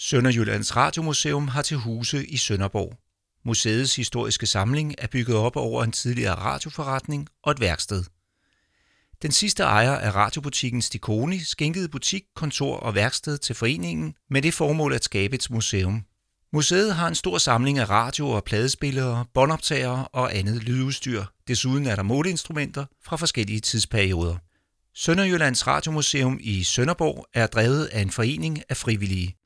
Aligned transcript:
Sønderjyllands 0.00 0.76
Radiomuseum 0.76 1.48
har 1.48 1.62
til 1.62 1.76
huse 1.76 2.26
i 2.26 2.36
Sønderborg. 2.36 2.98
Museets 3.44 3.96
historiske 3.96 4.46
samling 4.46 4.94
er 4.98 5.06
bygget 5.06 5.36
op 5.36 5.56
over 5.56 5.84
en 5.84 5.92
tidligere 5.92 6.34
radioforretning 6.34 7.28
og 7.42 7.52
et 7.52 7.60
værksted. 7.60 8.04
Den 9.22 9.32
sidste 9.32 9.62
ejer 9.62 9.92
af 9.92 10.14
radiobutikken 10.14 10.82
Stikoni 10.82 11.38
skænkede 11.38 11.88
butik, 11.88 12.22
kontor 12.36 12.76
og 12.76 12.94
værksted 12.94 13.38
til 13.38 13.54
foreningen 13.54 14.14
med 14.30 14.42
det 14.42 14.54
formål 14.54 14.92
at 14.92 15.04
skabe 15.04 15.34
et 15.34 15.50
museum. 15.50 16.04
Museet 16.52 16.94
har 16.94 17.08
en 17.08 17.14
stor 17.14 17.38
samling 17.38 17.78
af 17.78 17.90
radio- 17.90 18.30
og 18.30 18.44
pladespillere, 18.44 19.24
båndoptagere 19.34 20.08
og 20.08 20.36
andet 20.36 20.62
lydudstyr. 20.62 21.24
Desuden 21.48 21.86
er 21.86 21.96
der 21.96 22.02
måleinstrumenter 22.02 22.84
fra 23.04 23.16
forskellige 23.16 23.60
tidsperioder. 23.60 24.36
Sønderjyllands 24.94 25.66
Radiomuseum 25.66 26.38
i 26.40 26.62
Sønderborg 26.62 27.26
er 27.34 27.46
drevet 27.46 27.84
af 27.84 28.00
en 28.00 28.10
forening 28.10 28.62
af 28.68 28.76
frivillige. 28.76 29.37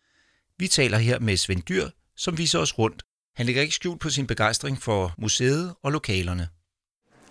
Vi 0.58 0.68
taler 0.68 0.98
her 0.98 1.18
med 1.18 1.36
Svend 1.36 1.62
Dyr, 1.62 1.88
som 2.16 2.38
viser 2.38 2.58
os 2.58 2.78
rundt. 2.78 3.02
Han 3.36 3.46
lægger 3.46 3.62
ikke 3.62 3.74
skjult 3.74 4.00
på 4.00 4.10
sin 4.10 4.26
begejstring 4.26 4.82
for 4.82 5.14
museet 5.18 5.74
og 5.82 5.92
lokalerne. 5.92 6.48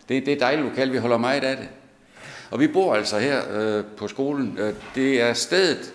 Det, 0.09 0.25
det 0.25 0.34
er 0.34 0.39
dejligt 0.39 0.67
lokal, 0.67 0.91
vi 0.91 0.97
holder 0.97 1.17
meget 1.17 1.44
af 1.44 1.57
det. 1.57 1.70
Og 2.52 2.59
vi 2.59 2.67
bor 2.67 2.95
altså 2.95 3.20
her 3.20 3.41
øh, 3.52 3.85
på 3.97 4.07
skolen. 4.07 4.57
Øh, 4.57 4.73
det 4.95 5.21
er 5.21 5.34
stedet 5.34 5.94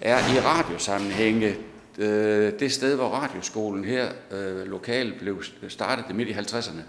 er 0.00 0.18
i 0.18 0.40
radiosammenhænge 0.40 1.56
øh, 1.98 2.52
det 2.60 2.72
sted, 2.72 2.96
hvor 2.96 3.08
radioskolen 3.08 3.84
her 3.84 4.12
øh, 4.30 4.66
lokalt 4.66 5.18
blev 5.18 5.42
startet 5.68 6.16
midt 6.16 6.28
i 6.28 6.32
50'erne. 6.32 6.82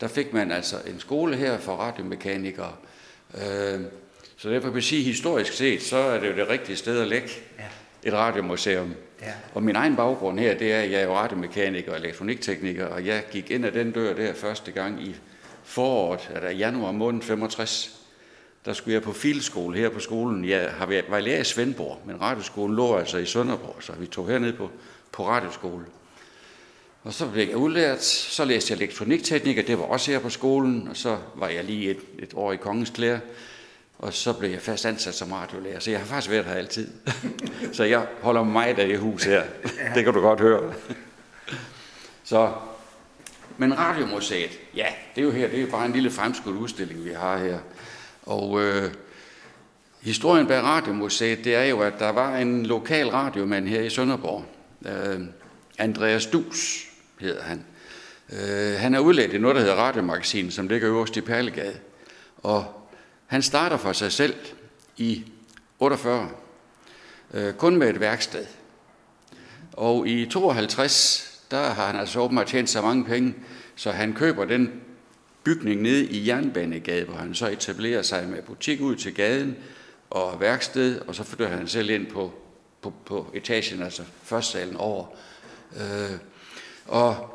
Der 0.00 0.08
fik 0.08 0.32
man 0.32 0.52
altså 0.52 0.76
en 0.86 1.00
skole 1.00 1.36
her 1.36 1.58
for 1.58 1.76
radiomekanikere. 1.76 2.72
Øh, 3.34 3.80
så 4.36 4.50
derfor 4.50 4.68
vil 4.68 4.76
jeg 4.76 4.84
sige, 4.84 5.02
historisk 5.02 5.52
set, 5.52 5.82
så 5.82 5.96
er 5.96 6.20
det 6.20 6.28
jo 6.28 6.36
det 6.36 6.48
rigtige 6.48 6.76
sted 6.76 7.00
at 7.00 7.08
lægge 7.08 7.28
ja. 7.58 7.64
Et 8.04 8.12
radiomuseum. 8.12 8.94
Ja. 9.22 9.32
Og 9.54 9.62
min 9.62 9.76
egen 9.76 9.96
baggrund 9.96 10.38
her, 10.38 10.58
det 10.58 10.72
er, 10.72 10.80
at 10.80 10.90
jeg 10.90 11.00
er 11.00 11.04
jo 11.04 11.14
radiomekaniker 11.14 11.92
og 11.92 11.98
elektroniktekniker, 11.98 12.86
og 12.86 13.06
jeg 13.06 13.24
gik 13.30 13.50
ind 13.50 13.66
ad 13.66 13.72
den 13.72 13.90
dør 13.90 14.14
der 14.14 14.34
første 14.34 14.70
gang 14.72 15.02
i 15.02 15.16
foråret, 15.64 16.30
eller 16.34 16.50
januar 16.50 16.92
måned 16.92 17.22
65 17.22 18.04
der 18.64 18.72
skulle 18.72 18.94
jeg 18.94 19.02
på 19.02 19.12
filskole 19.12 19.78
her 19.78 19.88
på 19.88 20.00
skolen. 20.00 20.44
Jeg 20.44 20.70
har 20.70 20.86
været, 20.86 21.04
var 21.08 21.20
lærer 21.20 21.40
i 21.40 21.44
Svendborg, 21.44 21.98
men 22.06 22.20
radioskolen 22.20 22.76
lå 22.76 22.96
altså 22.96 23.18
i 23.18 23.26
Sønderborg, 23.26 23.76
så 23.80 23.92
vi 23.92 24.06
tog 24.06 24.28
herned 24.28 24.52
på, 24.52 24.70
på 25.12 25.28
radioskole. 25.28 25.84
Og 27.02 27.12
så 27.12 27.30
blev 27.30 27.48
jeg 27.48 27.56
udlært, 27.56 28.04
så 28.04 28.44
læste 28.44 28.72
jeg 28.72 28.78
elektronikteknik, 28.78 29.58
og 29.58 29.66
det 29.66 29.78
var 29.78 29.84
også 29.84 30.10
her 30.10 30.18
på 30.18 30.30
skolen, 30.30 30.88
og 30.88 30.96
så 30.96 31.18
var 31.34 31.48
jeg 31.48 31.64
lige 31.64 31.90
et, 31.90 31.98
et 32.18 32.30
år 32.34 32.52
i 32.52 32.56
Kongens 32.56 32.90
Klæder, 32.90 33.18
og 33.98 34.14
så 34.14 34.32
blev 34.32 34.50
jeg 34.50 34.60
fast 34.60 34.86
ansat 34.86 35.14
som 35.14 35.32
radiolærer, 35.32 35.78
så 35.80 35.90
jeg 35.90 36.00
har 36.00 36.06
faktisk 36.06 36.30
været 36.30 36.44
her 36.44 36.54
altid. 36.54 36.88
så 37.72 37.84
jeg 37.84 38.06
holder 38.22 38.42
mig 38.42 38.76
der 38.76 38.84
i 38.84 38.94
hus 38.94 39.24
her, 39.24 39.42
det 39.94 40.04
kan 40.04 40.14
du 40.14 40.20
godt 40.20 40.40
høre. 40.40 40.74
så, 42.24 42.52
men 43.56 43.78
Radiomuseet, 43.78 44.50
ja, 44.76 44.86
det 45.14 45.20
er 45.20 45.24
jo 45.24 45.30
her, 45.30 45.48
det 45.48 45.58
er 45.58 45.62
jo 45.62 45.70
bare 45.70 45.86
en 45.86 45.92
lille 45.92 46.10
fremskudt 46.10 46.56
udstilling, 46.56 47.04
vi 47.04 47.12
har 47.12 47.38
her. 47.38 47.58
Og 48.22 48.62
øh, 48.62 48.90
historien 50.00 50.46
bag 50.46 50.62
Radiomuseet, 50.62 51.44
det 51.44 51.54
er 51.54 51.64
jo, 51.64 51.80
at 51.80 51.92
der 51.98 52.10
var 52.10 52.36
en 52.36 52.66
lokal 52.66 53.08
radiomand 53.08 53.68
her 53.68 53.80
i 53.80 53.90
Sønderborg. 53.90 54.44
Øh, 54.86 55.20
Andreas 55.78 56.26
Dus 56.26 56.86
hedder 57.20 57.42
han. 57.42 57.64
Øh, 58.32 58.78
han 58.78 58.94
er 58.94 58.98
udlært 58.98 59.32
i 59.32 59.38
noget, 59.38 59.56
der 59.56 59.62
hedder 59.62 59.76
Radiomagasin, 59.76 60.50
som 60.50 60.68
ligger 60.68 60.90
øverst 60.90 61.16
i 61.16 61.20
Perlegade. 61.20 61.76
Og 62.38 62.83
han 63.34 63.42
starter 63.42 63.76
for 63.76 63.92
sig 63.92 64.12
selv 64.12 64.34
i 64.96 65.24
48, 65.78 66.30
øh, 67.34 67.54
kun 67.54 67.76
med 67.76 67.90
et 67.90 68.00
værksted. 68.00 68.46
Og 69.72 70.08
i 70.08 70.26
52, 70.26 71.40
der 71.50 71.70
har 71.70 71.86
han 71.86 71.96
altså 71.96 72.20
åbenbart 72.20 72.46
tjent 72.46 72.70
så 72.70 72.82
mange 72.82 73.04
penge, 73.04 73.34
så 73.76 73.90
han 73.90 74.12
køber 74.12 74.44
den 74.44 74.80
bygning 75.44 75.82
nede 75.82 76.04
i 76.04 76.28
Jernbanegade, 76.28 77.04
hvor 77.04 77.14
han 77.14 77.34
så 77.34 77.48
etablerer 77.48 78.02
sig 78.02 78.28
med 78.28 78.42
butik 78.42 78.80
ud 78.80 78.96
til 78.96 79.14
gaden 79.14 79.56
og 80.10 80.40
værksted, 80.40 81.00
og 81.00 81.14
så 81.14 81.24
flytter 81.24 81.56
han 81.56 81.68
selv 81.68 81.90
ind 81.90 82.06
på, 82.06 82.32
på, 82.82 82.92
på 83.06 83.30
etagen, 83.34 83.82
altså 83.82 84.02
salen 84.40 84.76
over. 84.76 85.06
Øh, 85.76 86.18
og 86.86 87.33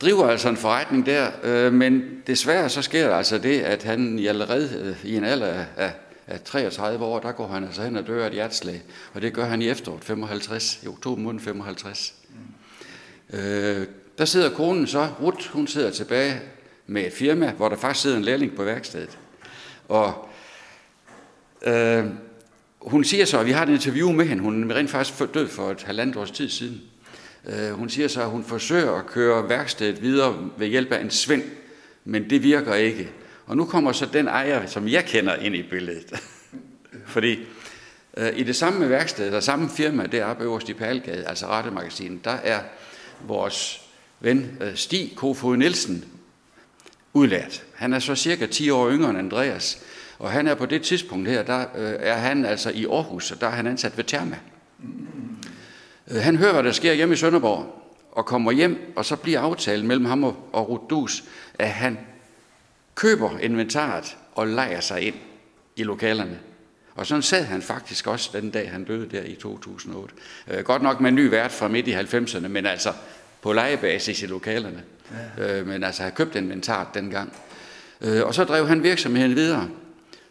driver 0.00 0.28
altså 0.28 0.48
en 0.48 0.56
forretning 0.56 1.06
der, 1.06 1.30
øh, 1.42 1.72
men 1.72 2.22
desværre 2.26 2.68
så 2.68 2.82
sker 2.82 3.08
der 3.08 3.16
altså 3.16 3.38
det, 3.38 3.60
at 3.60 3.82
han 3.82 4.18
i 4.18 4.26
allerede 4.26 4.96
øh, 5.04 5.10
i 5.10 5.16
en 5.16 5.24
alder 5.24 5.46
af, 5.76 5.92
af, 6.26 6.40
33 6.44 7.04
år, 7.04 7.18
der 7.18 7.32
går 7.32 7.46
han 7.46 7.64
altså 7.64 7.82
hen 7.82 7.96
og 7.96 8.06
dør 8.06 8.22
af 8.22 8.26
et 8.26 8.32
hjerteslag, 8.32 8.82
og 9.14 9.22
det 9.22 9.32
gør 9.32 9.44
han 9.44 9.62
i 9.62 9.68
efteråret 9.68 10.04
55, 10.04 10.80
i 10.82 10.86
oktober 10.86 11.22
måned 11.22 11.40
55. 11.40 12.14
Mm. 12.28 13.38
Øh, 13.38 13.86
der 14.18 14.24
sidder 14.24 14.50
konen 14.50 14.86
så, 14.86 15.08
Ruth, 15.22 15.48
hun 15.52 15.66
sidder 15.66 15.90
tilbage 15.90 16.40
med 16.86 17.06
et 17.06 17.12
firma, 17.12 17.52
hvor 17.52 17.68
der 17.68 17.76
faktisk 17.76 18.02
sidder 18.02 18.16
en 18.16 18.24
lærling 18.24 18.56
på 18.56 18.64
værkstedet. 18.64 19.18
Og 19.88 20.28
øh, 21.66 22.04
hun 22.80 23.04
siger 23.04 23.24
så, 23.24 23.38
at 23.38 23.46
vi 23.46 23.52
har 23.52 23.62
et 23.62 23.68
interview 23.68 24.12
med 24.12 24.26
hende, 24.26 24.42
hun 24.42 24.70
er 24.70 24.74
rent 24.74 24.90
faktisk 24.90 25.34
død 25.34 25.48
for 25.48 25.70
et 25.70 25.82
halvandet 25.82 26.16
års 26.16 26.30
tid 26.30 26.48
siden. 26.48 26.80
Øh, 27.46 27.70
hun 27.70 27.88
siger 27.88 28.08
så, 28.08 28.22
at 28.22 28.30
hun 28.30 28.44
forsøger 28.44 28.92
at 28.92 29.06
køre 29.06 29.48
værkstedet 29.48 30.02
videre 30.02 30.50
ved 30.56 30.66
hjælp 30.66 30.92
af 30.92 31.00
en 31.00 31.10
svend, 31.10 31.42
men 32.04 32.30
det 32.30 32.42
virker 32.42 32.74
ikke. 32.74 33.10
Og 33.46 33.56
nu 33.56 33.64
kommer 33.64 33.92
så 33.92 34.06
den 34.12 34.28
ejer, 34.28 34.66
som 34.66 34.88
jeg 34.88 35.04
kender 35.04 35.34
ind 35.34 35.56
i 35.56 35.62
billedet. 35.62 36.12
Fordi 37.06 37.38
øh, 38.16 38.32
i 38.36 38.42
det 38.42 38.56
samme 38.56 38.90
værksted, 38.90 39.32
der 39.32 39.40
samme 39.40 39.70
firma 39.70 40.06
deroppe 40.06 40.44
øverst 40.44 40.68
i 40.68 40.74
Palgade, 40.74 41.24
altså 41.24 41.46
Rettemagasinet, 41.46 42.24
der 42.24 42.30
er 42.30 42.60
vores 43.26 43.80
ven 44.20 44.58
øh, 44.60 44.74
Stig 44.74 45.12
Kofod 45.16 45.56
Nielsen 45.56 46.04
udlært. 47.12 47.62
Han 47.74 47.92
er 47.92 47.98
så 47.98 48.14
cirka 48.14 48.46
10 48.46 48.70
år 48.70 48.90
yngre 48.90 49.10
end 49.10 49.18
Andreas, 49.18 49.82
og 50.18 50.30
han 50.30 50.46
er 50.46 50.54
på 50.54 50.66
det 50.66 50.82
tidspunkt 50.82 51.28
her, 51.28 51.42
der 51.42 51.60
øh, 51.60 51.94
er 51.98 52.14
han 52.14 52.44
altså 52.44 52.70
i 52.70 52.86
Aarhus, 52.86 53.30
og 53.30 53.40
der 53.40 53.46
er 53.46 53.50
han 53.50 53.66
ansat 53.66 53.96
ved 53.96 54.04
Therma. 54.04 54.36
Mm 54.78 55.17
han 56.10 56.36
hører, 56.36 56.52
hvad 56.52 56.62
der 56.62 56.72
sker 56.72 56.92
hjemme 56.92 57.14
i 57.14 57.16
Sønderborg, 57.16 57.74
og 58.12 58.26
kommer 58.26 58.52
hjem, 58.52 58.92
og 58.96 59.04
så 59.04 59.16
bliver 59.16 59.40
aftalen 59.40 59.86
mellem 59.86 60.04
ham 60.04 60.24
og, 60.24 60.68
Rudus, 60.68 61.24
at 61.58 61.70
han 61.70 61.98
køber 62.94 63.38
inventaret 63.38 64.16
og 64.34 64.46
leger 64.46 64.80
sig 64.80 65.02
ind 65.02 65.14
i 65.76 65.82
lokalerne. 65.82 66.38
Og 66.94 67.06
sådan 67.06 67.22
sad 67.22 67.44
han 67.44 67.62
faktisk 67.62 68.06
også 68.06 68.30
den 68.32 68.50
dag, 68.50 68.70
han 68.70 68.84
døde 68.84 69.08
der 69.16 69.22
i 69.22 69.34
2008. 69.34 70.14
Øh, 70.48 70.64
godt 70.64 70.82
nok 70.82 71.00
med 71.00 71.08
en 71.08 71.14
ny 71.14 71.30
vært 71.30 71.52
fra 71.52 71.68
midt 71.68 71.88
i 71.88 71.94
90'erne, 71.94 72.48
men 72.48 72.66
altså 72.66 72.92
på 73.42 73.52
legebasis 73.52 74.22
i 74.22 74.26
lokalerne. 74.26 74.82
Ja. 75.38 75.58
Øh, 75.58 75.66
men 75.66 75.84
altså 75.84 76.02
har 76.02 76.10
købt 76.10 76.34
inventar 76.34 76.90
dengang. 76.94 77.32
Øh, 78.00 78.22
og 78.26 78.34
så 78.34 78.44
drev 78.44 78.68
han 78.68 78.82
virksomheden 78.82 79.36
videre. 79.36 79.68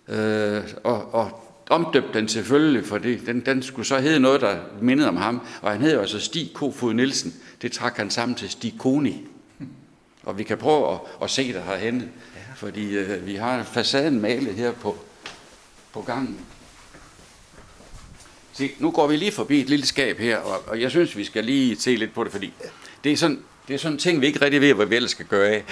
Øh, 0.07 0.63
og, 0.83 1.13
og 1.13 1.46
omdøbte 1.69 2.19
den 2.19 2.27
selvfølgelig, 2.27 2.85
for 2.85 2.97
det, 2.97 3.21
den, 3.25 3.45
den 3.45 3.63
skulle 3.63 3.85
så 3.85 3.99
hedde 3.99 4.19
noget, 4.19 4.41
der 4.41 4.57
mindede 4.81 5.07
om 5.07 5.17
ham. 5.17 5.41
Og 5.61 5.71
han 5.71 5.81
hed 5.81 5.93
jo 5.93 5.99
altså 5.99 6.19
Stig 6.19 6.53
Kofod 6.53 6.93
Nielsen. 6.93 7.33
Det 7.61 7.71
trak 7.71 7.97
han 7.97 8.09
sammen 8.09 8.35
til 8.35 8.49
Stig 8.49 8.73
Koni. 8.79 9.25
Og 10.23 10.37
vi 10.37 10.43
kan 10.43 10.57
prøve 10.57 10.93
at, 10.93 10.99
at 11.23 11.29
se 11.29 11.53
det 11.53 11.63
herhenne, 11.63 12.09
ja. 12.35 12.53
fordi 12.55 12.97
øh, 12.97 13.25
vi 13.25 13.35
har 13.35 13.63
facaden 13.63 14.21
malet 14.21 14.53
her 14.55 14.71
på, 14.71 14.97
på 15.93 16.01
gangen. 16.01 16.39
Se, 18.53 18.71
nu 18.79 18.91
går 18.91 19.07
vi 19.07 19.15
lige 19.15 19.31
forbi 19.31 19.61
et 19.61 19.69
lille 19.69 19.85
skab 19.85 20.17
her, 20.17 20.37
og, 20.37 20.63
og 20.67 20.81
jeg 20.81 20.91
synes, 20.91 21.17
vi 21.17 21.23
skal 21.23 21.43
lige 21.43 21.75
se 21.75 21.95
lidt 21.95 22.13
på 22.13 22.23
det, 22.23 22.31
fordi 22.31 22.53
det 23.03 23.11
er 23.11 23.17
sådan, 23.17 23.39
det 23.67 23.73
er 23.73 23.77
sådan 23.77 23.97
ting, 23.97 24.21
vi 24.21 24.27
ikke 24.27 24.41
rigtig 24.41 24.61
ved, 24.61 24.73
hvad 24.73 24.85
vi 24.85 24.95
ellers 24.95 25.11
skal 25.11 25.25
gøre 25.25 25.49
af. 25.49 25.63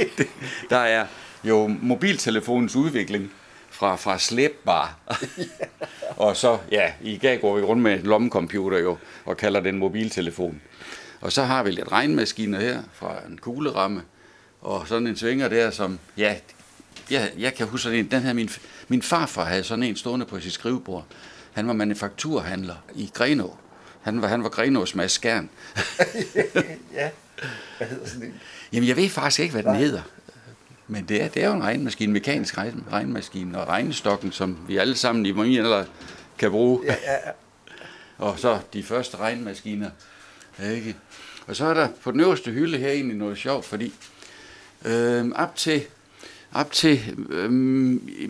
der 0.70 0.76
er 0.76 1.06
jo 1.44 1.66
mobiltelefonens 1.66 2.76
udvikling 2.76 3.32
fra, 3.80 3.96
fra 3.96 4.18
slæbbar. 4.18 4.98
og 6.16 6.36
så, 6.36 6.58
ja, 6.70 6.92
i 7.02 7.16
dag 7.16 7.40
går 7.40 7.56
vi 7.56 7.62
rundt 7.62 7.82
med 7.82 7.92
en 7.92 8.02
lommecomputer 8.02 8.78
jo, 8.78 8.98
og 9.24 9.36
kalder 9.36 9.60
den 9.60 9.78
mobiltelefon. 9.78 10.60
Og 11.20 11.32
så 11.32 11.42
har 11.42 11.62
vi 11.62 11.70
lidt 11.70 11.92
regnmaskiner 11.92 12.60
her 12.60 12.82
fra 12.92 13.14
en 13.28 13.38
kugleramme, 13.38 14.02
og 14.60 14.88
sådan 14.88 15.06
en 15.06 15.16
svinger 15.16 15.48
der, 15.48 15.70
som, 15.70 15.98
ja, 16.16 16.36
jeg, 17.10 17.32
jeg 17.38 17.54
kan 17.54 17.66
huske 17.66 17.82
sådan 17.82 17.98
en, 17.98 18.10
den 18.10 18.22
her, 18.22 18.32
min, 18.32 18.50
min 18.88 19.02
farfar 19.02 19.44
havde 19.44 19.64
sådan 19.64 19.82
en 19.82 19.96
stående 19.96 20.26
på 20.26 20.40
sit 20.40 20.52
skrivebord. 20.52 21.06
Han 21.52 21.66
var 21.66 21.72
manufakturhandler 21.72 22.76
i 22.94 23.10
Grenå. 23.14 23.56
Han 24.02 24.22
var, 24.22 24.28
han 24.28 24.42
var 24.42 24.48
Grenås 24.48 24.94
Mads 24.94 25.12
Skjern. 25.12 25.50
ja, 26.98 27.10
hvad 27.78 27.88
hedder 27.88 28.06
sådan 28.06 28.22
en? 28.22 28.40
Jamen, 28.72 28.88
jeg 28.88 28.96
ved 28.96 29.08
faktisk 29.08 29.40
ikke, 29.40 29.52
hvad 29.52 29.62
den 29.62 29.72
Nej. 29.72 29.80
hedder. 29.80 30.02
Men 30.90 31.04
det 31.04 31.22
er, 31.22 31.28
det 31.28 31.42
er 31.42 31.46
jo 31.46 31.54
en 31.54 31.62
regnmaskine, 31.62 32.12
mekanisk 32.12 32.58
regnmaskine, 32.92 33.60
og 33.60 33.68
regnestokken, 33.68 34.32
som 34.32 34.58
vi 34.68 34.76
alle 34.76 34.96
sammen 34.96 35.26
i 35.26 35.32
min 35.32 35.58
eller 35.58 35.84
kan 36.38 36.50
bruge. 36.50 36.80
Ja, 36.86 36.96
ja, 37.04 37.12
ja. 37.12 37.32
Og 38.26 38.38
så 38.38 38.58
de 38.72 38.82
første 38.82 39.16
regnmaskiner. 39.16 39.90
Ikke? 40.62 40.96
Og 41.46 41.56
så 41.56 41.64
er 41.66 41.74
der 41.74 41.88
på 42.02 42.10
den 42.10 42.20
øverste 42.20 42.50
hylde 42.50 42.78
her 42.78 42.90
egentlig 42.90 43.16
noget 43.16 43.38
sjovt, 43.38 43.64
fordi 43.64 43.92
øh, 44.84 45.30
op 45.34 45.56
til, 45.56 45.82
op 46.52 46.72
til 46.72 47.16
øh, 47.30 47.50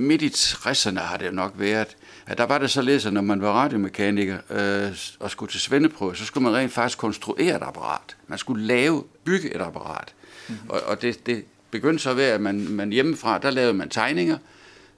midt 0.00 0.22
i 0.22 0.28
60'erne 0.28 1.00
har 1.00 1.16
det 1.16 1.34
nok 1.34 1.52
været, 1.56 1.96
at 2.26 2.38
der 2.38 2.44
var 2.44 2.58
det 2.58 2.70
således, 2.70 3.06
at 3.06 3.12
når 3.12 3.20
man 3.20 3.42
var 3.42 3.52
radiomekaniker 3.52 4.38
øh, 4.50 4.96
og 5.20 5.30
skulle 5.30 5.52
til 5.52 5.60
svendeprøve, 5.60 6.16
så 6.16 6.24
skulle 6.24 6.44
man 6.44 6.54
rent 6.54 6.72
faktisk 6.72 6.98
konstruere 6.98 7.56
et 7.56 7.62
apparat. 7.62 8.16
Man 8.26 8.38
skulle 8.38 8.66
lave, 8.66 9.04
bygge 9.24 9.54
et 9.54 9.60
apparat. 9.60 10.14
Mm-hmm. 10.48 10.70
Og, 10.70 10.80
og 10.80 11.02
det, 11.02 11.26
det 11.26 11.44
begyndte 11.70 12.02
så 12.02 12.14
ved, 12.14 12.24
at 12.24 12.40
man, 12.40 12.68
man 12.68 12.90
hjemmefra, 12.90 13.38
der 13.38 13.50
lavede 13.50 13.74
man 13.74 13.88
tegninger, 13.88 14.38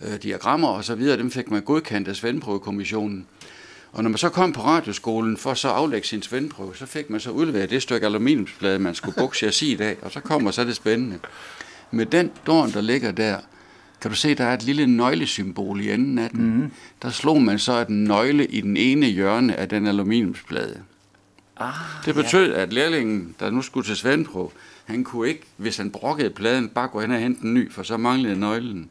øh, 0.00 0.22
diagrammer 0.22 0.68
og 0.68 0.84
så 0.84 0.94
videre, 0.94 1.18
dem 1.18 1.30
fik 1.30 1.50
man 1.50 1.62
godkendt 1.62 2.08
af 2.08 2.16
svendeprøvekommissionen. 2.16 3.26
Og 3.92 4.02
når 4.02 4.10
man 4.10 4.18
så 4.18 4.28
kom 4.28 4.52
på 4.52 4.62
radioskolen 4.62 5.36
for 5.36 5.54
så 5.54 5.68
at 5.68 5.74
aflægge 5.74 6.06
sin 6.06 6.22
svendprøve, 6.22 6.76
så 6.76 6.86
fik 6.86 7.10
man 7.10 7.20
så 7.20 7.30
udleveret 7.30 7.70
det 7.70 7.82
stykke 7.82 8.06
aluminiumsplade, 8.06 8.78
man 8.78 8.94
skulle 8.94 9.14
bukke 9.18 9.38
sig 9.38 9.68
i 9.68 9.76
dag, 9.76 9.96
og 10.02 10.10
så 10.10 10.20
kommer 10.20 10.50
så 10.50 10.64
det 10.64 10.76
spændende. 10.76 11.18
Med 11.90 12.06
den 12.06 12.30
dårn, 12.46 12.72
der 12.72 12.80
ligger 12.80 13.12
der, 13.12 13.36
kan 14.00 14.10
du 14.10 14.16
se, 14.16 14.34
der 14.34 14.44
er 14.44 14.54
et 14.54 14.62
lille 14.62 14.86
nøglesymbol 14.86 15.80
i 15.80 15.92
enden 15.92 16.18
af 16.18 16.30
den. 16.30 16.56
Mm. 16.56 16.70
Der 17.02 17.10
slog 17.10 17.42
man 17.42 17.58
så 17.58 17.72
et 17.72 17.90
nøgle 17.90 18.46
i 18.46 18.60
den 18.60 18.76
ene 18.76 19.06
hjørne 19.06 19.56
af 19.56 19.68
den 19.68 19.86
aluminiumsplade. 19.86 20.82
Ah, 21.56 21.74
det 22.04 22.14
betød, 22.14 22.54
ja. 22.54 22.60
at 22.60 22.72
lærlingen, 22.72 23.34
der 23.40 23.50
nu 23.50 23.62
skulle 23.62 23.86
til 23.86 23.96
svendprøve, 23.96 24.50
han 24.84 25.04
kunne 25.04 25.28
ikke, 25.28 25.42
hvis 25.56 25.76
han 25.76 25.90
brokkede 25.90 26.30
pladen, 26.30 26.68
bare 26.68 26.88
gå 26.88 27.00
hen 27.00 27.10
og 27.10 27.18
hente 27.18 27.44
en 27.44 27.54
ny, 27.54 27.72
for 27.72 27.82
så 27.82 27.96
manglede 27.96 28.40
nøglen. 28.40 28.90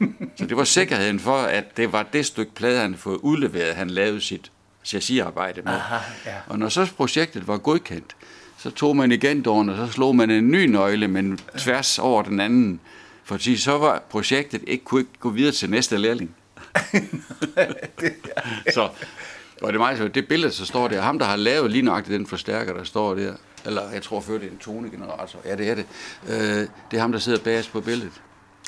Så 0.36 0.46
det 0.46 0.56
var 0.56 0.64
sikkerheden 0.64 1.20
for, 1.20 1.36
at 1.36 1.76
det 1.76 1.92
var 1.92 2.02
det 2.02 2.26
stykke 2.26 2.54
plade, 2.54 2.80
han 2.80 2.94
fået 2.94 3.16
udleveret, 3.16 3.74
han 3.74 3.90
lavede 3.90 4.20
sit 4.20 4.52
chassisarbejde 4.84 5.62
med. 5.62 5.72
Aha, 5.72 5.98
ja. 6.26 6.36
Og 6.46 6.58
når 6.58 6.68
så 6.68 6.92
projektet 6.96 7.48
var 7.48 7.58
godkendt, 7.58 8.16
så 8.58 8.70
tog 8.70 8.96
man 8.96 9.12
igen 9.12 9.42
dårn, 9.42 9.68
og 9.68 9.76
så 9.76 9.92
slog 9.92 10.16
man 10.16 10.30
en 10.30 10.50
ny 10.50 10.66
nøgle, 10.66 11.08
men 11.08 11.38
tværs 11.58 11.98
over 11.98 12.22
den 12.22 12.40
anden. 12.40 12.80
Fordi 13.24 13.56
så 13.56 13.78
var 13.78 14.02
projektet 14.10 14.64
ikke 14.66 14.84
kunne 14.84 15.00
ikke 15.00 15.12
gå 15.20 15.30
videre 15.30 15.52
til 15.52 15.70
næste 15.70 15.98
lærling. 15.98 16.36
så 18.74 18.88
og 19.60 19.68
det 19.68 19.74
er 19.74 19.78
meget 19.78 19.98
så 19.98 20.08
det 20.08 20.28
billede, 20.28 20.52
så 20.52 20.66
står 20.66 20.88
der, 20.88 21.00
ham 21.00 21.18
der 21.18 21.26
har 21.26 21.36
lavet 21.36 21.70
lige 21.70 21.82
nøjagtigt 21.82 22.18
den 22.18 22.26
forstærker, 22.26 22.74
der 22.74 22.84
står 22.84 23.14
der, 23.14 23.34
eller 23.66 23.90
jeg 23.90 24.02
tror 24.02 24.20
før 24.20 24.38
det 24.38 24.46
er 24.46 24.50
en 24.50 24.58
tonegenerator, 24.58 25.38
ja 25.44 25.56
det 25.56 25.68
er 25.68 25.74
det, 25.74 25.86
øh, 26.28 26.68
det 26.90 26.96
er 26.96 27.00
ham, 27.00 27.12
der 27.12 27.18
sidder 27.18 27.38
bagerst 27.38 27.72
på 27.72 27.80
billedet. 27.80 28.12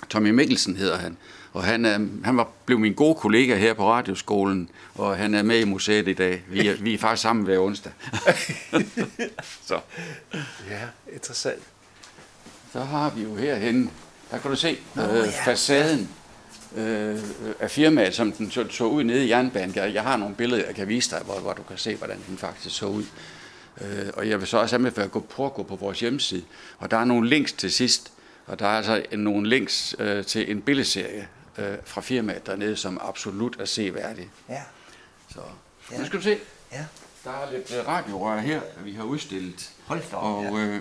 Tommy 0.08 0.30
Mikkelsen 0.30 0.76
hedder 0.76 0.96
han. 0.96 1.16
Og 1.52 1.64
han, 1.64 1.84
er, 1.84 1.98
han 2.24 2.36
var, 2.36 2.48
blev 2.66 2.78
min 2.78 2.94
gode 2.94 3.14
kollega 3.14 3.56
her 3.56 3.74
på 3.74 3.90
radioskolen, 3.92 4.68
og 4.94 5.16
han 5.16 5.34
er 5.34 5.42
med 5.42 5.60
i 5.60 5.64
museet 5.64 6.08
i 6.08 6.12
dag. 6.12 6.42
Vi 6.48 6.68
er, 6.68 6.76
vi 6.76 6.94
er 6.94 6.98
faktisk 6.98 7.22
sammen 7.22 7.44
hver 7.44 7.58
onsdag. 7.58 7.92
så. 9.68 9.80
Ja, 10.70 10.80
interessant. 11.12 11.62
Så 12.72 12.80
har 12.80 13.10
vi 13.10 13.22
jo 13.22 13.36
herhen, 13.36 13.90
der 14.30 14.38
kan 14.38 14.50
du 14.50 14.56
se 14.56 14.78
Nå, 14.94 15.02
øh, 15.02 15.16
ja. 15.16 15.52
facaden 15.52 16.08
øh, 16.76 17.18
af 17.60 17.70
firmaet, 17.70 18.14
som 18.14 18.32
den 18.32 18.50
så, 18.50 18.66
så 18.70 18.84
ud 18.84 19.04
nede 19.04 19.24
i 19.24 19.28
jernbanen. 19.28 19.74
Jeg 19.76 20.02
har 20.02 20.16
nogle 20.16 20.34
billeder, 20.34 20.66
jeg 20.66 20.74
kan 20.74 20.88
vise 20.88 21.10
dig, 21.10 21.20
hvor, 21.24 21.40
hvor 21.40 21.52
du 21.52 21.62
kan 21.62 21.78
se, 21.78 21.96
hvordan 21.96 22.18
den 22.28 22.38
faktisk 22.38 22.76
så 22.76 22.86
ud. 22.86 23.04
Øh, 23.80 24.06
og 24.14 24.28
jeg 24.28 24.40
vil 24.40 24.46
så 24.46 24.58
også 24.58 24.76
anbefale 24.76 25.04
at 25.04 25.10
gå 25.10 25.20
på, 25.20 25.46
at 25.46 25.54
gå 25.54 25.62
på 25.62 25.76
vores 25.76 26.00
hjemmeside. 26.00 26.42
Og 26.78 26.90
der 26.90 26.96
er 26.96 27.04
nogle 27.04 27.28
links 27.28 27.52
til 27.52 27.72
sidst, 27.72 28.12
og 28.46 28.58
der 28.58 28.66
er 28.66 28.76
altså 28.76 29.02
nogle 29.12 29.48
links 29.48 29.96
øh, 29.98 30.24
til 30.24 30.50
en 30.50 30.62
billedserie 30.62 31.28
øh, 31.58 31.74
fra 31.84 32.00
firmaet 32.00 32.46
dernede, 32.46 32.76
som 32.76 33.00
absolut 33.02 33.60
er 33.60 33.64
seværdig. 33.64 34.30
Ja. 34.48 34.62
Så 35.32 35.40
ja. 35.92 35.98
nu 35.98 36.06
skal 36.06 36.18
du 36.18 36.24
se. 36.24 36.38
Ja. 36.72 36.84
Der 37.24 37.30
er 37.30 37.52
lidt 37.52 37.74
øh, 37.78 37.88
radiorør 37.88 38.38
her, 38.38 38.60
vi 38.84 38.92
har 38.92 39.04
udstillet. 39.04 39.70
Hold 39.84 40.02
da 40.10 40.16
Og 40.16 40.44
ja. 40.44 40.58
øh, 40.58 40.80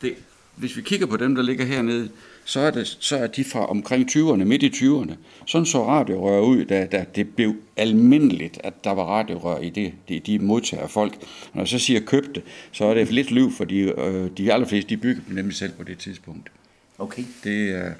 det, 0.00 0.16
hvis 0.56 0.76
vi 0.76 0.82
kigger 0.82 1.06
på 1.06 1.16
dem, 1.16 1.34
der 1.34 1.42
ligger 1.42 1.64
hernede, 1.64 2.10
så 2.44 2.60
er, 2.60 2.70
det, 2.70 2.96
så 3.00 3.16
er 3.16 3.26
de 3.26 3.44
fra 3.44 3.66
omkring 3.66 4.10
20'erne, 4.10 4.44
midt 4.44 4.62
i 4.62 4.68
20'erne. 4.68 5.12
Sådan 5.46 5.66
så 5.66 5.86
radiorør 5.86 6.40
ud, 6.40 6.64
da, 6.64 6.86
da 6.92 7.04
det 7.14 7.28
blev 7.36 7.54
almindeligt, 7.76 8.60
at 8.64 8.84
der 8.84 8.90
var 8.90 9.04
radiorør 9.04 9.58
i 9.58 9.70
det, 9.70 9.92
de, 10.08 10.20
de 10.20 10.38
modtager 10.38 10.86
folk. 10.86 11.14
Når 11.54 11.62
jeg 11.62 11.68
så 11.68 11.78
siger 11.78 12.00
købte, 12.00 12.42
så 12.72 12.84
er 12.84 12.94
det 12.94 13.12
lidt 13.12 13.30
liv, 13.30 13.52
fordi 13.52 13.80
øh, 13.80 14.30
de 14.36 14.52
allerfleste 14.52 14.90
de 14.90 14.96
byggede 14.96 15.24
dem 15.28 15.36
nemlig 15.36 15.56
selv 15.56 15.72
på 15.72 15.82
det 15.82 15.98
tidspunkt. 15.98 16.50
Okay. 16.98 17.24
Det, 17.44 17.74
øh, 17.74 17.90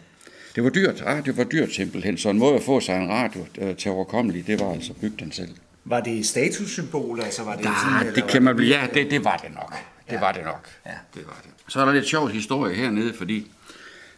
det 0.55 0.65
var 0.65 0.71
dyrt. 0.71 1.03
Ah, 1.07 1.25
det 1.25 1.37
var 1.37 1.45
dyrt 1.45 1.75
simpelthen. 1.75 2.19
Så 2.19 2.31
en 2.31 2.39
måde 2.39 2.55
at 2.55 2.63
få 2.63 2.81
sig 2.81 3.03
en 3.03 3.09
radio 3.09 3.47
øh, 3.59 3.77
til 3.77 3.91
overkommelig, 3.91 4.47
det 4.47 4.61
var 4.61 4.73
altså 4.73 4.93
bygge 4.93 5.17
den 5.19 5.33
selv. 5.33 5.55
Var 5.85 6.01
det 6.01 6.27
statussymbol? 6.27 7.21
Altså 7.21 7.45
var 7.45 7.57
det 7.57 7.65
ja, 7.65 7.75
sådan, 8.01 8.15
det 8.15 8.27
kan 8.27 8.43
man, 8.43 8.59
ja, 8.59 8.87
det, 8.95 9.11
det 9.11 9.25
var 9.25 9.37
det 9.37 9.55
nok. 9.55 9.75
Det 10.07 10.13
ja. 10.13 10.21
var 10.21 10.33
det 10.33 10.45
nok. 10.45 10.69
Ja. 10.87 10.91
Det 11.15 11.23
var 11.27 11.41
det. 11.43 11.73
Så 11.73 11.81
er 11.81 11.85
der 11.85 11.93
lidt 11.93 12.07
sjov 12.07 12.29
historie 12.29 12.75
hernede, 12.75 13.15
fordi 13.15 13.47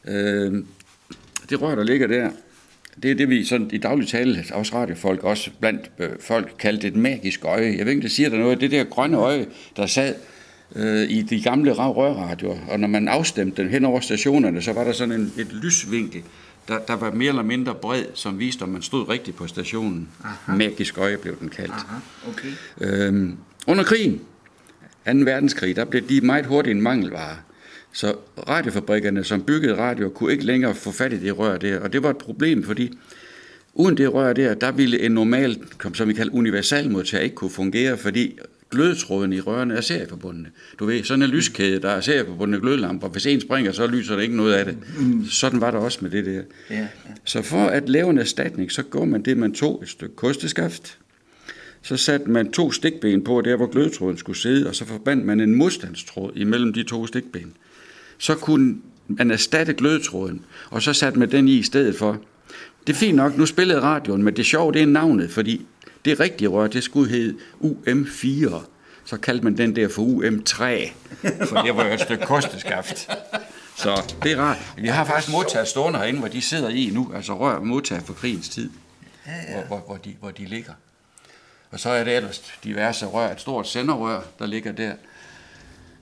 øh, 0.08 0.64
det 1.50 1.62
rør, 1.62 1.74
der 1.74 1.84
ligger 1.84 2.06
der, 2.06 2.30
det 3.02 3.10
er 3.10 3.14
det, 3.14 3.28
vi 3.28 3.44
sådan 3.44 3.70
i 3.72 3.78
daglig 3.78 4.08
tale, 4.08 4.44
også 4.52 4.74
radiofolk, 4.74 5.24
også 5.24 5.50
blandt 5.60 5.90
øh, 5.98 6.10
folk, 6.20 6.54
kaldte 6.58 6.88
et 6.88 6.96
magisk 6.96 7.44
øje. 7.44 7.74
Jeg 7.78 7.86
ved 7.86 7.92
ikke, 7.92 8.02
det 8.02 8.12
siger 8.12 8.28
der 8.28 8.38
noget. 8.38 8.60
Det 8.60 8.70
der 8.70 8.84
grønne 8.84 9.16
øje, 9.16 9.46
der 9.76 9.86
sad 9.86 10.14
øh, 10.76 11.10
i 11.10 11.22
de 11.22 11.42
gamle 11.42 11.72
rørradioer, 11.72 12.58
og 12.68 12.80
når 12.80 12.88
man 12.88 13.08
afstemte 13.08 13.62
den 13.62 13.70
hen 13.70 13.84
over 13.84 14.00
stationerne, 14.00 14.62
så 14.62 14.72
var 14.72 14.84
der 14.84 14.92
sådan 14.92 15.20
en, 15.20 15.32
et 15.38 15.52
lysvinkel, 15.52 16.22
der, 16.68 16.78
der 16.78 16.96
var 16.96 17.10
mere 17.10 17.28
eller 17.28 17.42
mindre 17.42 17.74
bred, 17.74 18.04
som 18.14 18.38
viste, 18.38 18.62
om 18.62 18.68
man 18.68 18.82
stod 18.82 19.08
rigtigt 19.08 19.36
på 19.36 19.46
stationen. 19.46 20.08
Aha. 20.24 20.56
Magisk 20.56 20.98
øje 20.98 21.16
blev 21.16 21.40
den 21.40 21.48
kaldt. 21.48 21.72
Aha. 21.72 21.96
Okay. 22.28 22.48
Øhm, 22.80 23.36
under 23.66 23.84
krigen, 23.84 24.20
2. 25.06 25.12
verdenskrig, 25.12 25.76
der 25.76 25.84
blev 25.84 26.08
de 26.08 26.20
meget 26.20 26.46
hurtigt 26.46 26.76
en 26.76 26.82
mangelvare. 26.82 27.36
Så 27.92 28.14
radiofabrikkerne, 28.48 29.24
som 29.24 29.42
byggede 29.42 29.76
radio, 29.76 30.08
kunne 30.08 30.32
ikke 30.32 30.44
længere 30.44 30.74
få 30.74 30.92
fat 30.92 31.12
i 31.12 31.18
det 31.18 31.38
rør 31.38 31.58
der. 31.58 31.80
Og 31.80 31.92
det 31.92 32.02
var 32.02 32.10
et 32.10 32.18
problem, 32.18 32.64
fordi 32.64 32.98
uden 33.74 33.96
det 33.96 34.14
rør 34.14 34.32
der, 34.32 34.54
der 34.54 34.72
ville 34.72 35.00
en 35.00 35.12
normal, 35.12 35.58
som 35.94 36.08
vi 36.08 36.14
kalder 36.14 36.34
universalmodtager, 36.34 37.24
ikke 37.24 37.34
kunne 37.34 37.50
fungere, 37.50 37.96
fordi 37.98 38.38
glødetråden 38.70 39.32
i 39.32 39.40
rørene 39.40 39.74
er 39.74 39.80
serieforbundne. 39.80 40.48
Du 40.78 40.86
ved, 40.86 41.04
sådan 41.04 41.22
en 41.22 41.30
lyskæde, 41.30 41.82
der 41.82 41.90
er 41.90 42.00
serieforbundne 42.00 42.60
glødelamper. 42.60 43.08
Hvis 43.08 43.26
en 43.26 43.40
springer, 43.40 43.72
så 43.72 43.86
lyser 43.86 44.14
der 44.14 44.22
ikke 44.22 44.36
noget 44.36 44.54
af 44.54 44.64
det. 44.64 44.76
Mm. 44.98 45.26
Sådan 45.26 45.60
var 45.60 45.70
der 45.70 45.78
også 45.78 45.98
med 46.02 46.10
det 46.10 46.26
der. 46.26 46.42
Ja, 46.70 46.76
ja. 46.80 46.86
Så 47.24 47.42
for 47.42 47.64
at 47.64 47.88
lave 47.88 48.10
en 48.10 48.18
erstatning, 48.18 48.72
så 48.72 48.82
går 48.82 49.04
man 49.04 49.22
det, 49.22 49.36
man 49.36 49.52
tog 49.52 49.82
et 49.82 49.88
stykke 49.88 50.16
kosteskaft, 50.16 50.98
så 51.82 51.96
satte 51.96 52.30
man 52.30 52.52
to 52.52 52.72
stikben 52.72 53.24
på, 53.24 53.40
der 53.40 53.56
hvor 53.56 53.66
glødetråden 53.66 54.18
skulle 54.18 54.38
sidde, 54.38 54.68
og 54.68 54.74
så 54.74 54.84
forbandt 54.84 55.26
man 55.26 55.40
en 55.40 55.54
modstandstråd 55.54 56.32
imellem 56.36 56.72
de 56.72 56.82
to 56.82 57.06
stikben. 57.06 57.52
Så 58.22 58.34
kunne 58.34 58.76
man 59.08 59.30
erstatte 59.30 59.74
glødetråden, 59.74 60.44
og 60.70 60.82
så 60.82 60.92
satte 60.92 61.18
man 61.18 61.30
den 61.30 61.48
i 61.48 61.52
i 61.52 61.62
stedet 61.62 61.98
for. 61.98 62.18
Det 62.86 62.92
er 62.92 62.96
fint 62.96 63.16
nok, 63.16 63.36
nu 63.36 63.46
spillede 63.46 63.80
radioen, 63.80 64.22
men 64.22 64.36
det 64.36 64.46
sjove, 64.46 64.72
det 64.72 64.82
er 64.82 64.86
navnet, 64.86 65.30
fordi 65.30 65.66
det 66.04 66.20
rigtige 66.20 66.48
rør, 66.48 66.66
det 66.66 66.84
skulle 66.84 67.10
hedde 67.10 67.36
UM4. 67.60 68.54
Så 69.04 69.16
kaldte 69.16 69.44
man 69.44 69.56
den 69.56 69.76
der 69.76 69.88
for 69.88 70.02
UM3, 70.02 70.60
for 71.46 71.62
det 71.62 71.76
var 71.76 71.86
jo 71.86 71.94
et 71.94 72.00
stykke 72.00 72.26
kosteskaft. 72.26 73.10
Så 73.76 74.14
det 74.22 74.32
er 74.32 74.36
rart. 74.36 74.58
Vi 74.76 74.88
har 74.88 75.04
faktisk 75.04 75.32
modtaget 75.32 75.68
stående 75.68 75.98
herinde, 75.98 76.18
hvor 76.18 76.28
de 76.28 76.40
sidder 76.40 76.68
i 76.68 76.90
nu, 76.92 77.12
altså 77.14 77.38
rør 77.38 77.60
modtaget 77.60 78.02
for 78.02 78.14
krigens 78.14 78.48
tid, 78.48 78.70
ja, 79.26 79.32
ja. 79.32 79.54
Hvor, 79.54 79.62
hvor, 79.66 79.86
hvor, 79.86 79.96
de, 79.96 80.16
hvor 80.20 80.30
de 80.30 80.44
ligger. 80.44 80.72
Og 81.70 81.80
så 81.80 81.90
er 81.90 82.04
det 82.04 82.16
ellers 82.16 82.52
diverse 82.64 83.06
rør, 83.06 83.32
et 83.32 83.40
stort 83.40 83.68
senderrør, 83.68 84.20
der 84.38 84.46
ligger 84.46 84.72
der, 84.72 84.92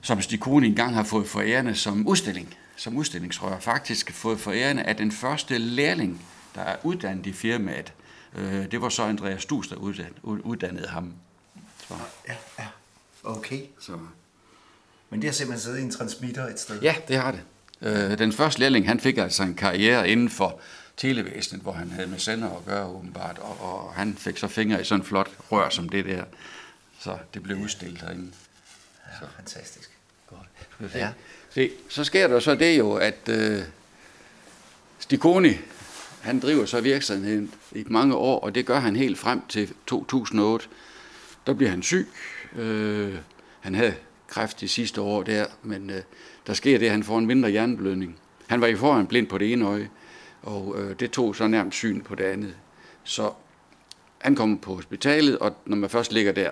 som 0.01 0.21
Stikone 0.21 0.67
engang 0.67 0.95
har 0.95 1.03
fået 1.03 1.27
forærende 1.27 1.75
som 1.75 2.07
udstilling, 2.07 2.55
som 2.75 2.97
udstillingsrør. 2.97 3.59
Faktisk 3.59 4.11
fået 4.13 4.39
forærende 4.39 4.83
af 4.83 4.97
den 4.97 5.11
første 5.11 5.57
lærling, 5.57 6.25
der 6.55 6.61
er 6.61 6.75
uddannet 6.83 7.25
i 7.25 7.33
firmaet. 7.33 7.93
Øh, 8.35 8.71
det 8.71 8.81
var 8.81 8.89
så 8.89 9.03
Andreas 9.03 9.41
Stus, 9.41 9.67
der 9.67 9.75
uddannede 10.23 10.87
ham. 10.87 11.13
Så. 11.87 11.93
Ja, 12.27 12.35
ja. 12.59 12.67
Okay. 13.23 13.61
Så. 13.79 13.97
Men 15.09 15.21
det 15.21 15.29
har 15.29 15.33
simpelthen 15.33 15.61
siddet 15.61 15.79
i 15.79 15.81
en 15.81 15.91
transmitter 15.91 16.47
et 16.47 16.59
sted? 16.59 16.81
Ja, 16.81 16.95
det 17.07 17.17
har 17.17 17.31
det. 17.31 17.41
Øh, 17.81 18.17
den 18.17 18.33
første 18.33 18.59
lærling, 18.59 18.87
han 18.87 18.99
fik 18.99 19.17
altså 19.17 19.43
en 19.43 19.55
karriere 19.55 20.09
inden 20.09 20.29
for 20.29 20.59
televæsenet, 20.97 21.61
hvor 21.61 21.71
han 21.71 21.89
havde 21.89 22.07
med 22.07 22.19
sender 22.19 22.57
at 22.57 22.65
gøre 22.65 22.85
åbenbart, 22.85 23.39
og, 23.39 23.61
og 23.61 23.93
han 23.93 24.15
fik 24.15 24.37
så 24.37 24.47
fingre 24.47 24.81
i 24.81 24.83
sådan 24.83 25.01
en 25.01 25.05
flot 25.05 25.29
rør 25.51 25.69
som 25.69 25.89
det 25.89 26.05
der. 26.05 26.23
Så 26.99 27.17
det 27.33 27.43
blev 27.43 27.57
udstillet 27.57 28.01
herinde. 28.01 28.31
Ja, 29.07 29.19
så. 29.19 29.25
fantastisk. 29.35 29.90
Ja. 30.95 31.09
Se, 31.49 31.71
så 31.89 32.03
sker 32.03 32.27
der 32.27 32.39
så 32.39 32.55
det 32.55 32.77
jo, 32.77 32.93
at 32.93 33.29
øh, 33.29 33.59
Stikoni, 34.99 35.57
han 36.21 36.39
driver 36.39 36.65
så 36.65 36.81
virksomheden 36.81 37.53
i 37.71 37.83
mange 37.87 38.15
år, 38.15 38.39
og 38.39 38.55
det 38.55 38.65
gør 38.65 38.79
han 38.79 38.95
helt 38.95 39.17
frem 39.17 39.41
til 39.49 39.73
2008. 39.87 40.67
Der 41.47 41.53
bliver 41.53 41.69
han 41.69 41.83
syg. 41.83 42.07
Øh, 42.55 43.15
han 43.59 43.75
havde 43.75 43.93
kræft 44.27 44.59
de 44.59 44.67
sidste 44.67 45.01
år 45.01 45.23
der, 45.23 45.45
men 45.63 45.89
øh, 45.89 46.01
der 46.47 46.53
sker 46.53 46.77
det, 46.79 46.85
at 46.85 46.91
han 46.91 47.03
får 47.03 47.17
en 47.17 47.25
mindre 47.25 47.49
hjerneblødning. 47.49 48.17
Han 48.47 48.61
var 48.61 48.67
i 48.67 48.75
forhånd 48.75 49.07
blind 49.07 49.27
på 49.27 49.37
det 49.37 49.53
ene 49.53 49.65
øje, 49.65 49.89
og 50.41 50.75
øh, 50.77 50.99
det 50.99 51.11
tog 51.11 51.35
så 51.35 51.47
nærmest 51.47 51.77
syn 51.77 52.01
på 52.01 52.15
det 52.15 52.23
andet. 52.23 52.55
Så 53.03 53.31
han 54.17 54.35
kommer 54.35 54.57
på 54.57 54.75
hospitalet, 54.75 55.37
og 55.37 55.55
når 55.65 55.77
man 55.77 55.89
først 55.89 56.11
ligger 56.11 56.31
der 56.31 56.49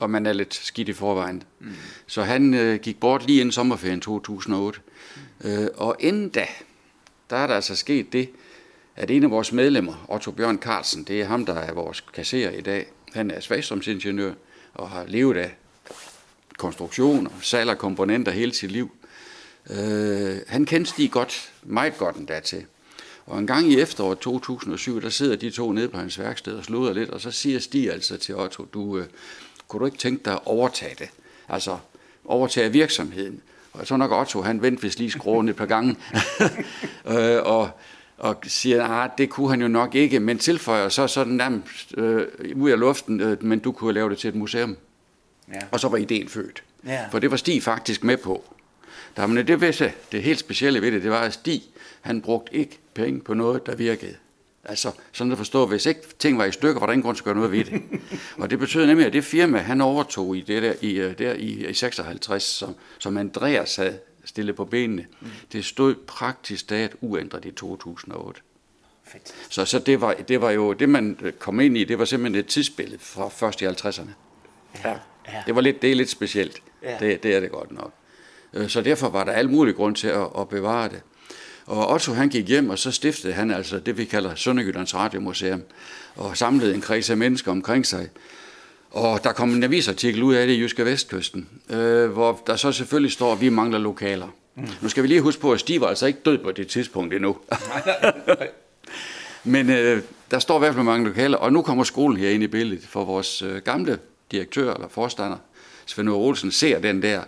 og 0.00 0.10
man 0.10 0.26
er 0.26 0.32
lidt 0.32 0.54
skidt 0.54 0.88
i 0.88 0.92
forvejen, 0.92 1.42
mm. 1.60 1.72
så 2.06 2.22
han 2.22 2.54
øh, 2.54 2.80
gik 2.80 3.00
bort 3.00 3.26
lige 3.26 3.40
inden 3.40 3.52
sommerferien 3.52 4.00
2008. 4.00 4.80
Mm. 5.40 5.50
Øh, 5.50 5.68
og 5.74 5.96
inden 6.00 6.28
da, 6.28 6.46
der 7.30 7.36
er 7.36 7.46
der 7.46 7.54
altså 7.54 7.76
sket 7.76 8.12
det, 8.12 8.28
at 8.96 9.10
en 9.10 9.24
af 9.24 9.30
vores 9.30 9.52
medlemmer, 9.52 10.06
Otto 10.08 10.30
Bjørn 10.30 10.58
Carlsen, 10.58 11.04
det 11.04 11.20
er 11.20 11.26
ham, 11.26 11.46
der 11.46 11.54
er 11.54 11.72
vores 11.72 12.00
kasserer 12.14 12.50
i 12.50 12.60
dag. 12.60 12.86
Han 13.12 13.30
er 13.30 13.40
svagstrømsingeniør 13.40 14.32
og 14.74 14.90
har 14.90 15.04
levet 15.06 15.36
af 15.36 15.54
konstruktioner, 16.58 17.30
salg 17.42 17.70
af 17.70 17.78
komponenter 17.78 18.32
hele 18.32 18.54
sit 18.54 18.70
liv. 18.70 18.90
Øh, 19.70 20.36
han 20.46 20.66
kendte 20.66 20.92
de 20.96 21.08
godt, 21.08 21.52
meget 21.62 21.98
godt 21.98 22.16
endda 22.16 22.40
til. 22.40 22.64
Og 23.26 23.38
en 23.38 23.46
gang 23.46 23.72
i 23.72 23.80
efteråret 23.80 24.18
2007, 24.18 25.02
der 25.02 25.08
sidder 25.08 25.36
de 25.36 25.50
to 25.50 25.72
nede 25.72 25.88
på 25.88 25.98
hans 25.98 26.18
værksted 26.18 26.52
og 26.52 26.64
sluder 26.64 26.92
lidt, 26.92 27.10
og 27.10 27.20
så 27.20 27.30
siger 27.30 27.58
Stig 27.58 27.92
altså 27.92 28.16
til 28.16 28.36
Otto, 28.36 28.64
du, 28.64 28.98
øh, 28.98 29.06
kunne 29.70 29.80
du 29.80 29.86
ikke 29.86 29.98
tænke 29.98 30.24
dig 30.24 30.32
at 30.32 30.40
overtage 30.44 30.94
det? 30.98 31.08
Altså 31.48 31.76
overtage 32.24 32.72
virksomheden. 32.72 33.40
Og 33.72 33.86
så 33.86 33.96
nok 33.96 34.12
Otto, 34.12 34.42
han 34.42 34.62
vendte 34.62 34.82
vist 34.82 34.98
lige 34.98 35.10
skroen 35.10 35.48
et 35.48 35.56
par 35.56 35.66
gange, 35.66 35.96
øh, 37.12 37.42
og, 37.42 37.70
og 38.18 38.36
siger, 38.42 38.84
at 38.84 38.90
ah, 38.90 39.10
det 39.18 39.30
kunne 39.30 39.50
han 39.50 39.62
jo 39.62 39.68
nok 39.68 39.94
ikke, 39.94 40.20
men 40.20 40.38
tilføjer 40.38 40.88
så 40.88 41.06
sådan 41.06 41.32
nærmest 41.32 41.94
øh, 41.96 42.26
ud 42.56 42.70
af 42.70 42.78
luften, 42.78 43.20
øh, 43.20 43.44
men 43.44 43.58
du 43.58 43.72
kunne 43.72 43.94
lave 43.94 44.10
det 44.10 44.18
til 44.18 44.28
et 44.28 44.34
museum. 44.34 44.76
Ja. 45.52 45.60
Og 45.70 45.80
så 45.80 45.88
var 45.88 45.96
ideen 45.96 46.28
født. 46.28 46.62
Ja. 46.86 47.04
For 47.10 47.18
det 47.18 47.30
var 47.30 47.36
Stig 47.36 47.62
faktisk 47.62 48.04
med 48.04 48.16
på. 48.16 48.44
Der, 49.16 49.26
men 49.26 49.46
det, 49.46 49.60
vidste, 49.60 49.92
det 50.12 50.22
helt 50.22 50.38
specielle 50.38 50.82
ved 50.82 50.92
det, 50.92 51.02
det 51.02 51.10
var, 51.10 51.20
at 51.20 51.32
Stig, 51.32 51.62
han 52.00 52.20
brugte 52.20 52.54
ikke 52.54 52.78
penge 52.94 53.20
på 53.20 53.34
noget, 53.34 53.66
der 53.66 53.74
virkede. 53.74 54.14
Altså, 54.64 54.92
sådan 55.12 55.32
at 55.32 55.38
forstå, 55.38 55.66
hvis 55.66 55.86
ikke 55.86 56.00
ting 56.18 56.38
var 56.38 56.44
i 56.44 56.52
stykker, 56.52 56.80
var 56.80 56.86
der 56.86 56.92
ingen 56.92 57.02
grund 57.02 57.16
til 57.16 57.22
at 57.22 57.24
gøre 57.24 57.34
noget 57.34 57.52
ved 57.52 57.64
det. 57.64 57.82
og 58.38 58.50
det 58.50 58.58
betød 58.58 58.86
nemlig, 58.86 59.06
at 59.06 59.12
det 59.12 59.24
firma, 59.24 59.58
han 59.58 59.80
overtog 59.80 60.36
i, 60.36 60.40
det 60.40 60.62
der, 60.62 60.74
i, 60.80 60.92
øh, 60.92 61.18
der 61.18 61.32
i, 61.32 61.68
i 61.68 61.74
56, 61.74 62.42
som, 62.42 62.74
som 62.98 63.16
Andreas 63.16 63.76
havde 63.76 63.98
stillet 64.24 64.56
på 64.56 64.64
benene, 64.64 65.06
mm. 65.20 65.28
det 65.52 65.64
stod 65.64 65.94
praktisk 65.94 66.60
stat 66.60 66.96
uændret 67.00 67.44
i 67.44 67.50
2008. 67.50 68.40
Fedt. 69.04 69.34
Så, 69.48 69.64
så 69.64 69.78
det, 69.78 70.00
var, 70.00 70.14
det 70.14 70.40
var 70.40 70.50
jo, 70.50 70.72
det 70.72 70.88
man 70.88 71.32
kom 71.38 71.60
ind 71.60 71.76
i, 71.76 71.84
det 71.84 71.98
var 71.98 72.04
simpelthen 72.04 72.40
et 72.40 72.46
tidsbillede 72.46 72.98
fra 72.98 73.28
først 73.28 73.62
i 73.62 73.66
50'erne. 73.66 74.10
Ja. 74.84 74.90
ja. 75.28 75.42
Det 75.46 75.54
var 75.54 75.60
lidt, 75.60 75.82
det 75.82 75.90
er 75.90 75.94
lidt 75.94 76.10
specielt. 76.10 76.62
Ja. 76.82 76.96
Det, 77.00 77.22
det 77.22 77.34
er 77.34 77.40
det 77.40 77.50
godt 77.50 77.72
nok. 77.72 77.92
Øh, 78.54 78.68
så 78.68 78.80
derfor 78.80 79.08
var 79.08 79.24
der 79.24 79.32
alle 79.32 79.50
mulige 79.50 79.74
grund 79.74 79.96
til 79.96 80.08
at, 80.08 80.28
at 80.38 80.48
bevare 80.48 80.88
det. 80.88 81.02
Og 81.66 81.90
Otto 81.90 82.12
han 82.12 82.28
gik 82.28 82.48
hjem, 82.48 82.70
og 82.70 82.78
så 82.78 82.90
stiftede 82.90 83.32
han 83.32 83.50
altså 83.50 83.78
det, 83.78 83.98
vi 83.98 84.04
kalder 84.04 84.34
Sønderjyllands 84.34 84.94
Radiomuseum, 84.94 85.62
og 86.16 86.36
samlede 86.36 86.74
en 86.74 86.80
kreds 86.80 87.10
af 87.10 87.16
mennesker 87.16 87.50
omkring 87.50 87.86
sig. 87.86 88.08
Og 88.90 89.24
der 89.24 89.32
kom 89.32 89.50
en 89.50 89.62
avisartikel 89.62 90.22
ud 90.22 90.34
af 90.34 90.46
det 90.46 90.54
i 90.54 90.60
Jyske 90.60 90.84
Vestkysten, 90.84 91.48
øh, 91.70 92.10
hvor 92.10 92.42
der 92.46 92.56
så 92.56 92.72
selvfølgelig 92.72 93.12
står, 93.12 93.32
at 93.32 93.40
vi 93.40 93.48
mangler 93.48 93.78
lokaler. 93.78 94.28
Mm. 94.54 94.68
Nu 94.80 94.88
skal 94.88 95.02
vi 95.02 95.08
lige 95.08 95.20
huske 95.20 95.40
på, 95.40 95.52
at 95.52 95.60
Stig 95.60 95.80
var 95.80 95.86
altså 95.86 96.06
ikke 96.06 96.18
død 96.24 96.38
på 96.38 96.52
det 96.52 96.68
tidspunkt 96.68 97.14
endnu. 97.14 97.36
Men 99.44 99.70
øh, 99.70 100.02
der 100.30 100.38
står 100.38 100.56
i 100.56 100.58
hvert 100.58 100.74
fald 100.74 100.84
mange 100.84 101.06
lokaler, 101.06 101.38
og 101.38 101.52
nu 101.52 101.62
kommer 101.62 101.84
skolen 101.84 102.16
her 102.16 102.30
ind 102.30 102.42
i 102.42 102.46
billedet, 102.46 102.84
for 102.88 103.04
vores 103.04 103.42
øh, 103.42 103.56
gamle 103.56 103.98
direktør 104.30 104.74
eller 104.74 104.88
forstander, 104.88 105.36
Svend 105.86 106.08
Olsen, 106.08 106.50
ser 106.50 106.78
den 106.78 107.02
der, 107.02 107.22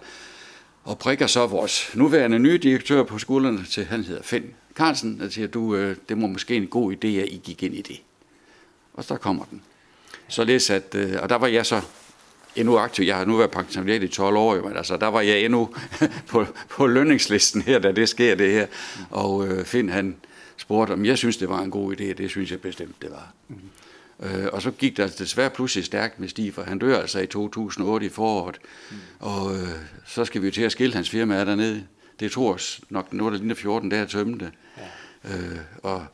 og 0.84 0.98
prikker 0.98 1.26
så 1.26 1.46
vores 1.46 1.90
nuværende 1.94 2.38
nye 2.38 2.58
direktør 2.58 3.02
på 3.02 3.18
skolerne 3.18 3.64
til, 3.64 3.84
han 3.84 4.04
hedder 4.04 4.22
Finn 4.22 4.54
Carlsen, 4.74 5.20
og 5.20 5.32
siger, 5.32 5.48
du, 5.48 5.74
øh, 5.76 5.96
det 6.08 6.18
må 6.18 6.26
måske 6.26 6.56
en 6.56 6.66
god 6.66 6.92
idé, 6.92 7.06
at 7.06 7.28
I 7.28 7.40
gik 7.44 7.62
ind 7.62 7.74
i 7.74 7.82
det. 7.82 8.00
Og 8.94 9.04
så 9.04 9.16
kommer 9.16 9.44
den. 9.44 9.62
Således 10.28 10.70
at, 10.70 10.94
øh, 10.94 11.16
og 11.22 11.28
der 11.28 11.36
var 11.36 11.46
jeg 11.46 11.66
så 11.66 11.80
endnu 12.56 12.78
aktiv. 12.78 13.04
Jeg 13.04 13.16
har 13.16 13.24
nu 13.24 13.36
været 13.36 13.50
pensioneret 13.50 14.02
i 14.02 14.08
12 14.08 14.36
år, 14.36 14.68
men 14.68 14.76
altså, 14.76 14.96
der 14.96 15.06
var 15.06 15.20
jeg 15.20 15.40
endnu 15.40 15.74
på, 16.30 16.46
på 16.68 16.86
lønningslisten 16.86 17.62
her, 17.62 17.78
da 17.78 17.92
det 17.92 18.08
sker 18.08 18.34
det 18.34 18.52
her. 18.52 18.66
Og 19.10 19.48
øh, 19.48 19.64
Finn 19.64 19.88
han 19.88 20.16
spurgte, 20.56 20.92
om 20.92 21.04
jeg 21.04 21.18
synes, 21.18 21.36
det 21.36 21.48
var 21.48 21.60
en 21.60 21.70
god 21.70 21.96
idé, 21.96 22.12
det 22.12 22.30
synes 22.30 22.50
jeg 22.50 22.60
bestemt, 22.60 23.02
det 23.02 23.10
var. 23.10 23.32
Mm-hmm. 23.48 23.68
Øh, 24.22 24.46
og 24.52 24.62
så 24.62 24.70
gik 24.70 24.96
der 24.96 25.06
desværre 25.06 25.50
pludselig 25.50 25.84
stærkt 25.84 26.20
med 26.20 26.28
Stig, 26.28 26.54
for 26.54 26.62
han 26.62 26.78
dør 26.78 27.00
altså 27.00 27.20
i 27.20 27.26
2008 27.26 28.06
i 28.06 28.08
foråret. 28.08 28.58
Mm. 28.90 28.96
Og 29.18 29.54
øh, 29.54 29.68
så 30.06 30.24
skal 30.24 30.42
vi 30.42 30.46
jo 30.46 30.52
til 30.52 30.62
at 30.62 30.72
skille 30.72 30.94
hans 30.94 31.10
firma 31.10 31.44
dernede. 31.44 31.84
Det 32.20 32.32
tog 32.32 32.46
os 32.54 32.80
nok 32.88 33.12
noget, 33.12 33.32
der 33.32 33.38
ligner 33.38 33.54
14 33.54 33.88
dage 33.88 34.06
det. 34.06 34.52
Ja. 35.24 35.36
Øh, 35.36 35.58
og 35.82 36.06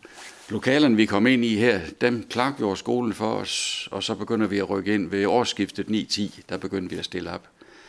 lokalerne, 0.49 0.97
vi 0.97 1.07
kom 1.07 1.27
ind 1.27 1.45
i 1.45 1.57
her, 1.57 1.81
dem 2.01 2.27
klargjorde 2.31 2.77
skolen 2.77 3.15
for 3.15 3.35
os, 3.35 3.89
og 3.91 4.03
så 4.03 4.15
begynder 4.15 4.47
vi 4.47 4.59
at 4.59 4.71
rykke 4.71 4.95
ind 4.95 5.11
ved 5.11 5.27
årsskiftet 5.27 5.87
9-10, 5.87 6.41
der 6.49 6.57
begyndte 6.57 6.95
vi 6.95 6.99
at 6.99 7.05
stille 7.05 7.31
op. 7.31 7.49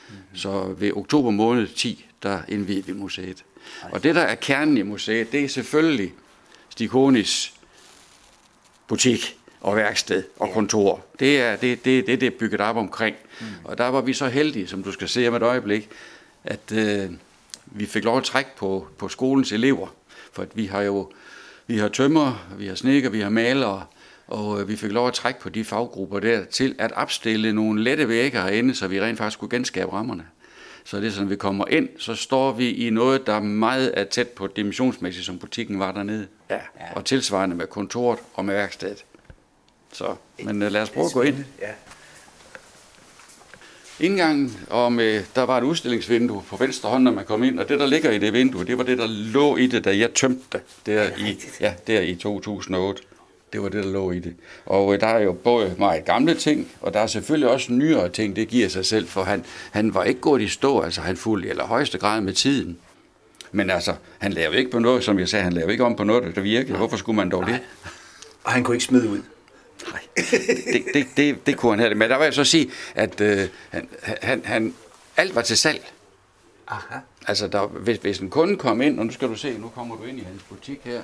Mm-hmm. 0.09 0.23
Så 0.33 0.73
ved 0.77 0.91
oktober 0.91 1.31
måned 1.31 1.67
10, 1.67 2.05
der 2.23 2.41
indvidede 2.47 2.85
vi 2.85 2.93
museet. 2.93 3.45
Ej. 3.83 3.89
Og 3.91 4.03
det, 4.03 4.15
der 4.15 4.21
er 4.21 4.35
kernen 4.35 4.77
i 4.77 4.81
museet, 4.81 5.31
det 5.31 5.43
er 5.43 5.47
selvfølgelig 5.47 6.13
Stikonis 6.69 7.53
butik 8.87 9.38
og 9.61 9.75
værksted 9.75 10.23
og 10.39 10.49
kontor. 10.53 11.05
Det 11.19 11.41
er 11.41 11.55
det, 11.55 11.85
det, 11.85 12.07
det, 12.07 12.21
det 12.21 12.27
er 12.27 12.37
bygget 12.39 12.61
op 12.61 12.77
omkring. 12.77 13.15
Mm. 13.39 13.45
Og 13.63 13.77
der 13.77 13.87
var 13.87 14.01
vi 14.01 14.13
så 14.13 14.27
heldige, 14.27 14.67
som 14.67 14.83
du 14.83 14.91
skal 14.91 15.09
se 15.09 15.27
om 15.27 15.35
et 15.35 15.43
øjeblik, 15.43 15.89
at 16.43 16.71
øh, 16.73 17.09
vi 17.65 17.85
fik 17.85 18.03
lov 18.03 18.17
at 18.17 18.23
trække 18.23 18.51
på, 18.57 18.87
på 18.97 19.09
skolens 19.09 19.51
elever. 19.51 19.87
For 20.33 20.41
at 20.41 20.49
vi 20.53 20.65
har 20.65 20.81
jo 20.81 21.11
vi 21.67 21.77
har 21.77 21.87
tømmer, 21.87 22.47
vi 22.57 22.67
har 22.67 22.75
snekker, 22.75 23.09
vi 23.09 23.19
har 23.19 23.29
malere, 23.29 23.85
og 24.27 24.61
øh, 24.61 24.67
vi 24.67 24.75
fik 24.75 24.91
lov 24.91 25.07
at 25.07 25.13
trække 25.13 25.39
på 25.39 25.49
de 25.49 25.63
faggrupper 25.63 26.19
der 26.19 26.43
til 26.43 26.75
at 26.79 26.91
opstille 26.91 27.53
nogle 27.53 27.83
lette 27.83 28.09
vægge 28.09 28.41
herinde, 28.41 28.75
så 28.75 28.87
vi 28.87 29.01
rent 29.01 29.17
faktisk 29.17 29.39
kunne 29.39 29.49
genskabe 29.49 29.93
rammerne. 29.93 30.25
Så 30.83 30.97
det 30.97 31.07
er 31.07 31.11
sådan, 31.11 31.29
vi 31.29 31.35
kommer 31.35 31.67
ind, 31.67 31.89
så 31.97 32.15
står 32.15 32.51
vi 32.51 32.71
i 32.71 32.89
noget, 32.89 33.27
der 33.27 33.39
meget 33.39 33.91
er 33.93 34.03
tæt 34.03 34.27
på 34.27 34.47
dimensionsmæssigt, 34.47 35.25
som 35.25 35.39
butikken 35.39 35.79
var 35.79 35.91
dernede. 35.91 36.27
Ja. 36.49 36.59
Og 36.95 37.05
tilsvarende 37.05 37.55
med 37.55 37.67
kontoret 37.67 38.19
og 38.33 38.45
med 38.45 38.53
værkstedet. 38.53 39.05
Så, 39.93 40.15
men 40.43 40.63
uh, 40.63 40.71
lad 40.71 40.81
os 40.81 40.89
prøve 40.89 41.05
at 41.05 41.13
gå 41.13 41.21
ind. 41.21 41.45
Ja. 41.61 41.71
Indgangen, 43.99 44.57
og 44.69 44.91
med, 44.93 45.23
der 45.35 45.41
var 45.41 45.57
et 45.57 45.63
udstillingsvindue 45.63 46.43
på 46.49 46.55
venstre 46.55 46.89
hånd, 46.89 47.03
når 47.03 47.11
man 47.11 47.25
kom 47.25 47.43
ind, 47.43 47.59
og 47.59 47.69
det, 47.69 47.79
der 47.79 47.85
ligger 47.85 48.11
i 48.11 48.17
det 48.17 48.33
vindue, 48.33 48.65
det 48.65 48.77
var 48.77 48.83
det, 48.83 48.97
der 48.97 49.07
lå 49.07 49.57
i 49.57 49.67
det, 49.67 49.85
da 49.85 49.97
jeg 49.97 50.13
tømte 50.13 50.41
det 50.51 50.61
der, 50.85 51.09
i, 51.17 51.39
ja, 51.59 51.73
der 51.87 52.01
i 52.01 52.15
2008. 52.15 53.01
Det 53.53 53.61
var 53.61 53.69
det, 53.69 53.83
der 53.83 53.91
lå 53.91 54.11
i 54.11 54.19
det. 54.19 54.35
Og 54.65 54.93
øh, 54.93 54.99
der 54.99 55.07
er 55.07 55.19
jo 55.19 55.33
både 55.33 55.75
meget 55.77 56.05
gamle 56.05 56.35
ting, 56.35 56.67
og 56.81 56.93
der 56.93 56.99
er 56.99 57.07
selvfølgelig 57.07 57.49
også 57.49 57.71
nyere 57.71 58.09
ting, 58.09 58.35
det 58.35 58.47
giver 58.47 58.69
sig 58.69 58.85
selv, 58.85 59.07
for 59.07 59.23
han, 59.23 59.45
han 59.71 59.93
var 59.93 60.03
ikke 60.03 60.21
gået 60.21 60.41
i 60.41 60.47
stå, 60.47 60.81
altså 60.81 61.01
han 61.01 61.17
fulgte 61.17 61.47
i 61.47 61.49
allerhøjeste 61.49 61.97
grad 61.97 62.21
med 62.21 62.33
tiden. 62.33 62.77
Men 63.51 63.69
altså, 63.69 63.93
han 64.17 64.33
lavede 64.33 64.57
ikke 64.57 64.71
på 64.71 64.79
noget, 64.79 65.03
som 65.03 65.19
jeg 65.19 65.29
sagde, 65.29 65.43
han 65.43 65.53
lavede 65.53 65.71
ikke 65.71 65.83
om 65.83 65.95
på 65.95 66.03
noget, 66.03 66.35
der 66.35 66.41
virkede. 66.41 66.77
Hvorfor 66.77 66.97
skulle 66.97 67.15
man 67.15 67.29
dog 67.29 67.45
det? 67.45 67.59
Og 68.43 68.51
han 68.51 68.63
kunne 68.63 68.75
ikke 68.75 68.85
smide 68.85 69.09
ud. 69.09 69.21
Nej, 69.91 70.01
det, 70.15 70.85
det, 70.93 71.07
det, 71.17 71.45
det 71.45 71.57
kunne 71.57 71.71
han 71.71 71.79
have 71.79 71.89
det. 71.89 71.97
Men 71.97 72.09
der 72.09 72.17
vil 72.17 72.25
jeg 72.25 72.33
så 72.33 72.43
sige, 72.43 72.71
at 72.95 73.21
øh, 73.21 73.47
han, 73.69 73.87
han, 74.21 74.41
han, 74.45 74.75
alt 75.17 75.35
var 75.35 75.41
til 75.41 75.57
salg. 75.57 75.91
Aha. 76.67 76.99
Altså, 77.27 77.47
der, 77.47 77.67
hvis, 77.67 77.97
hvis 77.97 78.19
en 78.19 78.29
kunde 78.29 78.57
kom 78.57 78.81
ind, 78.81 78.99
og 78.99 79.05
nu 79.05 79.11
skal 79.11 79.27
du 79.27 79.35
se, 79.35 79.57
nu 79.57 79.69
kommer 79.69 79.95
du 79.95 80.03
ind 80.03 80.19
i 80.19 80.23
hans 80.23 80.43
butik 80.43 80.81
her. 80.83 81.01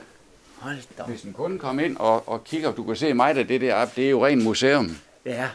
Hold 0.56 0.78
da. 0.98 1.04
Hvis 1.04 1.24
en 1.24 1.34
kunde 1.34 1.60
kom 1.60 1.80
ind 1.80 1.98
og, 1.98 2.30
og 2.30 2.44
kigger, 2.44 2.72
du 2.72 2.84
kan 2.84 2.96
se 2.96 3.14
mig, 3.14 3.36
der 3.36 3.44
det 3.44 3.62
der 3.62 3.76
op, 3.76 3.96
det 3.96 4.06
er 4.06 4.10
jo 4.10 4.26
rent 4.26 4.44
museum. 4.44 4.98
Ja. 5.26 5.50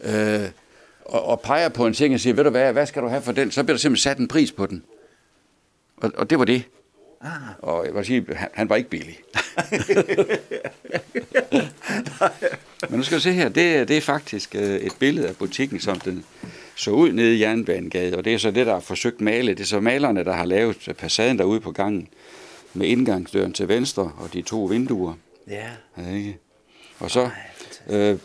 Øh, 0.00 0.48
og, 1.04 1.24
og 1.24 1.40
peger 1.40 1.68
på 1.68 1.86
en 1.86 1.94
ting 1.94 2.14
og 2.14 2.20
siger, 2.20 2.34
ved 2.34 2.44
du 2.44 2.50
hvad, 2.50 2.72
hvad 2.72 2.86
skal 2.86 3.02
du 3.02 3.08
have 3.08 3.22
for 3.22 3.32
den? 3.32 3.50
Så 3.50 3.62
bliver 3.62 3.74
der 3.74 3.80
simpelthen 3.80 4.10
sat 4.10 4.18
en 4.18 4.28
pris 4.28 4.52
på 4.52 4.66
den. 4.66 4.84
Og, 5.96 6.12
og 6.16 6.30
det 6.30 6.38
var 6.38 6.44
det. 6.44 6.62
Ah. 7.20 7.30
Og 7.58 7.86
jeg 7.86 7.94
vil 7.94 8.04
sige, 8.04 8.26
han, 8.34 8.48
han 8.54 8.68
var 8.68 8.76
ikke 8.76 8.90
billig. 8.90 9.18
Men 12.88 12.98
nu 12.98 13.02
skal 13.02 13.16
du 13.16 13.22
se 13.22 13.32
her, 13.32 13.48
det, 13.48 13.88
det 13.88 13.96
er 13.96 14.00
faktisk 14.00 14.54
øh, 14.54 14.76
et 14.76 14.92
billede 14.98 15.28
af 15.28 15.36
butikken, 15.36 15.80
som 15.80 16.00
den 16.00 16.24
så 16.74 16.90
ud 16.90 17.12
nede 17.12 17.36
i 17.36 17.40
Jernbanegade, 17.40 18.16
og 18.16 18.24
det 18.24 18.34
er 18.34 18.38
så 18.38 18.50
det, 18.50 18.66
der 18.66 18.74
er 18.74 18.80
forsøgt 18.80 19.20
male. 19.20 19.54
Det 19.54 19.60
er 19.60 19.64
så 19.64 19.80
malerne, 19.80 20.24
der 20.24 20.32
har 20.32 20.44
lavet 20.44 20.94
passaden 20.98 21.38
derude 21.38 21.60
på 21.60 21.72
gangen, 21.72 22.08
med 22.74 22.86
indgangsdøren 22.86 23.52
til 23.52 23.68
venstre 23.68 24.12
og 24.18 24.32
de 24.32 24.42
to 24.42 24.64
vinduer. 24.64 25.14
Ja. 25.50 25.66
ja 25.98 26.14
ikke? 26.14 26.38
Og 26.98 27.10
så, 27.10 27.30
øh, 27.88 28.18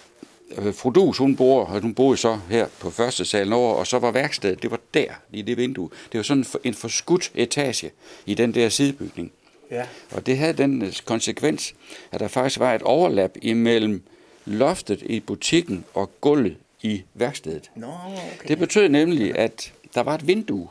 øh, 0.58 0.74
fru 0.74 0.89
Dus, 0.89 1.17
hun 1.17 1.36
bor, 1.36 1.65
hun 1.65 1.93
boede 1.93 2.17
så 2.17 2.39
her 2.50 2.67
på 2.79 2.89
første 2.89 3.25
salen 3.25 3.53
over, 3.53 3.74
og 3.74 3.88
så 3.88 4.00
var 4.00 4.12
værkstedet, 4.12 4.62
det 4.62 4.72
var 4.72 4.79
der, 4.93 5.10
i 5.31 5.41
det 5.41 5.58
vindue. 5.58 5.89
Det 6.12 6.17
var 6.17 6.24
sådan 6.24 6.46
en 6.63 6.74
forskudt 6.74 7.31
etage 7.36 7.91
i 8.25 8.34
den 8.34 8.53
der 8.53 8.70
sidebygning. 8.70 9.31
Ja. 9.72 9.86
Og 10.12 10.25
det 10.25 10.38
havde 10.38 10.53
den 10.53 10.81
øh, 10.81 10.93
konsekvens, 11.05 11.75
at 12.12 12.20
der 12.20 12.27
faktisk 12.27 12.60
var 12.60 12.74
et 12.74 12.81
overlap 12.81 13.31
imellem 13.41 14.03
loftet 14.45 15.01
i 15.01 15.19
butikken 15.19 15.86
og 15.93 16.21
gulvet 16.21 16.55
i 16.81 17.03
værkstedet. 17.13 17.71
Nå, 17.75 17.88
okay. 17.88 18.48
Det 18.48 18.57
betød 18.57 18.89
nemlig, 18.89 19.38
at 19.38 19.74
der 19.93 20.01
var 20.01 20.15
et 20.15 20.27
vindue 20.27 20.67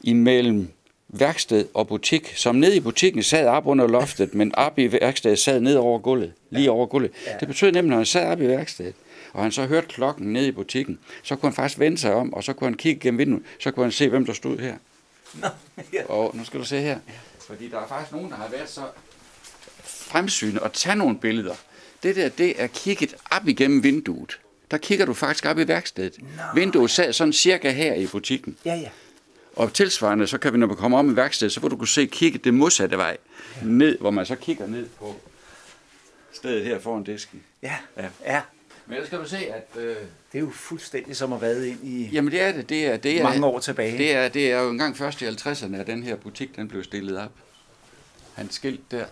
imellem 0.00 0.68
værksted 1.08 1.68
og 1.74 1.88
butik, 1.88 2.32
som 2.36 2.54
ned 2.54 2.74
i 2.74 2.80
butikken 2.80 3.22
sad 3.22 3.46
op 3.46 3.66
under 3.66 3.86
loftet, 3.86 4.34
men 4.34 4.54
op 4.54 4.78
i 4.78 4.92
værkstedet 4.92 5.38
sad 5.38 5.60
ned 5.60 5.76
over 5.76 5.98
gulvet, 5.98 6.32
lige 6.50 6.64
ja. 6.64 6.70
over 6.70 6.86
gulvet. 6.86 7.10
Ja. 7.26 7.36
Det 7.40 7.48
betød 7.48 7.72
nemlig, 7.72 7.82
at 7.82 7.90
når 7.90 7.96
han 7.96 8.06
sad 8.06 8.26
op 8.26 8.40
i 8.40 8.46
værkstedet, 8.46 8.94
og 9.32 9.42
han 9.42 9.52
så 9.52 9.66
hørte 9.66 9.86
klokken 9.86 10.32
ned 10.32 10.46
i 10.46 10.50
butikken, 10.52 10.98
så 11.22 11.36
kunne 11.36 11.50
han 11.50 11.54
faktisk 11.54 11.78
vende 11.78 11.98
sig 11.98 12.14
om, 12.14 12.32
og 12.32 12.44
så 12.44 12.52
kunne 12.52 12.68
han 12.68 12.76
kigge 12.76 13.00
gennem 13.00 13.18
vinduet, 13.18 13.42
så 13.60 13.70
kunne 13.70 13.84
han 13.84 13.92
se, 13.92 14.08
hvem 14.08 14.26
der 14.26 14.32
stod 14.32 14.58
her. 14.58 14.76
Nå, 15.34 15.48
ja. 15.92 16.04
Og 16.04 16.36
nu 16.36 16.44
skal 16.44 16.60
du 16.60 16.64
se 16.64 16.80
her. 16.80 16.98
Fordi 17.46 17.68
der 17.68 17.80
er 17.80 17.88
faktisk 17.88 18.12
nogen, 18.12 18.30
der 18.30 18.36
har 18.36 18.48
været 18.48 18.68
så 18.68 18.80
fremsyn 19.84 20.56
og 20.56 20.72
tage 20.72 20.96
nogle 20.96 21.18
billeder. 21.18 21.54
Det 22.02 22.16
der, 22.16 22.28
det 22.28 22.62
er 22.62 22.66
kigget 22.66 23.14
op 23.30 23.48
igennem 23.48 23.82
vinduet. 23.82 24.40
Der 24.70 24.78
kigger 24.78 25.06
du 25.06 25.14
faktisk 25.14 25.46
op 25.46 25.58
i 25.58 25.68
værkstedet. 25.68 26.18
No. 26.22 26.42
Vinduet 26.54 26.90
sad 26.90 27.12
sådan 27.12 27.32
cirka 27.32 27.70
her 27.70 27.94
i 27.94 28.06
butikken. 28.06 28.56
Ja, 28.64 28.74
ja. 28.74 28.88
Og 29.56 29.72
tilsvarende, 29.72 30.26
så 30.26 30.38
kan 30.38 30.52
vi, 30.52 30.58
når 30.58 30.66
vi 30.66 30.74
kommer 30.74 30.98
om 30.98 31.10
i 31.10 31.16
værkstedet, 31.16 31.52
så 31.52 31.60
vil 31.60 31.70
du 31.70 31.76
kunne 31.76 31.88
se 31.88 32.06
kigget 32.06 32.44
det 32.44 32.54
modsatte 32.54 32.96
vej. 32.96 33.16
Ja. 33.56 33.66
Ned, 33.66 33.98
hvor 33.98 34.10
man 34.10 34.26
så 34.26 34.34
kigger 34.36 34.66
ned 34.66 34.86
på 34.98 35.16
stedet 36.32 36.64
her 36.64 36.78
foran 36.78 37.04
disken. 37.04 37.42
Ja, 37.62 37.76
ja. 37.96 38.08
ja. 38.26 38.40
Men 38.86 38.94
ellers 38.94 39.10
kan 39.10 39.18
du 39.18 39.28
se, 39.28 39.36
at... 39.36 39.68
Øh, 39.76 39.96
det 40.32 40.38
er 40.38 40.42
jo 40.42 40.50
fuldstændig 40.50 41.16
som 41.16 41.32
at 41.32 41.40
være 41.40 41.68
ind 41.68 41.84
i 41.84 42.08
Jamen 42.12 42.32
det 42.32 42.40
er 42.40 42.52
det. 42.52 42.68
Det 42.68 42.86
er, 42.86 42.96
det 42.96 43.18
er, 43.18 43.22
mange 43.22 43.46
år 43.46 43.58
tilbage. 43.58 43.98
Det 43.98 44.14
er, 44.14 44.28
det 44.28 44.52
er 44.52 44.60
jo 44.60 44.70
engang 44.70 44.96
først 44.96 45.22
i 45.22 45.28
50'erne, 45.28 45.76
at 45.76 45.86
den 45.86 46.02
her 46.02 46.16
butik 46.16 46.56
den 46.56 46.68
blev 46.68 46.84
stillet 46.84 47.18
op. 47.18 47.32
Han 48.34 48.50
skilt 48.50 48.90
der. 48.90 49.04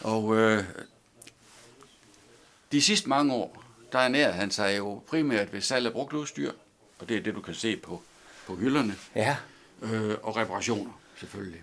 Og 0.00 0.36
øh, 0.36 0.64
de 2.72 2.82
sidste 2.82 3.08
mange 3.08 3.34
år, 3.34 3.64
der 3.92 3.98
ernærede 3.98 4.32
han 4.32 4.50
sig 4.50 4.78
jo 4.78 5.02
primært 5.06 5.52
ved 5.52 5.60
salg 5.60 5.86
af 5.86 5.92
brugt 5.92 6.12
udstyr, 6.12 6.52
og 6.98 7.08
det 7.08 7.16
er 7.16 7.20
det, 7.20 7.34
du 7.34 7.40
kan 7.40 7.54
se 7.54 7.76
på, 7.76 8.02
på 8.46 8.56
hylderne. 8.56 8.94
Ja. 9.16 9.36
Øh, 9.82 10.16
og 10.22 10.36
reparationer, 10.36 11.00
selvfølgelig. 11.16 11.62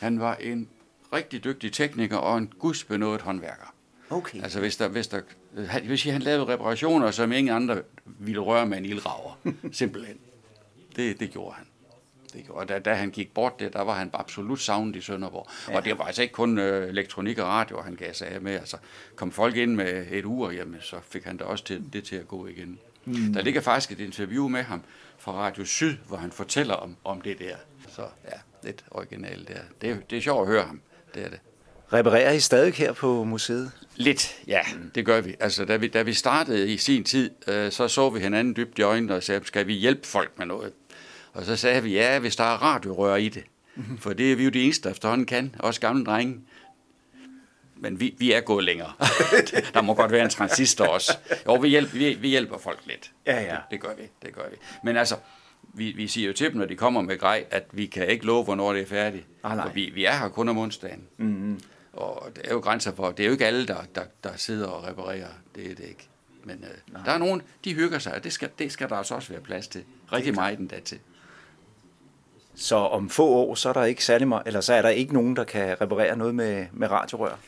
Han 0.00 0.20
var 0.20 0.34
en 0.34 0.68
rigtig 1.12 1.44
dygtig 1.44 1.72
tekniker 1.72 2.16
og 2.16 2.38
en 2.38 2.52
gudsbenået 2.58 3.20
håndværker. 3.20 3.74
Okay. 4.10 4.42
Altså 4.42 4.60
hvis 4.60 4.76
der, 4.76 4.88
hvis 4.88 5.08
der, 5.08 5.20
han, 5.68 5.86
hvis 5.86 6.04
han 6.04 6.22
lavede 6.22 6.46
reparationer, 6.46 7.10
som 7.10 7.32
ingen 7.32 7.54
andre 7.54 7.82
ville 8.04 8.40
røre 8.40 8.66
med 8.66 8.78
en 8.78 8.84
ildrager. 8.84 9.38
Simpelthen. 9.72 10.18
Det, 10.96 11.20
det 11.20 11.30
gjorde 11.30 11.54
han. 11.54 11.66
Det 12.32 12.44
gjorde. 12.44 12.60
Og 12.60 12.68
da, 12.68 12.78
da 12.78 12.94
han 12.94 13.10
gik 13.10 13.34
bort 13.34 13.60
der, 13.60 13.68
der 13.68 13.82
var 13.82 13.94
han 13.94 14.10
absolut 14.12 14.60
savnet 14.60 14.96
i 14.96 15.00
Sønderborg. 15.00 15.46
Ja. 15.68 15.76
Og 15.76 15.84
det 15.84 15.98
var 15.98 16.04
altså 16.04 16.22
ikke 16.22 16.34
kun 16.34 16.58
øh, 16.58 16.88
elektronik 16.88 17.38
og 17.38 17.46
radio, 17.46 17.80
han 17.80 17.94
gav 17.94 18.14
sig 18.14 18.28
af 18.28 18.40
med. 18.40 18.52
Altså, 18.52 18.76
kom 19.16 19.32
folk 19.32 19.56
ind 19.56 19.74
med 19.74 20.06
et 20.10 20.24
ur, 20.24 20.50
jamen, 20.50 20.80
så 20.80 20.96
fik 21.08 21.24
han 21.24 21.36
da 21.36 21.44
også 21.44 21.64
til, 21.64 21.84
det 21.92 22.04
til 22.04 22.16
at 22.16 22.28
gå 22.28 22.46
igen. 22.46 22.78
Mm. 23.04 23.32
Der 23.32 23.42
ligger 23.42 23.60
faktisk 23.60 23.92
et 23.92 24.00
interview 24.00 24.48
med 24.48 24.62
ham 24.62 24.82
fra 25.18 25.32
Radio 25.32 25.64
Syd, 25.64 25.96
hvor 26.08 26.16
han 26.16 26.32
fortæller 26.32 26.74
om, 26.74 26.96
om 27.04 27.20
det 27.20 27.38
der. 27.38 27.56
Så 27.88 28.02
ja, 28.24 28.38
lidt 28.62 28.84
originalt 28.90 29.48
der. 29.48 29.60
Det, 29.80 30.10
det 30.10 30.18
er 30.18 30.22
sjovt 30.22 30.40
at 30.40 30.46
høre 30.46 30.64
ham. 30.64 30.80
Det 31.14 31.24
er 31.24 31.28
det. 31.28 31.38
Reparerer 31.92 32.32
I 32.32 32.40
stadig 32.40 32.74
her 32.74 32.92
på 32.92 33.24
museet? 33.24 33.72
Lidt, 33.96 34.36
ja, 34.46 34.60
det 34.94 35.06
gør 35.06 35.20
vi. 35.20 35.34
Altså, 35.40 35.64
da 35.64 35.76
vi, 35.76 35.88
da 35.88 36.02
vi 36.02 36.12
startede 36.12 36.72
i 36.72 36.76
sin 36.76 37.04
tid, 37.04 37.30
øh, 37.48 37.72
så 37.72 37.88
så 37.88 38.10
vi 38.10 38.20
hinanden 38.20 38.56
dybt 38.56 38.78
i 38.78 38.82
øjnene 38.82 39.14
og 39.14 39.22
sagde, 39.22 39.44
skal 39.44 39.66
vi 39.66 39.72
hjælpe 39.72 40.06
folk 40.06 40.38
med 40.38 40.46
noget? 40.46 40.72
Og 41.36 41.44
så 41.44 41.56
sagde 41.56 41.82
vi, 41.82 41.92
ja, 41.92 42.18
hvis 42.18 42.36
der 42.36 42.44
er 42.44 42.62
radiorør 42.62 43.16
i 43.16 43.28
det. 43.28 43.44
Mm-hmm. 43.74 43.98
For 43.98 44.12
det 44.12 44.32
er 44.32 44.36
vi 44.36 44.44
jo 44.44 44.50
de 44.50 44.62
eneste, 44.62 44.84
der 44.84 44.90
efterhånden 44.90 45.26
kan, 45.26 45.54
også 45.58 45.80
gamle 45.80 46.04
drenge. 46.04 46.40
Men 47.76 48.00
vi, 48.00 48.14
vi 48.18 48.32
er 48.32 48.40
gået 48.40 48.64
længere. 48.64 48.92
der 49.74 49.82
må 49.82 49.94
godt 49.94 50.12
være 50.12 50.24
en 50.24 50.30
transistor 50.30 50.86
også. 50.86 51.18
Jo, 51.46 51.54
vi 51.54 51.68
hjælper, 51.68 51.98
vi, 51.98 52.14
vi 52.14 52.28
hjælper 52.28 52.58
folk 52.58 52.80
lidt. 52.86 53.12
Ja, 53.26 53.40
ja. 53.40 53.50
Det, 53.50 53.60
det 53.70 53.80
gør 53.80 53.94
vi, 53.98 54.02
det 54.22 54.34
gør 54.34 54.42
vi. 54.50 54.56
Men 54.84 54.96
altså, 54.96 55.16
vi, 55.62 55.92
vi 55.92 56.06
siger 56.06 56.26
jo 56.26 56.32
til 56.32 56.50
dem, 56.50 56.56
når 56.56 56.66
de 56.66 56.76
kommer 56.76 57.00
med 57.00 57.18
grej, 57.18 57.44
at 57.50 57.66
vi 57.72 57.86
kan 57.86 58.08
ikke 58.08 58.26
love, 58.26 58.44
hvornår 58.44 58.72
det 58.72 58.82
er 58.82 58.86
færdigt. 58.86 59.26
Ah, 59.44 59.62
for 59.62 59.68
vi, 59.68 59.90
vi 59.94 60.04
er 60.04 60.16
her 60.16 60.28
kun 60.28 60.48
om 60.48 60.58
onsdagen. 60.58 61.02
Mm-hmm. 61.16 61.60
Og 61.92 62.30
det 62.36 62.42
er 62.44 62.54
jo 62.54 62.58
grænser 62.58 62.94
for, 62.94 63.10
det 63.10 63.22
er 63.22 63.26
jo 63.26 63.32
ikke 63.32 63.46
alle, 63.46 63.66
der, 63.66 63.82
der, 63.94 64.04
der 64.24 64.30
sidder 64.36 64.66
og 64.66 64.88
reparerer. 64.88 65.28
Det 65.54 65.70
er 65.70 65.74
det 65.74 65.84
ikke. 65.84 66.08
Men 66.44 66.64
øh, 66.64 67.04
der 67.04 67.12
er 67.12 67.18
nogen, 67.18 67.42
de 67.64 67.74
hygger 67.74 67.98
sig, 67.98 68.14
og 68.14 68.24
det 68.24 68.32
skal, 68.32 68.50
det 68.58 68.72
skal 68.72 68.88
der 68.88 68.96
altså 68.96 69.14
også 69.14 69.28
være 69.28 69.40
plads 69.40 69.68
til. 69.68 69.84
Rigtig 70.12 70.34
meget 70.34 70.58
den 70.58 70.70
til. 70.84 70.98
Så 72.56 72.76
om 72.76 73.10
få 73.10 73.28
år, 73.28 73.54
så 73.54 73.68
er 73.68 73.72
der 73.72 73.84
ikke 73.84 74.04
særlig 74.04 74.28
meget, 74.28 74.42
eller 74.46 74.60
så 74.60 74.74
er 74.74 74.82
der 74.82 74.88
ikke 74.88 75.14
nogen, 75.14 75.36
der 75.36 75.44
kan 75.44 75.80
reparere 75.80 76.16
noget 76.16 76.34
med, 76.34 76.66
med 76.72 76.90
radiorør? 76.90 77.38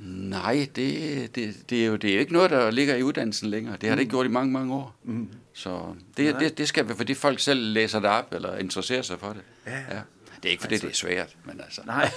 Nej, 0.00 0.68
det, 0.76 1.34
det, 1.34 1.70
det, 1.70 1.82
er 1.82 1.86
jo, 1.86 1.96
det 1.96 2.10
er 2.10 2.14
jo 2.14 2.20
ikke 2.20 2.32
noget, 2.32 2.50
der 2.50 2.70
ligger 2.70 2.94
i 2.94 3.02
uddannelsen 3.02 3.50
længere. 3.50 3.76
Det 3.80 3.88
har 3.88 3.96
det 3.96 4.00
ikke 4.00 4.10
gjort 4.10 4.26
i 4.26 4.28
mange, 4.28 4.52
mange 4.52 4.74
år. 4.74 4.94
Mm. 5.04 5.28
Så 5.52 5.80
det, 6.16 6.36
det, 6.40 6.58
det 6.58 6.68
skal 6.68 6.88
vi, 6.88 6.94
fordi 6.94 7.14
folk 7.14 7.40
selv 7.40 7.60
læser 7.72 8.00
det 8.00 8.10
op, 8.10 8.32
eller 8.32 8.56
interesserer 8.56 9.02
sig 9.02 9.18
for 9.18 9.28
det. 9.28 9.42
Ja. 9.66 9.78
ja. 9.96 10.00
Det 10.42 10.48
er 10.48 10.50
ikke, 10.50 10.60
fordi 10.60 10.74
altså. 10.74 10.86
det 10.86 10.92
er 10.92 10.96
svært, 10.96 11.36
men 11.44 11.60
altså... 11.60 11.80
Nej. 11.86 12.10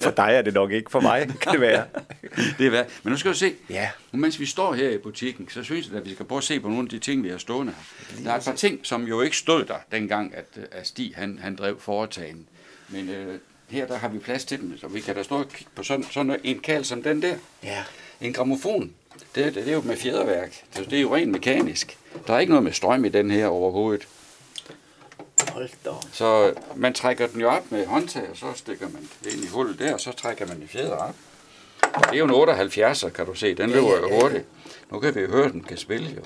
for 0.00 0.10
dig 0.10 0.28
er 0.32 0.42
det 0.42 0.54
nok 0.54 0.70
ikke, 0.70 0.90
for 0.90 1.00
mig 1.00 1.28
kan 1.40 1.52
det 1.52 1.60
være. 1.60 1.84
det 2.58 2.66
er 2.66 2.70
hvad. 2.70 2.84
Men 3.02 3.10
nu 3.10 3.16
skal 3.16 3.32
du 3.32 3.36
se, 3.36 3.54
ja. 3.70 3.90
mens 4.12 4.40
vi 4.40 4.46
står 4.46 4.74
her 4.74 4.90
i 4.90 4.98
butikken, 4.98 5.48
så 5.48 5.62
synes 5.62 5.88
jeg, 5.88 5.96
at 5.96 6.04
vi 6.04 6.14
skal 6.14 6.26
prøve 6.26 6.38
at 6.38 6.44
se 6.44 6.60
på 6.60 6.68
nogle 6.68 6.82
af 6.82 6.88
de 6.88 6.98
ting, 6.98 7.24
vi 7.24 7.28
har 7.28 7.38
stående 7.38 7.72
her. 7.72 8.24
Der 8.24 8.32
er 8.32 8.36
et 8.36 8.44
par 8.44 8.54
ting, 8.54 8.80
som 8.82 9.02
jo 9.02 9.20
ikke 9.20 9.36
stod 9.36 9.64
der 9.64 9.76
dengang, 9.92 10.34
at, 10.34 10.58
at 10.72 10.86
Stig 10.86 11.12
han, 11.16 11.38
han 11.42 11.56
drev 11.56 11.80
foretagen. 11.80 12.46
Men 12.88 13.08
øh, 13.08 13.38
her 13.68 13.86
der 13.86 13.96
har 13.96 14.08
vi 14.08 14.18
plads 14.18 14.44
til 14.44 14.60
dem, 14.60 14.78
så 14.78 14.88
vi 14.88 15.00
kan 15.00 15.14
da 15.14 15.22
stå 15.22 15.38
og 15.38 15.48
kigge 15.48 15.70
på 15.74 15.82
sådan, 15.82 16.04
sådan 16.10 16.36
en 16.44 16.58
kald 16.58 16.84
som 16.84 17.02
den 17.02 17.22
der. 17.22 17.34
Ja. 17.62 17.84
En 18.20 18.32
gramofon, 18.32 18.92
det, 19.34 19.44
det, 19.44 19.54
det 19.54 19.68
er 19.68 19.72
jo 19.72 19.80
med 19.80 19.96
fjederværk. 19.96 20.62
Det 20.76 20.92
er 20.92 21.00
jo 21.00 21.16
rent 21.16 21.30
mekanisk. 21.30 21.98
Der 22.26 22.34
er 22.34 22.38
ikke 22.38 22.50
noget 22.50 22.64
med 22.64 22.72
strøm 22.72 23.04
i 23.04 23.08
den 23.08 23.30
her 23.30 23.46
overhovedet. 23.46 24.08
Hold 25.52 25.68
da. 25.84 25.90
Så 26.12 26.54
man 26.76 26.94
trækker 26.94 27.26
den 27.26 27.40
jo 27.40 27.48
op 27.48 27.72
med 27.72 27.86
håndtag, 27.86 28.30
og 28.30 28.36
så 28.36 28.46
stikker 28.54 28.88
man 28.88 29.08
det 29.24 29.32
ind 29.32 29.44
i 29.44 29.48
hullet 29.48 29.78
der, 29.78 29.94
og 29.94 30.00
så 30.00 30.12
trækker 30.12 30.46
man 30.46 30.62
i 30.62 30.66
fjeder 30.66 30.96
op. 30.96 31.14
Og 31.82 32.02
det 32.04 32.12
er 32.12 32.18
jo 32.18 32.24
en 32.24 32.30
78, 32.30 33.04
kan 33.14 33.26
du 33.26 33.34
se. 33.34 33.54
Den 33.54 33.70
ja, 33.70 33.76
løber 33.76 33.88
jo 33.88 34.06
ja, 34.06 34.14
ja, 34.14 34.20
hurtigt. 34.20 34.44
Nu 34.90 35.00
kan 35.00 35.14
vi 35.14 35.20
jo 35.20 35.28
høre, 35.30 35.44
at 35.44 35.52
den 35.52 35.62
kan 35.62 35.76
spille 35.76 36.10
jo. 36.10 36.22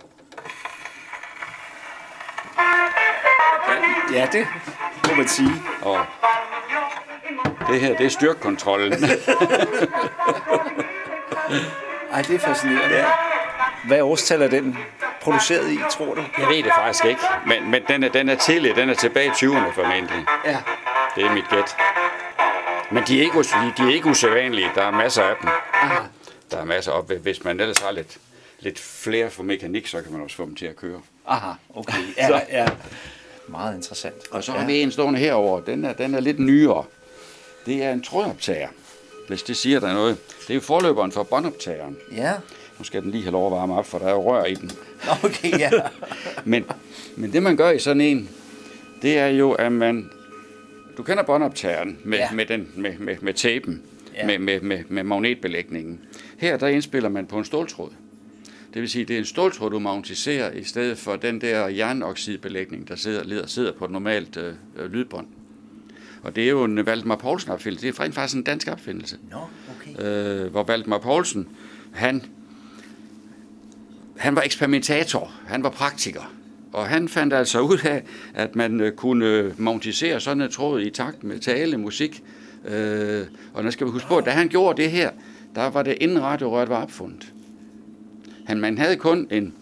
Ja, 4.12 4.28
det 4.32 4.46
må 5.08 5.14
man 5.14 5.28
sige. 5.28 5.52
Og 5.82 6.06
det 7.68 7.80
her, 7.80 7.96
det 7.96 8.06
er 8.06 8.10
styrkekontrollen. 8.10 8.92
Ej, 12.12 12.22
det 12.22 12.34
er 12.34 12.38
fascinerende. 12.38 12.96
Ja. 12.96 13.06
Hvad 13.86 14.00
årstal 14.02 14.42
er 14.42 14.48
den 14.48 14.78
produceret 15.26 15.72
i, 15.72 15.78
tror 15.90 16.14
du? 16.14 16.22
Jeg 16.38 16.48
ved 16.48 16.62
det 16.62 16.72
faktisk 16.78 17.04
ikke, 17.04 17.20
men, 17.46 17.70
men 17.70 17.82
den, 17.88 18.02
er, 18.02 18.08
den 18.08 18.28
er 18.28 18.34
tidlig, 18.36 18.76
den 18.76 18.90
er 18.90 18.94
tilbage 18.94 19.26
i 19.26 19.30
20'erne 19.30 19.72
formentlig. 19.74 20.24
Ja. 20.44 20.58
Det 21.16 21.24
er 21.24 21.34
mit 21.34 21.48
gæt. 21.50 21.76
Men 22.90 23.02
de 23.08 23.18
er 23.18 23.22
ikke, 23.22 23.42
de 23.78 23.82
er 23.90 23.94
ikke 23.94 24.08
usædvanlige, 24.08 24.70
der 24.74 24.82
er 24.82 24.90
masser 24.90 25.22
af 25.22 25.34
dem. 25.42 25.50
Aha. 25.74 25.98
Der 26.50 26.58
er 26.58 26.64
masser 26.64 26.92
op. 26.92 27.10
Hvis 27.10 27.44
man 27.44 27.60
ellers 27.60 27.78
har 27.78 27.90
lidt, 27.90 28.18
lidt 28.60 28.78
flere 28.78 29.30
for 29.30 29.42
mekanik, 29.42 29.86
så 29.86 30.02
kan 30.02 30.12
man 30.12 30.20
også 30.22 30.36
få 30.36 30.44
dem 30.44 30.56
til 30.56 30.66
at 30.66 30.76
køre. 30.76 31.00
Aha, 31.26 31.52
okay. 31.74 31.98
Ja, 32.16 32.40
ja. 32.50 32.66
Meget 33.48 33.76
interessant. 33.76 34.16
Og 34.30 34.44
så 34.44 34.52
har 34.52 34.60
ja. 34.60 34.66
vi 34.66 34.82
en 34.82 34.92
stående 34.92 35.18
herover. 35.18 35.60
Den 35.60 35.84
er, 35.84 35.92
den 35.92 36.14
er 36.14 36.20
lidt 36.20 36.38
nyere. 36.38 36.84
Det 37.66 37.84
er 37.84 37.92
en 37.92 38.02
trådoptager, 38.02 38.68
hvis 39.28 39.42
det 39.42 39.56
siger 39.56 39.80
der 39.80 39.92
noget. 39.92 40.16
Det 40.40 40.50
er 40.50 40.54
jo 40.54 40.60
forløberen 40.60 41.12
for 41.12 41.22
båndoptageren. 41.22 41.96
Ja. 42.16 42.32
Nu 42.78 42.84
skal 42.84 43.02
den 43.02 43.10
lige 43.10 43.22
have 43.22 43.32
lov 43.32 43.46
at 43.46 43.52
varme 43.52 43.74
op, 43.74 43.86
for 43.86 43.98
der 43.98 44.06
er 44.06 44.12
jo 44.12 44.32
rør 44.32 44.44
i 44.44 44.54
den. 44.54 44.70
Okay, 45.24 45.58
ja. 45.58 45.70
men, 46.44 46.64
men 47.16 47.32
det 47.32 47.42
man 47.42 47.56
gør 47.56 47.70
i 47.70 47.78
sådan 47.78 48.00
en, 48.00 48.28
det 49.02 49.18
er 49.18 49.26
jo, 49.26 49.52
at 49.52 49.72
man... 49.72 50.10
Du 50.96 51.02
kender 51.02 51.22
båndoptageren 51.22 51.98
med, 52.04 52.18
ja. 52.18 52.32
med, 52.32 52.46
den, 52.46 52.68
med, 52.74 52.98
med, 52.98 53.16
med 53.20 53.34
tapen, 53.34 53.82
ja. 54.14 54.26
med, 54.26 54.38
med, 54.38 54.60
med, 54.60 54.78
med 54.88 55.02
magnetbelægningen. 55.02 56.00
Her 56.38 56.56
der 56.56 56.66
indspiller 56.66 57.08
man 57.08 57.26
på 57.26 57.38
en 57.38 57.44
ståltråd. 57.44 57.90
Det 58.74 58.82
vil 58.82 58.90
sige, 58.90 59.04
det 59.04 59.14
er 59.14 59.18
en 59.18 59.24
ståltråd, 59.24 59.70
du 59.70 59.78
magnetiserer, 59.78 60.52
i 60.52 60.64
stedet 60.64 60.98
for 60.98 61.16
den 61.16 61.40
der 61.40 61.68
jernoxidbelægning, 61.68 62.88
der 62.88 62.96
sidder, 62.96 63.46
sidder 63.46 63.72
på 63.72 63.84
et 63.84 63.90
normalt 63.90 64.36
øh, 64.36 64.54
øh, 64.76 64.92
lydbånd. 64.92 65.26
Og 66.22 66.36
det 66.36 66.44
er 66.44 66.48
jo 66.48 66.64
en 66.64 66.86
Valdemar 66.86 67.16
Poulsen 67.16 67.50
opfindelse. 67.50 67.86
Det 67.86 67.98
er 67.98 68.12
faktisk 68.12 68.36
en 68.36 68.42
dansk 68.42 68.68
opfindelse. 68.68 69.18
No, 69.30 69.38
okay. 69.76 70.44
øh, 70.44 70.50
hvor 70.50 70.62
Valdemar 70.62 70.98
Poulsen, 70.98 71.48
han 71.92 72.22
han 74.18 74.36
var 74.36 74.42
eksperimentator, 74.42 75.32
han 75.46 75.62
var 75.62 75.70
praktiker. 75.70 76.32
Og 76.72 76.86
han 76.86 77.08
fandt 77.08 77.34
altså 77.34 77.60
ud 77.60 77.78
af, 77.84 78.02
at 78.34 78.56
man 78.56 78.80
øh, 78.80 78.92
kunne 78.92 79.26
øh, 79.26 79.60
montisere 79.60 80.20
sådan 80.20 80.42
en 80.42 80.50
tråd 80.50 80.80
i 80.80 80.90
takt 80.90 81.24
med 81.24 81.38
tale, 81.38 81.78
musik. 81.78 82.22
Øh, 82.64 83.26
og 83.54 83.64
nu 83.64 83.70
skal 83.70 83.86
vi 83.86 83.90
huske 83.90 84.08
på, 84.08 84.16
at 84.16 84.24
da 84.24 84.30
han 84.30 84.48
gjorde 84.48 84.82
det 84.82 84.90
her, 84.90 85.10
der 85.54 85.70
var 85.70 85.82
det 85.82 85.96
inden 86.00 86.22
radiorøret 86.22 86.68
var 86.68 86.82
opfundet. 86.82 87.32
Han, 88.46 88.60
man 88.60 88.78
havde 88.78 88.96
kun 88.96 89.28
en 89.30 89.54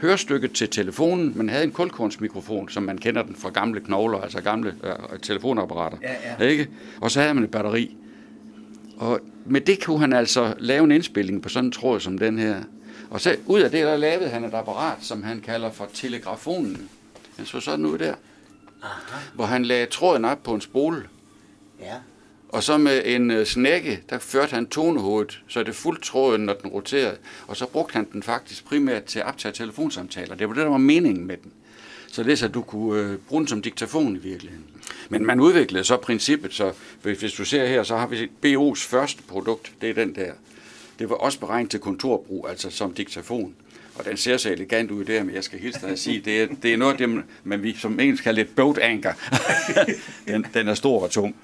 hørestykke 0.00 0.48
til 0.48 0.68
telefonen, 0.68 1.32
man 1.36 1.48
havde 1.48 1.64
en 1.64 1.70
kulkornsmikrofon, 1.70 2.68
som 2.68 2.82
man 2.82 2.98
kender 2.98 3.22
den 3.22 3.36
fra 3.36 3.50
gamle 3.50 3.80
knogler, 3.80 4.18
altså 4.18 4.40
gamle 4.40 4.74
øh, 4.84 5.18
telefonapparater. 5.22 5.96
Ja, 6.02 6.44
ja. 6.44 6.44
Ikke? 6.44 6.68
Og 7.00 7.10
så 7.10 7.20
havde 7.20 7.34
man 7.34 7.44
et 7.44 7.50
batteri. 7.50 7.96
Og 8.96 9.20
med 9.46 9.60
det 9.60 9.84
kunne 9.84 9.98
han 9.98 10.12
altså 10.12 10.54
lave 10.58 10.84
en 10.84 10.90
indspilning 10.90 11.42
på 11.42 11.48
sådan 11.48 11.64
en 11.68 11.72
tråd 11.72 12.00
som 12.00 12.18
den 12.18 12.38
her. 12.38 12.56
Og 13.12 13.20
så 13.20 13.36
ud 13.46 13.60
af 13.60 13.70
det, 13.70 13.84
der 13.84 13.96
lavede 13.96 14.28
han 14.28 14.44
et 14.44 14.54
apparat, 14.54 14.98
som 15.00 15.22
han 15.22 15.40
kalder 15.40 15.72
for 15.72 15.88
telegrafonen. 15.94 16.88
Han 17.36 17.46
så 17.46 17.60
sådan 17.60 17.86
ud 17.86 17.98
der. 17.98 18.14
Aha. 18.82 19.18
Hvor 19.34 19.44
han 19.44 19.64
lagde 19.64 19.86
tråden 19.86 20.24
op 20.24 20.42
på 20.42 20.54
en 20.54 20.60
spole. 20.60 21.08
Ja. 21.80 21.94
Og 22.48 22.62
så 22.62 22.78
med 22.78 23.02
en 23.04 23.30
øh, 23.30 23.46
snække, 23.46 24.02
der 24.10 24.18
førte 24.18 24.54
han 24.54 24.66
tonehovedet, 24.66 25.42
så 25.48 25.62
det 25.62 25.74
fuldt 25.74 26.02
tråden, 26.02 26.40
når 26.40 26.54
den 26.54 26.70
roterede. 26.70 27.16
Og 27.46 27.56
så 27.56 27.66
brugte 27.66 27.92
han 27.92 28.08
den 28.12 28.22
faktisk 28.22 28.64
primært 28.64 29.04
til 29.04 29.18
at 29.18 29.26
optage 29.26 29.52
telefonsamtaler. 29.52 30.34
Det 30.34 30.48
var 30.48 30.54
det, 30.54 30.62
der 30.62 30.70
var 30.70 30.78
meningen 30.78 31.26
med 31.26 31.36
den. 31.36 31.52
så 32.08 32.22
det 32.22 32.38
så 32.38 32.48
du 32.48 32.62
kunne 32.62 33.00
øh, 33.00 33.18
bruge 33.18 33.40
den 33.40 33.48
som 33.48 33.62
diktafon 33.62 34.16
i 34.16 34.18
virkeligheden. 34.18 34.66
Men 35.08 35.26
man 35.26 35.40
udviklede 35.40 35.84
så 35.84 35.96
princippet, 35.96 36.54
så 36.54 36.72
hvis 37.02 37.20
hvis 37.20 37.32
du 37.32 37.44
ser 37.44 37.66
her, 37.66 37.82
så 37.82 37.96
har 37.96 38.06
vi 38.06 38.30
BO's 38.46 38.88
første 38.88 39.22
produkt, 39.22 39.72
det 39.80 39.90
er 39.90 39.94
den 39.94 40.14
der. 40.14 40.32
Det 40.98 41.10
var 41.10 41.16
også 41.16 41.38
beregnet 41.40 41.70
til 41.70 41.80
kontorbrug, 41.80 42.46
altså 42.50 42.70
som 42.70 42.92
diktafon. 42.94 43.54
Og 43.94 44.04
den 44.04 44.16
ser 44.16 44.36
så 44.36 44.50
elegant 44.52 44.90
ud 44.90 45.04
der, 45.04 45.22
men 45.24 45.34
jeg 45.34 45.44
skal 45.44 45.58
hilse 45.58 45.80
dig 45.80 45.88
at 45.90 45.98
sige, 45.98 46.20
det 46.20 46.42
er, 46.42 46.46
det 46.62 46.72
er 46.72 46.76
noget 46.76 46.92
af 46.92 46.98
det, 46.98 47.22
man 47.44 47.62
vi 47.62 47.76
som 47.76 48.00
engelsk 48.00 48.24
kalder 48.24 48.42
et 48.42 48.48
boat 48.56 48.78
anchor. 48.78 49.12
den, 50.28 50.46
den 50.54 50.68
er 50.68 50.74
stor 50.74 51.02
og 51.02 51.10
tung. 51.10 51.36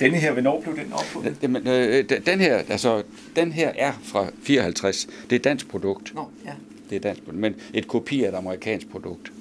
Denne 0.00 0.16
her, 0.18 0.32
hvornår 0.32 0.60
blev 0.60 0.76
den 0.76 0.92
opfundet? 0.92 1.36
Jamen, 1.42 1.68
øh, 1.68 2.08
den- 2.08 2.22
den 2.26 2.40
her, 2.40 2.56
altså, 2.68 3.02
den 3.36 3.52
her 3.52 3.72
er 3.76 3.92
fra 4.04 4.26
54. 4.42 5.04
Det 5.24 5.32
er 5.32 5.36
et 5.36 5.44
dansk 5.44 5.68
produkt. 5.68 6.14
Nå, 6.14 6.28
ja. 6.44 6.52
Det 6.90 6.92
er 6.92 6.96
et 6.96 7.02
dansk 7.02 7.22
produkt, 7.22 7.40
men 7.40 7.54
et 7.74 7.88
kopi 7.88 8.24
af 8.24 8.28
et 8.28 8.34
amerikansk 8.34 8.88
produkt. 8.88 9.32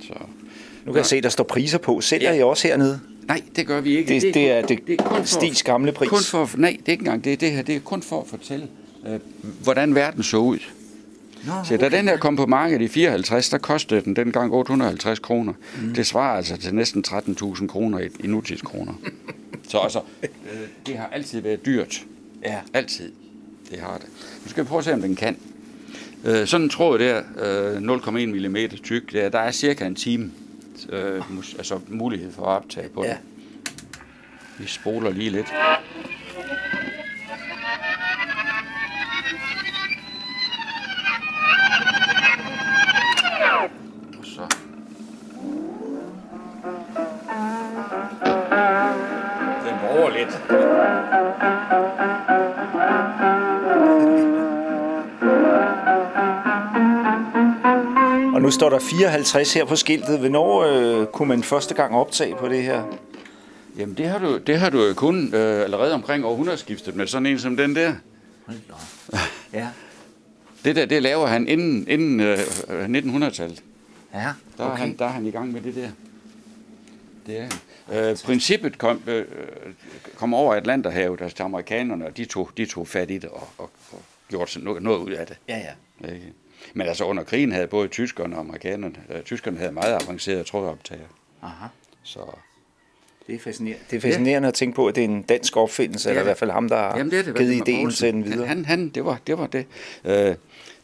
Så. 0.00 0.14
Nu 0.84 0.92
kan 0.92 0.96
jeg 0.96 1.06
se, 1.06 1.20
der 1.20 1.28
står 1.28 1.44
priser 1.44 1.78
på. 1.78 2.00
Sælger 2.00 2.32
I 2.32 2.42
også 2.42 2.68
hernede? 2.68 3.00
Nej, 3.28 3.42
det 3.56 3.66
gør 3.66 3.80
vi 3.80 3.96
ikke. 3.96 4.20
Det- 4.20 4.34
det 4.34 4.50
er- 4.50 4.62
kun- 4.66 4.78
det- 4.86 4.98
kun 4.98 5.16
for- 5.16 5.24
Stigs 5.24 5.62
gamle 5.62 5.92
pris. 5.92 6.08
Kun 6.08 6.22
for, 6.22 6.50
nej, 6.56 6.70
det 6.80 6.88
er 6.88 6.92
ikke 6.92 7.00
engang 7.02 7.24
det. 7.24 7.40
Det 7.40 7.50
her 7.50 7.62
det 7.62 7.76
er 7.76 7.80
kun 7.80 8.02
for 8.02 8.20
at 8.20 8.26
fortælle, 8.28 8.66
øh, 9.08 9.20
hvordan 9.62 9.94
verden 9.94 10.22
så 10.22 10.36
ud. 10.36 10.58
Nå, 11.46 11.52
Så 11.64 11.76
da 11.76 11.88
den 11.88 12.08
her 12.08 12.16
kom 12.16 12.36
på 12.36 12.46
markedet 12.46 12.82
i 12.82 12.88
54, 12.88 13.48
der 13.48 13.58
kostede 13.58 14.00
den 14.00 14.16
dengang 14.16 14.52
850 14.52 15.18
kroner. 15.18 15.52
Mm. 15.82 15.94
Det 15.94 16.06
svarer 16.06 16.36
altså 16.36 16.56
til 16.56 16.74
næsten 16.74 17.04
13.000 17.08 17.68
kroner 17.68 17.98
i, 17.98 18.08
i 18.24 18.26
nutidskroner. 18.26 18.92
Så 19.68 19.78
altså, 19.78 20.00
øh, 20.22 20.28
det 20.86 20.96
har 20.96 21.08
altid 21.12 21.40
været 21.40 21.66
dyrt. 21.66 22.04
Ja. 22.44 22.56
Altid. 22.74 23.12
Det 23.70 23.78
har 23.80 23.94
det. 23.98 24.06
Nu 24.44 24.50
skal 24.50 24.64
vi 24.64 24.68
prøve 24.68 24.78
at 24.78 24.84
se, 24.84 24.92
om 24.94 25.00
den 25.00 25.16
kan. 25.16 25.36
Øh, 26.24 26.46
sådan 26.46 26.64
en 26.64 26.70
tråd 26.70 26.98
der, 26.98 27.22
øh, 27.74 27.82
0,1 27.82 28.10
mm 28.48 28.56
tyk, 28.82 29.12
der, 29.12 29.28
der 29.28 29.38
er 29.38 29.50
cirka 29.50 29.86
en 29.86 29.94
time 29.94 30.30
øh, 30.88 31.22
altså 31.58 31.80
mulighed 31.88 32.32
for 32.32 32.42
at 32.42 32.62
optage 32.62 32.88
på 32.88 33.04
Ja. 33.04 33.10
den. 33.10 33.18
Vi 34.58 34.66
spoler 34.66 35.10
lige 35.10 35.30
lidt. 35.30 35.46
Står 58.54 58.70
der 58.70 58.78
54 58.78 59.54
her 59.54 59.64
på 59.64 59.76
skiltet. 59.76 60.18
Hvornår 60.18 60.60
øh, 60.62 61.06
kunne 61.06 61.28
man 61.28 61.42
første 61.42 61.74
gang 61.74 61.94
optage 61.94 62.34
på 62.36 62.48
det 62.48 62.62
her? 62.62 62.82
Jamen 63.78 63.96
det 63.96 64.06
har 64.06 64.18
du, 64.18 64.38
det 64.38 64.58
har 64.58 64.70
du 64.70 64.82
jo 64.86 64.94
kun 64.94 65.34
øh, 65.34 65.62
allerede 65.64 65.94
omkring 65.94 66.24
århundredeskiftet 66.24 66.96
med 66.96 67.06
sådan 67.06 67.26
en 67.26 67.38
som 67.38 67.56
den 67.56 67.76
der. 67.76 67.94
Ja. 69.52 69.68
Det 70.64 70.76
der, 70.76 70.86
det 70.86 71.02
laver 71.02 71.26
han 71.26 71.48
inden, 71.48 71.88
inden 71.88 72.20
øh, 72.20 72.38
1900-tallet. 73.28 73.62
Ja, 74.14 74.18
Der, 74.18 74.32
okay. 74.58 74.64
er 74.64 74.70
okay. 74.72 74.78
han, 74.80 74.96
der 74.98 75.04
er 75.04 75.08
han 75.08 75.26
i 75.26 75.30
gang 75.30 75.52
med 75.52 75.60
det 75.60 75.74
der. 75.74 75.88
Det 77.26 77.38
er 77.38 77.46
han. 77.92 78.10
øh, 78.10 78.16
Princippet 78.16 78.78
kom, 78.78 79.02
øh, 79.06 79.24
kom 80.16 80.34
over 80.34 80.54
Atlanterhavet, 80.54 81.20
altså 81.20 81.36
til 81.36 81.42
amerikanerne, 81.42 82.06
og 82.06 82.16
de 82.16 82.24
tog, 82.24 82.50
de 82.56 82.66
tog 82.66 82.88
fat 82.88 83.10
i 83.10 83.18
det 83.18 83.30
og, 83.30 83.48
og, 83.58 83.70
og 83.92 84.02
gjorde 84.28 84.50
sådan 84.50 84.64
noget, 84.64 84.82
noget 84.82 84.98
ud 84.98 85.10
af 85.12 85.26
det. 85.26 85.36
Ja, 85.48 85.58
ja. 85.58 86.14
Ikke? 86.14 86.32
Men 86.74 86.86
altså 86.86 87.04
under 87.04 87.24
krigen 87.24 87.52
havde 87.52 87.66
både 87.66 87.88
tyskerne 87.88 88.36
og 88.36 88.40
amerikanerne, 88.40 88.96
øh, 89.10 89.22
tyskerne 89.22 89.58
havde 89.58 89.72
meget 89.72 90.02
avancerede 90.02 90.44
trådoptager. 90.44 91.06
Aha. 91.42 91.66
Så 92.02 92.20
Det 93.26 93.34
er 93.34 93.38
fascinerende. 93.38 93.84
Det 93.90 93.96
er 93.96 94.00
fascinerende 94.00 94.48
at 94.48 94.54
tænke 94.54 94.76
på, 94.76 94.86
at 94.86 94.94
det 94.94 95.04
er 95.04 95.08
en 95.08 95.22
dansk 95.22 95.56
opfindelse, 95.56 96.08
eller 96.08 96.22
i 96.22 96.24
hvert 96.24 96.38
fald 96.38 96.50
ham, 96.50 96.68
der 96.68 96.76
har 96.76 96.96
Jamen, 96.96 97.10
det 97.10 97.26
det, 97.26 97.36
givet 97.36 97.54
ideen 97.54 97.90
til 97.90 98.12
den 98.12 98.24
videre. 98.24 98.46
Han, 98.46 98.64
han, 98.64 98.88
det, 98.88 99.04
var, 99.04 99.18
det 99.26 99.38
var 99.38 99.46
det. 99.46 99.66
Øh, 100.04 100.34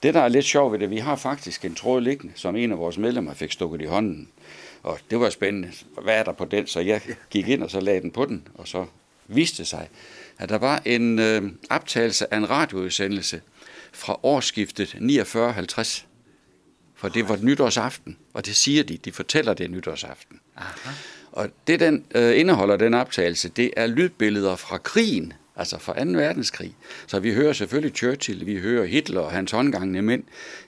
det, 0.02 0.14
der 0.14 0.20
er 0.20 0.28
lidt 0.28 0.44
sjovt 0.44 0.72
ved 0.72 0.78
det, 0.78 0.90
vi 0.90 0.98
har 0.98 1.16
faktisk 1.16 1.64
en 1.64 1.74
tråd 1.74 2.00
liggende, 2.00 2.32
som 2.36 2.56
en 2.56 2.72
af 2.72 2.78
vores 2.78 2.98
medlemmer 2.98 3.34
fik 3.34 3.52
stukket 3.52 3.80
i 3.82 3.84
hånden. 3.84 4.28
Og 4.82 4.98
det 5.10 5.20
var 5.20 5.30
spændende. 5.30 5.72
Hvad 6.02 6.14
er 6.14 6.22
der 6.22 6.32
på 6.32 6.44
den? 6.44 6.66
Så 6.66 6.80
jeg 6.80 7.00
gik 7.30 7.48
ind 7.48 7.62
og 7.62 7.70
så 7.70 7.80
lagde 7.80 8.00
den 8.00 8.10
på 8.10 8.24
den, 8.24 8.48
og 8.54 8.68
så 8.68 8.86
viste 9.28 9.58
det 9.58 9.66
sig, 9.66 9.88
at 10.38 10.48
der 10.48 10.58
var 10.58 10.82
en 10.84 11.18
øh, 11.18 11.42
optagelse 11.70 12.34
af 12.34 12.38
en 12.38 12.50
radioudsendelse 12.50 13.40
fra 14.00 14.20
årsskiftet 14.22 14.94
49-50. 14.94 16.04
For 16.94 17.08
det 17.08 17.28
var 17.28 17.36
nytårsaften, 17.42 18.16
og 18.34 18.46
det 18.46 18.56
siger 18.56 18.82
de. 18.82 18.96
De 18.96 19.12
fortæller 19.12 19.54
det 19.54 19.70
nytårsaften. 19.70 20.40
Aha. 20.56 20.90
Og 21.32 21.48
det, 21.66 21.80
den 21.80 22.04
øh, 22.14 22.40
indeholder, 22.40 22.76
den 22.76 22.94
optagelse, 22.94 23.48
det 23.48 23.70
er 23.76 23.86
lydbilleder 23.86 24.56
fra 24.56 24.78
krigen, 24.78 25.32
altså 25.56 25.78
fra 25.78 26.04
2. 26.04 26.10
verdenskrig. 26.10 26.74
Så 27.06 27.20
vi 27.20 27.34
hører 27.34 27.52
selvfølgelig 27.52 27.96
Churchill, 27.96 28.46
vi 28.46 28.58
hører 28.58 28.84
Hitler 28.86 29.20
og 29.20 29.32
hans 29.32 29.50
håndgangende 29.50 30.02
mænd, 30.02 30.22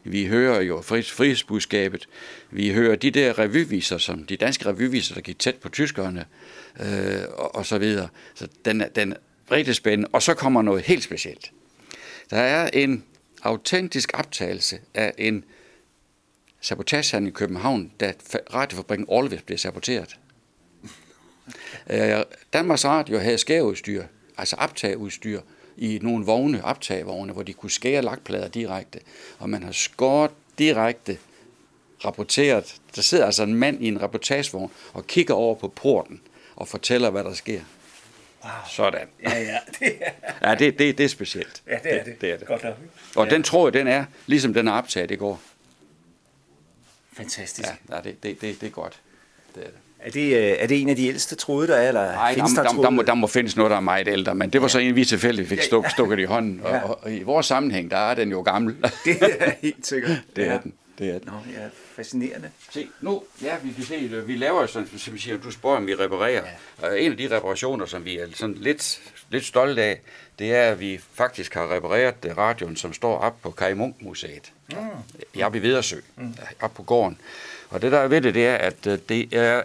vi 0.04 0.26
hører 0.26 0.60
jo 0.60 0.80
fri- 0.82 1.02
frihedsbudskabet, 1.02 2.08
vi 2.50 2.72
hører 2.72 2.96
de 2.96 3.10
der 3.10 3.38
revyviser, 3.38 3.98
som 3.98 4.24
de 4.24 4.36
danske 4.36 4.66
revyviser, 4.66 5.14
der 5.14 5.20
gik 5.20 5.38
tæt 5.38 5.54
på 5.54 5.68
tyskerne, 5.68 6.24
øh, 6.80 7.22
og, 7.32 7.54
og 7.54 7.66
så 7.66 7.78
videre. 7.78 8.08
Så 8.34 8.48
den 8.64 8.82
den 8.96 9.12
er 9.12 9.16
rigtig 9.50 9.74
spændende. 9.74 10.08
Og 10.12 10.22
så 10.22 10.34
kommer 10.34 10.62
noget 10.62 10.82
helt 10.82 11.02
specielt. 11.02 11.52
Der 12.30 12.36
er 12.36 12.70
en 12.72 13.04
autentisk 13.42 14.10
optagelse 14.14 14.78
af 14.94 15.14
en 15.18 15.44
sabotagehandel 16.60 17.28
i 17.28 17.32
København, 17.32 17.92
da 18.00 18.12
fa- 18.32 18.54
radiofabrikken 18.54 19.06
Orlevis 19.08 19.42
blev 19.42 19.58
saboteret. 19.58 20.18
Øh, 21.90 22.22
Danmarks 22.52 22.84
Radio 22.84 23.18
havde 23.18 23.38
skæreudstyr, 23.38 24.04
altså 24.38 24.56
optageudstyr, 24.56 25.40
i 25.76 25.98
nogle 26.02 26.24
vogne, 26.24 26.64
optagevogne, 26.64 27.32
hvor 27.32 27.42
de 27.42 27.52
kunne 27.52 27.70
skære 27.70 28.02
lakplader 28.02 28.48
direkte. 28.48 29.00
Og 29.38 29.50
man 29.50 29.62
har 29.62 29.72
skåret 29.72 30.30
direkte 30.58 31.18
rapporteret. 32.04 32.76
Der 32.96 33.02
sidder 33.02 33.26
altså 33.26 33.42
en 33.42 33.54
mand 33.54 33.84
i 33.84 33.88
en 33.88 34.02
reportagevogn 34.02 34.70
og 34.92 35.06
kigger 35.06 35.34
over 35.34 35.54
på 35.54 35.68
porten 35.68 36.20
og 36.56 36.68
fortæller, 36.68 37.10
hvad 37.10 37.24
der 37.24 37.34
sker. 37.34 37.60
Wow. 38.44 38.52
Sådan. 38.70 39.08
Ja, 39.22 39.38
ja. 39.38 39.58
Det 39.80 39.92
er, 40.00 40.48
Ja, 40.48 40.54
det, 40.54 40.78
det, 40.78 40.98
det 40.98 41.04
er 41.04 41.08
specielt. 41.08 41.62
ja, 41.66 41.78
det 41.82 42.00
er 42.00 42.04
det. 42.04 42.20
det, 42.20 42.32
er 42.32 42.36
det. 42.36 42.46
Godt 42.46 42.64
nok. 42.64 42.74
Og 43.16 43.30
den 43.30 43.42
tror 43.42 43.66
jeg, 43.66 43.72
den 43.72 43.86
er, 43.86 44.04
ligesom 44.26 44.54
den 44.54 44.68
er 44.68 44.72
optaget 44.72 45.10
i 45.10 45.16
går. 45.16 45.40
Fantastisk. 47.12 47.68
Ja, 47.68 47.96
ja 47.96 48.00
det, 48.02 48.22
det, 48.22 48.40
det, 48.40 48.60
det 48.60 48.66
er 48.66 48.70
godt. 48.70 49.00
Det 49.54 49.62
er 49.62 49.66
det. 49.66 49.76
Er, 50.04 50.10
det, 50.10 50.36
øh, 50.36 50.56
er 50.58 50.66
det 50.66 50.80
en 50.80 50.88
af 50.88 50.96
de 50.96 51.06
ældste 51.06 51.34
tråde, 51.36 51.68
der 51.68 51.76
er? 51.76 51.88
Eller 51.88 52.12
Nej, 52.12 52.34
der, 52.34 52.46
der, 52.46 52.62
der, 52.62 52.82
der, 52.82 52.90
må, 52.90 53.02
der 53.02 53.14
må 53.14 53.26
findes 53.26 53.56
noget, 53.56 53.70
der 53.70 53.76
er 53.76 53.80
meget 53.80 54.08
ældre, 54.08 54.34
men 54.34 54.50
det 54.50 54.62
var 54.62 54.68
så 54.68 54.78
en, 54.78 54.96
vi 54.96 55.04
tilfældigt 55.04 55.48
fik 55.48 55.62
stuk, 55.62 55.90
stukket 55.90 56.18
i 56.18 56.24
hånden. 56.24 56.60
Ja. 56.64 56.80
og, 56.80 56.98
og 57.02 57.12
i 57.12 57.22
vores 57.22 57.46
sammenhæng, 57.46 57.90
der 57.90 57.96
er 57.96 58.14
den 58.14 58.30
jo 58.30 58.40
gammel. 58.42 58.76
Det 59.04 59.22
er 59.22 59.52
helt 59.62 59.86
sikkert. 59.86 60.16
det 60.36 60.46
er 60.46 60.52
ja. 60.52 60.58
den. 60.62 60.72
Det 60.98 61.08
er 61.08 61.18
den. 61.18 61.28
Nå, 61.28 61.52
ja, 61.52 61.68
fascinerende. 61.96 62.50
Se, 62.70 62.88
nu, 63.00 63.22
ja, 63.42 63.56
vi 63.62 63.72
kan 63.72 63.84
se, 63.84 63.94
at 63.94 64.28
vi 64.28 64.36
laver 64.36 64.66
sådan, 64.66 64.98
som 64.98 65.14
vi 65.14 65.18
siger, 65.18 65.36
du 65.36 65.50
spørger, 65.50 65.76
om 65.76 65.86
vi 65.86 65.94
reparerer. 65.94 66.44
Ja. 66.82 66.88
Og 66.88 67.00
en 67.00 67.12
af 67.12 67.18
de 67.18 67.36
reparationer, 67.36 67.86
som 67.86 68.04
vi 68.04 68.18
er 68.18 68.26
sådan 68.34 68.54
lidt, 68.54 69.00
lidt 69.30 69.44
stolte 69.44 69.82
af, 69.82 70.00
det 70.38 70.54
er, 70.54 70.70
at 70.70 70.80
vi 70.80 71.00
faktisk 71.14 71.54
har 71.54 71.74
repareret 71.74 72.14
øh, 72.24 72.38
radioen, 72.38 72.76
som 72.76 72.92
står 72.92 73.18
op 73.18 73.42
på 73.42 73.50
Kai 73.50 73.74
Munk 73.74 74.02
Museet. 74.02 74.52
Mm. 74.72 74.76
I 75.34 75.42
oppe 75.42 75.58
i 75.58 75.62
Vedersø, 75.62 76.00
mm. 76.16 76.34
op 76.60 76.74
på 76.74 76.82
gården. 76.82 77.18
Og 77.70 77.82
det 77.82 77.92
der 77.92 77.98
er 77.98 78.08
ved 78.08 78.20
det, 78.20 78.34
det 78.34 78.46
er, 78.46 78.56
at 78.56 78.86
øh, 78.86 78.98
det 79.08 79.34
er, 79.34 79.62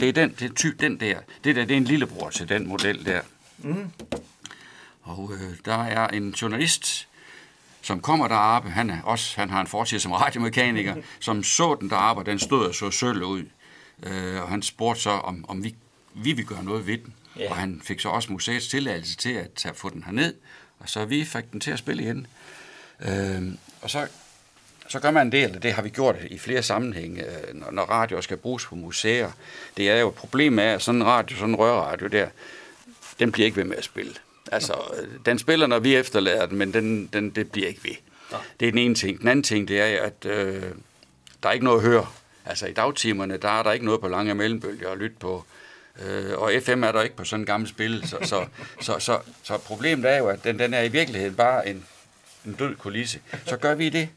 det 0.00 0.08
er 0.08 0.12
den, 0.12 0.36
det 0.38 0.50
er 0.50 0.54
typ, 0.54 0.80
den 0.80 1.00
der. 1.00 1.18
Det 1.44 1.56
der, 1.56 1.64
det 1.64 1.74
er 1.74 1.76
en 1.76 1.84
lillebror 1.84 2.30
til 2.30 2.48
den 2.48 2.66
model 2.66 3.06
der. 3.06 3.20
Mm. 3.58 3.90
Og 5.02 5.30
øh, 5.34 5.56
der 5.64 5.84
er 5.84 6.08
en 6.08 6.30
journalist, 6.30 7.08
som 7.82 8.00
kommer 8.00 8.28
deroppe, 8.28 8.70
han, 8.70 8.90
er 8.90 9.02
også, 9.02 9.40
han 9.40 9.50
har 9.50 9.60
en 9.60 9.66
fortid 9.66 9.98
som 9.98 10.12
radiomekaniker, 10.12 10.94
som 11.20 11.42
så 11.42 11.76
den 11.80 11.90
deroppe, 11.90 12.22
og 12.22 12.26
den 12.26 12.38
stod 12.38 12.66
og 12.66 12.74
så 12.74 12.90
sølv 12.90 13.22
ud. 13.22 13.44
Øh, 14.02 14.42
og 14.42 14.48
han 14.48 14.62
spurgte 14.62 15.02
så, 15.02 15.10
om, 15.10 15.44
om 15.48 15.64
vi, 15.64 15.74
vi 16.14 16.32
vil 16.32 16.46
gøre 16.46 16.64
noget 16.64 16.86
ved 16.86 16.98
den. 16.98 17.14
Ja. 17.38 17.50
Og 17.50 17.56
han 17.56 17.80
fik 17.84 18.00
så 18.00 18.08
også 18.08 18.32
museets 18.32 18.68
tilladelse 18.68 19.16
til 19.16 19.32
at 19.32 19.52
tage, 19.52 19.74
få 19.74 19.88
den 19.88 20.04
herned, 20.04 20.34
og 20.78 20.88
så 20.88 21.04
vi 21.04 21.24
fik 21.24 21.52
den 21.52 21.60
til 21.60 21.70
at 21.70 21.78
spille 21.78 22.02
igen. 22.02 22.26
Øh, 23.00 23.42
og 23.82 23.90
så, 23.90 24.08
så 24.88 25.00
gør 25.00 25.10
man 25.10 25.26
en 25.26 25.32
del, 25.32 25.62
det 25.62 25.72
har 25.72 25.82
vi 25.82 25.88
gjort 25.88 26.16
i 26.30 26.38
flere 26.38 26.62
sammenhænge, 26.62 27.24
øh, 27.24 27.54
når, 27.54 27.70
når 27.70 27.82
radioer 27.82 28.20
skal 28.20 28.36
bruges 28.36 28.66
på 28.66 28.74
museer. 28.74 29.30
Det 29.76 29.90
er 29.90 30.00
jo 30.00 30.08
et 30.08 30.14
problem 30.14 30.52
med, 30.52 30.64
at 30.64 30.82
sådan 30.82 31.00
en 31.00 31.06
radio, 31.06 31.36
sådan 31.36 31.50
en 31.50 31.56
rørradio 31.56 32.06
der, 32.06 32.28
den 33.18 33.32
bliver 33.32 33.46
ikke 33.46 33.56
ved 33.56 33.64
med 33.64 33.76
at 33.76 33.84
spille. 33.84 34.14
Altså, 34.52 34.74
den 35.26 35.38
spiller, 35.38 35.66
når 35.66 35.78
vi 35.78 35.96
efterlader 35.96 36.46
den, 36.46 36.58
men 36.58 36.74
den, 36.74 37.06
den, 37.12 37.30
det 37.30 37.52
bliver 37.52 37.68
ikke 37.68 37.84
ved. 37.84 37.94
Det 38.60 38.68
er 38.68 38.72
den 38.72 38.78
ene 38.78 38.94
ting. 38.94 39.20
Den 39.20 39.28
anden 39.28 39.42
ting, 39.42 39.68
det 39.68 39.80
er, 39.80 40.02
at 40.02 40.24
øh, 40.24 40.62
der 41.42 41.48
er 41.48 41.52
ikke 41.52 41.64
noget 41.64 41.78
at 41.78 41.84
høre. 41.84 42.06
Altså, 42.46 42.66
i 42.66 42.72
dagtimerne, 42.72 43.36
der 43.36 43.48
er 43.48 43.62
der 43.62 43.72
ikke 43.72 43.84
noget 43.84 44.00
på 44.00 44.08
lange 44.08 44.34
mellembølger 44.34 44.90
at 44.90 44.98
lytte 44.98 45.16
på. 45.20 45.44
Øh, 46.06 46.38
og 46.38 46.52
FM 46.62 46.84
er 46.84 46.92
der 46.92 47.02
ikke 47.02 47.16
på 47.16 47.24
sådan 47.24 47.42
en 47.42 47.46
gammel 47.46 47.68
spil. 47.68 48.08
Så, 48.08 48.18
så, 48.22 48.46
så, 48.80 48.98
så, 48.98 49.20
så 49.42 49.58
problemet 49.58 50.10
er 50.10 50.18
jo, 50.18 50.28
at 50.28 50.44
den, 50.44 50.58
den 50.58 50.74
er 50.74 50.82
i 50.82 50.88
virkeligheden 50.88 51.34
bare 51.34 51.68
en, 51.68 51.86
en 52.46 52.52
død 52.52 52.76
kulisse. 52.76 53.20
Så 53.46 53.56
gør 53.56 53.74
vi 53.74 53.88
det, 53.88 54.08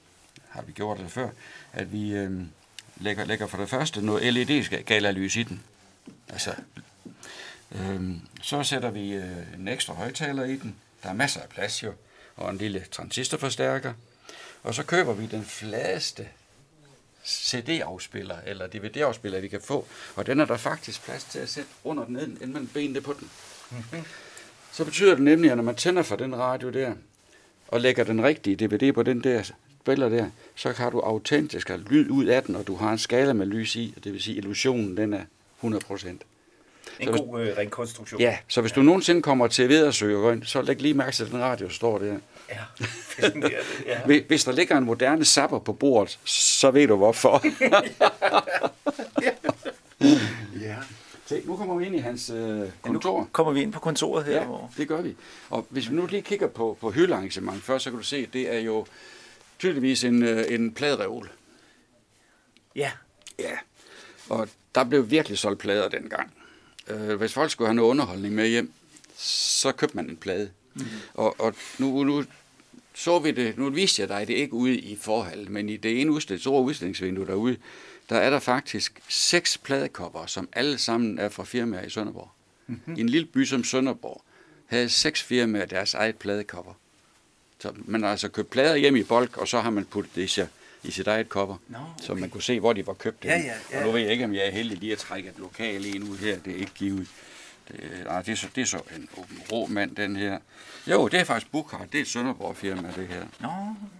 har 0.49 0.61
vi 0.61 0.71
gjort 0.71 0.97
det 0.97 1.11
før, 1.11 1.29
at 1.73 1.93
vi, 1.93 2.13
øh, 2.13 2.31
lægger, 2.97 3.25
lægger 3.25 3.47
for 3.47 3.57
det 3.57 3.69
første 3.69 4.05
noget 4.05 4.33
LED-galalys 4.33 5.35
i 5.35 5.43
den. 5.43 5.63
Altså, 6.29 6.51
så 8.41 8.63
sætter 8.63 8.89
vi 8.89 9.13
øh, 9.13 9.54
en 9.60 9.67
ekstra 9.67 9.93
højtaler 9.93 10.43
i 10.43 10.56
den. 10.56 10.75
Der 11.04 11.10
er 11.10 11.13
masser 11.13 11.41
af 11.41 11.49
plads 11.49 11.84
jo, 11.84 11.93
og 12.36 12.49
en 12.49 12.58
lille 12.58 12.86
transistorforstærker. 12.91 13.93
Og 14.63 14.75
så 14.75 14.84
køber 14.84 15.13
vi 15.13 15.25
den 15.25 15.43
fladeste 15.43 16.28
CD-afspiller 17.25 18.36
eller 18.45 18.67
DVD-afspiller, 18.67 19.39
vi 19.39 19.47
kan 19.47 19.62
få. 19.62 19.88
Og 20.15 20.25
den 20.25 20.39
er 20.39 20.45
der 20.45 20.58
faktisk 20.58 21.04
plads 21.04 21.23
til 21.23 21.39
at 21.39 21.49
sætte 21.49 21.69
under 21.84 22.06
den, 22.06 22.17
inden 22.17 22.54
man 22.54 22.69
benene 22.73 23.01
på 23.01 23.13
den. 23.13 23.30
Mm-hmm. 23.71 24.06
Så 24.71 24.86
betyder 24.86 25.15
det 25.15 25.23
nemlig, 25.23 25.51
at 25.51 25.58
når 25.58 25.63
man 25.63 25.75
tænder 25.75 26.04
for 26.04 26.15
den 26.15 26.36
radio 26.36 26.69
der, 26.69 26.93
og 27.67 27.82
lægger 27.82 28.04
den 28.04 28.23
rigtige 28.23 28.56
DVD 28.56 28.93
på 28.93 29.04
den 29.04 29.23
der 29.23 29.43
spiller 29.82 30.10
der, 30.10 30.30
så 30.56 30.71
har 30.71 30.89
du 30.89 30.99
autentisk 30.99 31.69
lyd 31.69 32.10
ud 32.10 32.25
af 32.25 32.43
den, 32.43 32.56
og 32.56 32.67
du 32.67 32.75
har 32.75 32.91
en 32.91 32.97
skala 32.97 33.34
med 33.34 33.45
lys 33.45 33.75
i, 33.75 33.93
og 33.97 34.04
det 34.04 34.13
vil 34.13 34.21
sige, 34.21 34.38
illusionen 34.38 34.97
den 34.97 35.13
er 35.13 35.23
100 35.60 35.86
procent. 35.86 36.21
En 36.99 37.08
så 37.08 37.23
god 37.23 37.41
øh, 37.41 37.58
rekonstruktion. 37.58 38.21
Ja, 38.21 38.38
så 38.47 38.62
hvis 38.62 38.71
ja. 38.71 38.75
du 38.75 38.81
nogensinde 38.81 39.21
kommer 39.21 39.47
til 39.47 39.69
Vedersø, 39.69 40.36
så 40.43 40.62
læg 40.62 40.81
lige 40.81 40.93
mærke 40.93 41.12
til, 41.12 41.23
at 41.23 41.31
den 41.31 41.39
radio 41.39 41.69
står 41.69 41.97
der. 41.97 42.17
Ja, 42.49 42.60
ja. 43.86 44.19
Hvis 44.27 44.43
der 44.43 44.51
ligger 44.51 44.77
en 44.77 44.84
moderne 44.84 45.25
zapper 45.25 45.60
på 45.60 45.73
bordet, 45.73 46.19
så 46.25 46.71
ved 46.71 46.88
du 46.88 46.95
hvorfor. 46.95 47.43
ja. 50.62 50.75
Se, 51.25 51.41
nu 51.45 51.58
kommer 51.58 51.75
vi 51.75 51.86
ind 51.86 51.95
i 51.95 51.99
hans 51.99 52.29
øh, 52.29 52.69
kontor. 52.81 53.17
Ja, 53.17 53.19
nu 53.19 53.27
kommer 53.31 53.53
vi 53.53 53.62
ind 53.62 53.73
på 53.73 53.79
kontoret 53.79 54.25
her. 54.25 54.34
Ja, 54.34 54.45
hvor... 54.45 54.71
det 54.77 54.88
gør 54.88 55.01
vi. 55.01 55.15
Og 55.49 55.65
hvis 55.69 55.89
vi 55.89 55.95
nu 55.95 56.05
lige 56.05 56.21
kigger 56.21 56.47
på, 56.47 56.77
på 56.81 56.91
hyldearrangement 56.91 57.63
først, 57.63 57.84
så 57.84 57.89
kan 57.89 57.99
du 57.99 58.05
se, 58.05 58.17
at 58.17 58.34
det 58.34 58.55
er 58.55 58.60
jo 58.60 58.86
tydeligvis 59.60 60.03
en, 60.03 60.23
øh, 60.23 60.45
en 60.49 60.73
pladereol. 60.73 61.29
Ja. 62.75 62.91
Ja. 63.39 63.58
Og 64.29 64.47
der 64.75 64.84
blev 64.84 65.12
virkelig 65.12 65.38
solgt 65.38 65.60
plader 65.60 65.89
dengang. 65.89 66.34
Øh, 66.87 67.15
hvis 67.15 67.33
folk 67.33 67.51
skulle 67.51 67.67
have 67.67 67.75
noget 67.75 67.89
underholdning 67.89 68.35
med 68.35 68.47
hjem, 68.47 68.71
så 69.17 69.71
købte 69.71 69.95
man 69.95 70.09
en 70.09 70.17
plade. 70.17 70.49
Mm. 70.73 70.85
Og, 71.13 71.35
og 71.39 71.55
nu, 71.77 72.03
nu 72.03 72.23
så 72.93 73.19
vi 73.19 73.31
det, 73.31 73.57
nu 73.57 73.69
viste 73.69 74.01
jeg 74.01 74.09
dig 74.09 74.27
det 74.27 74.33
ikke 74.33 74.53
ude 74.53 74.77
i 74.77 74.95
forhold, 74.95 75.47
men 75.47 75.69
i 75.69 75.77
det 75.77 76.01
ene 76.01 76.11
udstilling, 76.11 76.41
store 76.41 76.63
udstillingsvindue 76.63 77.25
derude, 77.25 77.57
der 78.09 78.17
er 78.17 78.29
der 78.29 78.39
faktisk 78.39 79.01
seks 79.09 79.57
pladekopper, 79.57 80.25
som 80.25 80.49
alle 80.53 80.77
sammen 80.77 81.19
er 81.19 81.29
fra 81.29 81.43
firmaer 81.43 81.85
i 81.85 81.89
Sønderborg. 81.89 82.29
Mm-hmm. 82.67 82.95
I 82.95 82.99
en 82.99 83.09
lille 83.09 83.27
by 83.27 83.45
som 83.45 83.63
Sønderborg 83.63 84.21
havde 84.65 84.89
seks 84.89 85.23
firmaer 85.23 85.65
deres 85.65 85.93
eget 85.93 86.15
pladekopper. 86.15 86.73
Så 87.59 87.71
man 87.85 88.03
har 88.03 88.11
altså 88.11 88.29
købt 88.29 88.49
plader 88.49 88.75
hjem 88.75 88.95
i 88.95 89.03
bulk, 89.03 89.37
og 89.37 89.47
så 89.47 89.59
har 89.59 89.69
man 89.69 89.85
puttet 89.85 90.15
det 90.15 90.29
i, 90.87 90.91
sit 90.91 91.07
eget 91.07 91.29
kopper, 91.29 91.55
no, 91.67 91.77
okay. 91.77 92.05
så 92.05 92.13
man 92.13 92.29
kunne 92.29 92.43
se, 92.43 92.59
hvor 92.59 92.73
de 92.73 92.87
var 92.87 92.93
købt. 92.93 93.25
Ja, 93.25 93.37
ja, 93.37 93.53
ja. 93.71 93.79
Og 93.79 93.85
nu 93.85 93.91
ved 93.91 94.01
jeg 94.01 94.11
ikke, 94.11 94.25
om 94.25 94.33
jeg 94.33 94.47
er 94.47 94.51
heldig 94.51 94.77
lige 94.77 94.91
at 94.91 94.97
trække 94.97 95.29
et 95.29 95.35
lokal 95.37 95.85
en 95.85 96.03
ud 96.03 96.17
her. 96.17 96.39
Det 96.39 96.53
er 96.53 96.57
ikke 96.57 96.71
givet. 96.75 97.07
Det, 97.67 97.79
nej, 98.05 98.21
det 98.21 98.31
er, 98.31 98.35
så, 98.35 98.47
det 98.55 98.61
er 98.61 98.65
så 98.65 98.77
en 98.95 99.09
åben 99.17 99.41
rå 99.51 99.65
mand, 99.65 99.95
den 99.95 100.15
her. 100.15 100.39
Jo, 100.87 101.07
det 101.07 101.19
er 101.19 101.23
faktisk 101.23 101.51
Bukhart. 101.51 101.91
Det 101.91 101.97
er 101.97 102.01
et 102.01 102.07
Sønderborg 102.07 102.57
firma, 102.57 102.91
det 102.95 103.07
her. 103.07 103.23
Nå, 103.39 103.49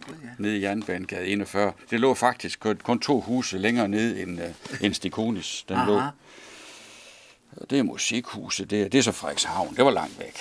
God, 0.07 0.15
ja. 0.23 0.29
Nede 0.37 0.57
i 0.57 0.61
Jernbanegade 0.61 1.27
41. 1.27 1.73
Det 1.89 1.99
lå 1.99 2.13
faktisk 2.13 2.65
kun 2.83 2.99
to 2.99 3.21
huse 3.21 3.57
længere 3.57 3.87
ned 3.87 4.17
end, 4.17 4.41
uh, 4.41 4.47
end 4.81 4.93
Stikonis. 4.93 5.65
Den 5.69 5.77
Aha. 5.77 5.91
lå. 5.91 6.01
Det 7.69 7.79
er 7.79 7.83
musikhuset, 7.83 8.69
det 8.69 8.81
er, 8.81 8.87
det 8.89 8.97
er 8.97 9.01
så 9.01 9.11
Frederikshavn. 9.11 9.75
Det 9.75 9.85
var 9.85 9.91
langt 9.91 10.19
væk. 10.19 10.39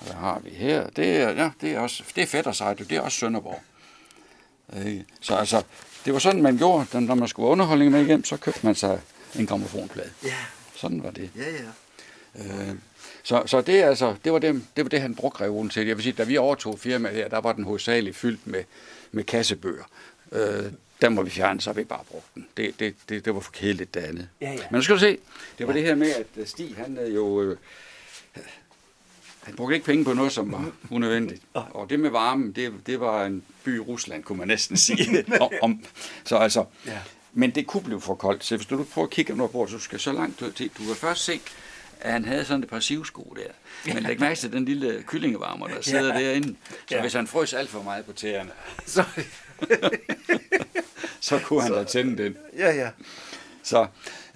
Hvad 0.00 0.14
har 0.14 0.38
vi 0.38 0.50
her? 0.50 0.86
Det 0.90 1.16
er, 1.16 1.30
ja, 1.30 1.50
det 1.60 1.70
er 1.70 1.80
også, 1.80 2.02
det 2.14 2.22
er 2.22 2.26
fedt 2.26 2.46
at 2.46 2.78
det 2.78 2.92
er 2.92 3.00
også 3.00 3.18
Sønderborg. 3.18 3.62
Øh, 4.72 5.00
så 5.20 5.34
altså, 5.34 5.62
det 6.04 6.12
var 6.12 6.18
sådan, 6.18 6.42
man 6.42 6.58
gjorde, 6.58 7.00
når 7.00 7.14
man 7.14 7.28
skulle 7.28 7.48
underholdning 7.48 7.90
med 7.90 8.06
hjem, 8.06 8.24
så 8.24 8.36
købte 8.36 8.60
man 8.62 8.74
sig 8.74 9.00
en 9.38 9.46
gramofonplade. 9.46 10.10
Ja. 10.24 10.34
Sådan 10.74 11.02
var 11.02 11.10
det. 11.10 11.30
Ja, 11.36 11.50
ja. 11.50 12.68
Øh, 12.68 12.74
så, 13.22 13.42
så 13.46 13.60
det, 13.60 13.82
altså, 13.82 14.14
det, 14.24 14.32
var 14.32 14.38
det, 14.38 14.62
det 14.76 14.84
var 14.84 14.88
det, 14.88 15.00
han 15.00 15.14
brugte 15.14 15.40
reolen 15.44 15.70
til. 15.70 15.86
Jeg 15.86 15.96
vil 15.96 16.02
sige, 16.02 16.12
da 16.12 16.24
vi 16.24 16.36
overtog 16.36 16.78
firmaet 16.78 17.16
her, 17.16 17.28
der 17.28 17.38
var 17.38 17.52
den 17.52 17.64
hovedsageligt 17.64 18.16
fyldt 18.16 18.46
med, 18.46 18.64
med 19.12 19.24
kassebøger. 19.24 19.84
Øh, 20.32 20.72
der 21.00 21.08
må 21.08 21.22
vi 21.22 21.30
fjerne, 21.30 21.60
så 21.60 21.72
vi 21.72 21.84
bare 21.84 22.04
brugt 22.10 22.34
den. 22.34 22.46
Det, 22.56 22.80
det, 22.80 22.94
det, 23.08 23.24
det 23.24 23.34
var 23.34 23.40
for 23.40 23.52
kedeligt 23.52 23.94
det 23.94 24.00
andet. 24.00 24.28
Ja, 24.40 24.52
ja. 24.52 24.58
Men 24.70 24.78
nu 24.78 24.82
skal 24.82 24.94
du 24.94 25.00
se, 25.00 25.18
det 25.58 25.66
var 25.66 25.72
ja. 25.72 25.78
det 25.78 25.86
her 25.88 25.94
med, 25.94 26.12
at 26.36 26.48
Stig, 26.48 26.74
han 26.76 26.98
er 26.98 27.06
jo... 27.06 27.42
Øh, 27.42 27.56
han 29.46 29.56
brugte 29.56 29.74
ikke 29.74 29.86
penge 29.86 30.04
på 30.04 30.12
noget, 30.12 30.32
som 30.32 30.52
var 30.52 30.70
unødvendigt. 30.90 31.42
Og 31.74 31.90
det 31.90 32.00
med 32.00 32.10
varmen, 32.10 32.52
det, 32.52 32.72
det 32.86 33.00
var 33.00 33.24
en 33.24 33.42
by 33.64 33.76
i 33.76 33.80
Rusland, 33.80 34.24
kunne 34.24 34.38
man 34.38 34.48
næsten 34.48 34.76
sige. 34.76 35.24
om, 35.62 35.84
så 36.24 36.36
altså, 36.36 36.64
ja. 36.86 36.98
Men 37.32 37.50
det 37.50 37.66
kunne 37.66 37.82
blive 37.82 38.00
for 38.00 38.14
koldt. 38.14 38.44
Så 38.44 38.56
hvis 38.56 38.66
du 38.66 38.84
prøver 38.84 39.06
at 39.06 39.12
kigge 39.12 39.36
på 39.36 39.46
bord, 39.46 39.68
så 39.68 39.78
skal 39.78 40.00
så 40.00 40.12
langt 40.12 40.38
til. 40.38 40.70
Du 40.78 40.84
kan 40.86 40.96
først 40.96 41.24
se, 41.24 41.40
at 42.00 42.12
han 42.12 42.24
havde 42.24 42.44
sådan 42.44 42.62
et 42.62 42.68
par 42.68 42.80
sivsko 42.80 43.36
der. 43.36 43.92
Men 43.94 44.02
læg 44.02 44.20
mærke 44.20 44.40
til 44.40 44.52
den 44.52 44.64
lille 44.64 45.04
kyllingevarmer, 45.06 45.66
der 45.66 45.82
sidder 45.82 46.18
ja. 46.18 46.24
derinde. 46.24 46.56
Så 46.88 46.94
ja. 46.94 47.00
hvis 47.00 47.12
han 47.12 47.26
frøs 47.26 47.52
alt 47.52 47.68
for 47.68 47.82
meget 47.82 48.04
på 48.04 48.12
tæerne, 48.12 48.50
så, 48.86 49.04
så 51.20 51.38
kunne 51.38 51.62
han 51.62 51.70
så, 51.70 51.74
da 51.74 51.84
tænde 51.84 52.22
den. 52.22 52.36
Ja, 52.58 52.74
ja. 52.74 52.90
Så, 53.62 53.86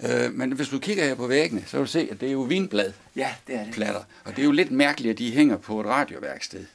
øh, 0.03 0.33
men 0.33 0.51
hvis 0.51 0.69
du 0.69 0.79
kigger 0.79 1.05
her 1.05 1.15
på 1.15 1.27
væggene, 1.27 1.63
så 1.67 1.77
vil 1.77 1.85
du 1.85 1.91
se, 1.91 2.07
at 2.11 2.21
det 2.21 2.27
er 2.27 2.33
jo 2.33 2.41
vinblad. 2.41 2.93
Ja, 3.15 3.29
det 3.47 3.55
er 3.55 3.63
det. 3.63 3.73
Platter. 3.73 4.03
Og 4.23 4.31
det 4.35 4.39
er 4.39 4.45
jo 4.45 4.51
lidt 4.51 4.71
mærkeligt, 4.71 5.11
at 5.11 5.17
de 5.17 5.31
hænger 5.31 5.57
på 5.57 5.81
et 5.81 5.87
radioværksted. 5.87 6.65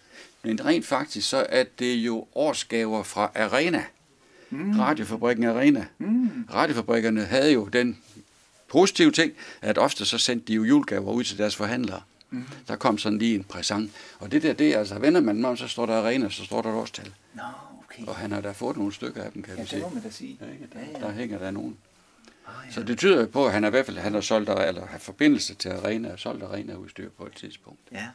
Men 0.43 0.65
rent 0.65 0.87
faktisk, 0.87 1.29
så 1.29 1.47
er 1.49 1.65
det 1.79 1.95
jo 1.95 2.27
årsgaver 2.35 3.03
fra 3.03 3.31
Arena. 3.35 3.85
Mm. 4.51 4.81
Radiofabrikken 4.81 5.45
Arena. 5.45 5.87
Mm. 5.99 6.47
Radiofabrikkerne 6.55 7.25
havde 7.25 7.53
jo 7.53 7.65
den 7.65 7.99
positive 8.69 9.11
ting, 9.11 9.33
at 9.63 9.79
ofte 9.79 10.05
så 10.05 10.19
sendte 10.19 10.47
de 10.47 10.55
jo 10.55 10.65
julegaver 10.65 11.13
ud 11.13 11.25
til 11.25 11.39
deres 11.39 11.57
forhandlere. 11.57 12.01
Mm. 12.31 12.45
Der 12.69 12.77
kom 12.77 12.99
sådan 12.99 13.19
lige 13.19 13.35
en 13.35 13.45
præsent. 13.45 13.91
Og 14.19 14.33
det 14.33 14.43
der, 14.43 14.53
det 14.53 14.75
er 14.75 14.79
altså, 14.79 14.99
vender 14.99 15.21
man 15.21 15.45
om, 15.45 15.57
så 15.57 15.69
står 15.69 15.87
der 15.87 15.95
Arena, 15.95 16.29
så 16.29 16.45
står 16.45 16.63
der 16.63 16.69
et 16.69 16.75
årstal. 16.75 17.13
Nå, 17.35 17.43
okay. 17.85 18.03
Og 18.07 18.17
han 18.17 18.33
har 18.33 18.41
da 18.41 18.51
fået 18.51 18.77
nogle 18.77 18.93
stykker 18.93 19.23
af 19.23 19.33
dem, 19.33 19.43
kan 19.43 19.55
ja, 19.57 19.63
vi 19.63 19.69
se. 19.69 19.77
Ja, 19.77 19.83
det 19.83 19.89
må 19.89 19.95
man 19.95 20.03
da 20.03 20.11
sige. 20.11 20.39
Ja, 20.41 20.53
ikke? 20.53 20.69
Der, 20.73 20.81
ja, 20.81 20.99
ja. 21.01 21.07
der 21.07 21.13
hænger 21.13 21.39
der 21.39 21.51
nogen. 21.51 21.77
Ah, 22.47 22.53
ja. 22.67 22.73
Så 22.73 22.83
det 22.83 22.99
tyder 22.99 23.27
på, 23.27 23.47
at 23.47 23.53
han 23.53 23.65
er 23.65 23.69
i 23.69 23.71
hvert 23.71 23.87
fald 23.87 23.99
han 23.99 24.15
har 24.15 24.21
solgt 24.21 24.51
eller 24.51 24.87
har 24.87 24.99
forbindelse 24.99 25.55
til 25.55 25.69
Arena 25.69 26.13
og 26.13 26.19
solgt 26.19 26.43
Arena 26.43 26.75
udstyr 26.75 27.11
på 27.11 27.27
et 27.27 27.33
tidspunkt. 27.37 27.81
Ja. 27.93 28.07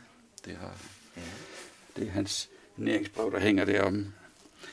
Det 0.45 0.57
har 0.61 0.75
ja. 1.17 1.21
det 1.95 2.07
er 2.07 2.11
hans 2.11 2.49
næringsbrev, 2.77 3.31
der 3.31 3.39
hænger 3.39 3.65
derom. 3.65 4.13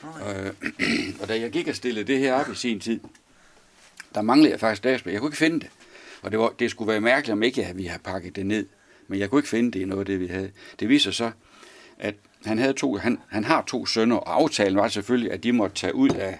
Oh, 0.03 0.09
ja. 0.21 0.47
øh, 0.47 0.53
og 1.21 1.27
da 1.27 1.39
jeg 1.39 1.51
gik 1.51 1.67
og 1.67 1.75
stillede 1.75 2.07
det 2.07 2.19
her 2.19 2.33
op 2.33 2.51
i 2.51 2.55
sin 2.55 2.79
tid, 2.79 2.99
der 4.15 4.21
manglede 4.21 4.51
jeg 4.51 4.59
faktisk 4.59 4.83
dagspil. 4.83 5.11
Jeg 5.11 5.21
kunne 5.21 5.29
ikke 5.29 5.37
finde 5.37 5.59
det. 5.59 5.69
Og 6.21 6.31
det, 6.31 6.39
var, 6.39 6.53
det 6.59 6.71
skulle 6.71 6.91
være 6.91 7.01
mærkeligt, 7.01 7.33
om 7.33 7.43
ikke 7.43 7.65
at 7.65 7.77
vi 7.77 7.85
havde 7.85 8.03
pakket 8.03 8.35
det 8.35 8.45
ned. 8.45 8.65
Men 9.07 9.19
jeg 9.19 9.29
kunne 9.29 9.39
ikke 9.39 9.49
finde 9.49 9.71
det 9.71 9.79
i 9.79 9.85
noget 9.85 9.99
af 9.99 10.05
det, 10.05 10.19
vi 10.19 10.27
havde. 10.27 10.51
Det 10.79 10.89
viser 10.89 11.11
så, 11.11 11.31
at 11.99 12.15
han, 12.45 12.57
havde 12.57 12.73
to, 12.73 12.95
han, 12.95 13.19
han 13.29 13.43
har 13.43 13.63
to 13.67 13.85
sønner, 13.85 14.15
og 14.15 14.41
aftalen 14.41 14.77
var 14.77 14.87
selvfølgelig, 14.87 15.31
at 15.31 15.43
de 15.43 15.51
måtte 15.51 15.75
tage 15.75 15.95
ud 15.95 16.09
af 16.09 16.39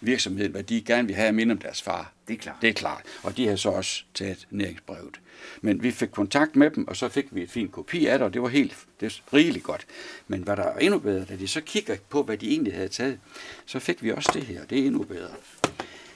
virksomheden, 0.00 0.52
hvad 0.52 0.62
de 0.62 0.82
gerne 0.82 1.06
ville 1.08 1.20
have 1.20 1.32
minde 1.32 1.52
om 1.52 1.58
deres 1.58 1.82
far. 1.82 2.12
Det 2.30 2.38
er 2.38 2.42
klart. 2.42 2.56
Det 2.62 2.68
er 2.68 2.72
klart. 2.72 3.02
Og 3.22 3.36
de 3.36 3.44
havde 3.44 3.58
så 3.58 3.70
også 3.70 4.04
taget 4.14 4.46
næringsbrevet. 4.50 5.20
Men 5.60 5.82
vi 5.82 5.90
fik 5.90 6.08
kontakt 6.08 6.56
med 6.56 6.70
dem, 6.70 6.88
og 6.88 6.96
så 6.96 7.08
fik 7.08 7.26
vi 7.30 7.42
et 7.42 7.50
fint 7.50 7.72
kopi 7.72 8.06
af 8.06 8.18
det, 8.18 8.26
og 8.26 8.34
det 8.34 8.42
var 8.42 8.48
helt 8.48 8.76
det 9.00 9.22
var 9.32 9.38
rigeligt 9.38 9.64
godt. 9.64 9.86
Men 10.28 10.42
hvad 10.42 10.56
der 10.56 10.62
er 10.62 10.78
endnu 10.78 10.98
bedre, 10.98 11.24
da 11.24 11.36
de 11.36 11.48
så 11.48 11.60
kigger 11.60 11.96
på, 12.08 12.22
hvad 12.22 12.36
de 12.36 12.50
egentlig 12.50 12.74
havde 12.74 12.88
taget, 12.88 13.18
så 13.66 13.78
fik 13.78 14.02
vi 14.02 14.12
også 14.12 14.30
det 14.34 14.42
her. 14.42 14.64
Det 14.64 14.78
er 14.78 14.86
endnu 14.86 15.02
bedre. 15.02 15.30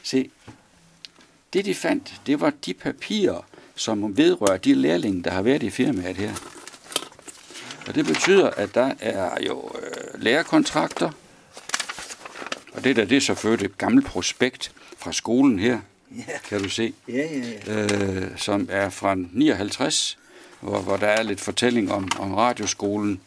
Se, 0.02 0.30
det 1.52 1.64
de 1.64 1.74
fandt, 1.74 2.20
det 2.26 2.40
var 2.40 2.52
de 2.66 2.74
papirer, 2.74 3.46
som 3.74 4.16
vedrører 4.16 4.56
de 4.56 4.74
lærlinge, 4.74 5.22
der 5.22 5.30
har 5.30 5.42
været 5.42 5.62
i 5.62 5.70
firmaet 5.70 6.16
her. 6.16 6.32
Og 7.86 7.94
det 7.94 8.06
betyder, 8.06 8.50
at 8.50 8.74
der 8.74 8.94
er 9.00 9.42
jo 9.46 9.70
øh, 9.82 10.22
lærekontrakter, 10.22 11.10
og 12.72 12.84
det 12.84 12.96
der, 12.96 13.04
det 13.04 13.16
er 13.16 13.20
selvfølgelig 13.20 13.66
et 13.66 13.78
gammelt 13.78 14.06
prospekt 14.06 14.72
fra 14.98 15.12
skolen 15.12 15.58
her, 15.58 15.80
ja. 16.16 16.38
kan 16.48 16.62
du 16.62 16.68
se, 16.68 16.94
ja, 17.08 17.12
ja, 17.12 17.52
ja. 17.66 17.82
Øh, 17.82 18.38
som 18.38 18.68
er 18.70 18.88
fra 18.88 19.14
59, 19.32 20.18
hvor, 20.60 20.80
hvor 20.80 20.96
der 20.96 21.06
er 21.06 21.22
lidt 21.22 21.40
fortælling 21.40 21.92
om, 21.92 22.08
om 22.18 22.34
radioskolen. 22.34 23.20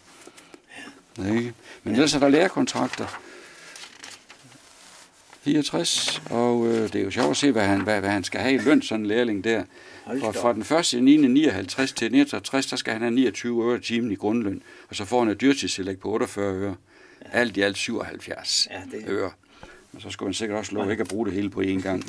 Ja. 1.18 1.36
Ikke? 1.36 1.54
Men 1.84 1.94
ellers 1.94 2.14
er 2.14 2.20
der 2.20 2.30
lærekontrakter. 2.30 3.22
64, 5.42 6.22
og 6.30 6.68
øh, 6.68 6.94
det 6.94 6.96
er 6.96 7.04
jo 7.04 7.12
sjovt 7.12 7.32
at 7.32 7.38
se, 7.38 7.52
hvad 7.52 7.66
han, 7.66 7.82
hvad, 7.82 8.00
hvad 8.00 8.10
han 8.10 8.24
skal 8.24 8.40
have 8.40 8.54
i 8.54 8.58
løn, 8.58 8.82
sådan 8.82 9.00
en 9.00 9.06
lærling 9.06 9.44
der. 9.44 9.64
Fra, 10.06 10.32
fra 10.32 10.54
den 10.54 10.64
første 10.64 11.02
9. 11.02 11.18
59 11.18 11.92
til 11.92 12.12
69, 12.12 12.66
der 12.66 12.76
skal 12.76 12.94
han 12.94 13.02
have 13.02 13.14
29 13.14 13.72
øre 13.72 13.80
timen 13.80 14.12
i 14.12 14.16
grundløn, 14.16 14.62
og 14.90 14.96
så 14.96 15.06
får 15.06 15.20
han 15.20 15.30
et 15.30 15.42
dyrtidstillæg 15.42 16.00
på 16.00 16.10
48 16.10 16.54
øre. 16.54 16.76
Ja. 17.22 17.40
Alt 17.40 17.58
i 17.58 17.62
alt 17.62 17.78
77 17.78 18.68
ja, 18.72 18.98
det... 18.98 19.04
øre. 19.08 19.32
Og 19.98 20.04
så 20.04 20.10
skulle 20.10 20.28
han 20.28 20.34
sikkert 20.34 20.60
også 20.60 20.76
lov 20.76 20.92
ikke 20.92 21.02
at 21.02 21.08
bruge 21.08 21.26
det 21.26 21.34
hele 21.34 21.50
på 21.50 21.62
én 21.62 21.82
gang. 21.82 22.04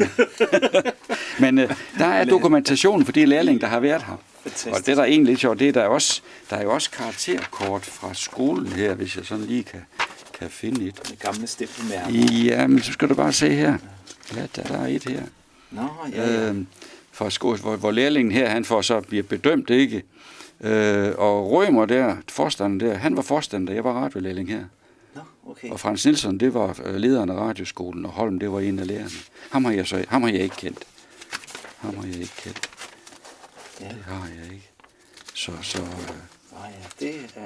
Men 1.41 1.59
øh, 1.59 1.75
der 1.99 2.05
er 2.07 2.25
dokumentation 2.25 3.05
for 3.05 3.13
de 3.13 3.27
lærlinge, 3.27 3.61
der 3.61 3.67
har 3.67 3.81
været 3.81 4.03
her. 4.03 4.17
Fantastisk. 4.43 4.77
Og 4.77 4.87
det 4.87 4.97
der 4.97 5.03
er 5.03 5.07
egentlig 5.07 5.31
lidt 5.33 5.41
sjovt, 5.41 5.59
det 5.59 5.69
er 5.69 5.73
der, 5.73 5.85
også, 5.85 6.23
der 6.51 6.57
er 6.57 6.63
jo 6.63 6.73
også 6.75 6.91
karakterkort 6.91 7.85
fra 7.85 8.15
skolen 8.15 8.67
her, 8.67 8.95
hvis 8.95 9.17
jeg 9.17 9.25
sådan 9.25 9.45
lige 9.45 9.63
kan, 9.63 9.81
kan 10.39 10.51
finde 10.51 10.87
et. 10.87 11.09
Det 11.11 11.19
gamle 11.19 11.47
stempelmærke. 11.47 12.13
Ja, 12.45 12.67
men 12.67 12.83
så 12.83 12.93
skal 12.93 13.09
du 13.09 13.15
bare 13.15 13.33
se 13.33 13.51
her. 13.51 13.79
Ja, 14.37 14.43
der, 14.57 14.63
der 14.63 14.79
er 14.79 14.87
et 14.87 15.05
her. 15.05 15.23
Nå, 15.71 15.89
ja, 16.13 16.33
ja. 16.33 16.51
Øh, 16.51 16.57
fra 17.13 17.31
skole, 17.31 17.59
hvor, 17.59 17.77
hvor 17.77 17.91
lærlingen 17.91 18.33
her, 18.33 18.49
han 18.49 18.65
får 18.65 18.83
så 18.83 19.01
bliver 19.01 19.23
bedømt, 19.23 19.71
ikke? 19.71 20.03
Øh, 20.61 21.13
og 21.19 21.51
Rømer 21.51 21.87
der, 21.87 22.17
forstanden 22.29 22.81
der, 22.81 22.95
han 22.95 23.17
var 23.17 23.23
forstander, 23.23 23.73
jeg 23.73 23.85
var 23.85 23.93
radiolærling 23.93 24.49
her. 24.49 24.65
Okay. 25.49 25.71
Og 25.71 25.81
Frans 25.81 26.05
Nielsen, 26.05 26.41
det 26.41 26.55
var 26.55 26.81
øh, 26.85 26.95
lederen 26.95 27.31
af 27.31 27.35
radioskolen, 27.35 28.05
og 28.07 28.11
Holm, 28.11 28.39
det 28.39 28.53
var 28.53 28.61
en 28.61 28.79
af 28.79 28.87
lærerne. 28.87 29.11
Ham 29.51 29.65
har 29.65 29.73
jeg, 29.73 29.87
så, 29.87 30.05
ham 30.09 30.23
har 30.23 30.31
jeg 30.31 30.41
ikke 30.41 30.57
kendt. 30.57 30.79
Ham 31.79 31.97
har 31.97 32.07
jeg 32.07 32.17
ikke 32.17 32.37
kendt. 32.43 32.71
Ja. 33.81 33.89
Det 33.89 34.05
har 34.07 34.29
jeg 34.37 34.53
ikke. 34.53 34.71
Så, 35.35 35.53
så, 35.63 35.79
øh, 35.79 35.85
Nå, 36.53 36.59
ja, 36.65 37.07
det 37.07 37.15
er... 37.37 37.41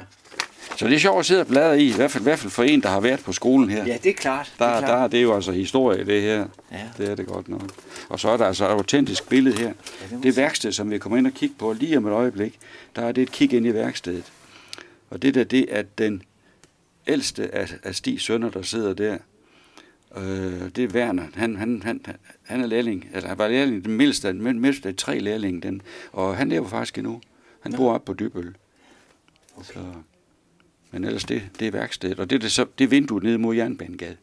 så 0.76 0.86
det 0.86 0.94
er 0.94 0.98
sjovt 0.98 1.18
at 1.18 1.26
sidde 1.26 1.40
og 1.40 1.46
bladre 1.46 1.80
i, 1.80 1.88
i 1.88 1.92
hvert 1.92 2.10
fald, 2.10 2.22
i 2.22 2.24
hvert 2.24 2.38
fald 2.38 2.50
for 2.50 2.62
en, 2.62 2.82
der 2.82 2.88
har 2.88 3.00
været 3.00 3.20
på 3.20 3.32
skolen 3.32 3.70
her. 3.70 3.86
Ja, 3.86 3.96
det 4.02 4.10
er 4.10 4.14
klart. 4.14 4.52
Der, 4.58 4.66
det 4.66 4.74
er 4.74 4.80
der 4.80 4.86
klart. 4.86 5.04
er 5.04 5.08
det 5.08 5.22
jo 5.22 5.34
altså 5.34 5.52
historie, 5.52 6.04
det 6.06 6.22
her. 6.22 6.46
Ja. 6.72 6.88
Det 6.98 7.08
er 7.08 7.14
det 7.14 7.26
godt 7.26 7.48
nok. 7.48 7.70
Og 8.08 8.20
så 8.20 8.28
er 8.28 8.36
der 8.36 8.46
altså 8.46 8.64
et 8.64 8.70
autentisk 8.70 9.28
billede 9.28 9.58
her. 9.58 9.72
må 10.12 10.20
Det 10.22 10.36
værksted, 10.36 10.72
som 10.72 10.90
vi 10.90 10.98
kommer 10.98 11.18
ind 11.18 11.26
og 11.26 11.32
kigge 11.32 11.54
på 11.58 11.72
lige 11.72 11.96
om 11.96 12.06
et 12.06 12.12
øjeblik, 12.12 12.58
der 12.96 13.02
er 13.02 13.12
det 13.12 13.22
et 13.22 13.32
kig 13.32 13.52
ind 13.52 13.66
i 13.66 13.74
værkstedet. 13.74 14.32
Og 15.10 15.22
det 15.22 15.34
der, 15.34 15.44
det 15.44 15.66
er 15.68 15.82
den 15.98 16.22
ældste 17.06 17.54
af, 17.54 17.74
af 17.82 17.94
Stig 17.94 18.20
sønner, 18.20 18.50
der 18.50 18.62
sidder 18.62 18.94
der. 18.94 19.18
Øh, 20.16 20.70
det 20.76 20.84
er 20.84 20.88
Werner. 20.88 21.26
Han, 21.34 21.56
han, 21.56 21.82
han, 21.82 22.00
han 22.42 22.60
er 22.60 22.66
lærling, 22.66 23.08
eller 23.14 23.28
han 23.28 23.38
var 23.38 23.48
lærling, 23.48 23.84
den 23.84 23.96
mindste, 23.96 24.28
den 24.28 24.60
mindste 24.60 24.88
af 24.88 24.94
tre 24.96 25.18
lærlinge, 25.18 25.60
den. 25.60 25.82
Og 26.12 26.36
han 26.36 26.48
lever 26.48 26.68
faktisk 26.68 26.98
endnu. 26.98 27.20
Han 27.60 27.72
bor 27.72 27.92
oppe 27.94 28.06
på 28.06 28.14
Dybøl. 28.14 28.54
Okay. 29.56 29.72
Så, 29.74 29.80
men 30.90 31.04
ellers 31.04 31.24
det, 31.24 31.42
det 31.58 31.66
er 31.66 31.70
værkstedet. 31.70 32.20
Og 32.20 32.30
det 32.30 32.36
er, 32.36 32.40
det, 32.40 32.52
så, 32.52 32.66
det 32.78 32.84
er 32.84 32.88
vinduet 32.88 33.22
nede 33.22 33.38
mod 33.38 33.56
Jernbanegade. 33.56 34.16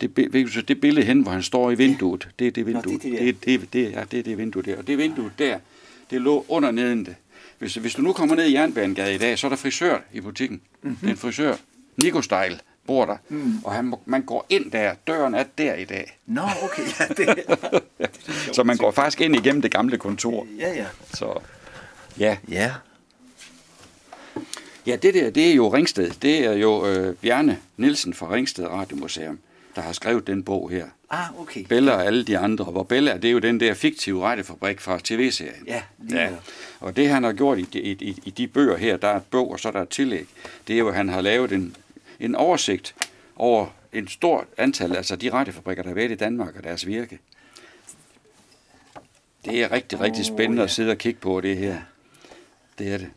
Det, 0.00 0.52
så, 0.52 0.62
det 0.62 0.80
billede 0.80 1.06
hen, 1.06 1.22
hvor 1.22 1.32
han 1.32 1.42
står 1.42 1.70
i 1.70 1.74
vinduet, 1.74 2.28
det 2.38 2.46
er 2.46 2.50
det 2.50 2.66
Nå, 2.66 2.80
det 2.80 2.90
vindue. 2.90 3.18
det 3.18 3.42
det, 3.44 3.60
det, 3.60 3.72
det, 3.72 3.92
ja, 3.92 4.04
det 4.10 4.18
er 4.18 4.22
det 4.22 4.38
vindue 4.38 4.62
der. 4.62 4.78
Og 4.78 4.86
det 4.86 4.98
vindue 4.98 5.32
der, 5.38 5.58
det 6.10 6.20
lå 6.20 6.44
under 6.48 6.70
neden 6.70 7.06
det. 7.06 7.16
Hvis, 7.58 7.74
hvis 7.74 7.94
du 7.94 8.02
nu 8.02 8.12
kommer 8.12 8.36
ned 8.36 8.44
i 8.44 8.52
Jernbanegade 8.52 9.14
i 9.14 9.18
dag, 9.18 9.38
så 9.38 9.46
er 9.46 9.48
der 9.48 9.56
frisør 9.56 9.98
i 10.12 10.20
butikken. 10.20 10.60
Mhm. 10.82 10.90
Mm-hmm. 10.90 10.96
Det 11.00 11.06
er 11.06 11.10
en 11.10 11.16
frisør. 11.16 11.56
Nico 11.96 12.22
Style 12.22 12.58
bor 12.86 13.04
der. 13.04 13.16
Mm. 13.28 13.58
Og 13.64 13.72
han, 13.72 13.94
man 14.06 14.22
går 14.22 14.46
ind 14.48 14.70
der. 14.70 14.94
Døren 15.06 15.34
er 15.34 15.44
der 15.58 15.74
i 15.74 15.84
dag. 15.84 16.18
Nå, 16.26 16.42
okay, 16.62 16.82
ja, 17.00 17.04
det 17.14 17.44
Så 18.56 18.64
man 18.64 18.76
går 18.76 18.90
faktisk 18.90 19.20
ind 19.20 19.36
igennem 19.36 19.62
det 19.62 19.70
gamle 19.70 19.98
kontor. 19.98 20.46
Ja, 20.58 20.74
ja. 20.74 20.86
Så 21.14 21.38
ja, 22.18 22.36
Ja, 22.48 22.72
Ja, 24.86 24.96
det 24.96 25.14
der, 25.14 25.30
det 25.30 25.50
er 25.50 25.54
jo 25.54 25.68
Ringsted. 25.68 26.10
Det 26.22 26.38
er 26.44 26.52
jo 26.52 26.86
øh, 26.86 27.14
Bjarne 27.14 27.58
Nielsen 27.76 28.14
fra 28.14 28.30
Ringsted 28.34 28.66
Radiomuseum, 28.66 29.38
der 29.76 29.82
har 29.82 29.92
skrevet 29.92 30.26
den 30.26 30.42
bog 30.42 30.70
her. 30.70 30.86
ah, 31.10 31.40
okay. 31.40 31.64
Bella 31.64 31.92
og 31.92 32.04
alle 32.06 32.24
de 32.24 32.38
andre. 32.38 32.64
Hvor 32.64 32.82
Bella, 32.82 33.16
det 33.16 33.24
er 33.24 33.32
jo 33.32 33.38
den 33.38 33.60
der 33.60 33.74
fiktive 33.74 34.24
radiofabrik 34.24 34.80
fra 34.80 34.98
tv-serien. 35.04 35.64
Ja, 35.66 35.82
lige 35.98 36.20
ja. 36.22 36.28
Og 36.80 36.96
det 36.96 37.08
han 37.08 37.24
har 37.24 37.32
gjort 37.32 37.58
i, 37.58 37.62
de- 37.72 37.80
i, 37.80 37.90
i, 38.00 38.18
i 38.24 38.30
de 38.30 38.46
bøger 38.46 38.76
her, 38.76 38.96
der 38.96 39.08
er 39.08 39.16
et 39.16 39.22
bog, 39.30 39.50
og 39.50 39.60
så 39.60 39.68
er 39.68 39.72
der 39.72 39.82
et 39.82 39.88
tillæg. 39.88 40.26
Det 40.68 40.74
er 40.74 40.78
jo, 40.78 40.88
at 40.88 40.94
han 40.94 41.08
har 41.08 41.20
lavet 41.20 41.52
en, 41.52 41.76
en 42.20 42.34
oversigt 42.34 42.94
over 43.36 43.66
en 43.92 44.08
stort 44.08 44.44
antal, 44.58 44.96
altså 44.96 45.16
de 45.16 45.32
radiofabrikker, 45.32 45.82
der 45.82 45.90
har 45.90 45.94
været 45.94 46.10
i 46.10 46.14
Danmark 46.14 46.56
og 46.56 46.64
deres 46.64 46.86
virke. 46.86 47.18
Det 49.44 49.62
er 49.62 49.72
rigtig, 49.72 50.00
rigtig 50.00 50.24
spændende 50.24 50.60
ja. 50.62 50.64
at 50.64 50.70
sidde 50.70 50.90
og 50.90 50.98
kigge 50.98 51.20
på 51.20 51.40
det 51.40 51.56
her. 51.56 51.76
Det 52.78 52.92
er 52.94 52.98
det. 52.98 53.10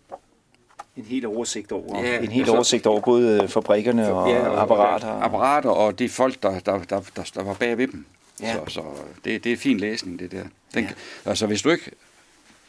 En 0.98 1.04
helt 1.06 1.26
oversigt 1.26 1.72
over, 1.72 2.04
Ja, 2.04 2.16
en 2.18 2.22
helt 2.32 2.38
altså- 2.42 2.54
oversigt 2.54 2.86
over 2.88 3.02
både 3.02 3.44
øh, 3.44 3.50
fabrikkerne 3.50 4.14
og, 4.14 4.30
Ja, 4.30 4.36
ja, 4.36 4.62
apparater. 4.62 5.08
Apparater 5.22 5.70
og 5.70 6.00
de 6.00 6.10
folk, 6.10 6.44
der, 6.44 6.60
der, 6.60 6.84
der, 6.84 7.02
der, 7.16 7.32
der 7.36 7.44
var 7.44 7.54
bag 7.54 7.78
ved 7.78 7.88
dem. 7.88 8.06
Ja. 8.42 8.54
Så, 8.54 8.74
så 8.74 8.84
det, 9.26 9.44
det 9.44 9.52
er 9.52 9.58
fin 9.58 9.78
læsning, 9.80 10.20
det 10.20 10.32
der. 10.32 10.44
Den, 10.74 10.84
ja. 10.84 10.90
Altså, 11.26 11.48
hvis 11.48 11.62
du 11.62 11.70
ikke 11.70 11.92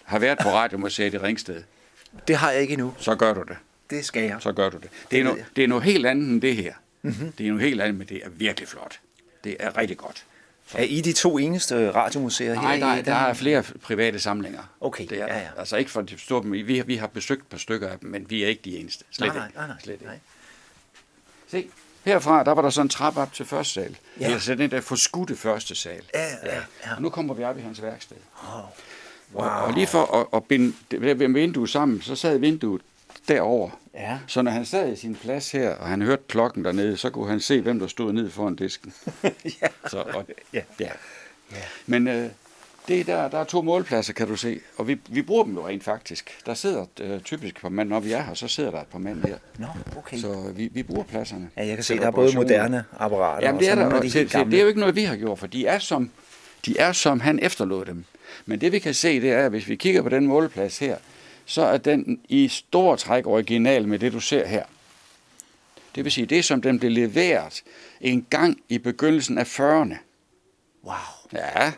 har 0.05 0.19
været 0.19 0.39
på 0.43 0.49
Radiomuseet 0.49 1.15
i 1.15 1.19
Ringsted, 1.19 1.63
Det 2.29 2.37
har 2.37 2.51
jeg 2.51 2.61
ikke 2.61 2.73
endnu. 2.73 2.95
så 2.99 3.15
gør 3.15 3.35
du 3.35 3.43
det. 3.43 3.57
Det 3.91 4.05
skal 4.05 4.23
jeg. 4.23 4.37
Så 4.41 4.53
gør 4.53 4.71
du 4.71 4.77
det. 4.77 4.91
Det 5.11 5.21
er, 5.21 5.25
no, 5.25 5.35
det 5.57 5.65
er 5.65 5.69
noget 5.69 5.85
helt 5.85 6.07
andet 6.07 6.29
end 6.29 6.43
det 6.43 6.57
her. 6.57 6.75
Mm-hmm. 7.03 7.33
Det 7.33 7.47
er 7.47 7.51
noget 7.51 7.65
helt 7.65 7.81
andet, 7.81 7.95
men 7.95 8.07
det 8.07 8.21
er 8.25 8.29
virkelig 8.29 8.69
flot. 8.69 9.01
Det 9.45 9.57
er 9.61 9.77
rigtig 9.77 9.97
godt. 9.97 10.25
Er 10.75 10.83
I 10.83 11.01
de 11.01 11.13
to 11.13 11.39
eneste 11.39 11.91
radiomuseer 11.91 12.55
her 12.55 12.63
Nej, 12.63 12.99
i 12.99 13.03
der, 13.03 13.15
er 13.15 13.35
flere 13.35 13.63
private 13.83 14.19
samlinger. 14.21 14.63
Okay, 14.81 15.07
det 15.07 15.21
er, 15.21 15.27
ja, 15.27 15.39
ja. 15.39 15.49
Altså 15.59 15.77
ikke 15.77 15.91
for 15.91 16.01
at 16.01 16.11
forstå 16.11 16.43
dem. 16.43 16.53
Vi, 16.53 16.83
vi 16.87 16.97
har 16.97 17.07
besøgt 17.07 17.41
et 17.41 17.47
par 17.47 17.59
stykker 17.59 17.89
af 17.89 17.99
dem, 17.99 18.11
men 18.11 18.31
vi 18.31 18.45
er 18.45 18.49
ikke 18.49 18.63
de 18.65 18.79
eneste. 18.79 19.05
Slet 19.11 19.27
Nej, 19.29 19.37
nej, 19.37 19.49
nej, 19.57 19.67
nej, 19.67 19.77
Slet 19.83 19.93
ikke. 19.93 20.05
nej. 20.05 20.19
Se, 21.49 21.67
herfra, 22.05 22.45
der 22.45 22.53
var 22.53 22.63
der 22.63 22.71
sådan 22.71 22.85
en 22.85 22.89
trap 22.89 23.17
op 23.17 23.33
til 23.33 23.47
første 23.47 23.75
sal. 23.75 23.97
Ja. 24.21 24.27
Ja. 24.29 24.33
Altså 24.33 24.55
den 24.55 24.71
der 24.71 24.81
forskudte 24.81 25.37
første 25.37 25.75
sal. 25.75 26.03
Ja, 26.15 26.25
ja, 26.25 26.55
ja. 26.85 26.95
Og 26.97 27.03
nu 27.03 27.11
kommer 27.11 27.35
vi 27.35 27.45
op 27.45 27.59
i 27.59 27.61
hans 27.61 27.83
værksted. 27.83 28.17
Wow. 28.43 28.63
Wow. 29.35 29.45
Og, 29.45 29.51
og 29.63 29.73
lige 29.73 29.87
for 29.87 30.17
at, 30.21 30.27
at 30.37 30.45
binde 30.45 31.35
vinduet 31.35 31.71
sammen, 31.71 32.03
så 32.03 32.17
sad 32.17 32.39
vinduet 32.39 32.83
derover. 33.29 33.71
Ja. 33.95 34.19
Så 34.27 34.43
når 34.43 34.51
han 34.51 34.65
sad 34.65 34.93
i 34.93 34.97
sin 34.97 35.15
plads 35.15 35.53
her, 35.53 35.75
og 35.75 35.87
han 35.89 36.03
hørte 36.03 36.23
klokken 36.29 36.65
dernede, 36.65 36.97
så 36.97 37.11
kunne 37.11 37.29
han 37.31 37.41
se, 37.41 37.61
hvem 37.61 37.79
der 37.79 37.87
stod 37.87 38.13
nede 38.13 38.31
foran 38.31 38.57
disken. 38.57 38.93
ja. 39.63 39.67
Så, 39.89 39.99
og, 40.15 40.25
Ja. 40.53 40.61
ja. 40.81 40.91
Men 41.87 42.09
øh, 42.09 42.29
det 42.89 43.01
er 43.01 43.05
der, 43.05 43.29
der 43.29 43.39
er 43.39 43.45
to 43.45 43.63
målpladser, 43.63 44.13
kan 44.13 44.29
du 44.29 44.37
se. 44.37 44.61
Og 44.77 44.89
vi, 44.89 44.99
vi 45.09 45.23
bruger 45.23 45.45
dem 45.45 45.55
jo 45.55 45.69
rent 45.69 45.85
faktisk. 45.85 46.39
Der 46.47 46.55
sidder 46.55 46.85
øh, 47.01 47.21
typisk 47.21 47.61
par 47.61 47.69
mand, 47.69 47.89
når 47.89 48.01
vi 48.01 48.13
er 48.13 48.23
her, 48.23 48.35
så 48.35 48.49
sidder 48.49 48.71
der 48.71 48.81
et 48.81 48.87
par 48.87 48.99
mand 48.99 49.25
her. 49.25 49.37
Nå, 49.59 49.67
okay. 49.99 50.17
Så 50.19 50.53
vi, 50.57 50.69
vi 50.73 50.83
bruger 50.83 51.03
pladserne. 51.05 51.51
Ja, 51.57 51.67
jeg 51.67 51.75
kan 51.77 51.85
se, 51.85 51.95
til 51.95 52.01
der 52.01 52.07
er 52.07 52.11
både 52.11 52.35
moderne 52.35 52.85
apparater 52.99 53.47
Jamen, 53.47 53.57
og 53.57 53.61
det 53.61 53.69
er 53.71 53.75
der. 53.75 53.83
nogle 53.83 53.95
af 53.95 53.99
og 53.99 54.05
de 54.05 54.11
se, 54.11 54.25
gamle. 54.25 54.51
det 54.51 54.57
er 54.59 54.63
jo 54.63 54.69
ikke 54.69 54.81
noget, 54.81 54.97
vi 54.97 55.03
har 55.03 55.17
gjort, 55.17 55.39
for 55.39 55.47
de 55.47 55.67
er 55.67 55.79
som, 55.79 56.11
de 56.67 56.79
er 56.79 56.93
som 56.93 57.21
han 57.21 57.39
efterlod 57.39 57.85
dem. 57.85 58.05
Men 58.47 58.61
det 58.61 58.73
vi 58.73 58.79
kan 58.79 58.95
se, 58.95 59.21
det 59.21 59.33
er, 59.33 59.45
at 59.45 59.51
hvis 59.51 59.69
vi 59.69 59.77
kigger 59.77 60.03
på 60.03 60.09
den 60.09 60.27
måleplads 60.27 60.79
her, 60.79 60.97
så 61.49 61.63
er 61.63 61.79
den 61.79 62.21
i 62.29 62.49
stor 62.49 62.97
træk 62.97 63.27
original 63.27 63.89
med 63.89 63.99
det, 63.99 64.13
du 64.13 64.21
ser 64.21 64.47
her. 64.47 64.65
Det 65.95 66.05
vil 66.05 66.13
sige, 66.13 66.27
det 66.27 66.45
som 66.45 66.63
den 66.63 66.79
blev 66.79 66.91
leveret 66.91 67.63
en 68.01 68.27
gang 68.31 68.61
i 68.69 68.79
begyndelsen 68.79 69.39
af 69.39 69.61
40'erne. 69.61 69.97
Wow. 70.85 70.95
Ja, 71.33 71.73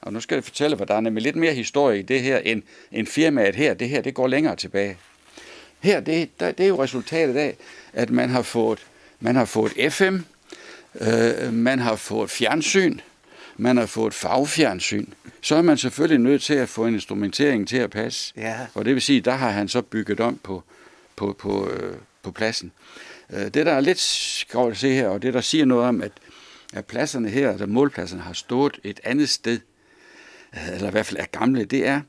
og 0.00 0.12
nu 0.12 0.20
skal 0.20 0.34
jeg 0.34 0.44
fortælle, 0.44 0.80
at 0.80 0.88
der 0.88 0.94
er 0.94 1.00
nemlig 1.00 1.22
lidt 1.22 1.36
mere 1.36 1.54
historie 1.54 1.98
i 1.98 2.02
det 2.02 2.22
her, 2.22 2.38
end, 2.38 2.62
end 2.92 3.06
firmaet 3.06 3.54
her. 3.54 3.74
Det 3.74 3.88
her, 3.88 4.00
det 4.00 4.14
går 4.14 4.26
længere 4.26 4.56
tilbage. 4.56 4.96
Her, 5.80 6.00
det, 6.00 6.40
der, 6.40 6.52
det 6.52 6.64
er 6.64 6.68
jo 6.68 6.82
resultatet 6.82 7.36
af, 7.36 7.56
at 7.92 8.10
man 8.10 8.30
har 8.30 8.42
fået, 8.42 8.86
man 9.20 9.36
har 9.36 9.44
fået 9.44 9.92
FM, 9.92 10.16
øh, 11.00 11.52
man 11.52 11.78
har 11.78 11.96
fået 11.96 12.30
fjernsyn, 12.30 12.98
man 13.58 13.76
har 13.76 13.86
fået 13.86 14.14
fagfjernsyn. 14.14 15.06
Så 15.40 15.56
er 15.56 15.62
man 15.62 15.78
selvfølgelig 15.78 16.20
nødt 16.20 16.42
til 16.42 16.54
at 16.54 16.68
få 16.68 16.86
en 16.86 16.94
instrumentering 16.94 17.68
til 17.68 17.76
at 17.76 17.90
passe. 17.90 18.32
Ja. 18.36 18.56
Og 18.74 18.84
det 18.84 18.94
vil 18.94 19.02
sige, 19.02 19.20
der 19.20 19.32
har 19.32 19.50
han 19.50 19.68
så 19.68 19.82
bygget 19.82 20.20
om 20.20 20.40
på, 20.42 20.62
på, 21.16 21.36
på, 21.38 21.70
øh, 21.70 21.96
på 22.22 22.30
pladsen. 22.30 22.72
Øh, 23.32 23.44
det, 23.44 23.54
der 23.54 23.72
er 23.72 23.80
lidt 23.80 23.98
sjovt 23.98 24.70
at 24.70 24.76
se 24.76 24.92
her, 24.92 25.08
og 25.08 25.22
det, 25.22 25.34
der 25.34 25.40
siger 25.40 25.64
noget 25.64 25.84
om, 25.84 26.02
at, 26.02 26.12
at 26.72 26.84
pladserne 26.84 27.28
her, 27.28 27.50
altså 27.50 27.66
målpladserne, 27.66 28.22
har 28.22 28.32
stået 28.32 28.80
et 28.84 29.00
andet 29.04 29.28
sted, 29.28 29.58
øh, 30.54 30.74
eller 30.74 30.88
i 30.88 30.90
hvert 30.90 31.06
fald 31.06 31.20
er 31.20 31.26
gamle, 31.32 31.64
det 31.64 31.86
er, 31.86 32.00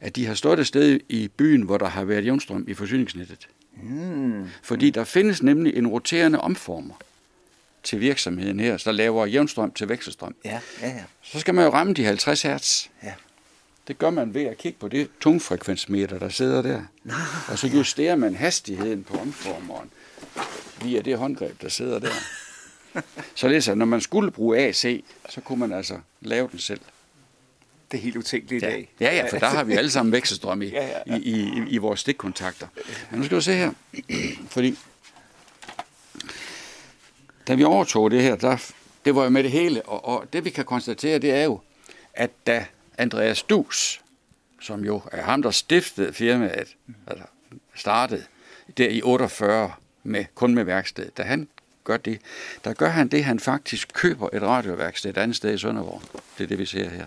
at 0.00 0.16
de 0.16 0.26
har 0.26 0.34
stået 0.34 0.58
et 0.58 0.66
sted 0.66 1.00
i 1.08 1.28
byen, 1.28 1.62
hvor 1.62 1.78
der 1.78 1.88
har 1.88 2.04
været 2.04 2.24
jævnstrøm 2.24 2.64
i 2.68 2.74
forsyningsnettet. 2.74 3.48
Mm. 3.82 4.44
Fordi 4.62 4.90
der 4.90 5.04
findes 5.04 5.42
nemlig 5.42 5.76
en 5.76 5.86
roterende 5.86 6.40
omformer 6.40 6.94
til 7.88 8.00
virksomheden 8.00 8.60
her, 8.60 8.76
der 8.76 8.92
laver 8.92 9.26
jævnstrøm 9.26 9.70
til 9.72 9.88
vekselstrøm. 9.88 10.34
Ja, 10.44 10.60
ja, 10.82 10.88
ja. 10.88 11.02
Så 11.22 11.40
skal 11.40 11.54
man 11.54 11.64
jo 11.64 11.70
ramme 11.72 11.94
de 11.94 12.04
50 12.04 12.42
hertz. 12.42 12.86
Ja. 13.02 13.12
Det 13.88 13.98
gør 13.98 14.10
man 14.10 14.34
ved 14.34 14.44
at 14.44 14.58
kigge 14.58 14.78
på 14.78 14.88
det 14.88 15.08
tungfrekvensmeter, 15.20 16.18
der 16.18 16.28
sidder 16.28 16.62
der. 16.62 16.82
Nå, 17.04 17.14
Og 17.48 17.58
så 17.58 17.66
justerer 17.66 18.16
man 18.16 18.34
hastigheden 18.34 19.04
på 19.04 19.18
omformeren 19.18 19.90
via 20.82 21.00
det 21.00 21.18
håndgreb, 21.18 21.62
der 21.62 21.68
sidder 21.68 21.98
der. 21.98 22.10
Således 23.34 23.68
at 23.68 23.78
når 23.78 23.86
man 23.86 24.00
skulle 24.00 24.30
bruge 24.30 24.58
AC, 24.58 25.04
så 25.28 25.40
kunne 25.40 25.58
man 25.58 25.72
altså 25.72 25.98
lave 26.20 26.48
den 26.52 26.58
selv. 26.58 26.80
det 27.92 27.98
er 27.98 28.02
helt 28.02 28.16
utænkeligt 28.16 28.62
i 28.62 28.66
Ja, 28.66 28.72
dag. 28.72 28.90
ja, 29.00 29.16
ja 29.16 29.26
for 29.30 29.38
der 29.38 29.46
har 29.46 29.64
vi 29.64 29.72
alle 29.74 29.90
sammen 29.90 30.12
vekselstrøm 30.12 30.62
i, 30.62 30.66
Ja, 30.66 30.86
ja, 30.88 30.98
ja. 31.06 31.16
i, 31.16 31.30
i, 31.30 31.62
i 31.68 31.76
vores 31.78 32.00
stikkontakter. 32.00 32.66
Men 33.10 33.18
nu 33.20 33.24
skal 33.26 33.36
du 33.36 33.42
se 33.42 33.52
her, 33.54 33.72
fordi 34.54 34.78
da 37.48 37.54
vi 37.54 37.64
overtog 37.64 38.10
det 38.10 38.22
her, 38.22 38.36
der, 38.36 38.72
det 39.04 39.14
var 39.14 39.24
jo 39.24 39.30
med 39.30 39.42
det 39.42 39.50
hele, 39.50 39.82
og, 39.82 40.04
og 40.04 40.32
det 40.32 40.44
vi 40.44 40.50
kan 40.50 40.64
konstatere, 40.64 41.18
det 41.18 41.32
er 41.32 41.44
jo, 41.44 41.60
at 42.14 42.30
da 42.46 42.66
Andreas 42.98 43.42
Dus, 43.42 44.00
som 44.60 44.84
jo 44.84 45.02
er 45.12 45.22
ham, 45.22 45.42
der 45.42 45.50
stiftede 45.50 46.12
firmaet, 46.12 46.76
altså 47.06 47.24
startede 47.74 48.24
der 48.78 48.88
i 48.88 49.02
48 49.02 49.72
med, 50.02 50.24
kun 50.34 50.54
med 50.54 50.64
værksted, 50.64 51.10
da 51.16 51.22
han 51.22 51.48
gør 51.84 51.96
det, 51.96 52.20
der 52.64 52.72
gør 52.72 52.88
han 52.88 53.08
det, 53.08 53.24
han 53.24 53.40
faktisk 53.40 53.90
køber 53.94 54.28
et 54.32 54.42
radioværksted 54.42 55.10
et 55.10 55.18
andet 55.18 55.36
sted 55.36 55.54
i 55.54 55.58
Sønderborg. 55.58 56.02
Det 56.38 56.44
er 56.44 56.48
det, 56.48 56.58
vi 56.58 56.66
ser 56.66 56.90
her. 56.90 57.06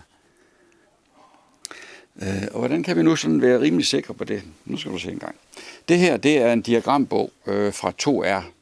Øh, 2.22 2.48
og 2.52 2.58
hvordan 2.58 2.82
kan 2.82 2.96
vi 2.96 3.02
nu 3.02 3.16
sådan 3.16 3.42
være 3.42 3.60
rimelig 3.60 3.86
sikre 3.86 4.14
på 4.14 4.24
det? 4.24 4.42
Nu 4.64 4.76
skal 4.76 4.92
du 4.92 4.98
se 4.98 5.10
en 5.10 5.18
gang. 5.18 5.36
Det 5.88 5.98
her, 5.98 6.16
det 6.16 6.38
er 6.38 6.52
en 6.52 6.62
diagrambog 6.62 7.32
øh, 7.46 7.72
fra 7.72 7.92
2R. 8.02 8.61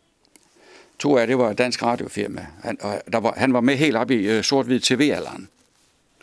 2R, 1.05 1.26
det 1.26 1.38
var 1.38 1.51
et 1.51 1.59
dansk 1.59 1.82
radiofirma. 1.82 2.46
Han, 2.62 2.78
og 2.80 3.03
der 3.12 3.18
var, 3.18 3.34
han 3.36 3.53
var 3.53 3.61
med 3.61 3.76
helt 3.76 3.96
op 3.96 4.11
i 4.11 4.28
øh, 4.28 4.42
sort-hvid 4.42 4.80
TV-alderen. 4.80 5.48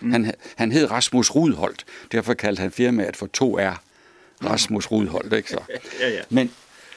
Mm. 0.01 0.11
Han, 0.11 0.33
han 0.55 0.71
hed 0.71 0.91
Rasmus 0.91 1.31
Rudholdt. 1.31 1.85
Derfor 2.11 2.33
kaldte 2.33 2.61
han 2.61 2.71
firmaet 2.71 3.17
for 3.17 3.29
2R. 3.37 3.77
Rasmus 4.45 4.91
Rudholdt, 4.91 5.33
ikke 5.33 5.49
så? 5.49 5.59
Ja, 6.01 6.09
ja. 6.09 6.21
Men 6.29 6.51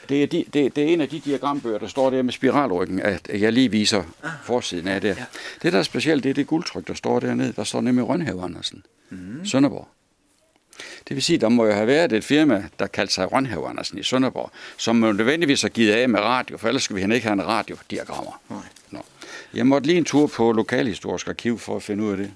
det 0.09 0.23
er, 0.23 0.27
de, 0.27 0.45
det, 0.53 0.75
det 0.75 0.83
er 0.83 0.87
en 0.87 1.01
af 1.01 1.09
de 1.09 1.19
diagrambøger, 1.19 1.77
der 1.77 1.87
står 1.87 2.09
der 2.09 2.21
med 2.21 2.33
spiralryggen, 2.33 2.99
at 2.99 3.29
jeg 3.41 3.53
lige 3.53 3.71
viser 3.71 4.03
forsiden 4.43 4.87
af 4.87 5.01
det. 5.01 5.17
Ja. 5.17 5.25
Det, 5.61 5.73
der 5.73 5.79
er 5.79 5.83
specielt, 5.83 6.23
det 6.23 6.29
er 6.29 6.33
det 6.33 6.47
guldtryk, 6.47 6.87
der 6.87 6.93
står 6.93 7.19
dernede. 7.19 7.53
Der 7.55 7.63
står 7.63 7.81
nemlig 7.81 8.07
Rønhave 8.07 8.43
Andersen, 8.43 8.83
mm. 9.09 9.45
Sønderborg. 9.45 9.87
Det 11.07 11.15
vil 11.15 11.23
sige, 11.23 11.37
der 11.37 11.49
må 11.49 11.65
jo 11.65 11.71
have 11.71 11.87
været 11.87 12.13
et 12.13 12.23
firma, 12.23 12.63
der 12.79 12.87
kaldte 12.87 13.13
sig 13.13 13.31
Rønhave 13.31 13.69
Andersen 13.69 13.97
i 13.97 14.03
Sønderborg, 14.03 14.51
som 14.77 14.95
nødvendigvis 14.95 15.61
har 15.61 15.69
givet 15.69 15.93
af 15.93 16.09
med 16.09 16.19
radio, 16.19 16.57
for 16.57 16.67
ellers 16.67 16.83
skulle 16.83 17.07
vi 17.07 17.15
ikke 17.15 17.27
have 17.27 17.33
en 17.33 17.47
radiodiagrammer. 17.47 18.41
Nej. 18.49 18.59
Nå. 18.89 19.05
Jeg 19.53 19.67
måtte 19.67 19.87
lige 19.87 19.97
en 19.97 20.05
tur 20.05 20.27
på 20.27 20.51
Lokalhistorisk 20.51 21.27
Arkiv 21.27 21.59
for 21.59 21.75
at 21.75 21.83
finde 21.83 22.03
ud 22.03 22.11
af 22.11 22.17
det. 22.17 22.31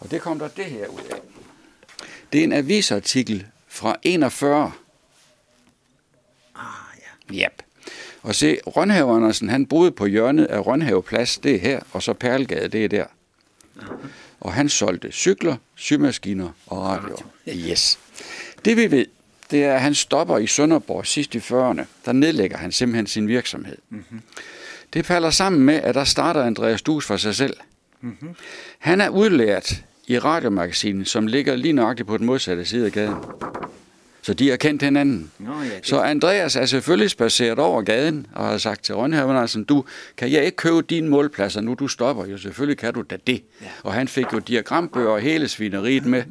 Og 0.00 0.10
det 0.10 0.20
kom 0.20 0.38
der 0.38 0.48
det 0.48 0.64
her 0.64 0.86
ud 0.86 1.00
af. 1.10 1.20
Det 2.32 2.40
er 2.40 2.44
en 2.44 2.52
avisartikel 2.52 3.46
fra 3.68 3.96
41. 4.02 4.72
Ah, 6.54 6.62
ja. 7.32 7.44
Yep. 7.46 7.62
Og 8.22 8.34
se, 8.34 8.58
Rønhave 8.66 9.16
Andersen, 9.16 9.48
han 9.48 9.66
boede 9.66 9.90
på 9.90 10.06
hjørnet 10.06 10.44
af 10.44 10.66
Rønhave 10.66 11.02
Plads, 11.02 11.38
det 11.38 11.54
er 11.54 11.58
her, 11.58 11.80
og 11.92 12.02
så 12.02 12.12
Perlegade, 12.12 12.68
det 12.68 12.84
er 12.84 12.88
der. 12.88 13.04
Og 14.40 14.52
han 14.52 14.68
solgte 14.68 15.12
cykler, 15.12 15.56
symaskiner 15.74 16.50
og 16.66 16.82
radioer. 16.82 17.22
Yes. 17.48 17.98
Det 18.64 18.76
vi 18.76 18.90
ved, 18.90 19.06
det 19.50 19.64
er, 19.64 19.74
at 19.74 19.80
han 19.80 19.94
stopper 19.94 20.38
i 20.38 20.46
Sønderborg 20.46 21.06
sidst 21.06 21.34
i 21.34 21.38
40'erne. 21.38 21.82
Der 22.04 22.12
nedlægger 22.12 22.56
han 22.56 22.72
simpelthen 22.72 23.06
sin 23.06 23.28
virksomhed. 23.28 23.76
Mm-hmm. 23.90 24.22
Det 24.92 25.06
falder 25.06 25.30
sammen 25.30 25.62
med, 25.62 25.74
at 25.74 25.94
der 25.94 26.04
starter 26.04 26.42
Andreas 26.42 26.82
Dus 26.82 27.06
for 27.06 27.16
sig 27.16 27.34
selv. 27.34 27.56
Mm-hmm. 28.00 28.34
Han 28.78 29.00
er 29.00 29.08
udlært 29.08 29.82
i 30.06 30.18
radiomagasinet, 30.18 31.08
som 31.08 31.26
ligger 31.26 31.56
lige 31.56 31.72
nøjagtigt 31.72 32.08
på 32.08 32.16
den 32.16 32.26
modsatte 32.26 32.64
side 32.64 32.86
af 32.86 32.92
gaden. 32.92 33.16
Så 34.22 34.34
de 34.34 34.48
har 34.48 34.56
kendt 34.56 34.82
hinanden. 34.82 35.30
Nå, 35.38 35.62
ja, 35.62 35.74
det- 35.76 35.86
Så 35.86 36.00
Andreas 36.00 36.56
er 36.56 36.66
selvfølgelig 36.66 37.10
spaceret 37.10 37.58
over 37.58 37.82
gaden 37.82 38.26
og 38.34 38.46
har 38.46 38.58
sagt 38.58 38.84
til 38.84 38.94
Rønhaven, 38.94 39.36
altså, 39.36 39.64
du, 39.68 39.84
kan 40.16 40.32
jeg 40.32 40.44
ikke 40.44 40.56
købe 40.56 40.82
dine 40.82 41.08
målpladser 41.08 41.60
nu, 41.60 41.74
du 41.74 41.88
stopper? 41.88 42.26
Jo, 42.26 42.38
selvfølgelig 42.38 42.78
kan 42.78 42.94
du 42.94 43.02
da 43.02 43.16
det. 43.26 43.42
Ja. 43.62 43.66
Og 43.82 43.92
han 43.92 44.08
fik 44.08 44.26
jo 44.32 44.38
diagrambøger 44.38 45.08
og 45.10 45.20
hele 45.20 45.48
svineriet 45.48 46.06
med. 46.06 46.22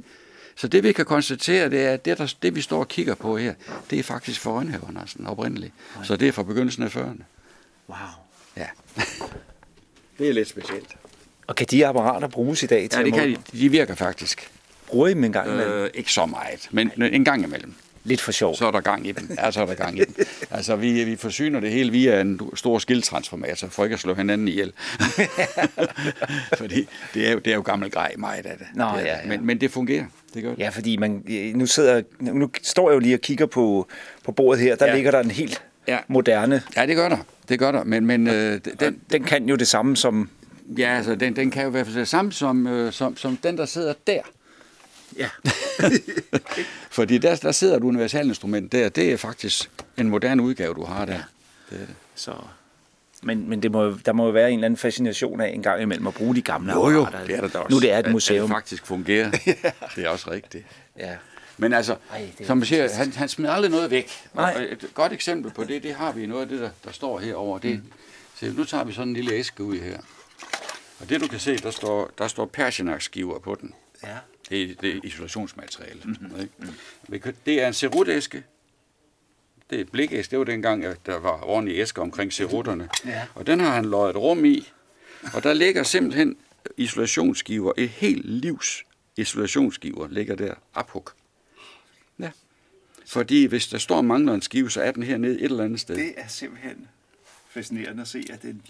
Så 0.55 0.67
det 0.67 0.83
vi 0.83 0.91
kan 0.91 1.05
konstatere, 1.05 1.69
det 1.69 1.81
er, 1.85 1.91
at 1.91 2.05
det, 2.05 2.17
der, 2.17 2.33
det 2.41 2.55
vi 2.55 2.61
står 2.61 2.79
og 2.79 2.87
kigger 2.87 3.15
på 3.15 3.37
her, 3.37 3.53
det 3.89 3.99
er 3.99 4.03
faktisk 4.03 4.41
for 4.41 4.59
Rønhaven 4.59 4.89
Andersen 4.89 5.27
oprindeligt. 5.27 5.73
Så 6.03 6.15
det 6.15 6.27
er 6.27 6.31
fra 6.31 6.43
begyndelsen 6.43 6.83
af 6.83 6.95
40'erne. 6.95 7.23
Wow. 7.89 7.97
Ja. 8.57 8.65
det 10.19 10.29
er 10.29 10.33
lidt 10.33 10.47
specielt. 10.47 10.95
Og 11.47 11.55
kan 11.55 11.67
de 11.71 11.87
apparater 11.87 12.27
bruges 12.27 12.63
i 12.63 12.65
dag 12.65 12.89
til 12.89 12.99
Ja, 12.99 13.05
det 13.05 13.13
kan 13.13 13.29
de. 13.29 13.37
De 13.51 13.69
virker 13.69 13.95
faktisk. 13.95 14.51
Bruger 14.87 15.07
I 15.07 15.13
dem 15.13 15.23
en 15.23 15.31
gang 15.31 15.51
imellem? 15.51 15.73
Øh, 15.73 15.89
ikke 15.93 16.11
så 16.11 16.25
meget, 16.25 16.67
men 16.71 16.91
en 16.97 17.25
gang 17.25 17.43
imellem. 17.43 17.73
Lidt 18.03 18.21
for 18.21 18.31
sjov. 18.31 18.55
Så 18.55 18.67
er 18.67 18.71
der 18.71 18.79
gang 18.79 19.07
i 19.07 19.11
dem. 19.11 19.29
Ja, 19.37 19.51
så 19.51 19.61
er 19.61 19.65
der 19.65 19.73
gang 19.73 19.99
i 19.99 20.03
dem. 20.03 20.25
Altså, 20.51 20.75
vi, 20.75 21.03
vi 21.03 21.15
forsyner 21.15 21.59
det 21.59 21.71
hele 21.71 21.91
via 21.91 22.21
en 22.21 22.39
stor 22.55 22.79
skildtransformator, 22.79 23.67
for 23.67 23.83
ikke 23.83 23.93
at 23.93 23.99
slå 23.99 24.13
hinanden 24.13 24.47
ihjel. 24.47 24.73
Fordi 26.57 26.87
det 27.13 27.27
er, 27.27 27.31
jo, 27.31 27.39
det 27.39 27.51
er 27.51 27.55
jo 27.55 27.61
gammel 27.61 27.91
grej 27.91 28.13
meget 28.17 28.45
af 28.45 28.57
det. 28.57 28.67
Nå, 28.73 28.83
det 28.97 29.05
ja, 29.05 29.05
ja. 29.05 29.27
Men, 29.27 29.45
men 29.45 29.61
det 29.61 29.71
fungerer. 29.71 30.05
Det 30.33 30.43
gør 30.43 30.49
det. 30.49 30.59
Ja, 30.59 30.69
fordi 30.69 30.97
man, 30.97 31.23
nu, 31.55 31.65
sidder, 31.65 32.01
nu 32.19 32.49
står 32.63 32.89
jeg 32.89 32.95
jo 32.95 32.99
lige 32.99 33.15
og 33.15 33.21
kigger 33.21 33.45
på, 33.45 33.87
på 34.23 34.31
bordet 34.31 34.61
her. 34.63 34.75
Der 34.75 34.85
Ja. 34.87 34.95
ligger 34.95 35.11
der 35.11 35.19
en 35.19 35.31
helt 35.31 35.61
Ja. 35.87 35.97
moderne. 36.07 36.61
Ja, 36.77 36.85
det 36.85 36.95
gør 36.95 37.09
der. 37.09 37.17
Det 37.49 37.59
gør 37.59 37.71
der. 37.71 37.83
Men, 37.83 38.05
men 38.05 38.27
øh, 38.27 38.59
Den, 38.79 39.01
den, 39.11 39.23
kan 39.23 39.49
jo 39.49 39.55
det 39.55 39.67
samme 39.67 39.97
som... 39.97 40.29
ja, 40.77 40.95
altså, 40.97 41.15
den, 41.15 41.35
den 41.35 41.51
kan 41.51 41.63
jo 41.63 41.69
være 41.69 41.85
det 41.95 42.07
samme 42.07 42.31
som, 42.31 42.67
øh, 42.67 42.91
som, 42.93 43.17
som 43.17 43.37
den, 43.43 43.57
der 43.57 43.65
sidder 43.65 43.93
der. 44.07 44.21
Ja. 45.17 45.29
Fordi 46.91 47.17
der, 47.17 47.35
der 47.35 47.51
sidder 47.51 47.77
et 47.77 47.83
universalinstrument 47.83 48.71
der. 48.71 48.89
Det 48.89 49.11
er 49.13 49.17
faktisk 49.17 49.69
en 49.97 50.09
moderne 50.09 50.43
udgave, 50.43 50.73
du 50.73 50.83
har 50.83 51.05
der. 51.05 51.13
Ja. 51.13 51.21
Det 51.69 51.81
er 51.81 51.85
det. 51.85 51.95
Så, 52.15 52.33
men 53.23 53.49
men 53.49 53.63
det 53.63 53.71
må, 53.71 53.93
der 54.05 54.13
må 54.13 54.25
jo 54.25 54.31
være 54.31 54.51
en 54.51 54.59
eller 54.59 54.65
anden 54.65 54.77
fascination 54.77 55.41
af 55.41 55.47
en 55.49 55.63
gang 55.63 55.81
imellem 55.81 56.07
at 56.07 56.13
bruge 56.13 56.35
de 56.35 56.41
gamle 56.41 56.73
Jo, 56.73 56.89
jo, 56.89 57.01
apparater. 57.05 57.25
det 57.27 57.35
er 57.35 57.41
der 57.41 57.47
da 57.47 57.57
også. 57.59 57.75
Nu 57.75 57.79
det 57.81 57.91
er 57.91 57.95
et 57.95 57.99
At- 57.99 58.05
At 58.05 58.11
museum. 58.11 58.47
det 58.47 58.55
faktisk 58.55 58.85
fungerer. 58.85 59.31
det 59.95 60.05
er 60.05 60.09
også 60.09 60.31
rigtigt. 60.31 60.65
Ja. 60.99 61.15
Men 61.57 61.73
altså, 61.73 61.95
Ej, 62.11 62.27
som 62.45 62.57
man 62.57 62.65
siger, 62.67 62.93
han, 62.93 63.11
han 63.13 63.29
smider 63.29 63.51
aldrig 63.51 63.71
noget 63.71 63.91
væk. 63.91 64.11
Nej. 64.35 64.53
Og 64.57 64.61
et 64.63 64.89
godt 64.93 65.13
eksempel 65.13 65.51
på 65.51 65.63
det, 65.63 65.83
det 65.83 65.93
har 65.93 66.11
vi 66.11 66.25
noget 66.25 66.41
af 66.41 66.47
det, 66.49 66.59
der, 66.59 66.69
der 66.85 66.91
står 66.91 67.19
herover. 67.19 67.59
Det, 67.59 67.71
mm. 67.75 67.83
så 68.39 68.53
nu 68.57 68.63
tager 68.63 68.83
vi 68.83 68.93
sådan 68.93 69.07
en 69.07 69.13
lille 69.13 69.31
æske 69.31 69.63
ud 69.63 69.77
her. 69.79 69.97
Og 70.99 71.09
det 71.09 71.21
du 71.21 71.27
kan 71.27 71.39
se, 71.39 71.57
der 71.57 71.71
står, 71.71 72.11
der 72.17 72.27
står 72.27 72.45
Persianak-skiver 72.45 73.39
på 73.39 73.57
den. 73.61 73.73
Ja. 74.03 74.17
Det 74.49 74.63
er, 74.63 74.75
det 74.81 74.95
er 74.95 74.99
isolationsmateriale. 75.03 76.01
Mm-hmm. 76.05 77.13
Ikke? 77.13 77.33
Det 77.45 77.61
er 77.61 77.67
en 77.67 77.73
cerutæske. 77.73 78.43
Det 79.69 79.75
er 79.75 79.81
et 79.81 79.91
blikæske. 79.91 80.31
Det 80.31 80.39
var 80.39 80.45
dengang, 80.45 80.85
at 80.85 81.05
der 81.05 81.19
var 81.19 81.43
ordentlige 81.43 81.81
æsker 81.81 82.01
omkring 82.01 82.33
cerutterne. 82.33 82.89
Ja. 83.05 83.27
Og 83.35 83.47
den 83.47 83.59
har 83.59 83.71
han 83.71 83.85
løjet 83.85 84.09
et 84.09 84.15
rum 84.15 84.45
i. 84.45 84.69
Og 85.33 85.43
der 85.43 85.53
ligger 85.53 85.83
simpelthen 85.83 86.37
isolationsskiver. 86.77 87.73
Et 87.77 87.89
helt 87.89 88.25
livs 88.25 88.83
isolationsskiver 89.17 90.07
ligger 90.07 90.35
der. 90.35 90.53
Aphug. 90.75 91.09
Ja. 92.19 92.31
Fordi 93.05 93.45
hvis 93.45 93.67
der 93.67 93.77
står 93.77 93.97
og 93.97 94.05
mangler 94.05 94.33
en 94.33 94.41
skive, 94.41 94.71
så 94.71 94.81
er 94.81 94.91
den 94.91 95.03
hernede 95.03 95.39
et 95.39 95.43
eller 95.43 95.63
andet 95.63 95.79
sted. 95.79 95.95
Det 95.95 96.13
er 96.17 96.27
simpelthen 96.27 96.87
fascinerende 97.49 98.01
at 98.01 98.07
se, 98.07 98.25
at, 98.33 98.41
den, 98.41 98.61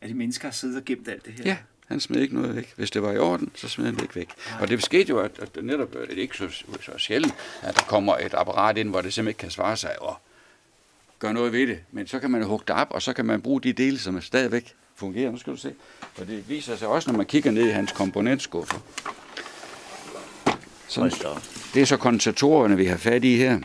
at 0.00 0.08
de 0.08 0.14
mennesker 0.14 0.48
har 0.48 0.52
siddet 0.52 0.76
og 0.76 0.84
gemt 0.84 1.08
alt 1.08 1.26
det 1.26 1.32
her. 1.32 1.44
Ja, 1.44 1.56
han 1.88 2.00
smed 2.00 2.20
ikke 2.20 2.34
noget 2.34 2.56
væk. 2.56 2.72
Hvis 2.76 2.90
det 2.90 3.02
var 3.02 3.12
i 3.12 3.18
orden, 3.18 3.50
så 3.54 3.68
smed 3.68 3.84
han 3.84 3.94
det 3.94 4.02
ikke 4.02 4.16
væk. 4.16 4.28
Og 4.60 4.68
det 4.68 4.82
skete 4.84 5.08
jo, 5.08 5.18
at, 5.18 5.30
at 5.38 5.54
det 5.54 5.64
netop 5.64 5.94
øh, 5.96 6.08
det 6.08 6.18
er 6.18 6.22
ikke 6.22 6.36
så, 6.36 6.48
så 6.82 6.92
sjældent, 6.98 7.34
at 7.62 7.76
der 7.76 7.82
kommer 7.82 8.16
et 8.16 8.34
apparat 8.34 8.78
ind, 8.78 8.88
hvor 8.88 9.00
det 9.00 9.14
simpelthen 9.14 9.28
ikke 9.30 9.38
kan 9.38 9.50
svare 9.50 9.76
sig 9.76 10.02
og 10.02 10.16
gøre 11.18 11.34
noget 11.34 11.52
ved 11.52 11.66
det. 11.66 11.78
Men 11.92 12.06
så 12.06 12.18
kan 12.18 12.30
man 12.30 12.42
hugge 12.42 12.64
det 12.68 12.76
op, 12.76 12.88
og 12.90 13.02
så 13.02 13.12
kan 13.12 13.26
man 13.26 13.42
bruge 13.42 13.60
de 13.60 13.72
dele, 13.72 13.98
som 13.98 14.16
er 14.16 14.20
stadigvæk 14.20 14.74
fungerer. 14.96 15.30
Nu 15.30 15.38
skal 15.38 15.52
du 15.52 15.58
se. 15.58 15.74
Og 16.20 16.26
det 16.26 16.48
viser 16.48 16.76
sig 16.76 16.88
også, 16.88 17.10
når 17.10 17.16
man 17.16 17.26
kigger 17.26 17.50
ned 17.50 17.66
i 17.66 17.70
hans 17.70 17.92
komponentskuffer. 17.92 18.78
Så, 20.88 21.00
Hold 21.00 21.22
da 21.22 21.28
op. 21.28 21.42
det 21.74 21.82
er 21.82 21.86
så 21.86 21.96
kondensatorerne, 21.96 22.76
vi 22.76 22.84
har 22.84 22.96
fat 22.96 23.24
i 23.24 23.36
her. 23.36 23.60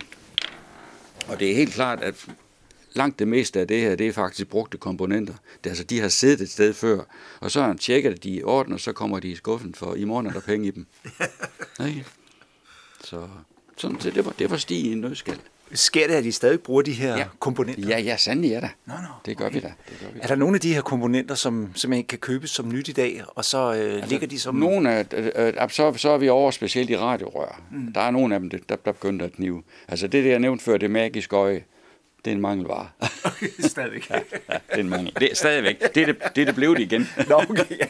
Og 1.28 1.40
det 1.40 1.52
er 1.52 1.56
helt 1.56 1.74
klart, 1.74 2.02
at 2.02 2.26
langt 2.96 3.20
det 3.20 3.28
meste 3.28 3.60
af 3.60 3.68
det 3.68 3.82
her, 3.82 3.96
det 3.96 4.08
er 4.08 4.12
faktisk 4.12 4.48
brugte 4.48 4.78
komponenter. 4.78 5.34
Det, 5.64 5.70
altså, 5.70 5.84
de 5.84 6.00
har 6.00 6.08
siddet 6.08 6.41
et 6.41 6.50
sted 6.50 6.74
før, 6.74 7.00
og 7.39 7.52
så 7.52 7.62
at 7.62 8.24
de 8.24 8.30
i 8.30 8.44
orden, 8.44 8.74
og 8.74 8.80
så 8.80 8.94
kommer 8.94 9.20
de 9.20 9.28
i 9.28 9.36
skuffen, 9.36 9.76
for 9.76 9.96
i 9.96 10.04
morgen 10.04 10.28
er 10.28 10.32
der 10.32 10.39
penge 10.39 10.68
i 10.68 10.72
dem. 10.72 10.86
Ikke? 11.88 12.06
Så 13.04 13.28
sådan, 13.78 13.98
det, 13.98 14.16
det, 14.16 14.26
var, 14.26 14.32
det 14.39 14.52
var 14.52 14.58
sti 14.58 14.89
i 14.89 14.91
en 14.91 15.02
nødskal. 15.02 15.39
Sker 15.74 16.08
det, 16.08 16.14
at 16.14 16.24
de 16.24 16.32
stadig 16.32 16.60
bruger 16.60 16.82
de 16.82 16.91
her 16.91 17.18
ja. 17.18 17.26
komponenter? 17.39 17.88
Ja, 17.88 18.00
ja, 18.00 18.18
sandelig 18.18 18.54
er 18.54 18.60
der. 18.60 18.68
Nå, 18.86 18.94
nå, 18.94 19.08
Det 19.26 19.38
gør 19.38 19.46
okay. 19.46 19.56
vi 19.56 19.60
da. 19.60 19.74
Det 19.89 20.00
gør 20.00 20.08
vi 20.14 20.20
da. 20.20 20.24
Er 20.24 20.28
der 20.28 20.36
nogle 20.36 20.56
af 20.56 20.62
de 20.62 20.74
her 20.74 20.82
komponenter, 20.82 21.36
som 21.36 21.72
simpelthen 21.76 22.06
kan 22.06 22.20
købes 22.20 22.50
som 22.50 22.70
nyt 22.70 22.88
i 22.88 22.91
dag, 22.91 23.22
og 23.28 23.46
så 23.46 23.58
øh, 23.58 23.94
altså, 23.94 24.10
ligger 24.10 24.28
de 24.28 24.39
som... 24.39 24.56
Nogle 24.56 24.91
af, 24.91 25.06
øh, 25.14 25.32
øh, 25.36 25.70
så, 25.70 25.94
så 25.98 26.10
er 26.10 26.18
vi 26.18 26.30
over 26.30 26.52
specielt 26.52 26.89
i 26.89 26.98
radiorør. 26.98 27.62
Mm. 27.72 27.94
Der 27.94 28.02
er 28.02 28.12
nogle 28.12 28.36
af 28.36 28.39
dem, 28.41 28.50
der, 28.50 28.58
der 28.76 28.91
begynder 28.91 29.26
at 29.26 29.32
knive. 29.32 29.64
Altså 29.88 30.08
det, 30.08 30.24
det 30.24 30.32
jeg 30.32 30.39
nævnte 30.39 30.64
før, 30.64 30.78
det 30.78 30.91
magiske 30.91 31.36
øje, 31.36 31.64
det 32.26 32.32
er 32.32 32.36
en 32.36 32.42
mangelvare. 32.42 32.90
Stadigvæk. 33.70 34.10
ja, 34.10 34.16
det 34.50 34.62
er 34.70 34.78
en 34.78 34.90
mangel. 34.90 35.14
Det 35.20 35.32
er 35.32 35.36
stadigvæk. 35.36 35.80
Det 35.80 35.98
er 36.02 36.06
det, 36.06 36.20
det, 36.36 36.42
er 36.42 36.46
det 36.46 36.56
blev 36.56 36.76
det 36.76 36.82
igen. 36.82 37.10
Nå, 37.30 37.36
okay. 37.50 37.78
Ja. 37.80 37.88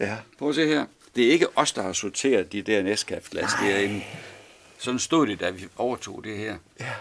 ja. 0.00 0.16
Prøv 0.38 0.48
at 0.48 0.54
se 0.54 0.66
her. 0.66 0.86
Det 1.16 1.26
er 1.26 1.30
ikke 1.32 1.46
os, 1.58 1.72
der 1.72 1.82
har 1.82 1.92
sorteret 1.92 2.52
de 2.52 2.62
der 2.62 2.82
næstkaftglas 2.82 3.50
derinde. 3.62 4.02
Sådan 4.78 4.98
stod 4.98 5.26
det, 5.26 5.40
da 5.40 5.50
vi 5.50 5.66
overtog 5.76 6.24
det 6.24 6.36
her. 6.38 6.56
Ja. 6.80 6.92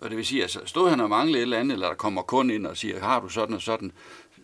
Og 0.00 0.10
det 0.10 0.16
vil 0.16 0.26
sige, 0.26 0.42
altså 0.42 0.60
stod 0.64 0.90
han 0.90 1.00
og 1.00 1.08
manglede 1.10 1.38
et 1.38 1.42
eller 1.42 1.58
andet, 1.58 1.72
eller 1.74 1.88
der 1.88 1.94
kommer 1.94 2.22
kun 2.22 2.50
ind 2.50 2.66
og 2.66 2.76
siger, 2.76 3.00
har 3.00 3.20
du 3.20 3.28
sådan 3.28 3.54
og 3.54 3.62
sådan, 3.62 3.92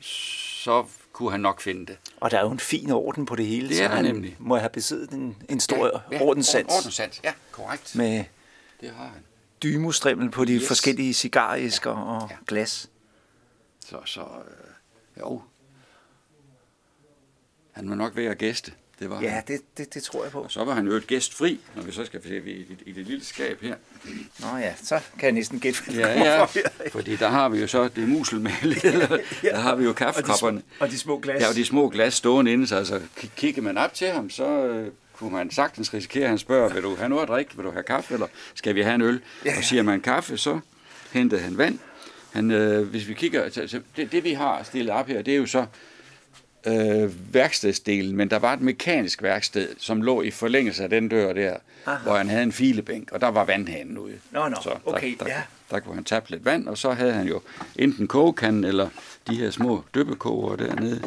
så 0.01 0.85
kunne 1.12 1.31
han 1.31 1.41
nok 1.41 1.61
finde 1.61 1.87
det. 1.87 1.97
Og 2.21 2.31
der 2.31 2.39
er 2.39 2.43
jo 2.43 2.51
en 2.51 2.59
fin 2.59 2.91
orden 2.91 3.27
på 3.27 3.37
det 3.37 3.47
hele. 3.47 3.68
Det 3.68 3.77
så 3.77 3.83
er 3.85 3.89
der 3.89 3.95
han 3.97 4.05
nemlig. 4.05 4.37
må 4.39 4.57
have 4.57 4.68
besiddet 4.71 5.11
en, 5.11 5.37
en 5.49 5.61
stor 5.61 5.87
ja, 5.87 6.16
ja, 6.16 6.23
ordenssans 6.23 6.66
ord- 6.68 6.77
Ordenssans, 6.79 7.21
ja, 7.25 7.33
korrekt. 7.53 7.97
med 7.97 8.25
Det 8.81 8.91
har 8.91 9.05
han. 9.05 9.22
dymostrimmel 9.62 10.31
på 10.31 10.45
de 10.45 10.55
Yes. 10.55 10.68
forskellige 10.68 11.14
cigaræsker 11.14 11.91
og 11.91 12.28
Ja. 12.31 12.35
ja. 12.35 12.39
glas. 12.47 12.91
Så, 13.87 13.97
så 14.05 14.20
øh, 14.20 15.20
jo. 15.20 15.43
Han 17.72 17.89
var 17.91 17.95
nok 17.97 18.16
ved 18.16 18.24
at 18.24 18.39
gæste. 18.39 18.72
Det 18.99 19.11
var 19.11 19.20
Ja, 19.20 19.28
han. 19.31 19.43
det, 19.49 19.61
det, 19.78 19.95
det 19.95 20.03
tror 20.03 20.22
jeg 20.22 20.33
på. 20.33 20.41
Og 20.43 20.51
så 20.51 20.64
var 20.64 20.74
han 20.74 20.87
jo 20.87 20.93
et 20.93 21.07
gæstfri, 21.07 21.61
når 21.76 21.83
vi 21.83 21.93
så 21.93 22.05
skal 22.05 22.22
se 22.22 22.37
i, 22.37 22.51
i, 22.51 22.76
i 22.87 22.93
det 22.93 23.07
lille 23.07 23.24
skab 23.24 23.61
her. 23.62 23.76
Nå 24.41 24.57
ja, 24.57 24.74
så 24.83 25.01
kan 25.18 25.22
jeg 25.26 25.33
næsten 25.33 25.61
gætte, 25.61 25.83
hvad 25.85 25.95
Ja, 25.95 26.22
ja, 26.37 26.47
fordi 26.93 27.16
der 27.16 27.28
har 27.28 27.49
vi 27.49 27.61
jo 27.61 27.66
så 27.66 27.89
det 27.89 28.09
muselmalet, 28.09 28.83
der 29.43 29.57
har 29.57 29.74
vi 29.74 29.85
jo 29.85 29.93
kaffekopperne. 29.93 30.59
Og 30.59 30.62
de, 30.81 30.85
og 30.85 30.91
de 30.91 30.99
små 30.99 31.18
glas. 31.18 31.43
Ja, 31.43 31.49
og 31.49 31.55
de 31.55 31.64
små 31.64 31.89
glas 31.89 32.14
stående 32.14 32.53
inde, 32.53 32.66
så 32.66 32.76
altså, 32.76 33.01
kigger 33.37 33.62
man 33.62 33.78
op 33.78 33.95
til 33.95 34.09
ham, 34.09 34.31
så 34.31 34.47
øh, 34.66 34.93
kunne 35.21 35.33
man 35.33 35.51
sagtens 35.51 35.95
risikere, 35.95 36.25
at 36.25 36.29
han 36.29 36.39
spørger, 36.39 36.75
vil 36.75 36.83
du 36.83 36.97
have 36.97 37.09
noget 37.09 37.23
at 37.23 37.29
drikke, 37.29 37.57
vil 37.57 37.64
du 37.64 37.71
have 37.71 37.83
kaffe, 37.83 38.14
eller 38.14 38.27
skal 38.55 38.75
vi 38.75 38.83
have 38.83 38.95
en 38.95 39.03
øl? 39.03 39.21
Ja. 39.45 39.57
Og 39.59 39.64
siger 39.64 39.83
man 39.83 40.01
kaffe, 40.01 40.37
så 40.37 40.61
hentede 41.12 41.41
han 41.41 41.59
vand. 41.59 41.79
Han, 42.33 42.51
øh, 42.51 42.89
hvis 42.89 43.09
vi 43.09 43.14
kigger, 43.14 43.51
så, 43.51 43.68
så 43.68 43.81
det, 43.97 44.12
det 44.12 44.25
vi 44.25 44.33
har 44.33 44.62
stillet 44.62 44.95
op 44.95 45.07
her, 45.07 45.23
det 45.23 45.35
er 45.35 45.39
jo 45.39 45.47
så 45.47 45.66
øh, 46.66 47.35
værkstedsdelen, 47.35 48.16
men 48.16 48.31
der 48.31 48.39
var 48.39 48.53
et 48.53 48.61
mekanisk 48.61 49.23
værksted, 49.23 49.68
som 49.79 50.03
lå 50.03 50.23
i 50.23 50.31
forlængelse 50.31 50.83
af 50.83 50.91
den 50.91 51.09
dør 51.09 51.33
der, 51.33 51.57
Aha. 51.87 52.03
hvor 52.03 52.16
han 52.16 52.29
havde 52.29 52.43
en 52.43 52.53
filebænk, 52.53 53.12
og 53.12 53.21
der 53.21 53.29
var 53.29 53.45
vandhanen 53.45 53.99
ude. 53.99 54.18
Nå, 54.31 54.49
nå, 54.49 54.57
så 54.62 54.75
okay, 54.87 55.16
der, 55.18 55.25
der, 55.25 55.33
ja. 55.33 55.43
Der 55.71 55.81
kunne 55.81 55.95
han 55.95 56.05
tabe 56.05 56.31
lidt 56.31 56.45
vand, 56.45 56.68
og 56.68 56.79
så 56.79 56.93
havde 56.93 57.12
han 57.12 57.27
jo 57.27 57.41
enten 57.77 58.09
kogekanden 58.09 58.64
eller 58.64 58.89
de 59.29 59.37
her 59.37 59.51
små 59.51 59.85
dyppekoger 59.95 60.57
dernede. 60.57 61.03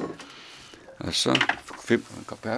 Og 1.04 1.14
så 1.14 1.46
fem 1.84 2.04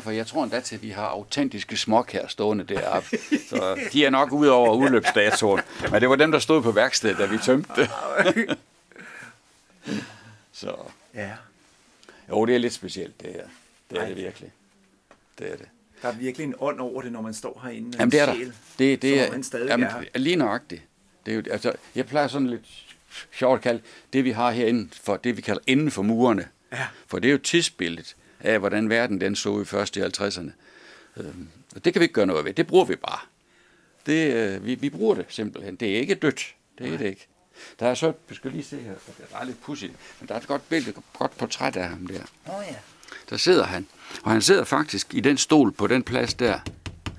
for 0.02 0.12
jeg 0.12 0.28
tror 0.28 0.44
endda 0.44 0.60
til, 0.60 0.76
at 0.76 0.82
vi 0.82 0.90
har 0.90 1.06
autentiske 1.06 1.78
smok 1.78 2.12
her 2.12 2.28
stående 2.28 2.64
deroppe. 2.64 3.10
Så 3.50 3.90
de 3.94 4.06
er 4.06 4.10
nok 4.10 4.32
ude 4.32 4.52
over 4.52 4.76
udløbsdatoen. 4.76 5.62
Men 5.92 6.02
det 6.02 6.10
var 6.10 6.16
dem, 6.16 6.32
der 6.32 6.40
stod 6.40 6.62
på 6.62 6.72
værkstedet, 6.72 7.18
da 7.18 7.26
vi 7.26 7.38
tømte 7.38 7.70
det. 7.76 7.90
så 10.54 10.76
Ja. 11.14 11.32
jo, 12.30 12.46
det 12.46 12.56
er 12.56 12.60
lidt 12.60 12.74
specielt, 12.74 13.22
det 13.22 13.30
her. 13.34 13.46
Det 13.90 13.98
er 13.98 14.02
Ej. 14.02 14.08
det 14.08 14.18
virkelig. 14.18 14.52
Det 15.40 15.52
er 15.52 15.58
det. 15.58 15.68
Der 16.02 16.08
er 16.08 16.14
virkelig 16.14 16.46
en 16.46 16.56
ånd 16.60 16.80
over 16.80 17.02
det, 17.02 17.12
når 17.12 17.22
man 17.22 17.34
står 17.34 17.60
herinde. 17.64 17.98
Jamen, 18.00 18.12
det 18.12 18.20
er 18.20 18.26
der. 18.26 18.36
Sjæl, 18.36 18.54
Det, 18.80 19.02
det 19.02 19.22
er, 19.22 19.32
han 19.32 19.44
stadig 19.44 19.68
jamen, 19.68 19.88
er 20.14 20.20
lige 20.20 20.36
nøjagtigt. 20.36 20.82
Det 21.26 21.32
er 21.32 21.36
jo, 21.36 21.44
altså, 21.52 21.74
jeg 21.96 22.06
plejer 22.06 22.28
sådan 22.28 22.48
lidt 22.50 22.66
sjovt 23.32 23.58
at 23.58 23.62
kalde 23.64 23.82
det, 24.14 24.24
vi 24.24 24.32
har 24.32 24.52
herinde, 24.52 24.90
for 25.04 25.18
det, 25.18 25.38
vi 25.38 25.42
kalder 25.42 25.62
inden 25.68 25.92
for 25.92 26.02
murene. 26.02 26.48
Ja. 26.72 26.88
For 27.08 27.20
det 27.20 27.28
er 27.28 27.32
jo 27.32 27.38
tidsbilledet 27.38 28.16
af, 28.40 28.60
hvordan 28.60 28.90
verden 28.90 29.22
den 29.22 29.36
så 29.36 29.62
i 29.62 29.66
først 29.66 29.98
i 29.98 30.02
50'erne. 30.02 30.52
Øhm, 31.18 31.48
og 31.76 31.86
det 31.86 31.94
kan 31.94 32.00
vi 32.00 32.04
ikke 32.04 32.14
gøre 32.14 32.26
noget 32.26 32.46
ved. 32.46 32.54
Det 32.54 32.68
bruger 32.68 32.86
vi 32.86 32.96
bare. 32.96 33.20
Det, 34.06 34.34
øh, 34.34 34.66
vi, 34.66 34.76
vi 34.76 34.90
bruger 34.90 35.16
det 35.16 35.26
simpelthen. 35.30 35.76
Det 35.76 35.96
er 35.96 36.00
ikke 36.00 36.16
dødt. 36.16 36.56
Det 36.78 36.94
er 36.94 36.98
det 36.98 37.06
ikke. 37.06 37.28
Der 37.80 37.88
er 37.88 37.94
så, 37.94 38.14
vi 38.30 38.36
skal 38.36 38.52
lige 38.52 38.64
se 38.64 38.78
her, 38.78 38.94
det 39.18 39.26
er 39.42 39.46
lidt 39.46 39.62
pudsigt, 39.62 39.94
men 40.20 40.28
der 40.28 40.36
er 40.36 40.40
et 40.40 40.48
godt 40.48 40.70
billede, 40.70 40.90
et 40.90 41.04
godt 41.14 41.38
portræt 41.38 41.76
af 41.76 41.90
ham 41.90 42.08
der. 42.08 42.22
Oh, 42.46 42.64
ja. 42.70 42.76
Der 43.30 43.38
sidder 43.38 43.64
han. 43.66 43.88
Og 44.24 44.32
han 44.32 44.42
sidder 44.42 44.64
faktisk 44.64 45.14
i 45.14 45.20
den 45.20 45.38
stol 45.38 45.72
på 45.72 45.88
den 45.88 46.04
plads 46.04 46.34
der. 46.34 46.60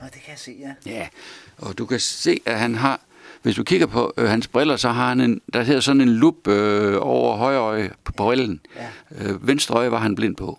Nå, 0.00 0.04
det 0.04 0.12
kan 0.12 0.30
jeg 0.30 0.38
se, 0.38 0.56
ja. 0.60 0.90
Ja, 0.92 1.08
og 1.58 1.78
du 1.78 1.86
kan 1.86 2.00
se, 2.00 2.40
at 2.46 2.58
han 2.58 2.74
har, 2.74 3.00
hvis 3.42 3.56
du 3.56 3.64
kigger 3.64 3.86
på 3.86 4.14
øh, 4.16 4.28
hans 4.28 4.48
briller, 4.48 4.76
så 4.76 4.88
har 4.88 5.08
han 5.08 5.20
en, 5.20 5.40
der 5.52 5.62
hedder 5.62 5.80
sådan 5.80 6.00
en 6.00 6.08
lup 6.08 6.48
øh, 6.48 6.96
over 7.00 7.36
højre 7.36 7.60
øje 7.60 7.92
på 8.04 8.12
brillen. 8.12 8.60
Ja. 8.76 8.88
Øh, 9.10 9.46
venstre 9.46 9.74
øje 9.74 9.90
var 9.90 9.98
han 9.98 10.14
blind 10.14 10.36
på. 10.36 10.58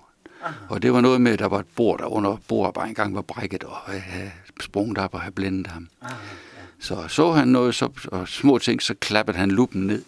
Og 0.70 0.82
det 0.82 0.94
var 0.94 1.02
noget 1.02 1.22
med, 1.22 1.32
at 1.32 1.40
der 1.40 1.46
var 1.46 1.60
et 1.60 1.68
bord, 1.76 2.00
der 2.00 2.06
under 2.06 2.38
bordet 2.48 2.74
bare 2.74 2.88
engang 2.88 3.16
var 3.16 3.22
brækket, 3.22 3.64
og 3.64 3.78
jeg 3.88 4.02
havde 4.02 4.32
sprunget 4.62 4.98
op 4.98 5.14
og 5.14 5.22
havde 5.22 5.36
blændet 5.36 5.68
ham. 5.68 5.88
Så 6.80 7.08
så 7.08 7.32
han 7.32 7.48
noget, 7.48 7.76
så, 7.76 7.90
og 8.12 8.28
små 8.28 8.58
ting, 8.58 8.82
så 8.82 8.94
klappede 8.94 9.38
han 9.38 9.52
luppen 9.52 9.88
ned, 9.88 10.04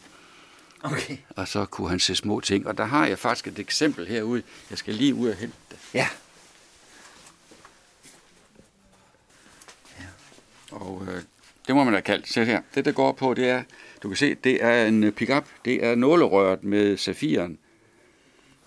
Okay. 0.84 1.18
og 1.30 1.48
så 1.48 1.66
kunne 1.66 1.90
han 1.90 2.00
se 2.00 2.16
små 2.16 2.40
ting. 2.40 2.68
Og 2.68 2.78
der 2.78 2.86
har 2.86 3.08
jeg 3.08 3.20
faktisk 3.20 3.48
et 3.48 3.60
eksempel 3.60 4.08
herude. 4.08 4.44
Jeg 4.70 4.78
skal 4.78 4.94
lige 4.94 5.16
ud 5.16 5.30
og 5.30 5.36
hente 5.36 5.56
det. 5.70 5.78
Ja. 5.94 6.08
Og 10.72 11.04
øh, 11.08 11.22
det 11.68 11.76
må 11.76 11.84
man 11.84 11.94
da 11.94 12.00
kalde. 12.02 12.28
Se 12.28 12.46
her. 12.46 12.62
Det, 12.76 12.86
der 12.86 12.92
går 12.92 13.12
på, 13.12 13.34
det 13.34 13.50
er, 13.50 13.64
du 14.04 14.08
kan 14.08 14.18
se, 14.18 14.36
det 14.36 14.64
er 14.64 14.86
en 14.86 15.04
øh, 15.04 15.12
pickup. 15.12 15.46
Det 15.66 15.86
er 15.86 15.96
nålerøret 15.96 16.64
med 16.64 16.98
safiren 16.98 17.58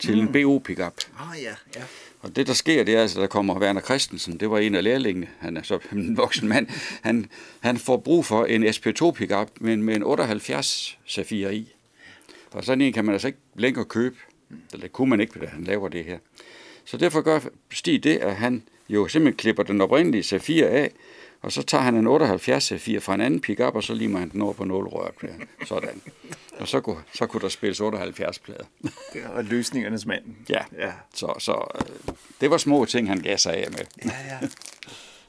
til 0.03 0.19
en 0.19 0.33
BO-pickup. 0.33 0.95
Oh, 1.21 1.43
ja, 1.43 1.55
ja. 1.77 1.83
Og 2.21 2.37
det, 2.37 2.47
der 2.47 2.53
sker, 2.53 2.85
det 2.85 2.97
er 2.97 3.01
altså, 3.01 3.21
der 3.21 3.27
kommer 3.27 3.61
Werner 3.61 3.81
Christensen. 3.81 4.41
Det 4.41 4.51
var 4.51 4.59
en 4.59 4.75
af 4.75 4.85
lærlingene. 4.85 5.29
Han 5.39 5.57
er 5.57 5.63
så 5.63 5.79
en 5.93 6.17
voksen 6.17 6.49
mand. 6.49 6.67
Han, 7.03 7.27
han 7.61 7.79
får 7.79 7.97
brug 7.97 8.25
for 8.25 8.45
en 8.45 8.65
SP2-pickup, 8.65 9.49
men 9.61 9.83
med 9.83 9.97
en 9.97 10.03
78 10.03 10.99
safir 11.07 11.49
i. 11.49 11.75
For 12.53 12.61
sådan 12.61 12.81
en 12.81 12.93
kan 12.93 13.05
man 13.05 13.13
altså 13.13 13.29
ikke 13.29 13.39
længere 13.55 13.85
købe. 13.85 14.17
Eller 14.73 14.83
det 14.83 14.93
kunne 14.93 15.11
man 15.11 15.21
ikke, 15.21 15.41
da 15.41 15.47
han 15.47 15.65
laver 15.65 15.89
det 15.89 16.05
her. 16.05 16.19
Så 16.85 16.97
derfor 16.97 17.21
gør 17.21 17.41
Stig 17.73 18.05
det, 18.05 18.17
at 18.17 18.37
han 18.37 18.63
jo 18.89 19.09
simpelthen 19.09 19.37
klipper 19.37 19.63
den 19.63 19.81
oprindelige 19.81 20.23
safir 20.23 20.67
af, 20.67 20.93
og 21.43 21.53
så 21.53 21.62
tager 21.62 21.82
han 21.82 21.97
en 21.97 22.07
78 22.07 22.64
safir 22.64 23.01
fra 23.01 23.14
en 23.14 23.20
anden 23.20 23.40
pickup, 23.40 23.74
og 23.74 23.82
så 23.82 23.95
limer 23.95 24.18
han 24.18 24.28
den 24.28 24.43
over 24.43 24.53
på 24.53 24.64
nålrøret. 24.64 25.14
Ja, 25.22 25.28
sådan. 25.66 26.03
Og 26.59 26.68
så 26.68 26.80
kunne, 26.80 27.03
så 27.14 27.26
kunne 27.26 27.40
der 27.40 27.49
spilles 27.49 27.80
78 27.80 28.38
plader. 28.38 28.64
Det 29.12 29.22
var 29.34 29.43
løsningernes 29.43 30.07
mand. 30.07 30.24
Ja. 30.49 30.64
Ja. 30.78 30.93
Så, 31.14 31.34
så 31.38 31.64
øh, 31.74 32.14
det 32.40 32.51
var 32.51 32.57
små 32.57 32.84
ting, 32.84 33.09
han 33.09 33.18
gav 33.18 33.38
sig 33.38 33.55
af 33.55 33.70
med. 33.70 33.86
Ja, 34.05 34.26
ja. 34.26 34.38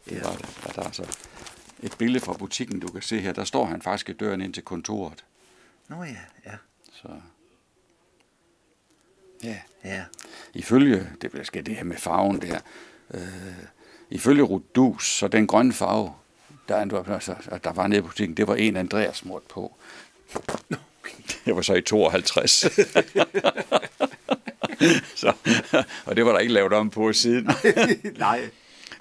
Det 0.10 0.24
var 0.24 0.32
det. 0.32 0.60
Og 0.66 0.76
der 0.76 0.84
er 0.84 0.92
så 0.92 1.18
et 1.84 1.96
billede 1.98 2.26
fra 2.26 2.34
butikken, 2.34 2.80
du 2.80 2.88
kan 2.88 3.02
se 3.02 3.20
her. 3.20 3.34
Der 3.34 3.44
står 3.44 3.66
han 3.66 3.82
faktisk 3.82 4.10
i 4.10 4.14
døren 4.14 4.42
ind 4.42 4.54
til 4.54 4.64
kontoret. 4.64 5.26
Nå 5.88 6.04
ja, 6.04 6.16
ja. 6.46 6.56
Så. 6.92 7.08
Ja. 9.44 9.58
Ja. 9.84 10.04
Ifølge, 10.54 11.10
det 11.22 11.48
skal 11.48 11.66
det 11.66 11.76
her 11.76 11.84
med 11.84 11.98
farven 11.98 12.42
der, 12.42 12.60
øh, 13.14 13.22
ifølge 14.14 14.44
Rudus, 14.44 15.08
så 15.18 15.28
den 15.28 15.48
grønne 15.48 15.74
farve, 15.74 16.14
der, 16.68 16.76
altså, 17.14 17.36
der 17.64 17.74
var 17.74 17.88
nede 17.88 18.00
i 18.00 18.02
butikken, 18.02 18.38
det 18.38 18.48
var 18.48 18.56
en 18.56 18.78
Andreas 18.78 19.18
smurt 19.18 19.44
på. 19.44 19.76
Det 21.46 21.56
var 21.56 21.62
så 21.62 21.74
i 21.74 21.82
52. 21.82 22.52
så, 25.16 25.34
og 26.06 26.16
det 26.16 26.26
var 26.26 26.32
der 26.32 26.40
ikke 26.40 26.54
lavet 26.54 26.74
om 26.74 26.90
på 26.90 27.14
siden. 27.14 27.44
Nej, 28.18 28.40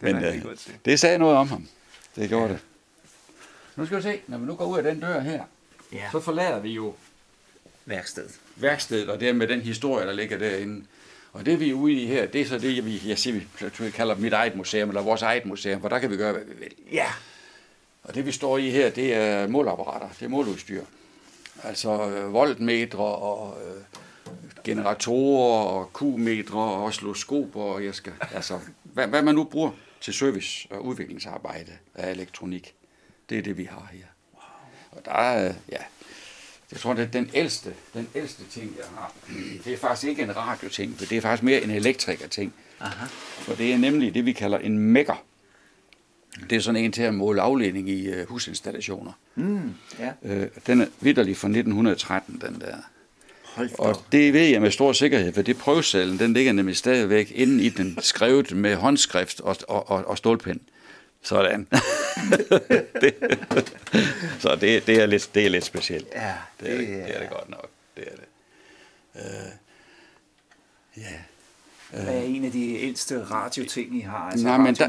det 0.01 0.15
Men 0.15 0.25
øh, 0.25 0.43
godt 0.43 0.61
se. 0.61 0.71
det 0.85 1.01
sagde 1.01 1.19
noget 1.19 1.37
om 1.37 1.49
ham. 1.49 1.69
Det 2.17 2.29
gjorde 2.29 2.49
det. 2.53 2.59
Nu 3.77 3.87
skal 3.87 3.99
vi 3.99 4.03
se, 4.03 4.21
når 4.27 4.39
vi 4.39 4.47
nu 4.47 4.55
går 4.55 4.65
ud 4.67 4.79
af 4.79 4.85
den 4.85 5.01
dør 5.01 5.21
her, 5.21 5.45
Ja. 5.93 6.09
så 6.13 6.21
forlader 6.21 6.61
vi 6.61 6.71
jo 6.73 6.95
Værksted. 7.87 8.29
værkstedet, 8.57 9.09
og 9.09 9.21
det 9.21 9.37
med 9.37 9.49
den 9.49 9.61
historie, 9.61 10.07
der 10.07 10.13
ligger 10.13 10.39
derinde. 10.39 10.85
Og 11.33 11.47
det 11.47 11.61
vi 11.61 11.71
er 11.71 11.75
ude 11.75 11.93
i 11.93 12.07
her, 12.07 12.27
det 12.27 12.41
er 12.41 12.47
så 12.47 12.59
det, 12.59 12.87
vi, 12.87 13.03
jeg 13.07 13.19
siger, 13.19 13.41
vi 13.79 13.91
kalder 13.91 14.15
mit 14.15 14.33
eget 14.33 14.57
museum, 14.57 14.89
eller 14.89 15.03
vores 15.03 15.23
eget 15.23 15.47
museum, 15.47 15.81
for 15.81 15.89
der 15.89 15.99
kan 15.99 16.11
vi 16.11 16.17
gøre, 16.17 16.33
hvad 16.33 16.45
vi 16.45 16.55
vil. 16.59 16.73
Ja. 16.93 17.07
Og 18.03 18.15
det 18.15 18.27
vi 18.27 18.33
står 18.33 18.59
i 18.59 18.71
her, 18.71 18.91
det 18.91 19.15
er 19.15 19.47
målapparater, 19.47 20.09
det 20.09 20.25
er 20.25 20.29
måludstyr. 20.29 20.83
Altså 21.63 22.09
øh, 22.09 22.33
voltmetre 22.33 23.05
og 23.05 23.57
øh, 23.67 23.83
generatorer 24.65 25.65
og 25.65 25.91
Q-metre 25.99 26.59
og 26.59 26.85
oscilloskoper, 26.85 27.63
og 27.63 27.85
jeg 27.85 27.95
skal, 27.95 28.13
altså, 28.35 28.59
hvad, 28.83 29.07
hvad 29.07 29.23
man 29.23 29.35
nu 29.35 29.45
bruger 29.45 29.71
til 30.01 30.15
service 30.15 30.69
og 30.71 30.85
udviklingsarbejde 30.85 31.73
af 31.95 32.11
elektronik, 32.11 32.75
det 33.29 33.39
er 33.39 33.43
det, 33.43 33.57
vi 33.57 33.65
har 33.65 33.89
her. 33.93 34.05
Og 34.91 35.05
der 35.05 35.13
er, 35.13 35.49
øh, 35.49 35.55
ja, 35.73 35.79
jeg 36.73 36.81
tror, 36.81 36.95
det 36.95 37.03
er 37.03 37.11
den 37.11 37.31
ældste, 37.35 37.75
den 37.95 38.09
ældste 38.15 38.43
ting, 38.51 38.75
jeg 38.77 38.87
har. 38.97 39.15
Det 39.65 39.73
er 39.73 39.77
faktisk 39.77 40.09
ikke 40.09 40.23
en 40.23 40.37
radioting, 40.37 40.99
for 40.99 41.07
det 41.07 41.17
er 41.17 41.21
faktisk 41.21 41.43
mere 41.43 41.63
en 41.63 41.71
elektriker-ting. 41.71 42.55
Aha. 42.81 43.07
For 43.39 43.55
det 43.55 43.73
er 43.73 43.79
nemlig 43.79 44.15
det, 44.15 44.27
vi 44.27 44.33
kalder 44.33 44.59
en 44.59 44.79
mækker. 44.79 45.25
Det 46.51 46.57
er 46.57 46.61
sådan 46.61 46.85
en 46.85 46.93
til 46.93 47.03
at 47.03 47.15
måle 47.15 47.43
afledning 47.43 47.89
i 47.89 48.09
øh, 48.09 48.29
husinstallationer. 48.29 49.13
Mm, 49.35 49.75
ja. 49.99 50.13
Øh, 50.23 50.49
den 50.67 50.81
er 50.81 50.87
vidderlig 51.01 51.37
fra 51.37 51.49
1913, 51.49 52.43
den 52.47 52.61
der. 52.61 52.77
Og 53.79 54.03
det 54.13 54.33
ved 54.33 54.47
jeg 54.47 54.61
med 54.61 54.71
stor 54.71 54.93
sikkerhed, 54.93 55.33
for 55.33 55.43
det 55.43 55.59
prøvesalen, 55.59 56.19
den 56.19 56.33
ligger 56.33 56.53
nemlig 56.53 56.77
stadigvæk 56.77 57.33
inde 57.35 57.65
i 57.65 57.69
den, 57.69 57.99
skrevet 58.01 58.57
med 58.57 58.77
håndskrift 58.77 59.41
og, 59.41 59.57
og, 59.69 59.91
og, 59.91 60.05
og 60.09 60.19
stålpen. 60.19 60.61
Sådan. 61.23 61.67
det, 63.01 63.15
så 64.41 64.57
det, 64.57 64.87
det, 64.87 65.03
er 65.03 65.07
lidt, 65.07 65.31
det 65.35 65.45
er 65.47 65.49
lidt 65.49 65.65
specielt. 65.65 66.07
Ja, 66.15 66.33
det, 66.61 66.73
er, 66.73 66.79
det, 66.79 66.89
det 66.89 66.89
det 66.89 67.01
er 67.15 67.19
det 67.19 67.27
er- 67.27 67.29
godt 67.29 67.51
nok. 67.51 67.69
Det 67.97 68.05
er 68.07 68.17
det. 68.17 68.25
Øh, 69.17 69.53
ja. 70.97 71.09
Hvad 72.03 72.15
er 72.15 72.23
en 72.23 72.45
af 72.45 72.53
de 72.53 72.79
ældste 72.81 73.25
radioting, 73.25 73.97
I 73.97 74.01
har? 74.01 74.17
Altså 74.31 74.47
Nej, 74.47 74.59
men 74.59 74.75
der, 74.75 74.89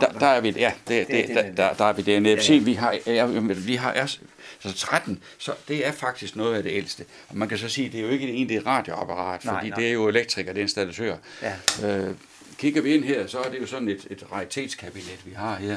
der, 0.00 0.18
der 0.18 0.26
er 0.26 0.40
vi, 0.40 0.50
ja, 0.50 0.72
det, 0.88 1.06
det, 1.06 1.08
Det 1.08 1.18
er 1.20 1.26
det, 1.26 1.34
der, 1.36 1.42
det 1.42 1.50
er 1.50 1.54
der, 1.54 1.68
det. 1.68 1.78
der 1.78 1.84
er 1.84 1.92
vi 1.92 2.02
det. 2.02 2.16
En 2.16 2.26
Ja, 2.26 2.34
NFC, 2.36 2.50
ja. 2.50 2.58
vi 2.58 2.74
har, 2.74 2.98
ja, 3.06 3.26
vi 3.26 3.74
har, 3.76 3.92
er, 3.92 4.06
så 4.60 4.72
13, 4.76 5.22
så 5.38 5.52
det 5.68 5.86
er 5.86 5.92
faktisk 5.92 6.36
noget 6.36 6.54
af 6.56 6.62
det 6.62 6.72
ældste. 6.72 7.04
Og 7.28 7.36
man 7.36 7.48
kan 7.48 7.58
så 7.58 7.68
sige, 7.68 7.88
det 7.88 8.00
er 8.00 8.04
jo 8.04 8.08
ikke 8.10 8.28
egentlig 8.28 8.56
et 8.56 8.66
radioapparat, 8.66 9.44
Nej, 9.44 9.54
fordi 9.54 9.68
nej. 9.68 9.78
det 9.78 9.88
er 9.88 9.92
jo 9.92 10.08
elektriker, 10.08 10.52
det 10.52 10.60
er 10.60 10.62
installatør. 10.62 11.16
Ja. 11.42 11.54
Øh, 11.98 12.14
kigger 12.58 12.82
vi 12.82 12.94
ind 12.94 13.04
her, 13.04 13.26
så 13.26 13.38
er 13.38 13.50
det 13.50 13.60
jo 13.60 13.66
sådan 13.66 13.88
et, 13.88 14.06
et 14.10 14.24
raritetskabinet, 14.32 15.18
vi 15.24 15.32
har 15.36 15.56
her. 15.56 15.76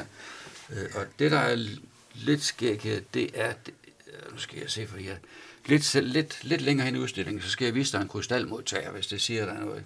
Øh, 0.70 0.90
og 0.94 1.06
det, 1.18 1.30
der 1.30 1.38
er 1.38 1.76
lidt 2.14 2.42
skæg 2.42 2.80
her, 2.80 3.00
det 3.14 3.30
er, 3.34 3.52
det, 3.52 3.74
øh, 4.06 4.32
nu 4.32 4.38
skal 4.38 4.58
jeg 4.58 4.70
se 4.70 4.86
for 4.86 4.98
jer, 4.98 5.16
lidt, 5.66 5.94
lidt, 5.94 6.44
lidt 6.44 6.60
længere 6.60 6.86
hen 6.86 6.96
i 6.96 6.98
udstillingen, 6.98 7.42
så 7.42 7.50
skal 7.50 7.64
jeg 7.64 7.74
vise 7.74 7.92
dig 7.92 8.02
en 8.02 8.08
krystalmodtager, 8.08 8.90
hvis 8.90 9.06
det 9.06 9.20
siger 9.20 9.44
dig 9.44 9.54
noget. 9.54 9.84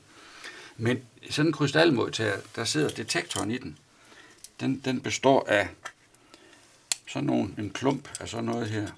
Men 0.77 1.03
sådan 1.31 1.47
en 1.49 1.53
krystalmodtager, 1.53 2.37
der 2.57 2.65
sidder 2.65 2.89
detektoren 2.89 3.51
i 3.51 3.59
den. 3.59 3.79
Den, 4.61 4.81
den 4.85 5.01
består 5.01 5.47
af 5.49 5.69
sådan 7.09 7.27
nogle, 7.27 7.55
en 7.59 7.71
klump 7.71 8.09
af 8.21 8.29
sådan 8.29 8.45
noget 8.45 8.69
her. 8.69 8.89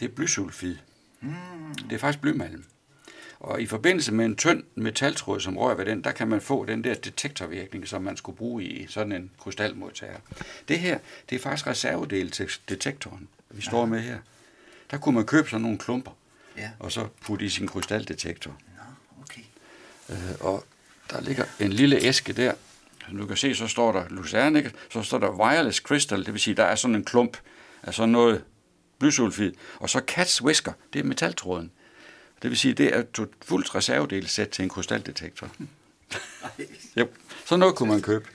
Det 0.00 0.04
er 0.10 0.14
blysulfid. 0.14 0.76
Mm. 1.20 1.34
Det 1.74 1.92
er 1.92 1.98
faktisk 1.98 2.20
blymalm. 2.20 2.64
Og 3.42 3.62
i 3.62 3.66
forbindelse 3.66 4.12
med 4.12 4.24
en 4.24 4.36
tynd 4.36 4.62
metaltråd, 4.74 5.40
som 5.40 5.58
rører 5.58 5.74
ved 5.74 5.86
den, 5.86 6.04
der 6.04 6.12
kan 6.12 6.28
man 6.28 6.40
få 6.40 6.64
den 6.64 6.84
der 6.84 6.94
detektorvirkning, 6.94 7.88
som 7.88 8.02
man 8.02 8.16
skulle 8.16 8.36
bruge 8.36 8.64
i 8.64 8.86
sådan 8.86 9.12
en 9.12 9.30
krystalmodtager. 9.40 10.18
Det 10.68 10.78
her, 10.78 10.98
det 11.30 11.36
er 11.36 11.40
faktisk 11.40 11.66
reservedel 11.66 12.30
til 12.30 12.50
detektoren, 12.68 13.28
vi 13.50 13.62
står 13.62 13.86
med 13.86 14.00
her. 14.00 14.18
der 14.90 14.98
kunne 14.98 15.14
man 15.14 15.26
købe 15.26 15.48
sådan 15.50 15.62
nogle 15.62 15.78
klumper, 15.78 16.10
Ja. 16.56 16.70
og 16.78 16.92
så 16.92 17.08
putte 17.24 17.44
i 17.44 17.48
sin 17.48 17.66
krystaldetektor. 17.68 18.50
Nå, 18.50 18.82
okay. 19.22 19.42
Øh, 20.10 20.16
og 20.40 20.64
der 21.10 21.20
ligger 21.20 21.44
en 21.60 21.72
lille 21.72 21.96
æske 22.00 22.32
der. 22.32 22.52
Som 23.08 23.16
du 23.16 23.26
kan 23.26 23.36
se, 23.36 23.54
så 23.54 23.68
står 23.68 23.92
der 23.92 24.08
Lucerne, 24.08 24.70
så 24.90 25.02
står 25.02 25.18
der 25.18 25.30
wireless 25.30 25.78
crystal, 25.78 26.24
det 26.26 26.32
vil 26.32 26.40
sige, 26.40 26.54
der 26.54 26.64
er 26.64 26.74
sådan 26.74 26.94
en 26.94 27.04
klump 27.04 27.36
af 27.82 27.94
sådan 27.94 28.08
noget 28.08 28.44
blysulfid. 28.98 29.52
Og 29.76 29.90
så 29.90 30.00
cat's 30.10 30.42
whisker, 30.44 30.72
det 30.92 30.98
er 30.98 31.04
metaltråden. 31.04 31.70
Det 32.42 32.50
vil 32.50 32.58
sige, 32.58 32.74
det 32.74 32.94
er 32.94 32.98
et 32.98 33.28
fuldt 33.44 33.74
reservedelssæt 33.74 34.48
til 34.48 34.62
en 34.62 34.68
krystaldetektor. 34.68 35.48
jo, 36.96 37.08
sådan 37.46 37.60
noget 37.60 37.74
kunne 37.74 37.88
man 37.88 38.02
købe. 38.02 38.28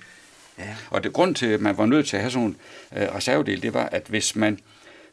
Ja. 0.57 0.75
Og 0.89 1.03
det 1.03 1.13
grund 1.13 1.35
til, 1.35 1.45
at 1.45 1.61
man 1.61 1.77
var 1.77 1.85
nødt 1.85 2.07
til 2.07 2.17
at 2.17 2.21
have 2.21 2.31
sådan 2.31 2.47
en 2.47 2.57
øh, 2.95 3.15
reservedel, 3.15 3.61
det 3.61 3.73
var, 3.73 3.85
at 3.85 4.03
hvis 4.07 4.35
man 4.35 4.59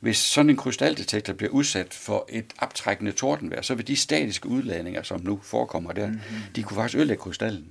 hvis 0.04 0.16
sådan 0.16 0.50
en 0.50 0.56
krystaldetektor 0.56 1.32
bliver 1.32 1.50
udsat 1.50 1.94
for 1.94 2.26
et 2.28 2.44
optrækkende 2.58 3.12
tordenvejr, 3.12 3.62
så 3.62 3.74
vil 3.74 3.86
de 3.86 3.96
statiske 3.96 4.48
udladninger, 4.48 5.02
som 5.02 5.20
nu 5.20 5.40
forekommer 5.42 5.92
der, 5.92 6.06
mm-hmm. 6.06 6.20
de 6.56 6.62
kunne 6.62 6.76
faktisk 6.76 6.96
ødelægge 6.96 7.22
krystallen. 7.22 7.66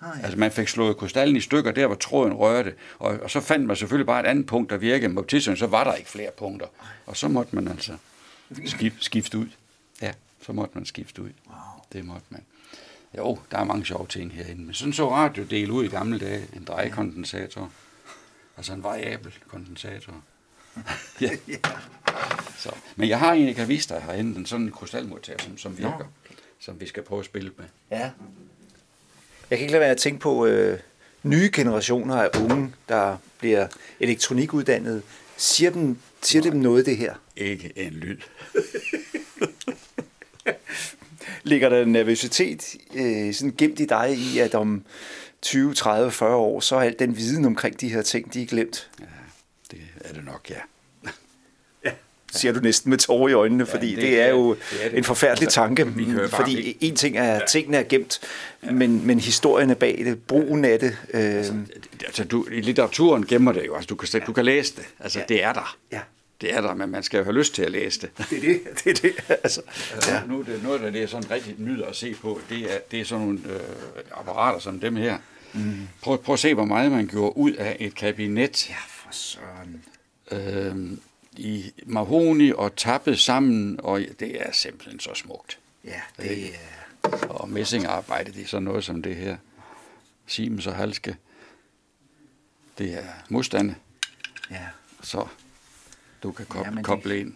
Ah, 0.00 0.08
ja. 0.18 0.24
Altså 0.24 0.38
man 0.38 0.52
fik 0.52 0.68
slået 0.68 0.96
krystallen 0.96 1.36
i 1.36 1.40
stykker 1.40 1.72
der, 1.72 1.86
hvor 1.86 1.96
tråden 1.96 2.32
rørte, 2.32 2.74
og, 2.98 3.18
og 3.22 3.30
så 3.30 3.40
fandt 3.40 3.66
man 3.66 3.76
selvfølgelig 3.76 4.06
bare 4.06 4.20
et 4.20 4.26
andet 4.26 4.46
punkt, 4.46 4.70
der 4.70 4.76
virkede, 4.76 5.08
men 5.08 5.16
på 5.16 5.28
tidspunkt, 5.28 5.58
så 5.58 5.66
var 5.66 5.84
der 5.84 5.94
ikke 5.94 6.10
flere 6.10 6.30
punkter. 6.38 6.66
Og 7.06 7.16
så 7.16 7.28
måtte 7.28 7.54
man 7.54 7.68
altså 7.68 7.92
skifte, 8.66 9.04
skifte 9.04 9.38
ud. 9.38 9.46
Ja, 10.02 10.12
så 10.44 10.52
måtte 10.52 10.74
man 10.74 10.86
skifte 10.86 11.22
ud. 11.22 11.30
Wow. 11.46 11.56
Det 11.92 12.04
måtte 12.04 12.26
man. 12.30 12.42
Jo, 13.18 13.38
der 13.50 13.58
er 13.58 13.64
mange 13.64 13.86
sjove 13.86 14.06
ting 14.06 14.32
herinde, 14.32 14.64
men 14.64 14.74
sådan 14.74 14.92
så 14.92 15.10
radiodel 15.10 15.70
ud 15.70 15.84
i 15.84 15.88
gamle 15.88 16.18
dage. 16.18 16.46
En 16.56 16.64
drejekondensator, 16.64 17.70
altså 18.56 18.72
en 18.72 18.82
variabel 18.82 19.34
kondensator. 19.48 20.12
ja. 21.20 21.30
ja. 21.48 21.56
Så. 22.58 22.74
Men 22.96 23.08
jeg 23.08 23.18
har 23.18 23.32
en, 23.32 23.46
jeg 23.46 23.54
kan 23.54 23.68
vise 23.68 23.88
dig 23.88 24.02
herinde, 24.02 24.38
en 24.38 24.46
sådan 24.46 24.66
en 24.66 24.72
krystalmodtager, 24.72 25.38
som, 25.38 25.58
som 25.58 25.78
virker, 25.78 25.98
Nå, 25.98 26.34
som 26.58 26.80
vi 26.80 26.86
skal 26.86 27.02
prøve 27.02 27.18
at 27.18 27.24
spille 27.24 27.52
med. 27.56 27.64
Ja. 27.90 28.10
Jeg 29.50 29.58
kan 29.58 29.60
ikke 29.60 29.72
lade 29.72 29.80
være 29.80 29.90
at 29.90 29.96
tænke 29.96 30.20
på 30.20 30.46
øh, 30.46 30.78
nye 31.22 31.50
generationer 31.52 32.16
af 32.16 32.28
unge, 32.40 32.74
der 32.88 33.16
bliver 33.38 33.68
elektronikuddannet. 34.00 35.02
Siger 35.36 35.70
dem, 35.70 35.98
siger 36.22 36.42
dem 36.42 36.56
noget 36.56 36.86
det 36.86 36.96
her? 36.96 37.14
Ikke 37.36 37.72
en 37.76 37.92
lyd. 37.92 38.18
Ligger 41.42 41.68
der 41.68 41.84
nervøsitet 41.84 42.74
øh, 42.94 43.34
sådan 43.34 43.54
gemt 43.58 43.80
i 43.80 43.84
dig 43.86 44.16
i, 44.18 44.38
at 44.38 44.54
om 44.54 44.82
20, 45.42 45.74
30, 45.74 46.10
40 46.10 46.36
år, 46.36 46.60
så 46.60 46.76
er 46.76 46.80
al 46.80 46.96
den 46.98 47.16
viden 47.16 47.44
omkring 47.44 47.80
de 47.80 47.88
her 47.88 48.02
ting, 48.02 48.34
de 48.34 48.42
er 48.42 48.46
glemt? 48.46 48.90
Ja, 49.00 49.04
det 49.70 49.80
er 50.04 50.12
det 50.12 50.24
nok, 50.24 50.50
ja. 50.50 50.56
Siger 52.32 52.52
du 52.52 52.60
næsten 52.60 52.90
med 52.90 52.98
tårer 52.98 53.28
i 53.28 53.32
øjnene, 53.32 53.66
fordi 53.66 53.90
det 53.94 54.02
det, 54.02 54.20
er 54.20 54.28
jo 54.28 54.54
det 54.54 54.84
er 54.84 54.88
det. 54.88 54.98
en 54.98 55.04
forfærdelig 55.04 55.46
Altså, 55.46 55.60
tanke. 55.60 55.86
fordi 56.30 56.56
ikke- 56.60 56.78
en 56.80 56.96
ting 56.96 57.16
er, 57.18 57.34
at 57.34 57.42
tingene 57.48 57.76
er 57.76 57.82
gemt, 57.82 58.20
men, 58.72 59.06
men 59.06 59.20
historierne 59.20 59.74
bag 59.74 60.02
det, 60.04 60.22
brugen 60.22 60.64
af 60.64 60.78
det, 60.80 60.96
øh, 61.14 61.44
Altså, 62.06 62.24
du, 62.24 62.46
i 62.52 62.60
litteraturen 62.60 63.26
gemmer 63.26 63.52
det 63.52 63.66
jo, 63.66 63.74
altså 63.74 63.86
du 63.86 63.94
kan, 63.94 64.08
ja. 64.14 64.18
du 64.18 64.32
kan 64.32 64.44
læse 64.44 64.76
det, 64.76 64.84
altså 65.00 65.18
Ja. 65.18 65.24
det 65.28 65.44
er 65.44 65.52
der. 65.52 65.76
ja, 65.92 66.00
Det 66.40 66.54
er 66.54 66.60
der, 66.60 66.74
men 66.74 66.90
man 66.90 67.02
skal 67.02 67.18
jo 67.18 67.24
have 67.24 67.34
lyst 67.34 67.54
til 67.54 67.62
at 67.62 67.70
læse 67.70 68.00
det. 68.00 68.10
det 68.30 68.36
er 68.38 68.40
det. 68.40 68.60
det, 68.84 68.90
er 68.90 68.94
det. 68.94 69.24
Altså, 69.44 69.62
Ja. 70.08 70.22
Nu 70.26 70.40
er 70.40 70.44
det 70.44 70.62
noget, 70.62 70.80
der 70.80 70.90
det 70.90 71.02
er 71.02 71.06
sådan 71.06 71.30
rigtig 71.30 71.54
nyder 71.58 71.86
at 71.86 71.96
se 71.96 72.14
på, 72.14 72.40
det 72.48 72.74
er, 72.74 72.78
det 72.90 73.00
er 73.00 73.04
sådan 73.04 73.24
nogle 73.26 73.40
øh, 73.46 73.60
apparater 74.12 74.58
som 74.58 74.80
dem 74.80 74.96
her. 74.96 75.18
Mm. 75.52 75.88
Prøv, 76.02 76.22
prøv 76.22 76.32
at 76.32 76.38
se, 76.38 76.54
hvor 76.54 76.64
meget 76.64 76.90
man 76.92 77.06
gjorde 77.06 77.36
ud 77.36 77.52
af 77.52 77.76
et 77.80 77.94
kabinet 77.94 78.70
ja, 78.70 78.76
for 78.88 79.08
søren. 79.12 79.84
øh, 80.30 80.98
i 81.36 81.72
mahoni 81.86 82.52
og 82.52 82.76
tappet 82.76 83.18
sammen, 83.18 83.80
og 83.82 84.00
det 84.20 84.42
er 84.42 84.52
simpelthen 84.52 85.00
så 85.00 85.10
smukt. 85.14 85.58
Ja, 85.84 86.00
det 86.22 86.44
er... 86.46 87.18
Og 87.28 87.48
messingarbejde, 87.48 88.32
det 88.32 88.42
er 88.42 88.46
sådan 88.46 88.62
noget 88.64 88.84
som 88.84 89.02
det 89.02 89.16
her. 89.16 89.36
Siemens 90.26 90.66
og 90.66 90.74
Halske. 90.74 91.16
Det 92.78 92.94
er 92.94 93.04
modstande, 93.28 93.74
Ja, 94.50 94.60
så 95.02 95.26
du 96.24 96.32
kan 96.32 96.46
koble, 96.46 96.76
det- 96.76 96.84
koble 96.84 97.18
ind. 97.20 97.32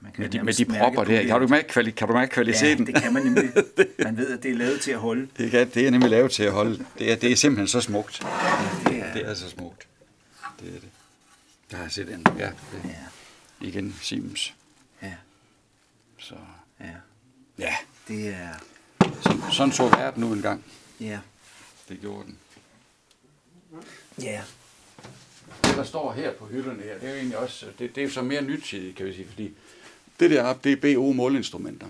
man 0.00 0.12
kan 0.12 0.22
Med 0.22 0.30
de, 0.30 0.42
med 0.42 0.52
de 0.54 0.64
propper 0.64 1.04
der. 1.04 1.26
Kan 1.26 1.40
du 1.40 1.48
mærke, 1.48 1.68
kvali, 1.68 1.90
kan 1.90 2.08
du 2.08 2.14
mærke 2.14 2.30
Ja, 2.30 2.34
kvaliteten? 2.34 2.86
det 2.86 3.02
kan 3.02 3.12
man 3.12 3.22
nemlig. 3.22 3.52
Man 4.04 4.16
ved, 4.16 4.30
at 4.38 4.42
det 4.42 4.50
er 4.50 4.54
lavet 4.54 4.80
til 4.80 4.90
at 4.90 4.98
holde. 4.98 5.28
Det, 5.38 5.50
kan, 5.50 5.70
det 5.74 5.86
er 5.86 5.90
nemlig 5.90 6.10
lavet 6.10 6.30
til 6.32 6.42
at 6.42 6.52
holde. 6.52 6.84
Det 6.98 7.12
er, 7.12 7.16
det 7.16 7.32
er 7.32 7.36
simpelthen 7.36 7.68
så 7.68 7.80
smukt. 7.80 8.18
Det 8.86 8.98
er, 9.00 9.12
Det 9.12 9.26
er 9.28 9.34
så 9.34 9.48
smukt. 9.50 9.86
Det 10.60 10.68
er 10.68 10.72
det. 10.72 10.88
Der 11.70 11.76
har 11.76 11.84
jeg 11.84 11.92
set 11.92 12.12
en. 12.14 12.26
Ja, 12.38 12.46
det, 12.46 12.54
ja, 12.84 13.66
igen 13.66 13.96
Siemens. 14.02 14.54
ja, 15.02 15.12
Så, 16.18 16.34
ja. 16.80 16.86
ja, 17.58 17.74
Det 18.08 18.28
er... 18.28 18.48
sådan, 19.22 19.42
sådan 19.52 19.72
så 19.72 19.88
verden 19.88 20.20
nu 20.20 20.32
en 20.32 20.42
gang. 20.42 20.64
Ja, 21.00 21.18
Det 21.88 22.00
gjorde 22.00 22.24
den. 22.26 22.38
ja. 24.22 24.40
Det, 25.74 25.78
der 25.78 25.88
står 25.88 26.12
her 26.12 26.32
på 26.32 26.46
hylderne 26.46 26.82
her, 26.82 26.98
det 26.98 27.08
er 27.08 27.12
jo 27.12 27.16
egentlig 27.16 27.38
også, 27.38 27.66
det, 27.78 27.94
det 27.94 28.00
er 28.00 28.04
jo 28.04 28.10
så 28.10 28.22
mere 28.22 28.42
nytidigt, 28.42 28.96
kan 28.96 29.06
vi 29.06 29.12
sige, 29.12 29.26
fordi 29.28 29.50
det 30.20 30.30
der 30.30 30.52
det 30.52 30.72
er 30.72 30.76
BO-måleinstrumenter. 30.76 31.86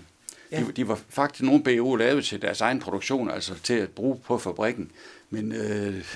Ja. 0.52 0.60
Ja. 0.60 0.66
De, 0.66 0.72
de 0.72 0.88
var 0.88 1.00
faktisk 1.08 1.42
nogle 1.42 1.62
BO 1.62 1.94
lavet 1.94 2.24
til 2.24 2.42
deres 2.42 2.60
egen 2.60 2.80
produktion, 2.80 3.30
altså 3.30 3.54
til 3.62 3.74
at 3.74 3.90
bruge 3.90 4.20
på 4.24 4.38
fabrikken. 4.38 4.90
Men 5.30 5.52
øh, 5.52 6.14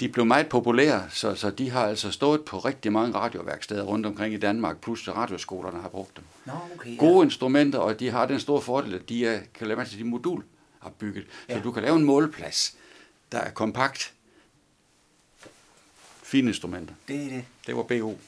de 0.00 0.08
blev 0.08 0.26
meget 0.26 0.48
populære, 0.48 1.02
så, 1.10 1.34
så 1.34 1.50
de 1.50 1.70
har 1.70 1.86
altså 1.86 2.10
stået 2.10 2.44
på 2.44 2.58
rigtig 2.58 2.92
mange 2.92 3.14
radioværksteder 3.14 3.82
rundt 3.82 4.06
omkring 4.06 4.34
i 4.34 4.36
Danmark, 4.36 4.80
plus 4.80 5.08
radioskolerne 5.08 5.80
har 5.80 5.88
brugt 5.88 6.16
dem. 6.16 6.24
Nå, 6.44 6.52
okay. 6.74 6.98
Gode 6.98 7.24
instrumenter, 7.24 7.78
og 7.78 8.00
de 8.00 8.10
har 8.10 8.26
den 8.26 8.40
store 8.40 8.60
fordel, 8.62 8.94
at 8.94 9.08
de 9.08 9.26
er, 9.26 9.40
kan 9.54 9.66
lave 9.68 9.84
til 9.84 9.98
de 9.98 10.04
er 10.04 10.06
modulopbygget. 10.06 11.26
Ja. 11.48 11.54
Ja. 11.54 11.58
Så 11.58 11.64
du 11.64 11.72
kan 11.72 11.82
lave 11.82 11.96
en 11.96 12.04
måleplads, 12.04 12.76
der 13.32 13.38
er 13.38 13.50
kompakt. 13.50 14.12
Fine 16.24 16.48
instrumenter. 16.48 16.94
Det 17.08 17.16
er 17.16 17.28
det. 17.28 17.44
Det 17.66 17.76
var 17.76 17.82
BO. 17.82 18.18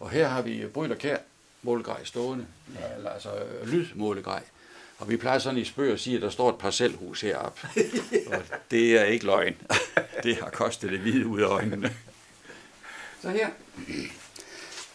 Og 0.00 0.10
her 0.10 0.28
har 0.28 0.42
vi 0.42 0.66
Bryl 0.74 0.92
og 0.92 0.98
Kær 0.98 1.16
målegrej 1.62 2.04
stående, 2.04 2.46
ja. 2.80 2.96
eller 2.96 3.10
altså 3.10 3.28
lydmålegrej. 3.64 4.42
Og 4.98 5.08
vi 5.10 5.16
plejer 5.16 5.38
sådan 5.38 5.58
i 5.58 5.64
spøg 5.64 5.92
at 5.92 6.00
sige, 6.00 6.16
at 6.16 6.22
der 6.22 6.30
står 6.30 6.48
et 6.48 6.58
parcelhus 6.58 7.20
heroppe. 7.20 7.68
og 8.32 8.42
det 8.70 8.98
er 9.00 9.04
ikke 9.04 9.24
løgn. 9.24 9.54
det 10.22 10.36
har 10.36 10.50
kostet 10.50 10.90
det 10.90 10.98
hvide 10.98 11.26
ud 11.26 11.40
af 11.40 11.46
øjnene. 11.46 11.92
Så 13.22 13.30
her. 13.30 13.48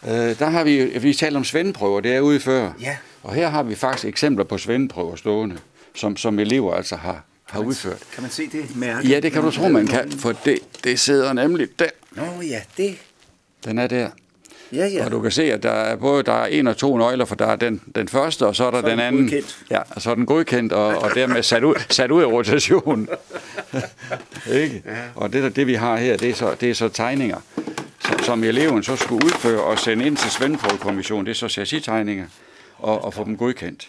Øh, 0.04 0.38
der 0.38 0.46
har 0.46 0.64
vi, 0.64 0.98
vi 0.98 1.14
talt 1.14 1.36
om 1.36 1.44
svendeprøver, 1.44 2.00
det 2.00 2.12
er 2.12 2.20
ude 2.20 2.40
før. 2.40 2.72
Ja. 2.80 2.96
Og 3.22 3.34
her 3.34 3.48
har 3.48 3.62
vi 3.62 3.74
faktisk 3.74 4.04
eksempler 4.04 4.44
på 4.44 4.58
svendeprøver 4.58 5.16
stående, 5.16 5.58
som, 5.94 6.16
som 6.16 6.38
elever 6.38 6.74
altså 6.74 6.96
har, 6.96 7.22
har 7.50 7.60
udført. 7.60 7.98
Kan 8.12 8.22
man 8.22 8.30
se 8.30 8.46
det 8.46 8.76
mærke? 8.76 9.08
Ja, 9.08 9.20
det 9.20 9.32
kan 9.32 9.42
du 9.42 9.50
tro, 9.50 9.68
man 9.68 9.86
kan, 9.86 10.12
for 10.12 10.32
det, 10.32 10.58
det 10.84 11.00
sidder 11.00 11.32
nemlig 11.32 11.68
der. 11.78 11.88
Nå 12.12 12.22
ja, 12.42 12.60
det... 12.76 12.98
Den 13.64 13.78
er 13.78 13.86
der. 13.86 14.08
Ja, 14.72 14.86
ja. 14.86 15.04
Og 15.04 15.10
du 15.10 15.20
kan 15.20 15.30
se, 15.30 15.52
at 15.52 15.62
der 15.62 15.70
er 15.70 15.96
både 15.96 16.22
der 16.22 16.32
er 16.32 16.46
en 16.46 16.66
og 16.66 16.76
to 16.76 16.96
nøgler, 16.96 17.24
for 17.24 17.34
der 17.34 17.46
er 17.46 17.56
den, 17.56 17.80
den 17.94 18.08
første, 18.08 18.46
og 18.46 18.56
så 18.56 18.64
er 18.64 18.70
der 18.70 18.80
Så 18.80 18.88
den 18.88 18.90
den 18.98 19.00
anden. 19.00 19.22
godkendt. 19.22 19.58
Ja, 19.70 19.80
og 19.90 20.02
så 20.02 20.10
er 20.10 20.14
den 20.14 20.26
godkendt, 20.26 20.72
og, 20.72 20.86
og 20.86 21.10
dermed 21.14 21.42
sat 21.42 21.64
ud, 21.64 21.74
sat 21.90 22.10
ud 22.10 22.22
af 22.22 22.26
rotation. 22.26 23.08
ikke? 24.52 24.82
Ja. 24.86 24.96
Og 25.14 25.32
det, 25.32 25.42
der, 25.42 25.48
det 25.48 25.66
vi 25.66 25.74
har 25.74 25.96
her, 25.96 26.16
det 26.16 26.30
er 26.30 26.34
så, 26.34 26.56
det 26.60 26.70
er 26.70 26.74
så 26.74 26.88
tegninger, 26.88 27.40
som, 28.00 28.18
som 28.22 28.44
eleven 28.44 28.82
så 28.82 28.96
skulle 28.96 29.24
udføre 29.24 29.62
og 29.62 29.78
sende 29.78 30.06
ind 30.06 30.16
til 30.16 30.30
Svendborg-kommissionen. 30.30 31.26
Det 31.26 31.30
er 31.30 31.36
så 31.36 31.48
chassis-tegninger, 31.48 32.26
og, 32.78 33.04
og 33.04 33.14
få 33.14 33.24
dem 33.24 33.36
godkendt. 33.36 33.88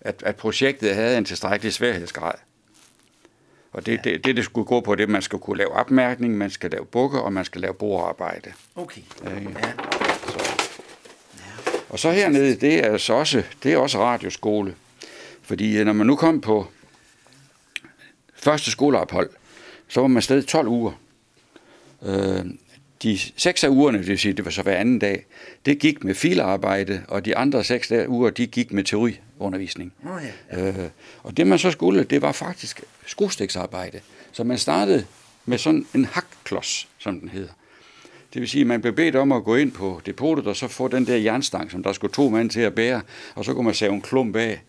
At, 0.00 0.22
at 0.26 0.36
projektet 0.36 0.94
havde 0.94 1.18
en 1.18 1.24
tilstrækkelig 1.24 1.72
sværhedsgrad. 1.72 2.34
Og 3.72 3.86
det, 3.86 4.04
det, 4.04 4.24
det, 4.24 4.36
det 4.36 4.44
skulle 4.44 4.66
gå 4.66 4.80
på, 4.80 4.94
det 4.94 5.08
man 5.08 5.22
skal 5.22 5.38
kunne 5.38 5.58
lave 5.58 5.70
opmærkning, 5.70 6.38
man 6.38 6.50
skal 6.50 6.70
lave 6.70 6.86
bukke, 6.86 7.22
og 7.22 7.32
man 7.32 7.44
skal 7.44 7.60
lave 7.60 7.74
bordarbejde. 7.74 8.52
Okay. 8.76 9.00
Ja. 9.24 9.30
Ja. 9.30 9.72
Og 11.88 11.98
så 11.98 12.10
hernede, 12.10 12.54
det 12.54 12.84
er 12.84 12.96
så 12.96 13.12
også, 13.12 13.42
det 13.62 13.72
er 13.72 13.76
også 13.76 13.98
radioskole. 13.98 14.74
Fordi 15.42 15.78
øh, 15.78 15.86
når 15.86 15.92
man 15.92 16.06
nu 16.06 16.16
kom 16.16 16.40
på 16.40 16.66
første 18.34 18.70
skoleophold, 18.70 19.30
så 19.88 20.00
var 20.00 20.08
man 20.08 20.22
stadig 20.22 20.46
12 20.46 20.68
uger. 20.68 20.92
Øh, 22.02 22.44
de 23.02 23.18
seks 23.36 23.64
af 23.64 23.68
ugerne, 23.68 23.98
det 23.98 24.08
vil 24.08 24.18
sige, 24.18 24.32
det 24.32 24.44
var 24.44 24.50
så 24.50 24.62
hver 24.62 24.76
anden 24.76 24.98
dag, 24.98 25.26
det 25.66 25.78
gik 25.78 26.04
med 26.04 26.14
filearbejde, 26.14 27.02
og 27.08 27.24
de 27.24 27.36
andre 27.36 27.64
seks 27.64 27.92
uger, 28.08 28.30
de 28.30 28.46
gik 28.46 28.72
med 28.72 28.84
teoriundervisning. 28.84 29.92
Nå 30.02 30.10
ja. 30.52 30.68
Øh, 30.68 30.88
og 31.22 31.36
det 31.36 31.46
man 31.46 31.58
så 31.58 31.70
skulle, 31.70 32.04
det 32.04 32.22
var 32.22 32.32
faktisk 32.32 32.82
skruestiksarbejde. 33.06 34.00
Så 34.32 34.44
man 34.44 34.58
startede 34.58 35.04
med 35.44 35.58
sådan 35.58 35.86
en 35.94 36.04
hakklods, 36.04 36.88
som 36.98 37.20
den 37.20 37.28
hedder. 37.28 37.52
Det 38.34 38.40
vil 38.40 38.48
sige, 38.48 38.60
at 38.60 38.66
man 38.66 38.80
blev 38.80 38.92
bedt 38.92 39.16
om 39.16 39.32
at 39.32 39.44
gå 39.44 39.56
ind 39.56 39.72
på 39.72 40.00
depotet 40.06 40.46
og 40.46 40.56
så 40.56 40.68
få 40.68 40.88
den 40.88 41.06
der 41.06 41.16
jernstang, 41.16 41.70
som 41.70 41.82
der 41.82 41.92
skulle 41.92 42.14
to 42.14 42.28
mand 42.28 42.50
til 42.50 42.60
at 42.60 42.74
bære, 42.74 43.02
og 43.34 43.44
så 43.44 43.54
kunne 43.54 43.64
man 43.64 43.74
save 43.74 43.94
en 43.94 44.00
klump 44.00 44.36
af. 44.36 44.62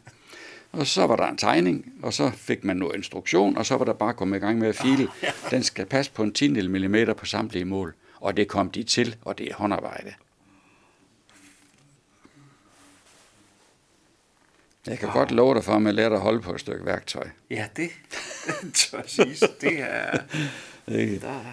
Og 0.72 0.88
så 0.88 1.08
var 1.08 1.16
der 1.16 1.28
en 1.28 1.38
tegning, 1.38 1.94
og 2.02 2.14
så 2.14 2.32
fik 2.36 2.64
man 2.64 2.78
noget 2.78 2.96
instruktion, 2.96 3.58
og 3.58 3.66
så 3.66 3.78
var 3.78 3.86
der 3.86 3.94
bare 3.94 4.14
kommet 4.14 4.38
i 4.38 4.40
gang 4.40 4.60
med 4.60 4.68
at 4.68 4.76
file. 4.76 5.08
Den 5.52 5.64
skal 5.64 5.86
passe 5.86 6.12
på 6.12 6.24
en 6.24 6.32
10 6.32 6.68
mm 6.68 6.96
på 7.18 7.26
samtlige 7.26 7.66
mål 7.66 7.94
og 8.24 8.38
det 8.38 8.48
kom 8.48 8.70
de 8.70 8.84
til, 8.84 9.16
og 9.22 9.38
det 9.38 9.52
er 9.52 9.56
håndarbejde. 9.56 10.14
Jeg 14.88 15.00
kan 15.00 15.08
wow. 15.08 15.18
godt 15.18 15.32
love 15.32 15.56
dig 15.56 15.64
for, 15.64 15.74
at 15.74 15.82
man 15.82 15.96
lærer 15.96 16.10
at 16.10 16.20
holde 16.20 16.42
på 16.42 16.54
et 16.54 16.60
stykke 16.60 16.86
værktøj. 16.86 17.28
Ja, 17.50 17.66
det 17.76 17.90
tør 18.92 19.02
siges. 19.08 19.44
Det 19.62 19.80
er... 19.90 20.18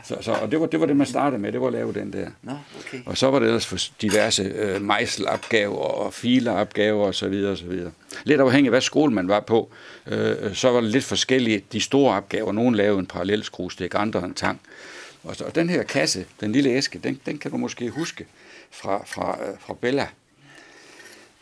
Så, 0.04 0.16
så, 0.20 0.32
og 0.32 0.50
det 0.50 0.60
var, 0.60 0.66
det 0.66 0.80
var 0.80 0.86
det, 0.86 0.96
man 0.96 1.06
startede 1.06 1.42
med, 1.42 1.52
det 1.52 1.60
var 1.60 1.66
at 1.66 1.72
lave 1.72 1.92
den 1.92 2.12
der. 2.12 2.30
Nå, 2.42 2.52
okay. 2.78 2.98
Og 3.06 3.18
så 3.18 3.30
var 3.30 3.38
det 3.38 3.46
ellers 3.46 3.66
for 3.66 3.78
diverse 4.02 4.42
øh, 4.42 4.82
mejselopgaver 4.82 5.76
og 5.76 6.14
fileopgaver 6.14 7.06
og 7.06 7.14
så 7.14 7.28
videre, 7.28 7.52
og 7.52 7.58
så 7.58 7.66
videre. 7.66 7.90
Lidt 8.24 8.40
afhængig 8.40 8.68
af, 8.68 8.72
hvad 8.72 8.80
skole 8.80 9.14
man 9.14 9.28
var 9.28 9.40
på, 9.40 9.70
øh, 10.06 10.36
øh 10.40 10.54
så 10.54 10.70
var 10.70 10.80
det 10.80 10.90
lidt 10.90 11.04
forskellige. 11.04 11.64
De 11.72 11.80
store 11.80 12.16
opgaver, 12.16 12.52
nogen 12.52 12.74
lavede 12.74 12.98
en 12.98 13.06
parallelskruestik, 13.06 13.94
andre 13.94 14.24
en 14.24 14.34
tang. 14.34 14.60
Og, 15.22 15.36
så, 15.36 15.44
og 15.44 15.54
den 15.54 15.68
her 15.68 15.82
kasse, 15.82 16.26
den 16.40 16.52
lille 16.52 16.70
æske, 16.70 16.98
den, 16.98 17.20
den 17.26 17.38
kan 17.38 17.50
du 17.50 17.56
måske 17.56 17.90
huske 17.90 18.26
fra, 18.70 19.04
fra, 19.06 19.38
øh, 19.48 19.58
fra 19.60 19.74
Bella. 19.74 20.08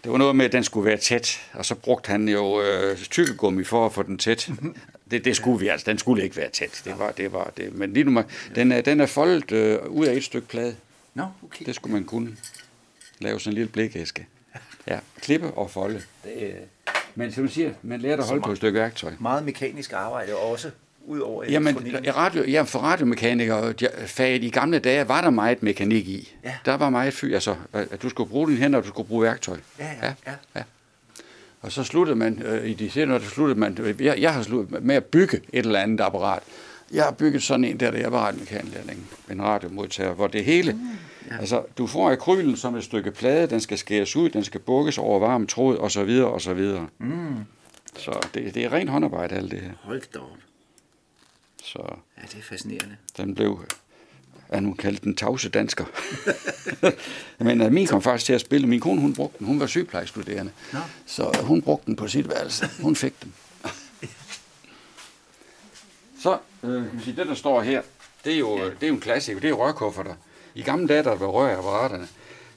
Det 0.04 0.12
var 0.12 0.18
noget 0.18 0.36
med, 0.36 0.44
at 0.44 0.52
den 0.52 0.64
skulle 0.64 0.86
være 0.86 0.96
tæt, 0.96 1.50
og 1.52 1.64
så 1.64 1.74
brugte 1.74 2.10
han 2.10 2.28
jo 2.28 2.62
øh, 2.62 2.98
tykkegummi 2.98 3.64
for 3.64 3.86
at 3.86 3.92
få 3.92 4.02
den 4.02 4.18
tæt. 4.18 4.50
Det, 5.10 5.24
det 5.24 5.36
skulle 5.36 5.60
vi 5.60 5.68
altså, 5.68 5.90
den 5.90 5.98
skulle 5.98 6.24
ikke 6.24 6.36
være 6.36 6.50
tæt. 6.50 6.82
Det 6.84 6.98
var 6.98 7.12
det. 7.12 7.32
Var 7.32 7.52
det. 7.56 7.74
Men 7.74 7.92
lige 7.92 8.04
nu, 8.04 8.22
den 8.54 8.72
er, 8.72 8.80
den 8.80 9.00
er 9.00 9.06
foldet 9.06 9.52
øh, 9.52 9.86
ud 9.86 10.06
af 10.06 10.14
et 10.14 10.24
stykke 10.24 10.48
plade. 10.48 10.76
Nå, 11.14 11.26
okay. 11.44 11.64
Det 11.64 11.74
skulle 11.74 11.92
man 11.92 12.04
kunne. 12.04 12.36
Lave 13.18 13.40
sådan 13.40 13.52
en 13.52 13.54
lille 13.54 13.68
blikæske. 13.72 14.26
Ja, 14.86 14.98
klippe 15.20 15.50
og 15.50 15.70
folde. 15.70 16.02
Det 16.24 16.46
er 16.46 16.54
Men 17.14 17.32
som 17.32 17.46
du 17.46 17.52
siger, 17.52 17.72
man 17.82 18.00
lærer 18.00 18.16
at 18.16 18.26
holde 18.26 18.42
på 18.42 18.50
et 18.50 18.56
stykke 18.56 18.78
værktøj. 18.80 19.12
meget 19.18 19.44
mekanisk 19.44 19.92
arbejde 19.92 20.36
også, 20.36 20.70
ud 21.08 21.20
over 21.20 21.44
Jamen, 21.48 21.76
radio, 22.16 22.44
ja, 22.44 22.62
for 22.62 22.78
radiomekanikere, 22.78 23.74
faget 24.06 24.44
i 24.44 24.48
gamle 24.48 24.78
dage, 24.78 25.08
var 25.08 25.20
der 25.20 25.30
meget 25.30 25.62
mekanik 25.62 26.08
i. 26.08 26.34
Ja. 26.44 26.54
Der 26.64 26.76
var 26.76 26.90
meget 26.90 27.14
fyr, 27.14 27.34
altså, 27.34 27.54
at 27.72 28.02
du 28.02 28.08
skulle 28.08 28.30
bruge 28.30 28.48
dine 28.48 28.58
hænder, 28.58 28.78
og 28.78 28.84
du 28.84 28.88
skulle 28.88 29.08
bruge 29.08 29.22
værktøj. 29.22 29.56
Ja, 29.78 29.90
ja, 30.02 30.12
ja. 30.26 30.32
ja. 30.56 30.62
Og 31.60 31.72
så 31.72 31.84
sluttede 31.84 32.16
man, 32.16 32.42
øh, 32.42 32.70
i 32.70 32.74
de 32.74 32.90
senere, 32.90 33.18
der 33.18 33.24
sluttede 33.24 33.60
man, 33.60 33.78
øh, 33.80 34.04
jeg, 34.04 34.20
jeg 34.20 34.34
har 34.34 34.42
sluttet 34.42 34.84
med 34.84 34.94
at 34.94 35.04
bygge 35.04 35.36
et 35.36 35.66
eller 35.66 35.80
andet 35.80 36.00
apparat. 36.00 36.42
Jeg 36.92 37.04
har 37.04 37.10
bygget 37.10 37.42
sådan 37.42 37.64
en 37.64 37.80
der, 37.80 37.90
der 37.90 37.98
jeg 37.98 38.12
var 38.12 38.18
radiomekaniker, 38.18 38.78
en 39.30 39.42
radiomodtager, 39.42 40.12
hvor 40.12 40.26
det 40.26 40.44
hele, 40.44 40.72
mm, 40.72 40.80
ja. 41.30 41.38
altså 41.38 41.62
du 41.78 41.86
får 41.86 42.10
akrylen 42.10 42.56
som 42.56 42.74
et 42.74 42.84
stykke 42.84 43.10
plade, 43.10 43.46
den 43.46 43.60
skal 43.60 43.78
skæres 43.78 44.16
ud, 44.16 44.28
den 44.28 44.44
skal 44.44 44.60
bukkes 44.60 44.98
over 44.98 45.18
varm 45.18 45.46
tråd, 45.46 45.76
og 45.76 45.90
så 45.90 46.04
videre, 46.04 46.28
og 46.28 46.40
så 46.40 46.54
videre. 46.54 46.86
Mm. 46.98 47.36
Så 47.96 48.28
det, 48.34 48.54
det 48.54 48.64
er 48.64 48.72
rent 48.72 48.90
håndarbejde, 48.90 49.34
alt 49.34 49.50
det 49.50 49.60
her. 49.60 49.70
Hold 49.82 50.02
da 50.14 50.18
op. 50.18 50.26
Så 51.68 51.78
Ja, 52.16 52.22
det 52.22 52.38
er 52.38 52.42
fascinerende. 52.42 52.96
den 53.16 53.34
blev, 53.34 53.64
er 54.48 54.60
nu 54.60 54.74
kaldt 54.74 55.04
den 55.04 55.16
tavse 55.16 55.48
dansker. 55.48 55.84
Men 57.44 57.60
uh, 57.60 57.72
min 57.72 57.86
kom 57.86 58.02
faktisk 58.02 58.26
til 58.26 58.32
at 58.32 58.40
spille. 58.40 58.66
Min 58.66 58.80
kone, 58.80 59.00
hun 59.00 59.14
brugte 59.14 59.38
den. 59.38 59.46
Hun 59.46 59.60
var 59.60 59.66
sygeplejestuderende. 59.66 60.52
Nå. 60.72 60.78
Så 61.06 61.38
hun 61.42 61.62
brugte 61.62 61.86
den 61.86 61.96
på 61.96 62.08
sit 62.08 62.28
værelse. 62.28 62.68
Hun 62.82 62.96
fik 62.96 63.22
den. 63.22 63.34
Så, 66.22 66.38
øh, 66.62 67.06
det 67.06 67.16
der 67.16 67.34
står 67.34 67.62
her, 67.62 67.82
det 68.24 68.34
er 68.34 68.38
jo, 68.38 68.56
det 68.58 68.82
er 68.82 68.88
jo 68.88 68.94
en 68.94 69.00
klassiker. 69.00 69.40
Det 69.40 69.50
er 69.50 69.54
rørkufferter. 69.54 70.14
I 70.54 70.62
gamle 70.62 70.88
dage, 70.88 71.02
der 71.02 71.14
var 71.14 71.26
rør 71.26 71.50
i 71.50 71.54
apparaterne, 71.54 72.08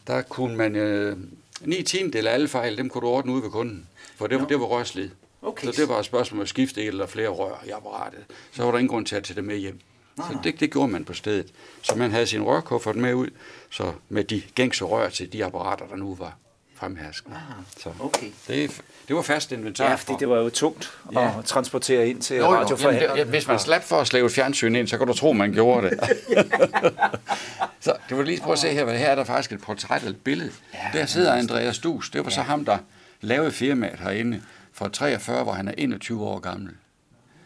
der 0.07 0.21
kunne 0.21 0.57
man... 0.57 0.75
Øh, 0.75 1.17
9 1.61 1.83
tiendedel 1.83 2.27
af 2.27 2.33
alle 2.33 2.47
fejl, 2.47 2.77
dem 2.77 2.89
kunne 2.89 3.01
du 3.01 3.07
ordne 3.07 3.31
ude 3.31 3.43
ved 3.43 3.49
kunden. 3.49 3.87
For 4.15 4.27
det, 4.27 4.39
var, 4.39 4.47
det 4.47 4.59
var 4.59 4.65
rørslid. 4.65 5.09
Okay. 5.41 5.65
Så 5.67 5.81
det 5.81 5.89
var 5.89 5.99
et 5.99 6.05
spørgsmål 6.05 6.39
om 6.39 6.41
at 6.41 6.49
skifte 6.49 6.81
et 6.81 6.87
eller 6.87 7.05
flere 7.05 7.27
rør 7.29 7.63
i 7.67 7.69
apparatet. 7.69 8.19
Så 8.51 8.63
var 8.63 8.71
der 8.71 8.77
ingen 8.77 8.89
grund 8.89 9.05
til 9.05 9.15
at 9.15 9.23
tage 9.23 9.35
det 9.35 9.43
med 9.43 9.57
hjem. 9.57 9.79
Så 10.17 10.37
det, 10.43 10.59
det 10.59 10.71
gjorde 10.71 10.91
man 10.91 11.05
på 11.05 11.13
stedet. 11.13 11.47
Så 11.81 11.95
man 11.95 12.11
havde 12.11 12.27
sin 12.27 12.43
rørkuffert 12.43 12.95
med 12.95 13.13
ud, 13.13 13.27
så 13.69 13.91
med 14.09 14.23
de 14.23 14.41
gængse 14.55 14.85
rør 14.85 15.09
til 15.09 15.33
de 15.33 15.45
apparater, 15.45 15.87
der 15.87 15.95
nu 15.95 16.15
var 16.15 16.37
fremherskende. 16.75 17.37
Så 17.77 17.89
okay. 17.99 18.27
det, 18.47 18.81
det 19.07 19.15
var 19.15 19.21
fast 19.21 19.51
inventar. 19.51 19.89
Ja, 19.89 19.95
fordi 19.95 20.13
det 20.19 20.29
var 20.29 20.37
jo 20.37 20.49
tungt 20.49 20.91
at 21.09 21.21
Ja. 21.21 21.31
transportere 21.45 22.09
ind 22.09 22.21
til 22.21 22.43
radioforhandleren. 22.43 23.27
hvis 23.27 23.47
man 23.47 23.59
slap 23.59 23.83
for 23.83 23.95
at 23.95 24.07
slæve 24.07 24.25
et 24.25 24.31
fjernsyn 24.31 24.75
ind, 24.75 24.87
så 24.87 24.97
kan 24.97 25.07
du 25.07 25.13
tro, 25.13 25.33
man 25.33 25.53
gjorde 25.53 25.89
det. 25.89 25.99
så 27.79 27.95
det 28.09 28.17
var 28.17 28.23
lige 28.23 28.39
prøve 28.41 28.53
at 28.53 28.59
se 28.59 28.69
her, 28.69 28.83
hvad 28.83 28.97
her 28.97 29.07
er 29.09 29.15
der 29.15 29.23
faktisk 29.23 29.51
et 29.51 29.61
portræt 29.61 30.01
eller 30.01 30.11
et 30.11 30.23
billede. 30.23 30.51
Ja, 30.73 30.99
der 30.99 31.05
sidder 31.05 31.33
Andreas 31.33 31.79
Dus. 31.79 32.09
Det 32.09 32.23
var 32.23 32.29
så 32.29 32.41
ham, 32.41 32.65
der 32.65 32.77
lavede 33.21 33.51
firmaet 33.51 33.99
herinde 33.99 34.41
fra 34.81 34.89
43, 34.89 35.43
hvor 35.43 35.53
han 35.53 35.67
er 35.67 35.73
21 35.77 36.23
år 36.23 36.39
gammel. 36.39 36.71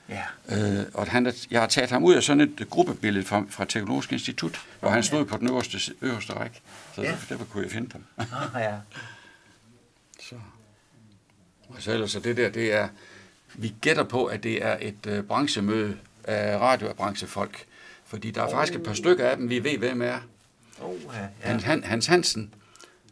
Ja. 0.09 0.23
Øh, 0.49 0.85
og 0.93 1.07
han, 1.07 1.25
er- 1.25 1.45
jeg 1.51 1.59
har 1.59 1.67
taget 1.67 1.89
ham 1.91 2.03
ud 2.03 2.13
af 2.15 2.23
sådan 2.23 2.41
et 2.41 2.67
gruppebillede 2.69 3.25
fra, 3.25 3.43
fra 3.49 3.65
Teknologisk 3.65 4.11
Institut, 4.11 4.61
hvor 4.79 4.89
han 4.89 5.03
stod 5.03 5.25
på 5.25 5.37
den 5.37 5.47
øverste, 5.47 5.77
øverste 6.01 6.33
række. 6.33 6.61
Så 6.95 7.01
Ja. 7.01 7.09
ja. 7.09 7.17
derfor 7.29 7.45
kunne 7.45 7.63
jeg 7.63 7.71
finde 7.71 7.89
dem. 7.93 8.03
Ah, 8.17 8.25
ja. 8.55 8.73
Så. 10.29 10.35
Og 11.69 11.75
så 11.81 11.91
ellers, 11.91 12.11
så 12.11 12.19
det 12.19 12.37
der, 12.37 12.49
det 12.49 12.73
er, 12.73 12.87
vi 13.53 13.73
gætter 13.81 14.03
på, 14.03 14.25
at 14.25 14.43
det 14.43 14.65
er 14.65 14.77
et 14.81 15.05
øh, 15.07 15.23
branchemøde 15.23 15.97
af 16.23 16.57
radiobranchefolk. 16.57 17.65
Fordi 18.05 18.31
der 18.31 18.43
er 18.43 18.51
faktisk 18.51 18.79
et 18.79 18.83
par 18.85 18.93
stykker 18.93 19.29
af 19.29 19.37
dem, 19.37 19.49
vi 19.49 19.63
ved, 19.63 19.77
hvem 19.77 20.01
er. 20.01 20.17
Oh, 20.81 20.95
ja. 21.13 21.19
Ja. 21.21 21.27
Han, 21.41 21.59
han, 21.59 21.83
Hans 21.83 22.05
Hansen, 22.05 22.53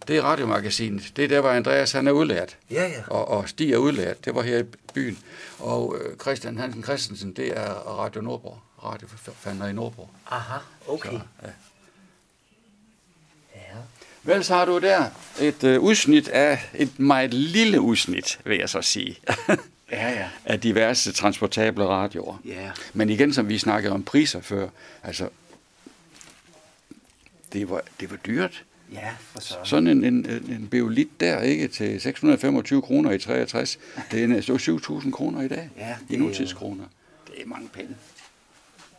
det 0.08 0.18
er 0.18 0.22
radiomagasinet. 0.22 1.12
Det 1.16 1.24
er 1.24 1.28
der, 1.28 1.42
hvor 1.42 1.50
Andreas 1.50 1.92
han 1.92 2.08
er 2.08 2.12
udlært. 2.12 2.58
Ja, 2.72 2.88
ja. 2.88 3.02
Og, 3.08 3.28
og 3.28 3.50
Stig 3.50 3.74
er 3.74 3.78
udlært. 3.78 4.26
Det 4.26 4.36
var 4.36 4.42
her 4.42 4.60
i 4.60 4.64
byen. 4.94 5.20
Og 5.60 5.98
øh, 6.02 6.18
Christian 6.18 6.58
Hansen 6.58 6.84
Christensen, 6.84 7.34
det 7.34 7.58
er 7.58 7.70
Radio 8.00 8.22
Nordborg. 8.22 8.60
Radioforfander 8.84 9.68
i 9.68 9.74
Nordborg. 9.74 10.10
Aha, 10.32 10.58
okay. 10.88 11.10
Så, 11.10 11.20
ja. 11.44 11.50
Ja. 13.56 13.78
Vel, 14.24 14.44
så 14.44 14.54
har 14.56 14.66
du 14.66 14.80
der 14.80 15.06
et 15.40 15.64
øh, 15.64 15.80
udsnit 15.80 16.28
af, 16.28 16.70
et 16.74 17.00
meget 17.00 17.34
lille 17.34 17.82
udsnit, 17.82 18.40
vil 18.46 18.58
jeg 18.58 18.70
så 18.70 18.82
sige, 18.82 19.20
Ja, 19.92 20.10
ja. 20.10 20.30
af 20.46 20.62
diverse 20.62 21.12
transportable 21.12 21.86
radioer. 21.88 22.38
Ja. 22.46 22.72
Men 22.94 23.10
igen, 23.10 23.34
som 23.34 23.50
vi 23.50 23.58
snakkede 23.58 23.94
om 23.94 24.04
priser 24.04 24.42
før, 24.42 24.70
altså, 25.04 25.30
det 27.54 27.70
var, 27.70 27.82
det 28.00 28.12
var 28.12 28.18
dyrt. 28.18 28.64
Ja, 28.94 29.10
for 29.20 29.42
så. 29.42 29.56
Sådan 29.64 29.88
en, 29.88 30.04
en, 30.04 30.26
en 30.50 30.68
beolit 30.72 31.20
der, 31.20 31.42
ikke, 31.42 31.68
til 31.68 32.02
625 32.02 32.82
kroner 32.82 33.12
i 33.12 33.20
63, 33.20 33.80
det 34.12 34.24
er 34.24 34.28
næsten 34.28 34.56
7.000 34.56 35.12
kroner 35.12 35.42
i 35.42 35.48
dag, 35.48 35.70
Ja, 35.78 35.90
i 36.02 36.04
det 36.08 36.16
er 36.16 36.20
jo- 36.20 36.26
nutidskroner. 36.26 36.84
Det 37.28 37.42
er 37.42 37.46
mange 37.48 37.68
penge. 37.70 37.96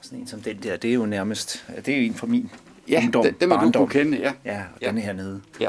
Sådan 0.01 0.19
en 0.19 0.27
som 0.27 0.41
den 0.43 0.63
der, 0.63 0.77
det 0.77 0.91
er 0.91 0.95
jo 0.95 1.07
nærmest, 1.07 1.65
det 1.77 1.89
er 1.95 1.99
jo 1.99 2.03
en 2.07 2.15
fra 2.15 2.27
min 2.27 2.51
Ja, 2.89 3.01
ungdom, 3.05 3.25
må 3.25 3.31
du 3.41 3.49
barndom. 3.49 3.73
kunne 3.89 4.05
kende, 4.05 4.19
ja. 4.19 4.33
Ja, 4.45 4.59
og 4.75 4.79
Ja. 4.83 4.89
den 4.89 4.99
her 4.99 5.13
nede. 5.13 5.43
Ja, 5.61 5.69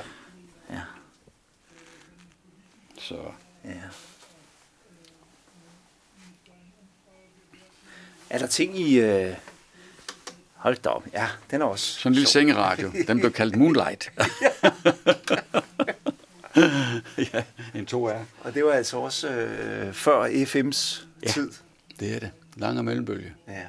Ja, 0.72 0.80
så... 3.00 3.16
ja. 3.66 3.72
Er 8.30 8.38
der 8.38 8.48
ting 8.48 8.80
i... 8.80 9.00
Øh... 9.00 9.36
Hold 10.66 10.78
da 10.84 10.90
op. 10.90 11.04
Ja, 11.14 11.28
den 11.52 11.62
er 11.62 11.66
også 11.66 11.86
Sådan 12.00 12.12
en 12.12 12.14
lille 12.14 12.28
sjov. 12.30 12.42
sengeradio. 12.42 12.92
Den 13.08 13.20
blev 13.20 13.32
kaldt 13.32 13.56
Moonlight. 13.56 14.12
ja, 17.34 17.44
en 17.76 17.88
2R. 17.92 18.18
Og 18.42 18.54
det 18.54 18.66
var 18.66 18.72
altså 18.72 18.98
også 18.98 19.30
øh, 19.30 19.94
før 19.94 20.26
FM's 20.28 21.06
Ja. 21.24 21.28
tid. 21.32 21.52
Det 22.00 22.16
er 22.16 22.20
det. 22.20 22.32
Lang 22.56 22.78
og 22.78 22.86
mellembølge. 22.86 23.34
Ja. 23.48 23.62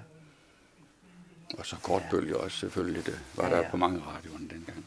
Og 1.58 1.66
så 1.66 1.76
kortbølge 1.82 2.36
også 2.36 2.58
selvfølgelig. 2.58 3.06
Det 3.06 3.18
var 3.34 3.44
Ja, 3.48 3.50
der 3.50 3.56
ja. 3.62 3.70
på 3.70 3.76
mange 3.76 3.98
radioer 4.00 4.38
dengang. 4.38 4.84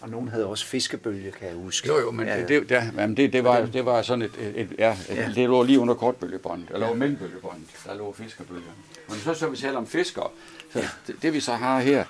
Og 0.00 0.08
nogen 0.08 0.28
havde 0.28 0.46
også 0.46 0.66
fiskebølge, 0.66 1.30
kan 1.30 1.48
jeg 1.48 1.56
huske. 1.56 1.88
Jo, 1.88 1.98
jo, 1.98 2.10
men 2.10 2.26
ja, 2.26 2.34
ja, 2.34 2.46
det, 2.46 2.68
det, 2.68 2.92
jamen, 2.96 3.16
det, 3.16 3.32
det, 3.32 3.44
var, 3.44 3.66
det 3.66 3.84
var 3.84 4.02
sådan 4.02 4.22
et, 4.22 4.30
et, 4.40 4.60
et 4.60 4.68
ja, 4.78 4.92
et, 4.92 4.98
Ja. 5.08 5.14
ja. 5.14 5.28
det 5.34 5.48
lå 5.48 5.62
lige 5.62 5.78
under 5.78 5.94
kortbølgebåndet, 5.94 6.68
eller 6.74 6.86
ja. 6.86 6.94
mellembølgebåndet, 6.94 7.66
der 7.86 7.94
lå 7.94 8.12
fiskerbølger. 8.12 8.70
Men 9.08 9.18
så, 9.18 9.34
så 9.34 9.48
vi 9.48 9.56
taler 9.56 9.78
om 9.78 9.86
fiskere, 9.86 10.28
så 10.72 10.78
ja. 10.78 10.88
det, 11.06 11.22
det, 11.22 11.32
vi 11.32 11.40
så 11.40 11.52
har 11.52 11.80
her, 11.80 12.04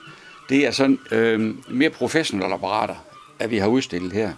det 0.49 0.66
er 0.66 0.70
sådan 0.70 0.99
øh, 1.11 1.55
mere 1.70 1.91
professionelle 1.91 2.55
apparater, 2.55 2.95
at 3.39 3.51
vi 3.51 3.59
har 3.59 3.68
udstillet 3.68 4.12
her. 4.12 4.32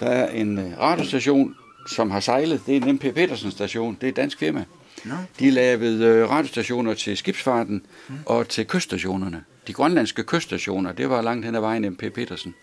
Der 0.00 0.06
er 0.06 0.28
en 0.30 0.58
øh, 0.58 0.78
radiostation, 0.78 1.56
som 1.88 2.10
har 2.10 2.20
sejlet, 2.20 2.62
det 2.66 2.76
er 2.76 2.80
en 2.80 2.94
MP 2.94 3.00
Petersen 3.00 3.50
station, 3.50 3.94
det 4.00 4.04
er 4.06 4.08
et 4.08 4.16
dansk 4.16 4.38
firma. 4.38 4.64
Nå. 5.04 5.14
De 5.38 5.50
lavede 5.50 6.04
øh, 6.04 6.30
radiostationer 6.30 6.94
til 6.94 7.16
skibsfarten 7.16 7.86
mm. 8.08 8.14
og 8.26 8.48
til 8.48 8.66
kyststationerne. 8.66 9.44
De 9.66 9.72
grønlandske 9.72 10.22
kyststationer, 10.22 10.92
det 10.92 11.10
var 11.10 11.22
langt 11.22 11.44
hen 11.46 11.54
ad 11.54 11.60
vejen 11.60 11.90
MP 11.90 12.12
Petersen. 12.14 12.54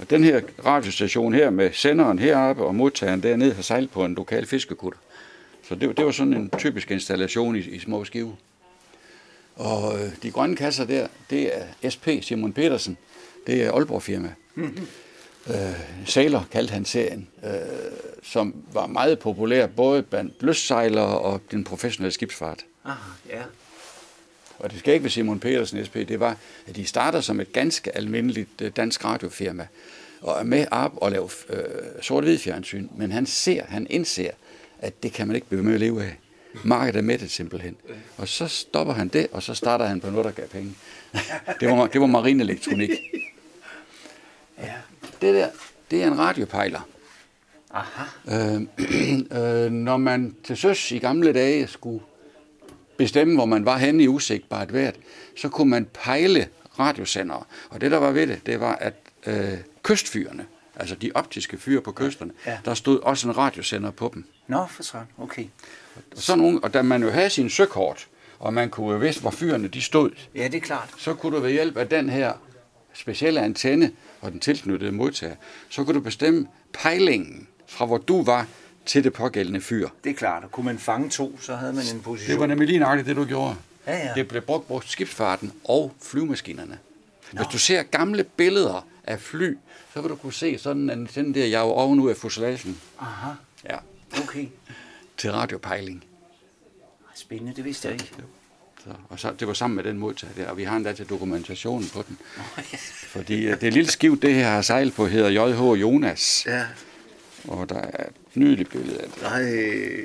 Og 0.00 0.10
den 0.10 0.24
her 0.24 0.40
radiostation 0.66 1.34
her 1.34 1.50
med 1.50 1.70
senderen 1.72 2.18
heroppe 2.18 2.64
og 2.64 2.74
modtageren 2.74 3.22
dernede 3.22 3.54
har 3.54 3.62
sejlet 3.62 3.90
på 3.90 4.04
en 4.04 4.14
lokal 4.14 4.46
fiskekutter. 4.46 4.98
Så 5.68 5.74
det, 5.74 5.88
var- 5.88 5.94
det 5.94 6.04
var 6.04 6.10
sådan 6.12 6.34
en 6.34 6.50
typisk 6.58 6.90
installation 6.90 7.56
i, 7.56 7.58
i 7.58 7.78
små 7.78 8.04
skive. 8.04 8.36
Og 9.56 9.94
øh, 10.00 10.10
de 10.22 10.30
grønne 10.30 10.56
kasser 10.56 10.84
der, 10.84 11.06
det 11.30 11.50
er 11.56 11.90
SP 11.94 12.06
Simon 12.22 12.52
Petersen. 12.52 12.96
Det 13.46 13.62
er 13.62 13.72
Aalborg 13.72 14.02
firma. 14.02 14.32
Øh, 15.46 15.54
Sailor 16.06 16.46
kaldte 16.52 16.72
han 16.72 16.84
serien, 16.84 17.28
øh, 17.44 17.50
som 18.22 18.54
var 18.72 18.86
meget 18.86 19.18
populær 19.18 19.66
både 19.66 20.02
blandt 20.02 20.42
lystsejlere 20.42 21.18
og 21.18 21.40
den 21.50 21.64
professionelle 21.64 22.12
skibsfart. 22.12 22.64
Aha, 22.84 22.96
ja. 23.30 23.42
Og 24.58 24.70
det 24.70 24.78
skal 24.78 24.94
ikke 24.94 25.04
være 25.04 25.10
Simon 25.10 25.40
Petersen 25.40 25.84
SP, 25.86 25.96
det 26.08 26.20
var, 26.20 26.36
at 26.66 26.76
de 26.76 26.84
starter 26.84 27.20
som 27.20 27.40
et 27.40 27.52
ganske 27.52 27.96
almindeligt 27.96 28.60
øh, 28.62 28.70
dansk 28.76 29.04
radiofirma. 29.04 29.66
og 30.20 30.40
er 30.40 30.44
med 30.44 30.66
op 30.70 30.92
og 30.96 31.10
laver 31.10 31.28
øh, 31.48 31.58
sort-hvid 32.02 32.38
fjernsyn, 32.38 32.88
men 32.96 33.12
han 33.12 33.26
ser, 33.26 33.64
han 33.64 33.86
indser, 33.90 34.30
at 34.78 35.02
det 35.02 35.12
kan 35.12 35.26
man 35.26 35.36
ikke 35.36 35.48
blive 35.48 35.62
med 35.62 35.74
at 35.74 35.80
leve 35.80 36.04
af. 36.04 36.16
Markedet 36.62 36.98
er 36.98 37.02
mættet 37.02 37.30
simpelthen. 37.30 37.76
Og 38.16 38.28
så 38.28 38.48
stopper 38.48 38.94
han 38.94 39.08
det, 39.08 39.26
og 39.32 39.42
så 39.42 39.54
starter 39.54 39.86
han 39.86 40.00
på 40.00 40.10
noget, 40.10 40.24
der 40.24 40.30
gav 40.30 40.48
penge. 40.48 40.74
det, 41.60 41.68
var, 41.68 41.86
det 41.86 42.00
var 42.00 42.06
marinelektronik. 42.06 42.90
Ja. 44.58 44.72
Det 45.20 45.34
der, 45.34 45.48
det 45.90 46.02
er 46.02 46.06
en 46.06 46.18
radiopejler. 46.18 46.88
Aha. 47.70 48.04
Øh, 48.28 48.62
øh, 49.40 49.70
når 49.70 49.96
man 49.96 50.36
til 50.44 50.56
søs 50.56 50.92
i 50.92 50.98
gamle 50.98 51.32
dage 51.32 51.66
skulle 51.66 52.00
bestemme, 52.96 53.34
hvor 53.34 53.44
man 53.44 53.64
var 53.64 53.76
henne 53.78 54.02
i 54.02 54.08
usigtbart 54.08 54.72
vejret, 54.72 54.94
så 55.36 55.48
kunne 55.48 55.70
man 55.70 55.86
pejle 56.04 56.48
radiosendere. 56.78 57.42
Og 57.70 57.80
det, 57.80 57.90
der 57.90 57.98
var 57.98 58.10
ved 58.10 58.26
det, 58.26 58.46
det 58.46 58.60
var, 58.60 58.74
at 58.74 58.94
øh, 59.26 59.52
kystfyrene, 59.82 60.46
altså 60.76 60.94
de 60.94 61.10
optiske 61.14 61.58
fyre 61.58 61.80
på 61.80 61.92
kysterne, 61.92 62.32
Ja. 62.46 62.58
der 62.64 62.74
stod 62.74 63.00
også 63.00 63.28
en 63.28 63.36
radiosender 63.36 63.90
på 63.90 64.10
dem. 64.14 64.24
Nå, 64.46 64.66
for 64.70 64.82
sådan. 64.82 65.06
Okay. 65.18 65.44
Og, 65.96 66.02
sådan 66.22 66.38
nogle, 66.42 66.60
og 66.64 66.74
da 66.74 66.82
man 66.82 67.02
jo 67.02 67.10
havde 67.10 67.30
sin 67.30 67.50
søkort, 67.50 68.06
og 68.38 68.54
man 68.54 68.70
kunne 68.70 68.92
jo 68.92 68.98
vidste, 68.98 69.20
hvor 69.22 69.30
fyrene 69.30 69.68
de 69.68 69.82
stod, 69.82 70.10
Ja, 70.34 70.44
det 70.44 70.54
er 70.54 70.60
klart. 70.60 70.88
så 70.98 71.14
kunne 71.14 71.36
du 71.36 71.42
ved 71.42 71.50
hjælp 71.50 71.76
af 71.76 71.88
den 71.88 72.08
her 72.08 72.32
specielle 72.94 73.40
antenne 73.40 73.92
og 74.20 74.32
den 74.32 74.40
tilknyttede 74.40 74.92
modtager, 74.92 75.34
så 75.68 75.84
kunne 75.84 75.94
du 75.94 76.00
bestemme 76.00 76.46
pejlingen 76.72 77.48
fra 77.66 77.86
hvor 77.86 77.98
du 77.98 78.22
var 78.24 78.46
til 78.86 79.04
det 79.04 79.12
pågældende 79.12 79.60
fyr. 79.60 79.88
Det 80.04 80.10
er 80.10 80.14
klart. 80.14 80.44
Og 80.44 80.52
kunne 80.52 80.66
man 80.66 80.78
fange 80.78 81.10
to, 81.10 81.38
så 81.40 81.56
havde 81.56 81.72
man 81.72 81.84
en 81.94 82.00
position. 82.00 82.30
Det 82.32 82.40
var 82.40 82.46
nemlig 82.46 82.68
lige 82.68 82.78
nøjagtigt 82.78 83.06
det, 83.08 83.16
du 83.16 83.24
gjorde. 83.24 83.56
Ja, 83.86 83.96
ja. 84.06 84.12
Det 84.14 84.28
blev 84.28 84.42
brugt 84.42 84.68
på 84.68 84.82
skibsfarten 84.86 85.52
og 85.64 85.92
flyvemaskinerne. 86.02 86.78
Hvis 87.32 87.46
du 87.52 87.58
ser 87.58 87.82
gamle 87.82 88.24
billeder 88.24 88.86
af 89.04 89.20
fly, 89.20 89.56
så 89.94 90.00
vil 90.00 90.10
du 90.10 90.16
kunne 90.16 90.32
se 90.32 90.58
sådan 90.58 90.82
en 90.82 90.90
antenne 90.90 91.34
der, 91.34 91.46
jeg 91.46 91.58
er 91.58 91.62
ovenud 91.62 92.10
af 92.10 92.16
fuselagen. 92.16 92.80
Aha. 93.00 93.30
Ja, 93.70 93.76
Okay. 94.22 94.46
til 95.16 95.32
radiopejling. 95.32 96.04
Spændende, 97.14 97.52
det 97.56 97.64
vidste 97.64 97.88
jeg 97.88 97.94
ikke. 97.94 98.10
Så, 98.84 98.90
og 99.08 99.20
så, 99.20 99.32
det 99.40 99.48
var 99.48 99.54
sammen 99.54 99.76
med 99.76 99.84
den 99.84 99.98
modtager 99.98 100.32
der, 100.36 100.48
og 100.48 100.56
vi 100.56 100.64
har 100.64 100.76
endda 100.76 100.92
til 100.92 101.06
dokumentationen 101.06 101.88
på 101.88 102.04
den. 102.08 102.18
Fordi 103.06 103.46
øh, 103.46 103.60
det 103.60 103.72
lille 103.72 103.90
skiv, 103.90 104.20
det 104.20 104.34
her 104.34 104.48
har 104.50 104.62
sejlet 104.62 104.94
på, 104.94 105.06
hedder 105.06 105.28
JH 105.28 105.80
Jonas. 105.80 106.46
Ja. 106.46 106.62
Og 107.48 107.68
der 107.68 107.78
er 107.80 108.04
et 108.04 108.36
nydeligt 108.36 108.70
billede 108.70 109.00
af 109.00 109.08
det. 109.08 109.22
Nej. 109.22 109.42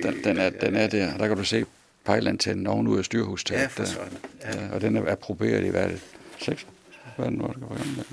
Den, 0.04 0.24
den, 0.24 0.38
er, 0.38 0.50
den 0.50 0.76
er 0.76 0.88
der. 0.88 1.18
Der 1.18 1.28
kan 1.28 1.38
du 1.38 1.44
se 1.44 1.66
pejlantennen 2.06 2.68
ovenud 2.68 2.98
af 2.98 3.06
styrhustaget. 3.06 3.62
Ja, 3.62 3.68
for 3.68 3.84
sådan. 3.86 4.18
Ja. 4.42 4.74
og 4.74 4.82
den 4.82 4.98
er 4.98 5.12
approberet 5.12 5.66
i 5.66 5.70
hvad 5.70 5.84
er 5.84 5.88
det? 5.88 6.02
6? 6.40 6.68
Hvad 7.16 7.26
er 7.26 7.30
det 7.30 7.40
nu, 7.40 7.46
der 7.46 7.76
den? 7.84 8.06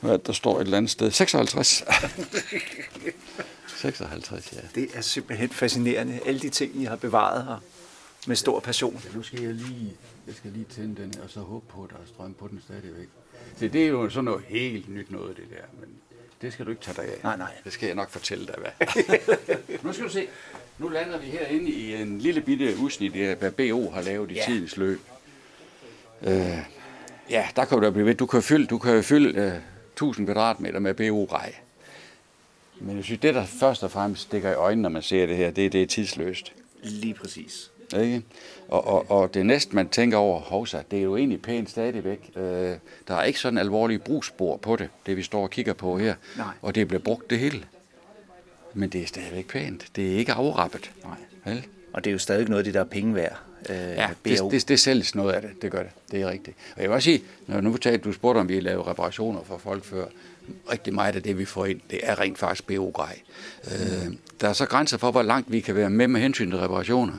Hvad 0.00 0.10
er 0.10 0.16
det, 0.16 0.26
der 0.26 0.32
står 0.32 0.56
et 0.60 0.64
eller 0.64 0.76
andet 0.76 0.90
sted? 0.90 1.10
56. 1.10 1.84
56, 3.76 4.52
ja. 4.52 4.58
Det 4.74 4.88
er 4.94 5.00
simpelthen 5.00 5.48
fascinerende. 5.48 6.20
Alle 6.26 6.40
de 6.40 6.48
ting, 6.48 6.76
I 6.76 6.84
har 6.84 6.96
bevaret 6.96 7.44
her 7.44 7.62
med 8.26 8.36
stor 8.36 8.60
passion. 8.60 9.02
Nu 9.14 9.22
skal 9.22 9.42
jeg 9.42 9.54
lige, 9.54 9.92
jeg 10.26 10.34
skal 10.34 10.50
lige 10.50 10.66
tænde 10.74 11.02
den, 11.02 11.14
og 11.24 11.30
så 11.30 11.40
håbe 11.40 11.66
på, 11.68 11.82
at 11.84 11.90
der 11.90 11.96
er 11.96 12.06
strøm 12.14 12.34
på 12.34 12.48
den 12.48 12.60
stadigvæk. 12.64 13.08
Så 13.58 13.68
det 13.68 13.84
er 13.84 13.88
jo 13.88 14.08
sådan 14.08 14.24
noget 14.24 14.44
helt 14.48 14.88
nyt 14.88 15.10
noget, 15.10 15.36
det 15.36 15.44
der. 15.50 15.80
Men 15.80 15.88
det 16.42 16.52
skal 16.52 16.66
du 16.66 16.70
ikke 16.70 16.82
tage 16.82 16.94
dig 16.96 17.04
af. 17.04 17.18
Nej, 17.22 17.36
nej. 17.36 17.50
Det 17.64 17.72
skal 17.72 17.86
jeg 17.86 17.94
nok 17.94 18.10
fortælle 18.10 18.46
dig, 18.46 18.54
hvad. 18.58 18.70
nu 19.84 19.92
skal 19.92 20.04
du 20.04 20.10
se. 20.10 20.26
Nu 20.78 20.88
lander 20.88 21.18
vi 21.18 21.26
herinde 21.26 21.70
i 21.70 21.94
en 21.94 22.18
lille 22.18 22.40
bitte 22.40 22.74
udsnit, 22.78 23.12
hvad 23.12 23.50
BO 23.50 23.90
har 23.90 24.02
lavet 24.02 24.30
i 24.30 24.34
Ja. 24.34 24.42
tidens 24.46 24.76
løb. 24.76 25.00
Øh, 26.22 26.58
ja, 27.30 27.48
der 27.56 27.64
kan 27.64 27.78
du 27.78 27.84
da 27.84 27.90
blive 27.90 28.06
ved. 28.06 28.14
Du 28.14 28.26
kan 28.26 28.42
fylde, 28.42 28.66
du 28.66 28.78
kan 28.78 29.04
fylde 29.04 29.40
øh, 29.40 29.52
1000 29.92 30.26
kvadratmeter 30.26 30.78
med 30.78 30.94
BO-rej. 30.94 31.54
Men 32.80 32.96
jeg 32.96 33.04
synes, 33.04 33.20
det 33.20 33.34
der 33.34 33.46
først 33.46 33.82
og 33.82 33.90
fremmest 33.90 34.22
stikker 34.22 34.50
i 34.50 34.54
øjnene, 34.54 34.82
når 34.82 34.88
man 34.88 35.02
ser 35.02 35.26
det 35.26 35.36
her, 35.36 35.50
det, 35.50 35.66
er- 35.66 35.70
det 35.70 35.82
er 35.82 35.86
tidsløst. 35.86 36.52
Lige 36.82 37.14
præcis. 37.14 37.70
Ikke? 37.96 38.22
Og, 38.68 38.86
og, 38.86 39.10
og 39.10 39.34
det 39.34 39.46
næste, 39.46 39.74
man 39.74 39.88
tænker 39.88 40.16
over, 40.18 40.40
hovsa, 40.40 40.78
det 40.90 40.98
er 40.98 41.02
jo 41.02 41.16
egentlig 41.16 41.42
pænt 41.42 41.70
stadigvæk. 41.70 42.30
Øh, 42.36 42.42
der 43.08 43.14
er 43.14 43.22
ikke 43.22 43.38
sådan 43.40 43.58
alvorlige 43.58 43.98
brugsspor 43.98 44.56
på 44.56 44.76
det, 44.76 44.88
det 45.06 45.16
vi 45.16 45.22
står 45.22 45.42
og 45.42 45.50
kigger 45.50 45.72
på 45.72 45.98
her. 45.98 46.14
Nej. 46.36 46.46
Og 46.62 46.74
det 46.74 46.88
bliver 46.88 47.02
brugt 47.02 47.30
det 47.30 47.38
hele. 47.38 47.64
Men 48.74 48.88
det 48.88 49.02
er 49.02 49.06
stadigvæk 49.06 49.46
pænt. 49.48 49.86
Det 49.96 50.12
er 50.12 50.16
ikke 50.18 50.32
afrappet. 50.32 50.90
Nej. 51.04 51.14
Vel? 51.44 51.66
Og 51.92 52.04
det 52.04 52.10
er 52.10 52.12
jo 52.12 52.18
stadig 52.18 52.48
noget 52.48 52.58
af 52.60 52.64
det, 52.64 52.74
der 52.74 52.80
er 52.80 52.84
penge 52.84 53.14
værd. 53.14 53.40
Øh, 53.70 53.76
Ja, 53.76 54.08
det, 54.24 54.38
det, 54.50 54.68
det 54.68 54.80
sælges 54.80 55.14
noget 55.14 55.32
af 55.32 55.42
det. 55.42 55.62
Det 55.62 55.70
gør 55.70 55.82
det. 55.82 55.90
Det 56.10 56.20
er 56.22 56.28
rigtigt. 56.28 56.56
Og 56.76 56.82
jeg 56.82 56.88
vil 56.90 56.94
også 56.94 57.04
sige, 57.04 57.22
når 57.46 57.60
nu 57.60 57.76
talte 57.76 58.04
du 58.04 58.12
spurgte, 58.12 58.38
om 58.38 58.48
vi 58.48 58.60
lavede 58.60 58.82
reparationer 58.90 59.40
for 59.44 59.58
folk 59.58 59.84
før, 59.84 60.04
rigtig 60.72 60.94
meget 60.94 61.16
af 61.16 61.22
det, 61.22 61.38
vi 61.38 61.44
får 61.44 61.66
ind, 61.66 61.80
det 61.90 62.00
er 62.02 62.20
rent 62.20 62.38
faktisk 62.38 62.66
BO-grej. 62.66 63.18
Øh, 63.64 64.12
der 64.40 64.48
er 64.48 64.52
så 64.52 64.66
grænser 64.66 64.98
for, 64.98 65.10
hvor 65.10 65.22
langt 65.22 65.52
vi 65.52 65.60
kan 65.60 65.74
være 65.74 65.90
med 65.90 66.08
med 66.08 66.20
hensyn 66.20 66.50
til 66.50 66.58
reparationer. 66.58 67.14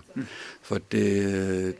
For 0.72 0.78
det, 0.92 1.76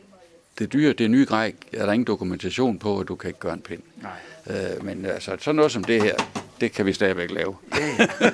det 0.58 0.72
dyre, 0.72 0.92
det 0.92 1.10
nye 1.10 1.24
grej, 1.28 1.52
er 1.72 1.86
der 1.86 1.92
ingen 1.92 2.06
dokumentation 2.06 2.78
på, 2.78 3.00
at 3.00 3.08
du 3.08 3.14
kan 3.16 3.28
ikke 3.28 3.40
gøre 3.40 3.52
en 3.52 3.60
pind. 3.60 3.82
Nej. 4.02 4.56
Øh, 4.56 4.84
men 4.84 5.06
altså, 5.06 5.36
sådan 5.40 5.54
noget 5.56 5.72
som 5.72 5.84
det 5.84 6.02
her, 6.02 6.14
det 6.60 6.72
kan 6.72 6.86
vi 6.86 6.92
stadigvæk 6.92 7.30
lave. 7.30 7.56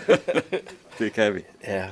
det 0.99 1.13
kan 1.13 1.35
vi. 1.35 1.41
Ja. 1.67 1.85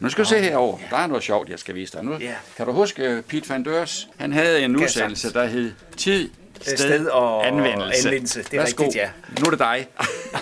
Nu 0.00 0.08
skal 0.08 0.24
du 0.24 0.28
se 0.28 0.38
herover. 0.38 0.78
Der 0.90 0.96
er 0.96 1.06
noget 1.06 1.22
sjovt, 1.22 1.48
jeg 1.48 1.58
skal 1.58 1.74
vise 1.74 1.92
dig 1.92 2.04
nu. 2.04 2.12
Ja. 2.20 2.34
Kan 2.56 2.66
du 2.66 2.72
huske 2.72 3.16
uh, 3.16 3.20
Pete 3.24 3.48
van 3.48 3.62
Deurs? 3.62 4.08
Han 4.16 4.32
havde 4.32 4.62
en 4.62 4.76
udsendelse, 4.76 5.32
der 5.32 5.44
hed 5.46 5.72
Tid, 5.96 6.30
sted, 6.60 6.76
sted 6.76 7.06
og 7.06 7.46
anvendelse. 7.46 8.08
anvendelse. 8.08 8.42
Det 8.42 8.54
er 8.54 8.58
Værsgo. 8.58 8.82
rigtigt, 8.82 9.02
ja. 9.02 9.10
Nu 9.40 9.46
er 9.46 9.50
det 9.50 9.58
dig. 9.58 9.86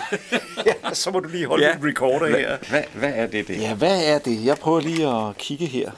ja, 0.85 0.93
så 0.93 1.11
må 1.11 1.19
du 1.19 1.29
lige 1.29 1.45
holde 1.47 1.65
Ja. 1.67 1.75
en 1.75 1.85
recorder 1.87 2.27
her. 2.27 2.57
Hvad, 2.57 2.57
hvad, 2.69 2.83
hvad 2.93 3.13
er 3.15 3.27
det, 3.27 3.47
det? 3.47 3.59
Ja, 3.61 3.73
hvad 3.73 4.05
er 4.05 4.19
det? 4.19 4.45
Jeg 4.45 4.57
prøver 4.57 4.79
lige 4.79 5.07
at 5.07 5.37
kigge 5.37 5.65
her. 5.65 5.91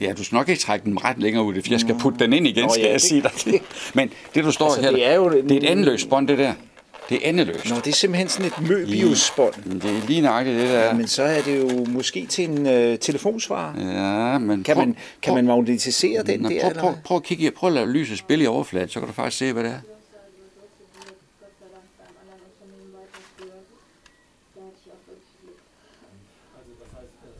Ja, 0.00 0.12
du 0.12 0.24
skal 0.24 0.36
nok 0.36 0.48
ikke 0.48 0.60
trække 0.62 0.84
den 0.84 1.04
ret 1.04 1.18
længere 1.18 1.44
ud, 1.44 1.54
for 1.54 1.70
jeg 1.70 1.80
skal 1.80 1.96
putte 2.00 2.18
den 2.18 2.32
ind 2.32 2.46
igen, 2.46 2.64
Nå, 2.64 2.68
skal 2.72 2.80
ja, 2.82 2.86
jeg 2.88 2.94
det- 2.94 3.02
sige 3.02 3.22
dig. 3.22 3.30
Det. 3.44 3.60
Men 3.94 4.10
det, 4.34 4.44
du 4.44 4.50
står 4.52 4.66
Altså, 4.66 4.80
her, 4.80 4.90
det 4.90 5.06
er 5.06 5.14
jo 5.14 5.30
det 5.30 5.52
er 5.52 5.56
et 5.56 5.70
endeløst 5.72 6.08
bånd, 6.10 6.28
det 6.28 6.38
der. 6.38 6.52
Det 7.08 7.24
er 7.24 7.28
endeløst. 7.28 7.70
Nå, 7.70 7.76
det 7.76 7.86
er 7.86 7.92
simpelthen 7.92 8.28
sådan 8.28 8.46
et 8.46 8.52
Möbius-bånd. 8.70 9.68
Men 9.68 9.78
Det 9.80 9.90
er 9.90 10.06
lige 10.06 10.20
nøjagtigt 10.20 10.58
det 10.58 10.68
der. 10.68 10.94
Men 10.94 11.08
så 11.08 11.22
er 11.22 11.42
det 11.42 11.58
jo 11.60 11.84
måske 11.84 12.26
til 12.26 12.44
en 12.44 12.66
øh, 12.66 12.98
telefonsvarer. 12.98 14.32
Ja, 14.32 14.38
men 14.38 14.62
Kan 14.64 14.74
prøv- 14.76 14.86
man, 14.86 14.94
kan 15.22 15.30
prøv- 15.30 15.34
man 15.34 15.46
magnetisere 15.46 16.22
den 16.22 16.40
Nå, 16.40 16.48
der? 16.48 16.60
prøv, 16.74 16.80
prøv, 16.80 16.94
prøv, 17.04 17.16
at 17.16 17.22
kigge, 17.22 17.50
prøv 17.50 17.68
at 17.68 17.74
lade 17.74 17.86
lyset 17.92 18.18
spille 18.18 18.44
i 18.44 18.46
overfladen, 18.46 18.88
så 18.88 18.98
kan 19.00 19.06
du 19.08 19.12
faktisk 19.14 19.38
se, 19.38 19.52
hvad 19.52 19.64
det 19.64 19.70
er. 19.72 19.78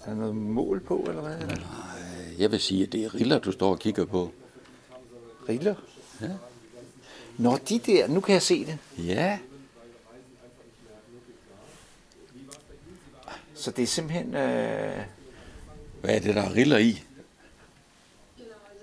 Er 0.04 0.10
der 0.10 0.14
noget 0.16 0.36
mål 0.36 0.80
på, 0.80 1.04
eller 1.08 1.22
hvad? 1.22 1.34
Eller? 1.36 1.85
Jeg 2.38 2.50
vil 2.50 2.60
sige, 2.60 2.82
at 2.82 2.92
det 2.92 3.04
er 3.04 3.14
riller, 3.14 3.38
du 3.38 3.52
står 3.52 3.70
og 3.70 3.78
kigger 3.78 4.04
på. 4.04 4.30
Riller? 5.48 5.74
Ja. 6.20 6.28
Nå, 7.38 7.58
de 7.68 7.78
der, 7.78 8.08
nu 8.08 8.20
kan 8.20 8.32
jeg 8.32 8.42
se 8.42 8.66
det. 8.66 8.78
Ja, 8.98 9.38
Så 13.66 13.70
det 13.70 13.82
er 13.82 13.86
simpelthen... 13.86 14.34
Øh, 14.34 15.00
hvad 16.00 16.14
er 16.14 16.20
det, 16.20 16.34
der 16.34 16.42
er 16.42 16.54
riller 16.54 16.78
i? 16.78 17.02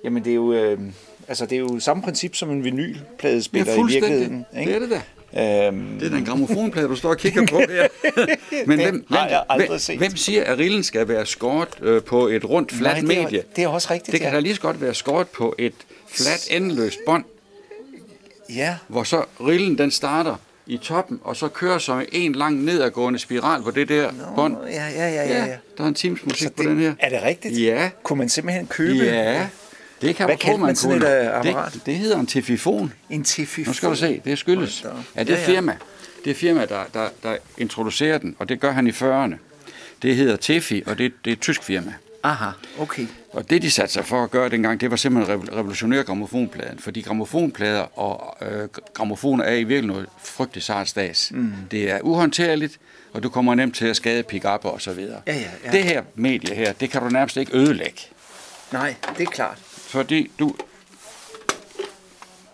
jamen, 0.03 0.23
det 0.23 0.31
er 0.31 0.35
jo... 0.35 0.53
Øh, 0.53 0.79
altså, 1.27 1.45
det 1.45 1.55
er 1.55 1.59
jo 1.59 1.79
samme 1.79 2.03
princip 2.03 2.35
som 2.35 2.49
en 2.51 2.63
vinylpladespiller 2.63 3.73
i 3.73 3.91
virkeligheden. 3.91 4.45
Det 4.53 4.75
er 4.75 4.79
det 4.79 4.89
da. 4.89 5.01
Øhm, 5.37 5.99
Det 5.99 6.05
er 6.05 6.09
da 6.09 6.17
en 6.17 6.25
gramofonplade, 6.25 6.87
du 6.87 6.95
står 6.95 7.09
og 7.09 7.17
kigger 7.17 7.47
på 7.47 7.57
her. 7.69 7.87
Men 8.67 8.79
hvem, 8.79 8.93
hvem, 8.93 9.05
har 9.09 9.27
jeg 9.27 9.43
aldrig 9.49 9.67
hvem, 9.69 9.79
set. 9.79 9.97
hvem 9.97 10.15
siger, 10.15 10.43
at 10.43 10.57
rillen 10.57 10.83
skal 10.83 11.07
være 11.07 11.25
skåret 11.25 11.69
øh, 11.81 12.01
på 12.03 12.27
et 12.27 12.45
rundt, 12.45 12.71
fladt 12.71 13.03
nej, 13.03 13.07
det 13.13 13.17
er, 13.19 13.23
medie? 13.23 13.43
det 13.55 13.63
er 13.63 13.67
også 13.67 13.87
rigtigt, 13.91 14.11
Det 14.11 14.19
kan 14.21 14.29
ja. 14.29 14.35
da 14.35 14.39
lige 14.39 14.55
så 14.55 14.61
godt 14.61 14.81
være 14.81 14.93
skåret 14.93 15.27
på 15.27 15.55
et 15.59 15.73
fladt, 16.07 16.47
endeløst 16.51 16.97
bånd, 17.05 17.23
Ja, 18.49 18.75
hvor 18.87 19.03
så 19.03 19.23
rillen 19.41 19.77
den 19.77 19.91
starter 19.91 20.35
i 20.67 20.77
toppen, 20.77 21.19
og 21.23 21.35
så 21.35 21.47
kører 21.47 21.77
som 21.77 22.01
en 22.11 22.33
lang 22.33 22.63
nedadgående 22.63 23.19
spiral 23.19 23.63
på 23.63 23.71
det 23.71 23.89
der 23.89 24.11
bånd. 24.35 24.57
ja, 24.71 24.87
ja, 24.89 25.09
ja, 25.09 25.27
ja. 25.27 25.45
ja. 25.45 25.55
der 25.77 25.83
er 25.83 25.87
en 25.87 25.93
times 25.93 26.25
musik 26.25 26.55
på 26.55 26.63
den 26.63 26.79
her. 26.79 26.93
Er 26.99 27.09
det 27.09 27.23
rigtigt? 27.23 27.61
Ja. 27.61 27.89
Kunne 28.03 28.17
man 28.19 28.29
simpelthen 28.29 28.67
købe 28.67 28.99
Ja, 29.03 29.47
det 30.07 30.15
kan 30.15 30.25
Hvad 30.25 30.37
kaldte 30.37 30.59
man 30.59 30.65
man 30.67 30.75
sådan 30.75 30.99
kunne. 30.99 31.19
et, 31.19 31.25
øh, 31.27 31.39
apparat? 31.39 31.73
Det, 31.73 31.85
det 31.85 31.95
hedder 31.95 32.19
en 32.19 32.25
tefifon. 32.27 32.93
en 33.09 33.23
tififon? 33.23 33.69
Nu 33.69 33.73
skal 33.73 33.89
du 33.89 33.95
se, 33.95 34.21
det 34.25 34.37
skyldes, 34.37 34.85
at 35.15 35.27
det 35.27 35.33
Ja, 35.33 35.39
ja. 35.39 35.45
firma, 35.47 35.77
det 36.25 36.35
firma, 36.37 36.65
der, 36.65 36.83
der, 36.93 37.09
der 37.23 37.35
introducerer 37.57 38.17
den, 38.17 38.35
og 38.39 38.49
det 38.49 38.59
gør 38.59 38.71
han 38.71 38.87
i 38.87 38.91
40'erne, 38.91 39.35
det 40.01 40.15
hedder 40.15 40.35
Tefi, 40.35 40.83
og 40.85 40.97
det, 40.97 41.13
det 41.25 41.31
er 41.31 41.35
et 41.35 41.41
tysk 41.41 41.63
firma. 41.63 41.93
Aha, 42.25 42.49
okay. 42.79 43.07
Og 43.31 43.49
det, 43.49 43.61
de 43.61 43.71
satte 43.71 43.93
sig 43.93 44.05
for 44.05 44.23
at 44.23 44.31
gøre 44.31 44.49
dengang, 44.49 44.81
det 44.81 44.91
var 44.91 44.97
simpelthen 44.97 45.41
at 45.41 45.49
revo- 45.49 45.55
revolutionere 45.57 46.03
gramofonpladen. 46.03 46.79
Fordi 46.79 47.01
gramofonplader 47.01 47.99
og 47.99 48.37
øh, 48.47 48.67
gramofoner 48.93 49.43
er 49.43 49.53
i 49.53 49.63
virkelig 49.63 49.87
noget 49.87 50.05
frygteligt 50.23 50.65
sart 50.65 50.89
stas. 50.89 51.31
Mm. 51.35 51.53
Det 51.71 51.91
er 51.91 51.99
uhåndterligt, 52.01 52.79
og 53.13 53.23
du 53.23 53.29
kommer 53.29 53.55
nemt 53.55 53.75
til 53.75 53.85
at 53.85 53.95
skade 53.95 54.23
pick 54.23 54.45
og 54.45 54.81
så 54.81 54.93
videre. 54.93 55.21
Ja, 55.27 55.33
ja, 55.35 55.41
ja. 55.65 55.71
Det 55.71 55.83
her 55.83 56.03
medie 56.15 56.55
her, 56.55 56.73
det 56.73 56.89
kan 56.89 57.01
du 57.01 57.09
nærmest 57.09 57.37
ikke 57.37 57.57
ødelægge. 57.57 58.01
Nej, 58.71 58.95
det 59.17 59.27
er 59.27 59.31
klart. 59.31 59.57
Fordi 59.93 60.31
du, 60.39 60.55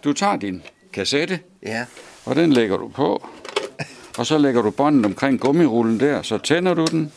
du 0.03 0.13
tager 0.13 0.35
din 0.35 0.63
kassette, 0.93 1.39
Ja. 1.63 1.85
og 2.25 2.35
den 2.35 2.53
lægger 2.53 2.77
du 2.77 2.87
på. 2.87 3.27
og 4.17 4.25
så 4.25 4.37
lægger 4.37 4.61
du 4.61 4.71
båndet 4.71 5.05
omkring 5.05 5.39
gummirullen 5.39 5.99
der, 5.99 6.21
så 6.21 6.37
tænder 6.37 6.73
du 6.73 6.85
den. 6.85 7.11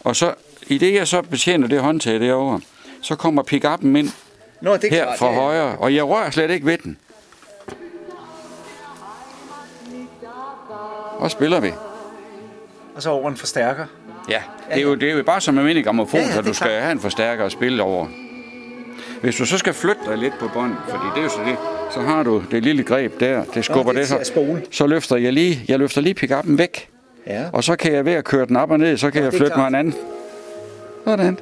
Og 0.00 0.16
så, 0.16 0.34
i 0.66 0.78
det 0.78 0.94
jeg 0.94 1.08
så 1.08 1.22
betjener 1.22 1.68
det 1.68 1.80
håndtag 1.80 2.20
derovre, 2.20 2.60
så 3.00 3.16
kommer 3.16 3.42
pick-up'en 3.52 3.86
ind 3.98 4.10
Nå, 4.60 4.76
det 4.76 4.84
er 4.84 4.90
her 4.96 5.04
klart, 5.04 5.18
fra 5.18 5.30
ja. 5.30 5.34
højre, 5.40 5.78
og 5.78 5.94
jeg 5.94 6.04
rører 6.08 6.30
slet 6.30 6.50
ikke 6.50 6.66
ved 6.66 6.78
den. 6.78 6.98
Og 11.18 11.30
spiller 11.30 11.60
vi. 11.60 11.72
Og 12.94 13.02
så 13.02 13.10
over 13.10 13.30
en 13.30 13.36
forstærker. 13.36 13.86
Ja, 14.28 14.42
det 14.68 14.76
er 14.78 14.82
jo, 14.82 14.94
det 14.94 15.10
er 15.10 15.14
jo 15.16 15.22
bare 15.22 15.40
som 15.40 15.58
almindelig 15.58 15.84
gramofon, 15.84 16.20
Ja, 16.20 16.26
ja, 16.26 16.32
så 16.32 16.38
det 16.40 16.48
du 16.48 16.52
skal 16.54 16.66
klart. 16.66 16.82
have 16.82 16.92
en 16.92 17.00
forstærker 17.00 17.44
at 17.44 17.52
spille 17.52 17.82
over. 17.82 18.06
Hvis 19.24 19.36
du 19.36 19.46
så 19.46 19.58
skal 19.58 19.72
flytte 19.74 20.00
dig 20.08 20.18
lidt 20.18 20.34
på 20.40 20.48
bånd, 20.54 20.72
fordi 20.88 21.04
det 21.14 21.18
er 21.18 21.22
jo 21.22 21.28
så 21.28 21.38
det, 21.46 21.56
så 21.94 22.00
har 22.00 22.22
du 22.22 22.42
det 22.50 22.62
lille 22.62 22.82
greb 22.82 23.20
der, 23.20 23.44
det 23.54 23.64
skubber 23.64 23.92
det 23.92 24.00
er 24.10 24.14
det, 24.16 24.20
at 24.20 24.26
så, 24.26 24.56
så 24.70 24.86
løfter 24.86 25.16
jeg 25.16 25.32
lige, 25.32 25.64
jeg 25.68 25.78
løfter 25.78 26.00
lige 26.00 26.14
pick-up'en 26.24 26.56
væk, 26.56 26.88
Ja. 27.26 27.44
og 27.52 27.64
så 27.64 27.76
kan 27.76 27.92
jeg 27.92 28.04
ved 28.04 28.12
at 28.12 28.24
køre 28.24 28.46
den 28.46 28.56
op 28.56 28.70
og 28.70 28.78
ned, 28.78 28.96
så 28.96 29.10
kan 29.10 29.18
Ja, 29.20 29.24
jeg 29.24 29.32
det 29.32 29.38
flytte 29.38 29.56
mig 29.56 29.68
en 29.68 29.74
anden. 29.74 29.94
Sådan. 31.04 31.38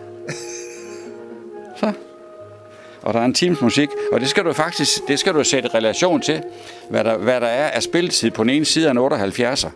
Så. 1.81 1.93
Og 3.03 3.15
der 3.15 3.21
er 3.21 3.25
en 3.25 3.35
times 3.35 3.61
musik, 3.61 3.89
og 4.13 4.21
det 4.21 4.29
skal 4.29 4.45
du 4.45 4.53
faktisk 4.53 5.09
det 5.09 5.19
skal 5.19 5.35
du 5.35 5.45
sætte 5.45 5.69
relation 5.75 6.21
til, 6.21 6.43
hvad 6.91 7.05
der, 7.05 7.17
hvad 7.17 7.41
der 7.41 7.47
er 7.47 7.69
af 7.71 7.83
spilletid 7.83 8.31
på 8.31 8.43
den 8.43 8.51
ene 8.51 8.65
side 8.65 8.87
af 8.87 8.91
en 8.91 8.99
78'er. 8.99 9.69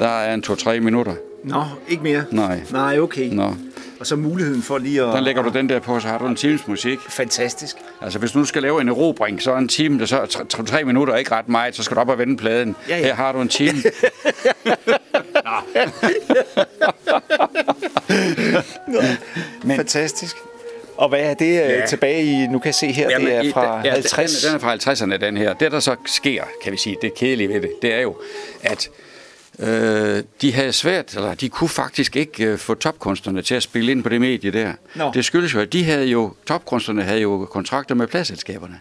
Der 0.00 0.08
er 0.08 0.34
en 0.34 0.44
2-3 0.46 0.80
minutter. 0.80 1.12
Nå, 1.44 1.62
ikke 1.88 2.02
mere? 2.02 2.24
Nej. 2.30 2.60
Nej, 2.72 2.98
okay. 2.98 3.28
Nå. 3.32 3.54
Og 4.00 4.06
så 4.06 4.16
muligheden 4.16 4.62
for 4.62 4.78
lige 4.78 5.02
at... 5.02 5.06
Der 5.06 5.20
lægger 5.20 5.42
du 5.42 5.48
den 5.50 5.68
der 5.68 5.78
på, 5.80 6.00
så 6.00 6.08
har 6.08 6.18
du 6.18 6.26
en 6.26 6.36
times 6.36 6.66
musik. 6.66 6.98
Fantastisk. 7.08 7.76
Altså 8.02 8.18
hvis 8.18 8.32
du 8.32 8.38
nu 8.38 8.44
skal 8.44 8.62
lave 8.62 8.80
en 8.80 8.88
erobring, 8.88 9.42
så 9.42 9.52
er 9.52 9.56
en 9.58 9.68
time, 9.68 9.98
der 9.98 10.06
så 10.06 10.20
er 10.20 10.26
tre- 10.26 10.44
tre- 10.44 10.64
tre 10.64 10.84
minutter 10.84 11.16
ikke 11.16 11.32
ret 11.32 11.48
meget, 11.48 11.76
så 11.76 11.82
skal 11.82 11.94
du 11.94 12.00
op 12.00 12.08
og 12.08 12.18
vende 12.18 12.36
pladen. 12.36 12.76
Ja, 12.88 12.98
ja. 12.98 13.04
Her 13.04 13.14
har 13.14 13.32
du 13.32 13.40
en 13.40 13.48
time. 13.48 13.78
Men... 19.64 19.76
Fantastisk. 19.76 20.36
Og 20.96 21.08
hvad 21.08 21.20
er 21.20 21.34
det 21.34 21.54
ja. 21.54 21.78
Ja. 21.78 21.86
tilbage 21.86 22.22
i... 22.24 22.46
Nu 22.46 22.58
kan 22.58 22.66
jeg 22.66 22.74
se 22.74 22.86
her, 22.92 23.10
Jamen, 23.10 23.26
det 23.26 23.36
er 23.46 23.52
fra 23.52 23.80
ja, 23.84 23.92
50. 23.92 24.40
Den, 24.42 24.48
den 24.48 24.56
er 24.56 24.60
fra 24.60 24.92
50'erne, 24.92 25.16
den 25.16 25.36
her. 25.36 25.52
Det, 25.54 25.72
der 25.72 25.80
så 25.80 25.96
sker, 26.06 26.44
kan 26.62 26.72
vi 26.72 26.76
sige, 26.76 26.96
det 27.02 27.14
kedelige 27.14 27.48
ved 27.48 27.60
det, 27.60 27.70
det 27.82 27.94
er 27.94 28.00
jo, 28.00 28.16
at 28.62 28.88
øh, 29.60 30.22
de 30.40 30.52
havde 30.52 30.72
svært, 30.72 31.14
eller 31.14 31.34
de 31.34 31.48
kunne 31.48 31.68
faktisk 31.68 32.16
ikke 32.16 32.44
øh, 32.44 32.58
få 32.58 32.74
topkunstnerne 32.74 33.42
til 33.42 33.54
at 33.54 33.62
spille 33.62 33.92
ind 33.92 34.02
på 34.02 34.08
det 34.08 34.20
medie 34.20 34.50
der. 34.50 34.72
Nå. 34.94 35.10
Det 35.14 35.24
skyldes 35.24 35.54
jo, 35.54 35.60
at 35.60 35.72
de 35.72 35.84
havde 35.84 36.06
jo, 36.06 36.34
topkunstnerne 36.46 37.02
havde 37.02 37.20
jo 37.20 37.48
kontrakter 37.50 37.94
med 37.94 38.06
pladselskaberne. 38.06 38.80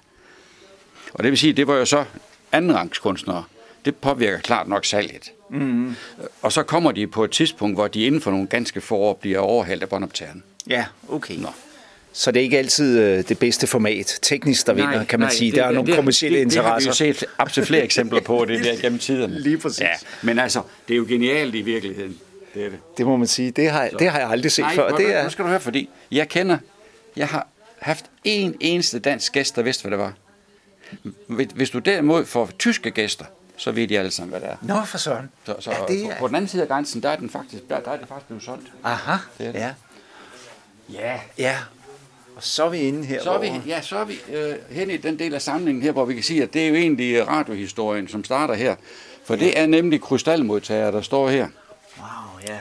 Og 1.14 1.24
det 1.24 1.32
vil 1.32 1.38
sige, 1.38 1.54
det 1.54 1.68
var 1.68 1.76
jo 1.76 1.86
så 1.86 2.06
andenrangskunstnere. 2.52 3.44
Det 3.86 3.96
påvirker 3.96 4.40
klart 4.40 4.68
nok 4.68 4.86
salget. 4.86 5.32
Mm-hmm. 5.50 5.96
Og 6.42 6.52
så 6.52 6.64
kommer 6.64 6.92
de 6.92 7.08
på 7.08 7.24
et 7.24 7.32
tidspunkt, 7.32 7.76
hvor 7.76 7.88
de 7.88 8.06
inden 8.06 8.22
for 8.22 8.32
nogle 8.32 8.48
ganske 8.48 8.82
få 8.82 8.96
år 8.96 9.14
bliver 9.14 9.40
overhældt 9.40 9.84
af 9.84 9.90
båndoptageren. 9.90 10.44
Ja, 10.68 10.86
okay. 11.10 11.36
Nå. 11.36 11.50
Så 12.14 12.32
det 12.32 12.40
er 12.40 12.44
ikke 12.44 12.58
altid 12.58 13.00
øh, 13.00 13.24
det 13.30 13.40
bedste 13.40 13.68
format, 13.68 14.20
teknisk, 14.22 14.68
der 14.68 14.74
vinder, 14.74 15.04
kan 15.06 15.20
man 15.20 15.32
sige. 15.32 15.52
der 15.52 15.64
er 15.66 15.72
nogle 15.72 15.96
kommersielle 15.96 16.38
det, 16.38 16.44
interesser. 16.44 16.62
Det 16.62 16.72
har 17.38 17.46
vi 17.46 17.50
jo 17.50 17.54
set 17.54 17.68
flere 17.68 17.84
eksempler 17.84 18.22
på, 18.22 18.46
det 18.46 18.64
der 18.66 18.76
gennem 18.82 19.00
tiderne. 19.00 19.40
Lige 19.40 19.58
præcis. 19.58 19.80
Ja, 19.82 19.90
men 20.22 20.40
altså, 20.40 20.62
det 20.88 20.94
er 20.94 20.98
jo 20.98 21.06
genialt 21.10 21.56
i 21.56 21.62
virkeligheden. 21.62 22.18
Det 22.54 22.66
er 22.66 22.70
det. 22.70 22.80
Det 22.98 23.06
må 23.06 23.18
man 23.18 23.28
sige. 23.28 23.52
Det 23.52 23.70
har, 23.70 23.90
det 24.00 24.10
har 24.10 24.20
jeg 24.20 24.30
aldrig 24.30 24.52
set 24.52 24.64
Nej, 24.64 24.76
før. 24.76 24.88
det 24.90 24.98
Det 24.98 25.16
er... 25.16 25.24
nu 25.24 25.30
skal 25.30 25.44
du 25.46 25.50
høre, 25.50 25.60
fordi 25.60 25.90
jeg 26.12 26.30
kender, 26.30 26.58
jeg 27.16 27.28
har 27.28 27.48
haft 27.80 28.06
en 28.24 28.56
eneste 28.60 29.00
dansk 29.00 29.32
gæst, 29.34 29.56
der 29.56 29.62
vidste, 29.62 29.82
hvad 29.82 29.92
det 29.92 30.00
var. 30.00 30.14
Hvis- 31.56 31.70
du 31.70 31.80
derimod 31.80 32.26
får 32.26 32.50
tyske 32.60 32.92
gæster, 32.92 33.26
så 33.58 33.72
ved 33.72 33.88
de 33.88 34.00
alle 34.00 34.12
sammen, 34.12 34.30
hvad 34.30 34.40
det 34.42 34.50
er. 34.50 34.56
Nå, 34.62 34.86
for 34.86 34.98
søren. 34.98 35.30
Så, 35.46 35.56
så 35.60 35.72
ja, 35.72 35.94
det 35.94 36.04
på, 36.10 36.16
på 36.20 36.28
den 36.28 36.36
anden 36.36 36.50
side 36.50 36.62
af 36.62 36.68
grænsen, 36.68 37.04
der 37.04 37.10
er, 37.10 37.16
den 37.16 37.30
faktisk, 37.30 37.70
der, 37.70 37.80
der 37.80 37.92
er 37.92 37.98
det 37.98 38.08
faktisk 38.08 38.28
blevet 38.28 38.44
solgt. 38.44 38.68
Aha, 38.84 39.16
Det 39.38 39.48
er 39.48 39.52
det. 39.52 39.60
ja. 39.60 39.72
Ja, 40.94 41.20
Ja, 41.38 41.56
og 42.40 42.44
så 42.44 42.64
er 42.64 42.70
vi 42.70 42.78
inde 42.78 43.06
her. 43.06 43.24
Så 43.24 43.32
er 43.32 43.40
vi, 43.40 43.52
ja, 43.68 43.82
så 43.82 43.98
er 43.98 44.06
vi 44.06 44.20
øh, 44.34 44.56
hen 44.70 44.90
i 44.90 44.98
den 44.98 45.20
del 45.20 45.34
af 45.34 45.42
samlingen 45.42 45.84
her, 45.84 45.92
hvor 45.92 46.06
vi 46.06 46.14
kan 46.14 46.24
sige, 46.24 46.44
at 46.44 46.54
det 46.54 46.64
er 46.64 46.68
jo 46.68 46.76
egentlig 46.76 47.16
øh, 47.16 47.28
radiohistorien, 47.28 48.08
som 48.08 48.24
starter 48.24 48.54
her. 48.54 48.76
For 49.24 49.36
det 49.36 49.60
er 49.60 49.66
nemlig 49.66 50.02
krystalmodtager, 50.02 50.92
der 50.92 51.02
står 51.02 51.30
her. 51.30 51.48
Wow, 51.98 52.40
ja. 52.48 52.60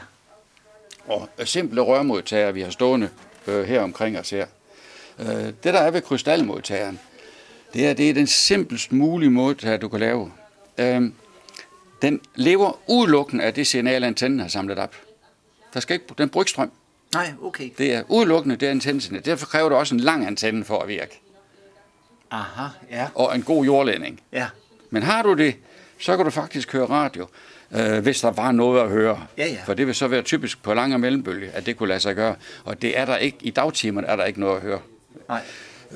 Og 1.07 1.29
øh, 1.39 1.47
simple 1.47 1.81
rørmodtager, 1.81 2.53
vi 2.53 2.61
har 2.61 2.71
stående 2.71 3.11
øh, 3.47 3.65
her 3.65 3.81
omkring 3.83 4.19
os 4.19 4.31
her. 4.31 4.47
Øh, 5.19 5.27
det, 5.27 5.65
der 5.65 5.81
er 5.81 5.91
ved 5.91 6.03
krystalmodtageren, 6.03 6.99
det 7.75 7.87
er, 7.87 7.93
det 7.93 8.11
er 8.11 8.15
den 8.15 8.27
simplest 8.27 8.93
mulige 8.93 9.31
modtager, 9.31 9.77
du 9.77 9.89
kan 9.89 10.01
lave. 10.01 10.33
Øh, 10.79 11.03
den 12.03 12.21
lever 12.35 12.79
udelukkende 12.87 13.45
af 13.45 13.55
det 13.55 13.67
signal, 13.67 14.05
antennen 14.05 14.41
har 14.41 14.49
samlet 14.49 14.79
op. 14.79 14.97
Der 15.75 15.81
skal 15.81 15.95
ikke, 15.95 16.07
den 16.19 16.29
bruger 16.29 16.43
ikke 16.43 16.51
strøm. 16.51 16.71
Nej, 17.15 17.33
okay. 17.43 17.71
Det 17.79 17.95
er 17.95 18.03
udelukkende 18.09 18.57
det 18.57 18.67
antennesignal. 18.67 19.25
Derfor 19.25 19.47
kræver 19.47 19.69
det 19.69 19.79
også 19.79 19.95
en 19.95 20.01
lang 20.01 20.27
antenne 20.27 20.65
for 20.65 20.79
at 20.79 20.89
virke. 20.89 21.21
Aha, 22.31 22.67
ja. 22.91 23.09
Og 23.15 23.35
en 23.35 23.43
god 23.43 23.65
jordledning. 23.65 24.21
Ja, 24.33 24.47
Men 24.91 25.03
har 25.03 25.23
du 25.23 25.35
det, 25.35 25.55
så 25.99 26.17
kan 26.17 26.25
du 26.25 26.31
faktisk 26.31 26.73
høre 26.73 26.87
radio, 26.87 27.27
øh, 27.73 27.99
hvis 27.99 28.21
der 28.21 28.31
var 28.31 28.53
noget 28.53 28.83
at 28.83 28.89
høre. 28.89 29.27
Ja, 29.39 29.47
ja. 29.47 29.59
For 29.67 29.75
det 29.75 29.87
vil 29.87 29.95
så 29.95 30.09
være 30.09 30.23
typisk 30.23 30.63
på 30.63 30.75
lang 30.75 30.95
og 30.95 31.01
mellembølge, 31.01 31.51
at 31.51 31.67
det 31.67 31.77
kunne 31.77 31.89
lade 31.89 32.01
sig 32.01 32.15
gøre. 32.15 32.37
Og 32.65 32.83
det 32.83 32.99
er 32.99 33.05
der 33.05 33.17
ikke, 33.17 33.39
i 33.41 33.51
dagtimerne 33.51 34.07
er 34.07 34.17
der 34.17 34.25
ikke 34.25 34.41
noget 34.41 34.57
at 34.57 34.63
høre. 34.63 34.81
nej. 35.29 35.41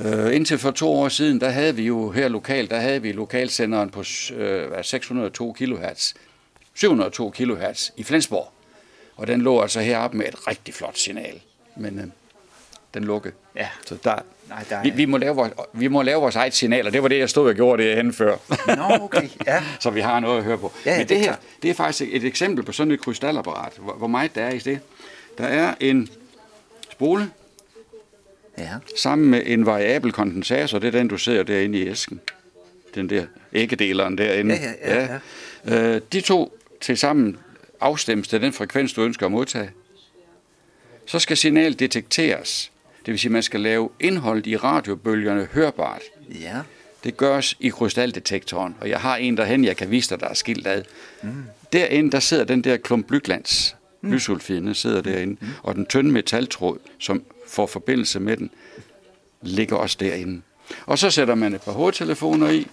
Øh, 0.04 0.36
indtil 0.36 0.58
for 0.58 0.70
to 0.70 0.92
år 0.92 1.08
siden, 1.08 1.40
der 1.40 1.48
havde 1.48 1.76
vi 1.76 1.86
jo 1.86 2.10
her 2.10 2.28
lokalt, 2.28 2.70
der 2.70 2.80
havde 2.80 3.02
vi 3.02 3.12
lokalsenderen 3.12 3.90
på 3.90 4.04
øh, 4.34 4.68
hvad, 4.68 4.82
602 4.82 5.52
kHz, 5.52 6.12
702 6.74 7.30
kHz 7.30 7.90
i 7.96 8.02
Flensborg. 8.02 8.52
Og 9.16 9.26
den 9.26 9.40
lå 9.42 9.60
altså 9.60 9.80
heroppe 9.80 10.16
med 10.16 10.26
et 10.26 10.48
rigtig 10.48 10.74
flot 10.74 10.98
signal. 10.98 11.40
Men 11.76 11.98
øh, 11.98 12.04
den 12.94 13.04
lukkede. 13.04 13.34
Ja. 13.56 13.68
Så 13.86 13.96
der, 14.04 14.14
Nej, 14.48 14.64
der 14.70 14.76
er... 14.76 14.82
vi, 14.82 14.90
vi, 14.90 15.04
må 15.04 15.16
lave 15.16 15.34
vores, 15.36 15.52
vi 15.72 15.88
må 15.88 16.02
lave 16.02 16.20
vores 16.20 16.36
eget 16.36 16.54
signal, 16.54 16.86
og 16.86 16.92
det 16.92 17.02
var 17.02 17.08
det, 17.08 17.18
jeg 17.18 17.30
stod 17.30 17.48
og 17.48 17.54
gjorde 17.54 17.82
det 17.82 17.96
hen 17.96 18.12
før. 18.12 18.36
Nå, 18.76 19.04
okay, 19.04 19.28
ja. 19.46 19.62
så 19.80 19.90
vi 19.90 20.00
har 20.00 20.20
noget 20.20 20.38
at 20.38 20.44
høre 20.44 20.58
på. 20.58 20.72
Ja, 20.86 20.90
ja, 20.90 20.96
Men 20.98 21.00
det 21.00 21.08
det 21.08 21.18
her, 21.18 21.24
klart. 21.24 21.38
det 21.62 21.70
er 21.70 21.74
faktisk 21.74 22.10
et 22.14 22.24
eksempel 22.24 22.64
på 22.64 22.72
sådan 22.72 22.90
et 22.92 23.00
krystalapparat. 23.00 23.72
Hvor, 23.78 23.92
hvor 23.92 24.06
meget 24.06 24.34
der 24.34 24.42
er 24.42 24.50
i 24.52 24.58
det. 24.58 24.80
Der 25.38 25.44
er 25.44 25.74
en 25.80 26.08
spole 26.92 27.30
Ja. 28.58 28.68
sammen 28.98 29.30
med 29.30 29.42
en 29.46 29.66
variabel 29.66 30.12
kondensator. 30.12 30.78
Det 30.78 30.86
er 30.88 30.90
den, 30.98 31.08
du 31.08 31.18
ser 31.18 31.42
derinde 31.42 31.78
i 31.78 31.88
æsken. 31.88 32.20
Den 32.94 33.10
der 33.10 33.24
æggedeleren 33.52 34.18
derinde. 34.18 34.54
Ja, 34.54 34.94
ja, 34.94 35.02
ja, 35.12 35.18
Øh, 35.94 36.00
de 36.12 36.20
to 36.20 36.58
til 36.80 36.98
sammen 36.98 37.36
afstemmes 37.82 38.28
til 38.28 38.42
den 38.42 38.52
frekvens, 38.52 38.92
du 38.92 39.02
ønsker 39.02 39.26
at 39.26 39.32
modtage. 39.32 39.70
Så 41.06 41.18
skal 41.18 41.36
signalet 41.36 41.80
detekteres. 41.80 42.72
Det 43.06 43.12
vil 43.12 43.18
sige, 43.18 43.28
at 43.28 43.32
man 43.32 43.42
skal 43.42 43.60
lave 43.60 43.90
indholdet 44.00 44.46
i 44.46 44.56
radiobølgerne 44.56 45.48
hørbart. 45.52 46.02
Ja. 46.40 46.60
Det 47.04 47.16
gøres 47.16 47.56
i 47.60 47.68
krystaldetektoren, 47.68 48.76
og 48.80 48.88
jeg 48.88 49.00
har 49.00 49.16
en 49.16 49.36
derhen, 49.36 49.64
jeg 49.64 49.76
kan 49.76 49.90
vise 49.90 50.10
dig, 50.10 50.20
der 50.20 50.28
er 50.28 50.34
skilt 50.34 50.66
ad. 50.66 50.82
Mm. 51.22 51.44
Derinde, 51.72 52.10
der 52.12 52.20
sidder 52.20 52.44
den 52.44 52.64
der 52.64 52.76
klump 52.76 53.06
blyglans. 53.06 53.76
Mm. 54.00 54.12
Lysulfiden 54.12 54.74
sidder 54.74 55.00
derinde, 55.00 55.36
mm. 55.40 55.48
og 55.62 55.74
den 55.74 55.86
tynde 55.86 56.10
metaltråd, 56.12 56.78
som 56.98 57.22
får 57.48 57.66
forbindelse 57.66 58.20
med 58.20 58.36
den, 58.36 58.50
ligger 59.42 59.76
også 59.76 59.96
derinde. 60.00 60.42
Og 60.86 60.98
så 60.98 61.10
sætter 61.10 61.34
man 61.34 61.54
et 61.54 61.60
par 61.62 61.72
hovedtelefoner 61.72 62.50
i, 62.50 62.66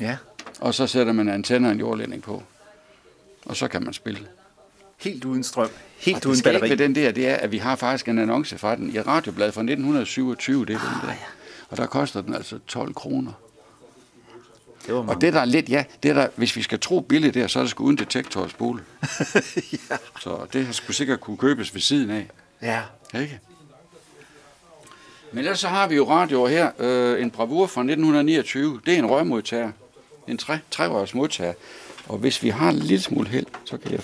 Ja. 0.00 0.16
og 0.60 0.74
så 0.74 0.86
sætter 0.86 1.12
man 1.12 1.28
antenner 1.28 1.68
og 1.68 1.72
en 1.74 1.80
jordledning 1.80 2.22
på. 2.22 2.42
Og 3.44 3.56
så 3.56 3.68
kan 3.68 3.82
man 3.82 3.92
spille. 3.92 4.20
Helt 4.96 5.24
uden 5.24 5.44
strøm. 5.44 5.64
Og 5.64 5.70
Helt 5.98 6.16
det 6.16 6.26
uden 6.26 6.38
skægge 6.38 6.60
batteri. 6.60 6.70
ved 6.70 6.76
den 6.76 6.94
der, 6.94 7.12
det 7.12 7.28
er, 7.28 7.34
at 7.34 7.52
vi 7.52 7.58
har 7.58 7.76
faktisk 7.76 8.08
en 8.08 8.18
annonce 8.18 8.58
fra 8.58 8.76
den 8.76 8.94
i 8.94 9.00
Radiobladet 9.00 9.54
fra 9.54 9.60
1927, 9.60 10.66
det 10.66 10.74
er 10.74 10.78
den 10.78 11.08
der. 11.08 11.14
Og 11.68 11.76
der 11.76 11.86
koster 11.86 12.20
den 12.20 12.34
altså 12.34 12.58
12 12.66 12.94
kroner. 12.94 13.32
Det 14.86 14.94
Og 14.94 15.20
det 15.20 15.32
der 15.32 15.40
er 15.40 15.44
lidt, 15.44 15.68
ja, 15.68 15.84
det 16.02 16.16
der, 16.16 16.28
hvis 16.36 16.56
vi 16.56 16.62
skal 16.62 16.80
tro 16.80 17.00
billigt 17.00 17.34
der, 17.34 17.46
så 17.46 17.58
er 17.58 17.62
det 17.62 17.70
sgu 17.70 17.84
uden 17.84 17.98
detektor 17.98 18.40
og 18.40 18.50
spole. 18.50 18.82
ja. 19.90 19.96
Så 20.20 20.46
det 20.52 20.66
har 20.66 20.72
sgu 20.72 20.92
sikkert 20.92 21.20
kunne 21.20 21.36
købes 21.36 21.74
ved 21.74 21.80
siden 21.80 22.10
af. 22.10 22.30
ja. 22.62 22.82
Ikke? 23.20 23.40
Men 25.32 25.38
ellers 25.38 25.58
så 25.60 25.68
har 25.68 25.88
vi 25.88 25.94
jo 25.94 26.10
radioer 26.10 26.48
her. 26.48 26.70
Øh, 26.78 27.22
en 27.22 27.30
bravur 27.30 27.66
fra 27.66 27.80
1929. 27.80 28.80
Det 28.86 28.94
er 28.94 28.98
en 28.98 29.06
rørmodtager. 29.06 29.70
En 30.28 30.38
tre, 30.38 30.58
trerørs 30.70 31.14
modtager. 31.14 31.52
Og 32.08 32.18
hvis 32.18 32.42
vi 32.42 32.48
har 32.48 32.68
en 32.68 32.76
lille 32.76 33.02
smule 33.02 33.28
held, 33.28 33.46
så 33.64 33.76
kan 33.78 33.92
jeg... 33.92 34.00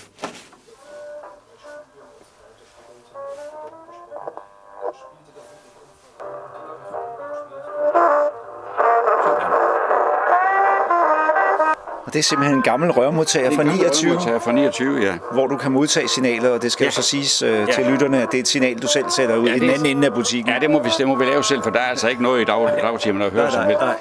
Og 12.05 12.13
det 12.13 12.19
er 12.19 12.23
simpelthen 12.23 12.57
en 12.57 12.63
gammel 12.63 12.91
rørmodtager 12.91 13.51
fra 13.55 13.63
29, 13.63 14.11
Rørmodtager 14.11 14.39
fra 14.39 14.51
29, 14.51 14.99
ja. 15.01 15.13
hvor 15.31 15.47
du 15.47 15.57
kan 15.57 15.71
modtage 15.71 16.07
signaler, 16.07 16.49
og 16.49 16.61
det 16.61 16.71
skal 16.71 16.83
ja. 16.83 16.87
jo 16.87 16.91
så 16.91 17.01
siges 17.01 17.41
øh, 17.41 17.67
til 17.67 17.83
Ja. 17.83 17.91
lytterne, 17.91 18.21
at 18.21 18.31
det 18.31 18.37
er 18.37 18.41
et 18.41 18.47
signal, 18.47 18.79
du 18.81 18.87
selv 18.87 19.05
sætter 19.09 19.35
ud 19.37 19.47
Ja, 19.47 19.55
i 19.55 19.59
den 19.59 19.69
anden 19.69 19.85
ende 19.85 20.07
af 20.07 20.13
butikken. 20.13 20.53
Ja, 20.53 20.59
det 20.59 20.69
må 20.69 20.83
vi, 20.83 20.89
det 20.97 21.07
må 21.07 21.15
vi 21.15 21.25
lave 21.25 21.43
selv, 21.43 21.63
for 21.63 21.69
der 21.69 21.79
er 21.79 21.83
altså 21.89 22.07
ikke 22.07 22.23
noget 22.23 22.41
i 22.41 22.43
dag, 22.45 22.69
dagtimerne 22.81 23.25
at 23.25 23.31
høre 23.31 23.51
nej, 23.51 23.65
helst. 23.65 23.81
nej. 23.81 23.95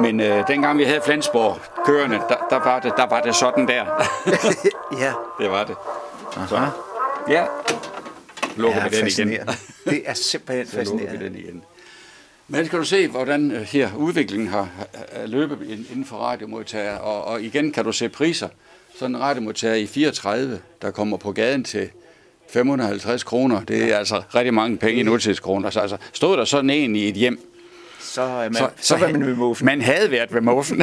Men 0.00 0.20
øh, 0.20 0.48
dengang 0.48 0.78
vi 0.78 0.84
havde 0.84 1.00
Flensborg 1.04 1.58
kørende, 1.86 2.16
der, 2.28 2.34
der, 2.50 2.58
var 2.64 2.80
det, 2.80 2.92
der 2.96 3.06
var 3.06 3.20
det 3.20 3.34
sådan 3.34 3.68
der. 3.68 3.84
ja. 5.04 5.12
det 5.40 5.50
var 5.50 5.64
det. 5.64 5.76
Aha. 6.36 6.66
Ja. 7.28 7.44
Lukker 8.56 8.78
Ja, 8.78 8.84
vi 8.84 8.88
den 8.88 8.94
igen. 8.96 9.04
fascinerende. 9.06 9.52
Det 9.84 10.02
er 10.06 10.14
simpelthen 10.14 10.66
Så 10.66 10.76
lukker 10.76 10.92
vi 10.92 11.00
fascinerende. 11.06 11.24
den 11.28 11.36
igen. 11.36 11.62
Men 12.48 12.66
skal 12.66 12.78
du 12.78 12.84
se, 12.84 13.08
hvordan 13.08 13.50
øh, 13.50 13.60
her 13.62 13.90
udviklingen 13.96 14.48
har, 14.48 14.68
har 15.12 15.26
løbet 15.26 15.58
in- 15.62 15.86
inden 15.90 16.04
for 16.04 16.16
radiomodtager, 16.16 16.96
og, 16.96 17.24
og 17.24 17.42
igen 17.42 17.72
kan 17.72 17.84
du 17.84 17.92
se 17.92 18.08
priser. 18.08 18.48
Sådan 18.98 19.14
en 19.14 19.20
radiomodtager 19.20 19.74
i 19.74 19.86
34, 19.86 20.60
der 20.82 20.90
kommer 20.90 21.16
på 21.16 21.32
gaden 21.32 21.64
til 21.64 21.90
550 22.48 23.22
kroner, 23.24 23.64
det 23.64 23.92
er 23.92 23.98
altså 23.98 24.22
rigtig 24.34 24.54
mange 24.54 24.76
penge 24.76 25.00
i 25.00 25.02
nutidskroner. 25.02 25.70
Så 25.70 25.80
altså, 25.80 25.96
stod 26.12 26.36
der 26.36 26.44
sådan 26.44 26.70
en 26.70 26.96
i 26.96 27.08
et 27.08 27.14
hjem, 27.14 27.40
Så, 28.00 28.22
er 28.22 28.42
man, 28.42 28.54
så, 28.54 28.68
så 28.80 28.96
var 28.96 29.08
man 29.08 29.26
ved 29.26 29.34
muffen. 29.34 29.66
Man 29.66 29.80
havde 29.80 30.10
været 30.10 30.34
ved 30.34 30.40
muffen. 30.40 30.82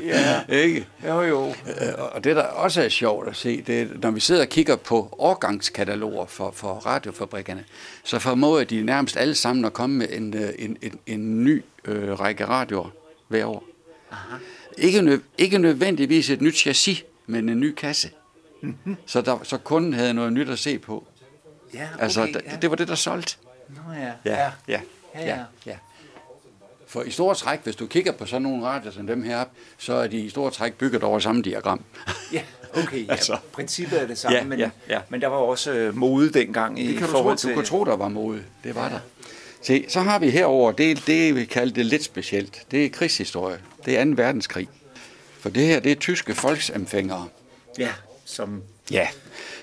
ja. 0.00 0.42
Ikke? 0.48 0.86
Jo, 1.06 1.22
jo. 1.22 1.48
Øh, 1.48 1.54
Og 2.14 2.24
det, 2.24 2.36
der 2.36 2.42
også 2.42 2.82
er 2.82 2.88
sjovt 2.88 3.28
at 3.28 3.36
se, 3.36 3.62
det 3.62 3.82
er, 3.82 3.86
når 4.02 4.10
vi 4.10 4.20
sidder 4.20 4.42
og 4.42 4.48
kigger 4.48 4.76
på 4.76 5.16
årgangskataloger 5.18 6.26
for, 6.26 6.50
for 6.50 6.72
radiofabrikkerne, 6.74 7.64
så 8.04 8.18
formåede 8.18 8.64
de 8.64 8.82
nærmest 8.82 9.16
alle 9.16 9.34
sammen 9.34 9.64
at 9.64 9.72
komme 9.72 9.96
med 9.98 10.08
en, 10.10 10.34
øh, 10.34 10.50
en, 10.58 10.76
en, 10.82 10.98
en 11.06 11.44
ny 11.44 11.64
øh, 11.84 12.20
række 12.20 12.46
radioer 12.46 12.90
hver 13.28 13.46
år. 13.46 13.64
Aha. 14.12 14.36
Ikke, 14.78 15.02
nø, 15.02 15.18
ikke 15.38 15.58
nødvendigvis 15.58 16.30
et 16.30 16.40
nyt 16.40 16.56
chassis, 16.56 17.04
men 17.26 17.48
en 17.48 17.60
ny 17.60 17.74
kasse. 17.74 18.10
Mm-hmm. 18.62 18.96
Så, 19.06 19.20
der, 19.20 19.38
så 19.42 19.58
kunden 19.58 19.92
havde 19.92 20.14
noget 20.14 20.32
nyt 20.32 20.48
at 20.48 20.58
se 20.58 20.78
på. 20.78 21.06
Ja, 21.74 21.88
okay, 21.94 22.02
Altså, 22.02 22.20
ja. 22.20 22.26
det, 22.26 22.62
det 22.62 22.70
var 22.70 22.76
det, 22.76 22.88
der 22.88 22.94
solgte. 22.94 23.36
Nå, 23.68 23.92
ja. 23.92 24.12
ja, 24.24 24.50
Ja, 24.68 24.80
ja, 25.14 25.20
ja. 25.26 25.38
ja. 25.66 25.76
For 26.96 27.02
i 27.02 27.10
store 27.10 27.34
træk, 27.34 27.60
hvis 27.64 27.76
du 27.76 27.86
kigger 27.86 28.12
på 28.12 28.26
sådan 28.26 28.42
nogle 28.42 28.66
radier 28.66 28.90
som 28.90 29.06
dem 29.06 29.22
her, 29.22 29.44
så 29.78 29.94
er 29.94 30.06
de 30.06 30.18
i 30.18 30.28
store 30.28 30.50
træk 30.50 30.74
bygget 30.74 31.02
over 31.02 31.18
samme 31.18 31.42
diagram. 31.42 31.80
ja 32.32 32.40
okay. 32.74 33.06
Ja. 33.06 33.12
Altså. 33.12 33.36
Princippet 33.52 34.02
er 34.02 34.06
det 34.06 34.18
samme, 34.18 34.38
Ja, 34.38 34.44
men, 34.44 34.58
ja, 34.58 34.70
ja. 34.88 35.00
men 35.08 35.20
der 35.20 35.26
var 35.26 35.36
også 35.36 35.72
øh, 35.72 35.96
mode 35.96 36.32
dengang 36.32 36.80
i 36.80 36.86
Det 36.86 36.96
kan 36.96 37.06
du 37.06 37.12
forhold 37.12 37.36
tro, 37.36 37.40
til... 37.40 37.50
du 37.50 37.54
kunne 37.54 37.64
tro, 37.64 37.84
der 37.84 37.96
var 37.96 38.08
mode. 38.08 38.42
Det 38.64 38.74
var 38.74 38.88
der. 38.88 38.98
Se, 39.62 39.84
så 39.88 40.00
har 40.00 40.18
vi 40.18 40.30
herover 40.30 40.72
det, 40.72 41.06
det 41.06 41.34
vi 41.34 41.44
kalder 41.44 41.74
det 41.74 41.86
lidt 41.86 42.04
specielt. 42.04 42.62
Det 42.70 42.84
er 42.84 42.88
krigshistorie. 42.88 43.58
Det 43.84 43.98
er 43.98 44.04
2. 44.04 44.10
verdenskrig. 44.16 44.68
For 45.40 45.48
det 45.48 45.66
her, 45.66 45.80
det 45.80 45.92
er 45.92 45.96
tyske 45.96 46.34
folksempfængere. 46.34 47.28
Ja, 47.78 47.90
som... 48.24 48.62
Ja. 48.90 49.08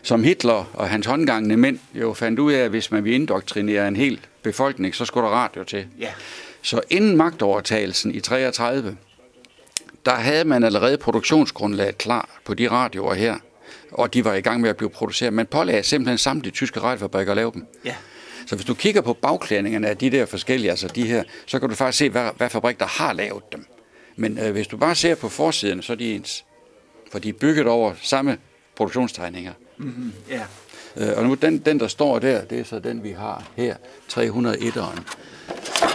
Som 0.03 0.23
Hitler 0.23 0.69
og 0.73 0.89
hans 0.89 1.05
håndgangende 1.05 1.57
mænd 1.57 1.79
jo 1.93 2.13
fandt 2.13 2.39
ud 2.39 2.53
af, 2.53 2.59
at 2.59 2.69
hvis 2.69 2.91
man 2.91 3.03
ville 3.03 3.15
indoktrinere 3.15 3.88
en 3.88 3.95
hel 3.95 4.19
befolkning, 4.41 4.95
så 4.95 5.05
skulle 5.05 5.27
der 5.27 5.34
radio 5.34 5.63
til. 5.63 5.88
Ja. 5.99 6.09
Så 6.64 6.82
inden 6.89 7.18
magtovertagelsen 7.18 8.16
i 8.16 8.20
33, 8.20 8.97
der 10.05 10.16
havde 10.16 10.45
man 10.45 10.64
allerede 10.64 10.97
produktionsgrundlaget 10.97 11.97
klar 11.97 12.30
på 12.45 12.53
de 12.53 12.68
radioer 12.68 13.14
her, 13.14 13.36
og 13.91 14.14
de 14.14 14.26
var 14.26 14.34
i 14.34 14.41
gang 14.41 14.61
med 14.61 14.70
at 14.70 14.78
blive 14.78 14.89
produceret. 14.89 15.34
Man 15.34 15.45
pålagde 15.45 15.84
simpelthen 15.84 16.18
samtlige 16.18 16.51
tyske 16.51 16.80
radiofabrikker 16.80 17.32
at 17.32 17.36
lave 17.36 17.51
dem. 17.51 17.66
Ja. 17.86 17.95
Så 18.47 18.55
hvis 18.55 18.66
du 18.66 18.74
kigger 18.74 19.01
på 19.01 19.14
bagklædningerne 19.14 19.88
af 19.88 19.97
de 19.97 20.09
der 20.09 20.26
forskellige, 20.26 20.70
altså 20.70 20.88
de 20.88 21.07
her, 21.07 21.24
så 21.45 21.59
kan 21.59 21.70
du 21.70 21.76
faktisk 21.76 21.97
se, 21.97 22.09
hvad, 22.09 22.30
hvad 22.38 22.49
fabrik 22.49 22.80
der 22.80 22.86
har 22.86 23.14
lavet 23.14 23.43
dem. 23.51 23.66
Men 24.16 24.39
øh, 24.39 24.51
hvis 24.51 24.68
du 24.68 24.78
bare 24.78 24.95
ser 24.95 25.16
på 25.16 25.30
forsiden, 25.30 25.82
så 25.82 25.93
er 25.93 25.97
de 25.97 26.16
ens. 26.16 26.45
For 27.11 27.20
de 27.20 27.30
er 27.30 27.34
bygget 27.34 27.68
over 27.68 27.93
samme 28.01 28.38
produktionstegninger. 28.76 29.53
Ja. 30.30 30.41
Øh, 30.97 31.18
og 31.18 31.24
nu 31.24 31.34
den, 31.34 31.57
den, 31.57 31.80
der 31.80 31.88
står 31.88 32.20
der, 32.20 32.45
det 32.45 32.59
er 32.59 32.64
så 32.64 32.80
den, 32.80 33.03
vi 33.03 33.11
har 33.11 33.43
her, 33.55 33.76
301'eren. 34.11 34.99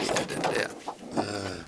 Det 0.00 0.10
er 0.10 0.26
den 0.34 0.42
der. 0.42 0.68
Øh, 1.18 1.58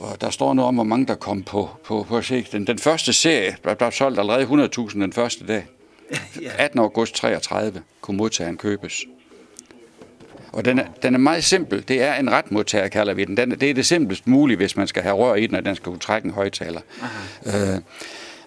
og 0.00 0.20
der 0.20 0.30
står 0.30 0.54
noget 0.54 0.68
om, 0.68 0.74
hvor 0.74 0.84
mange 0.84 1.06
der 1.06 1.14
kom 1.14 1.42
på, 1.42 1.70
på, 1.84 2.06
på 2.08 2.22
se. 2.22 2.46
Den, 2.52 2.66
den 2.66 2.78
første 2.78 3.12
serie, 3.12 3.56
der 3.64 3.74
blev 3.74 3.92
solgt 3.92 4.18
allerede 4.18 4.44
100.000 4.44 5.00
den 5.00 5.12
første 5.12 5.46
dag. 5.46 5.66
ja. 6.42 6.50
18. 6.58 6.80
august 6.80 7.14
33 7.14 7.82
kunne 8.00 8.16
modtageren 8.16 8.56
købes. 8.56 9.04
Og 10.52 10.64
den 10.64 10.78
er, 10.78 10.84
den 11.02 11.14
er 11.14 11.18
meget 11.18 11.44
simpel. 11.44 11.84
Det 11.88 12.02
er 12.02 12.14
en 12.14 12.30
retmodtager, 12.30 12.88
kalder 12.88 13.14
vi 13.14 13.24
den. 13.24 13.36
den 13.36 13.50
det 13.50 13.70
er 13.70 13.74
det 13.74 13.86
simplest 13.86 14.26
mulige, 14.26 14.56
hvis 14.56 14.76
man 14.76 14.86
skal 14.86 15.02
have 15.02 15.14
rør 15.14 15.34
i 15.34 15.46
den, 15.46 15.56
og 15.56 15.64
den 15.64 15.76
skal 15.76 15.84
kunne 15.84 15.98
trække 15.98 16.26
en 16.26 16.32
højtaler. 16.34 16.80
Øh, 17.46 17.74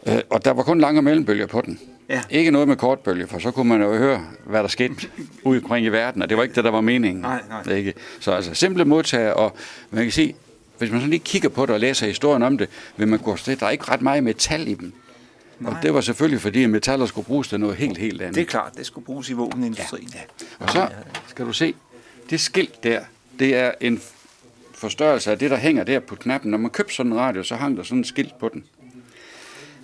øh, 0.08 0.22
og 0.30 0.46
der 0.46 0.52
var 0.52 0.64
kun 0.64 0.80
lange 0.80 1.02
mellembølger 1.02 1.48
på 1.48 1.62
den. 1.62 1.80
Ja. 2.10 2.22
Ikke 2.30 2.52
noget 2.52 2.68
med 2.68 2.76
kortbølger, 2.76 3.28
for 3.28 3.40
så 3.40 3.52
kunne 3.52 3.70
man 3.70 3.82
jo 3.82 3.98
høre, 3.98 4.26
hvad 4.46 4.62
der 4.62 4.68
skete 4.68 4.96
ude 5.44 5.60
omkring 5.64 5.86
i 5.86 5.90
verden, 5.90 6.22
og 6.22 6.30
det 6.30 6.38
var 6.38 6.44
ikke 6.44 6.56
det, 6.56 6.64
der 6.64 6.72
var 6.72 6.82
meningen. 6.82 7.22
Nej, 7.22 7.42
nej. 7.66 7.76
Ikke? 7.76 7.94
Så 8.20 8.32
altså 8.32 8.54
simple 8.54 8.86
modtager, 8.86 9.32
og 9.32 9.56
man 9.92 10.04
kan 10.04 10.12
sige, 10.12 10.36
hvis 10.78 10.92
man 10.92 11.00
sådan 11.00 11.10
lige 11.10 11.20
kigger 11.20 11.50
på 11.50 11.66
det 11.66 11.74
og 11.74 11.80
læser 11.80 12.08
historien 12.08 12.44
om 12.44 12.58
det, 12.58 12.70
vil 12.98 13.08
man 13.08 13.20
kunne 13.20 13.40
se, 13.40 13.52
at 13.52 13.60
der 13.60 13.66
er 13.66 13.70
ikke 13.70 13.92
ret 13.92 14.02
meget 14.02 14.24
metal 14.24 14.68
i 14.68 14.74
dem. 14.74 14.94
Og 15.66 15.78
det 15.82 15.94
var 15.94 16.02
selvfølgelig, 16.02 16.42
fordi 16.42 16.66
metaller 16.66 17.06
skulle 17.06 17.26
bruges 17.26 17.48
til 17.48 17.60
noget 17.60 17.76
helt, 17.76 17.98
helt 17.98 18.22
andet. 18.22 18.36
Det 18.36 18.42
er 18.42 18.46
klart, 18.46 18.78
det 18.78 18.86
skulle 18.86 19.06
bruges 19.06 19.30
i 19.30 19.34
våbenindustrien. 19.34 20.10
Ja. 20.14 20.20
Og 20.60 20.70
så 20.70 20.90
skal 21.28 21.46
du 21.46 21.54
se, 21.54 21.76
det 22.30 22.40
skilt 22.40 22.84
der, 22.84 23.02
det 23.40 23.56
er 23.56 23.72
en 23.82 24.02
forstørrelse 24.74 25.32
af 25.32 25.40
det, 25.40 25.52
der 25.52 25.58
hænger 25.58 25.84
der 25.84 26.00
på 26.00 26.16
knappen. 26.16 26.52
Når 26.52 26.58
man 26.58 26.72
købte 26.72 26.94
sådan 26.96 27.12
en 27.12 27.18
radio, 27.18 27.44
så 27.44 27.56
hang 27.56 27.78
der 27.78 27.84
sådan 27.84 28.02
et 28.02 28.08
skilt 28.08 28.38
på 28.40 28.50
den. 28.54 28.64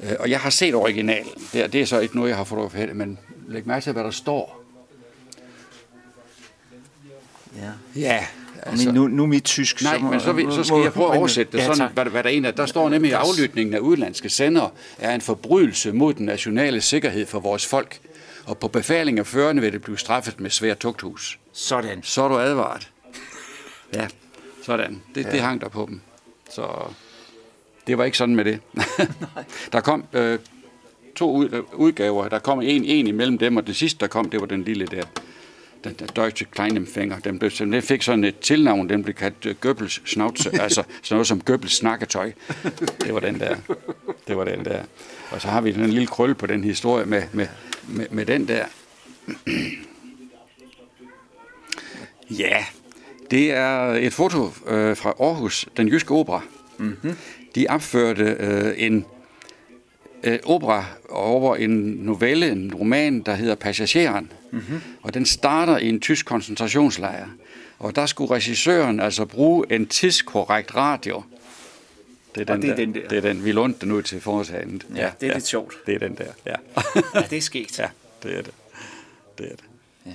Øh, 0.04 0.12
Og 0.20 0.30
jeg 0.30 0.40
har 0.40 0.50
set 0.50 0.76
originalen. 0.76 1.32
Det 1.54 1.62
er, 1.64 1.68
det 1.68 1.82
er 1.82 1.86
så 1.86 2.00
ikke 2.00 2.16
noget, 2.16 2.30
jeg 2.30 2.38
har 2.38 2.44
fotograferet, 2.44 2.96
men 2.96 3.20
læg 3.48 3.68
mærke 3.68 3.84
til, 3.84 3.94
hvad 3.94 4.04
der 4.04 4.12
står. 4.12 4.64
ja. 7.58 7.72
Ja, 7.96 8.26
Altså, 8.64 8.92
nu, 8.92 9.08
nu 9.08 9.24
er 9.24 9.28
mit 9.28 9.44
tysk. 9.44 9.82
Nej, 9.84 9.98
må- 9.98 10.12
men 10.12 10.20
så, 10.20 10.32
vil- 10.32 10.52
så 10.54 10.64
skal 10.64 10.78
må- 10.78 10.84
jeg 10.84 10.94
prøve 10.94 11.12
at 11.14 11.18
oversætte 11.18 11.52
det 11.52 11.58
ja, 11.58 11.74
sådan, 11.74 11.94
hvad, 11.94 12.06
der- 12.06 12.12
hvad 12.12 12.24
der 12.24 12.48
er. 12.48 12.52
Der 12.52 12.66
står 12.66 12.90
nemlig, 12.90 13.12
at 13.14 13.18
aflytningen 13.20 13.74
af 13.74 13.80
udenlandske 13.80 14.30
sendere 14.30 14.70
er 14.98 15.16
en 15.16 15.22
forbrydelse 15.22 15.92
mod 15.92 16.14
den 16.14 16.26
nationale 16.26 16.82
sikkerhed 16.82 17.26
for 17.26 17.40
vores 17.40 17.66
folk. 17.66 18.00
Og 18.46 18.58
på 18.58 18.68
befaling 18.68 19.20
af 19.20 19.28
førende 19.28 19.62
vil 19.62 19.72
det 19.74 19.82
blive 19.82 19.98
straffet 19.98 20.40
med 20.40 20.50
svær 20.50 20.74
tugthus. 20.74 21.40
Sådan. 21.54 22.04
Så 22.04 22.22
er 22.24 22.28
du 22.28 22.38
advaret. 22.40 22.90
Ja, 23.94 24.08
sådan. 24.66 25.02
Det, 25.16 25.26
ja. 25.26 25.32
det 25.32 25.40
hang 25.42 25.62
der 25.62 25.70
på 25.70 25.86
dem. 25.90 26.02
Så 26.52 26.68
det 27.88 27.98
var 27.98 28.04
ikke 28.04 28.18
sådan 28.18 28.36
med 28.36 28.46
det. 28.46 28.60
der 29.74 29.80
kom 29.82 30.04
øh, 30.14 30.40
to 31.16 31.32
ud, 31.32 31.64
udgaver. 31.74 32.30
Der 32.30 32.40
kom 32.40 32.62
en, 32.62 32.84
en 32.86 33.08
imellem 33.08 33.38
dem, 33.38 33.58
og 33.58 33.68
det 33.68 33.76
sidste, 33.76 34.00
der 34.00 34.08
kom, 34.08 34.30
det 34.30 34.40
var 34.42 34.46
den 34.48 34.64
lille 34.64 34.86
der. 34.86 35.04
Den 35.84 35.96
der 36.00 36.06
Deutsche 36.06 36.46
Kleinempfänger. 36.52 37.20
Den, 37.20 37.40
blev, 37.40 37.52
den 37.52 37.82
fik 37.82 38.02
sådan 38.02 38.24
et 38.24 38.40
tilnavn, 38.40 38.90
den 38.90 39.04
blev 39.04 39.16
kaldt 39.16 39.46
uh, 39.46 39.52
Goebbels 39.62 40.02
Schnauze, 40.06 40.50
altså 40.62 40.84
sådan 41.04 41.16
noget 41.16 41.28
som 41.28 41.42
Goebbels 41.42 41.76
snakketøj. 41.76 42.32
Det 43.02 43.14
var 43.14 43.20
den 43.20 43.40
der. 43.40 43.56
Det 44.28 44.38
var 44.38 44.44
den 44.44 44.66
der. 44.66 44.84
Og 45.32 45.42
så 45.42 45.48
har 45.48 45.62
vi 45.62 45.72
den 45.72 45.90
lille 45.90 46.08
krølle 46.08 46.36
på 46.36 46.46
den 46.46 46.64
historie 46.64 47.06
med, 47.06 47.24
med, 47.32 47.48
med, 47.88 48.06
med 48.12 48.26
den 48.26 48.48
der. 48.48 48.66
Ja, 52.30 52.66
det 53.32 53.52
er 53.52 53.94
et 53.94 54.14
foto 54.14 54.46
øh, 54.68 54.98
fra 54.98 55.14
Aarhus, 55.20 55.66
den 55.78 55.88
jyske 55.88 56.12
opera. 56.12 56.42
Mm-hmm. 56.78 57.16
De 57.56 57.66
opførte 57.70 58.24
øh, 58.40 58.74
en 58.78 59.06
øh, 60.24 60.40
opera 60.46 60.86
over 61.10 61.56
en 61.56 61.70
novelle, 62.00 62.52
en 62.52 62.74
roman, 62.74 63.22
der 63.22 63.36
hedder 63.36 63.56
Passageren. 63.56 64.32
Mm-hmm. 64.52 64.82
Og 65.02 65.14
den 65.14 65.26
starter 65.26 65.78
i 65.78 65.90
en 65.90 66.00
tysk 66.00 66.26
koncentrationslejr. 66.26 67.28
Og 67.80 67.96
der 67.96 68.06
skulle 68.06 68.32
regissøren 68.36 69.00
altså 69.00 69.26
bruge 69.26 69.66
en 69.72 69.88
tidskorrekt 69.88 70.76
radio. 70.76 71.24
Det 72.36 72.50
er 72.50 72.54
den, 72.56 72.62
det 72.62 72.70
er 72.70 72.76
der. 72.76 72.86
den 72.86 72.94
der. 72.94 73.08
Det 73.08 73.18
er 73.18 73.22
den, 73.22 73.46
vi 73.46 73.52
lånte 73.52 73.80
den 73.82 73.92
ud 73.92 74.04
til 74.04 74.22
foretagendet. 74.22 74.86
Ja, 74.96 75.10
det 75.22 75.30
er 75.30 75.34
lidt 75.34 75.48
sjovt. 75.48 75.74
Det 75.86 75.96
er 75.96 76.00
den 76.00 76.16
der, 76.16 76.26
ja. 76.46 76.56
Ja, 77.16 77.22
det 77.30 77.38
er 77.38 77.42
sket. 77.42 77.80
ja, 77.80 77.88
det 78.24 78.38
er 78.38 78.42
det. 78.42 78.52
Det 79.38 79.46
er 79.46 79.56
det. 79.56 79.64
Ja. 80.06 80.12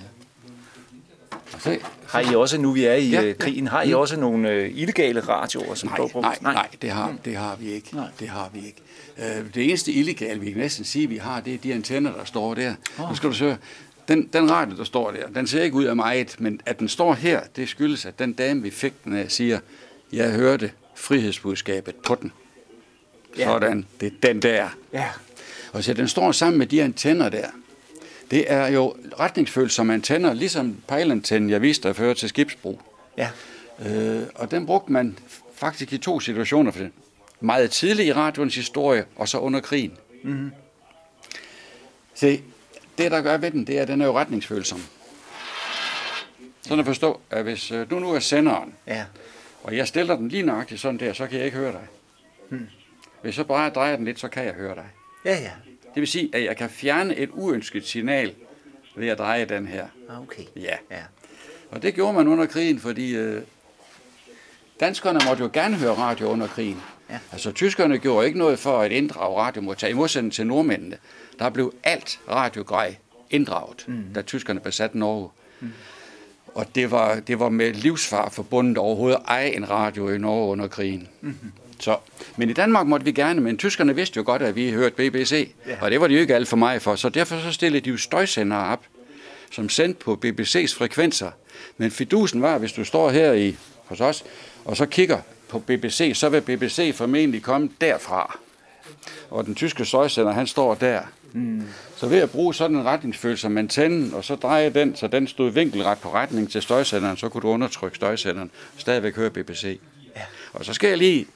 Så, 1.59 1.79
Har 2.09 2.21
I 2.21 2.35
også, 2.35 2.59
nu 2.59 2.73
vi 2.73 2.85
er 2.85 2.95
i 2.95 3.09
Ja, 3.09 3.21
ja, 3.21 3.27
ja. 3.27 3.33
krigen, 3.33 3.67
har 3.69 3.83
I 3.83 3.93
også 3.95 4.21
nogle 4.21 4.51
øh, 4.51 4.71
illegale 4.75 5.21
radioer, 5.21 5.75
som 5.75 5.89
Nej, 5.89 5.97
går 5.97 6.09
på? 6.09 6.21
nej, 6.21 6.37
nej, 6.43 6.69
det 6.83 6.91
har, 6.91 7.15
det 7.25 7.37
har 7.37 7.57
vi 7.57 7.73
ikke. 7.73 7.97
Nej. 7.97 8.07
Det 8.21 8.29
har 8.29 8.51
vi 8.55 8.59
ikke. 8.67 8.79
Øh, 9.19 9.55
Det 9.55 9.65
eneste 9.65 9.93
illegale, 9.93 10.41
vi 10.41 10.51
kan 10.51 10.61
næsten 10.61 10.85
sige, 10.85 11.09
vi 11.09 11.17
har, 11.17 11.41
det 11.41 11.55
er 11.55 11.59
de 11.59 11.75
antenner, 11.75 12.13
der 12.13 12.25
står 12.25 12.55
der. 12.55 12.75
Oh. 12.99 13.09
Nu 13.09 13.15
skal 13.17 13.29
du 13.29 13.35
se, 13.35 13.57
den, 14.09 14.29
den 14.33 14.51
radio, 14.51 14.77
der 14.77 14.85
står 14.85 15.11
der, 15.11 15.29
den 15.29 15.47
ser 15.47 15.63
ikke 15.63 15.77
ud 15.77 15.85
af 15.85 15.97
meget, 15.97 16.37
men 16.39 16.61
at 16.67 16.79
den 16.79 16.89
står 16.89 17.15
her, 17.15 17.41
det 17.57 17.69
skyldes, 17.69 18.07
at 18.07 18.19
den 18.19 18.33
dame, 18.33 18.63
vi 18.63 18.71
fik 18.71 19.05
den 19.05 19.17
af, 19.17 19.31
siger, 19.31 19.59
jeg 20.13 20.33
hørte 20.33 20.71
frihedsbudskabet 20.95 21.95
på 21.95 22.15
den. 22.15 22.33
Ja. 23.39 23.45
Sådan, 23.45 23.87
det 24.01 24.07
er 24.07 24.17
den 24.23 24.43
der. 24.43 24.69
Ja. 24.93 25.09
Og 25.73 25.85
så 25.85 25.95
den 25.95 26.09
står 26.09 26.33
sammen 26.33 26.59
med 26.59 26.67
de 26.67 26.83
antenner 26.83 27.29
der. 27.29 27.47
Det 28.31 28.53
er 28.53 28.67
jo 28.67 28.97
retningsfølsomme 29.21 29.95
antenner, 29.95 30.33
ligesom 30.33 30.77
pejlantennen, 30.89 31.51
jeg 31.51 31.63
viste 31.63 31.89
dig 31.89 31.97
før 31.97 32.15
til 32.15 32.29
skibsbrug. 32.29 32.81
Ja. 33.19 33.31
Øh, 33.87 34.23
og 34.35 34.51
den 34.51 34.67
brugte 34.67 34.93
man 34.93 35.19
faktisk 35.55 35.93
i 35.93 35.99
to 35.99 36.21
situationer. 36.21 36.71
For 36.71 36.79
det. 36.79 36.91
Meget 37.41 37.71
tidligt 37.71 38.09
i 38.09 38.13
radioens 38.13 38.55
historie, 38.55 39.05
og 39.17 39.29
så 39.29 39.39
under 39.39 39.61
krigen. 39.61 39.97
Mm-hmm. 40.23 40.51
Se, 42.15 42.43
det 42.99 43.11
der 43.11 43.21
gør 43.21 43.37
ved 43.37 43.51
den, 43.51 43.67
det 43.67 43.79
er, 43.79 43.83
at 43.83 43.89
den 43.89 44.01
er 44.01 44.07
jo 44.07 44.19
retningsfølsom. 44.19 44.81
Sådan 46.63 46.79
at 46.81 46.87
forstå, 46.87 47.21
at 47.31 47.43
hvis 47.43 47.71
øh, 47.71 47.91
du 47.91 47.99
nu 47.99 48.13
er 48.15 48.19
senderen, 48.19 48.75
Ja. 48.87 49.05
og 49.63 49.77
jeg 49.77 49.89
stiller 49.89 50.17
den 50.17 50.29
lige 50.29 50.43
nøjagtigt 50.43 50.81
sådan 50.81 50.99
der, 51.01 51.13
så 51.13 51.27
kan 51.27 51.37
jeg 51.39 51.45
ikke 51.47 51.57
høre 51.59 51.73
dig. 51.73 51.87
Hmm. 52.49 52.67
Hvis 53.23 53.39
jeg 53.39 53.47
bare 53.47 53.71
drejer 53.71 53.97
den 53.97 54.05
lidt, 54.05 54.21
så 54.21 54.29
kan 54.29 54.45
jeg 54.45 54.53
høre 54.55 54.75
dig. 54.75 54.85
Ja, 55.25 55.31
ja. 55.41 55.51
Det 55.95 56.01
vil 56.01 56.09
sige, 56.09 56.31
at 56.35 56.45
jeg 56.45 56.57
kan 56.57 56.71
fjerne 56.71 57.17
et 57.17 57.31
uønsket 57.33 57.87
signal 57.87 58.35
ved 58.97 59.09
at 59.09 59.19
dreje 59.19 59.45
den 59.45 59.67
her. 59.67 59.87
Ah, 60.11 60.21
Okay. 60.23 60.43
Ja. 60.57 60.77
Ja. 60.91 61.03
Og 61.71 61.83
det 61.83 61.95
gjorde 61.95 62.13
man 62.13 62.29
under 62.29 62.47
krigen, 62.47 62.81
fordi 62.81 63.17
øh, 63.17 63.43
danskerne 64.81 65.21
måtte 65.29 65.43
jo 65.43 65.51
gerne 65.53 65.77
høre 65.77 65.95
radio 65.95 66.27
under 66.27 66.47
krigen. 66.47 66.83
Ja. 67.11 67.19
Altså 67.33 67.53
tyskerne 67.53 67.99
gjorde 67.99 68.27
ikke 68.27 68.39
noget 68.39 68.59
for 68.59 68.79
at 68.81 68.93
inddrage 68.93 69.37
radiomodtag. 69.41 69.91
I 69.91 69.93
modsætning 69.93 70.33
til 70.33 70.47
nordmændene, 70.47 70.99
der 71.39 71.51
blev 71.51 71.75
alt 71.83 72.21
radiogrej 72.31 72.97
inddraget, 73.31 73.85
mm. 73.87 74.05
da 74.15 74.23
tyskerne 74.23 74.61
besatte 74.61 74.99
Norge. 74.99 75.29
Mm. 75.61 75.73
Og 76.55 76.67
det 76.75 76.91
var, 76.91 77.21
det 77.21 77.39
var 77.39 77.49
med 77.49 77.73
livsfar 77.73 78.29
forbundet 78.29 78.79
overhovedet 78.79 79.17
at 79.17 79.23
eje 79.29 79.51
en 79.57 79.71
radio 79.71 80.11
i 80.11 80.19
Norge 80.19 80.51
under 80.53 80.69
krigen. 80.69 81.09
Mm-hmm. 81.21 81.53
Så, 81.81 81.97
men 82.37 82.51
i 82.51 82.53
Danmark 82.53 82.87
måtte 82.87 83.05
vi 83.05 83.13
gerne, 83.13 83.41
men 83.41 83.59
tyskerne 83.59 83.95
vidste 83.95 84.17
jo 84.17 84.23
godt, 84.27 84.43
at 84.43 84.57
vi 84.57 84.71
hørte 84.71 84.95
BBC, 84.97 85.51
Ja. 85.67 85.77
og 85.81 85.91
det 85.91 86.01
var 86.01 86.07
de 86.07 86.15
jo 86.15 86.21
ikke 86.21 86.35
alt 86.35 86.49
for 86.49 86.57
mig 86.57 86.83
for, 86.83 86.95
så 86.97 87.09
derfor 87.09 87.41
så 87.41 87.53
stillede 87.53 87.85
de 87.85 87.91
jo 87.91 87.97
støjsendere 87.97 88.67
op, 88.67 88.81
som 89.51 89.69
sendte 89.69 90.05
på 90.05 90.21
BBC's 90.25 90.79
frekvenser. 90.79 91.31
Men 91.77 91.91
fidusen 91.91 92.43
var, 92.43 92.59
hvis 92.59 92.73
du 92.73 92.85
står 92.85 93.11
her 93.11 93.33
i, 93.33 93.57
hos 93.85 94.01
os, 94.01 94.25
og 94.65 94.77
så 94.77 94.87
kigger 94.87 95.19
på 95.49 95.59
BBC, 95.59 96.13
så 96.15 96.29
vil 96.29 96.41
BBC 96.41 96.95
formentlig 96.95 97.43
komme 97.43 97.71
derfra. 97.81 98.39
Og 99.31 99.47
den 99.47 99.55
tyske 99.55 99.85
støjsender, 99.85 100.33
han 100.33 100.47
står 100.47 100.75
der. 100.75 101.01
Mm. 101.35 101.63
Så 101.97 102.07
ved 102.07 102.19
at 102.19 102.31
bruge 102.31 102.55
sådan 102.55 102.77
en 102.77 102.85
retningsfølsom 102.85 103.59
antenne, 103.59 104.17
og 104.17 104.25
så 104.25 104.35
dreje 104.35 104.71
den, 104.71 104.97
så 104.97 105.07
den 105.07 105.29
stod 105.29 105.51
vinkelret 105.51 105.99
på 105.99 106.13
retning 106.13 106.51
til 106.51 106.63
støjsenderen, 106.63 107.17
så 107.17 107.29
kunne 107.29 107.43
du 107.43 107.49
undertrykke 107.49 107.97
støjsenderen 107.97 108.51
og 108.75 108.81
stadigvæk 108.81 109.17
høre 109.17 109.31
BBC. 109.31 109.81
Ja. 110.17 110.21
Og 110.53 110.65
så 110.65 110.73
skal 110.73 110.89
jeg 110.89 110.99
lige, 110.99 111.27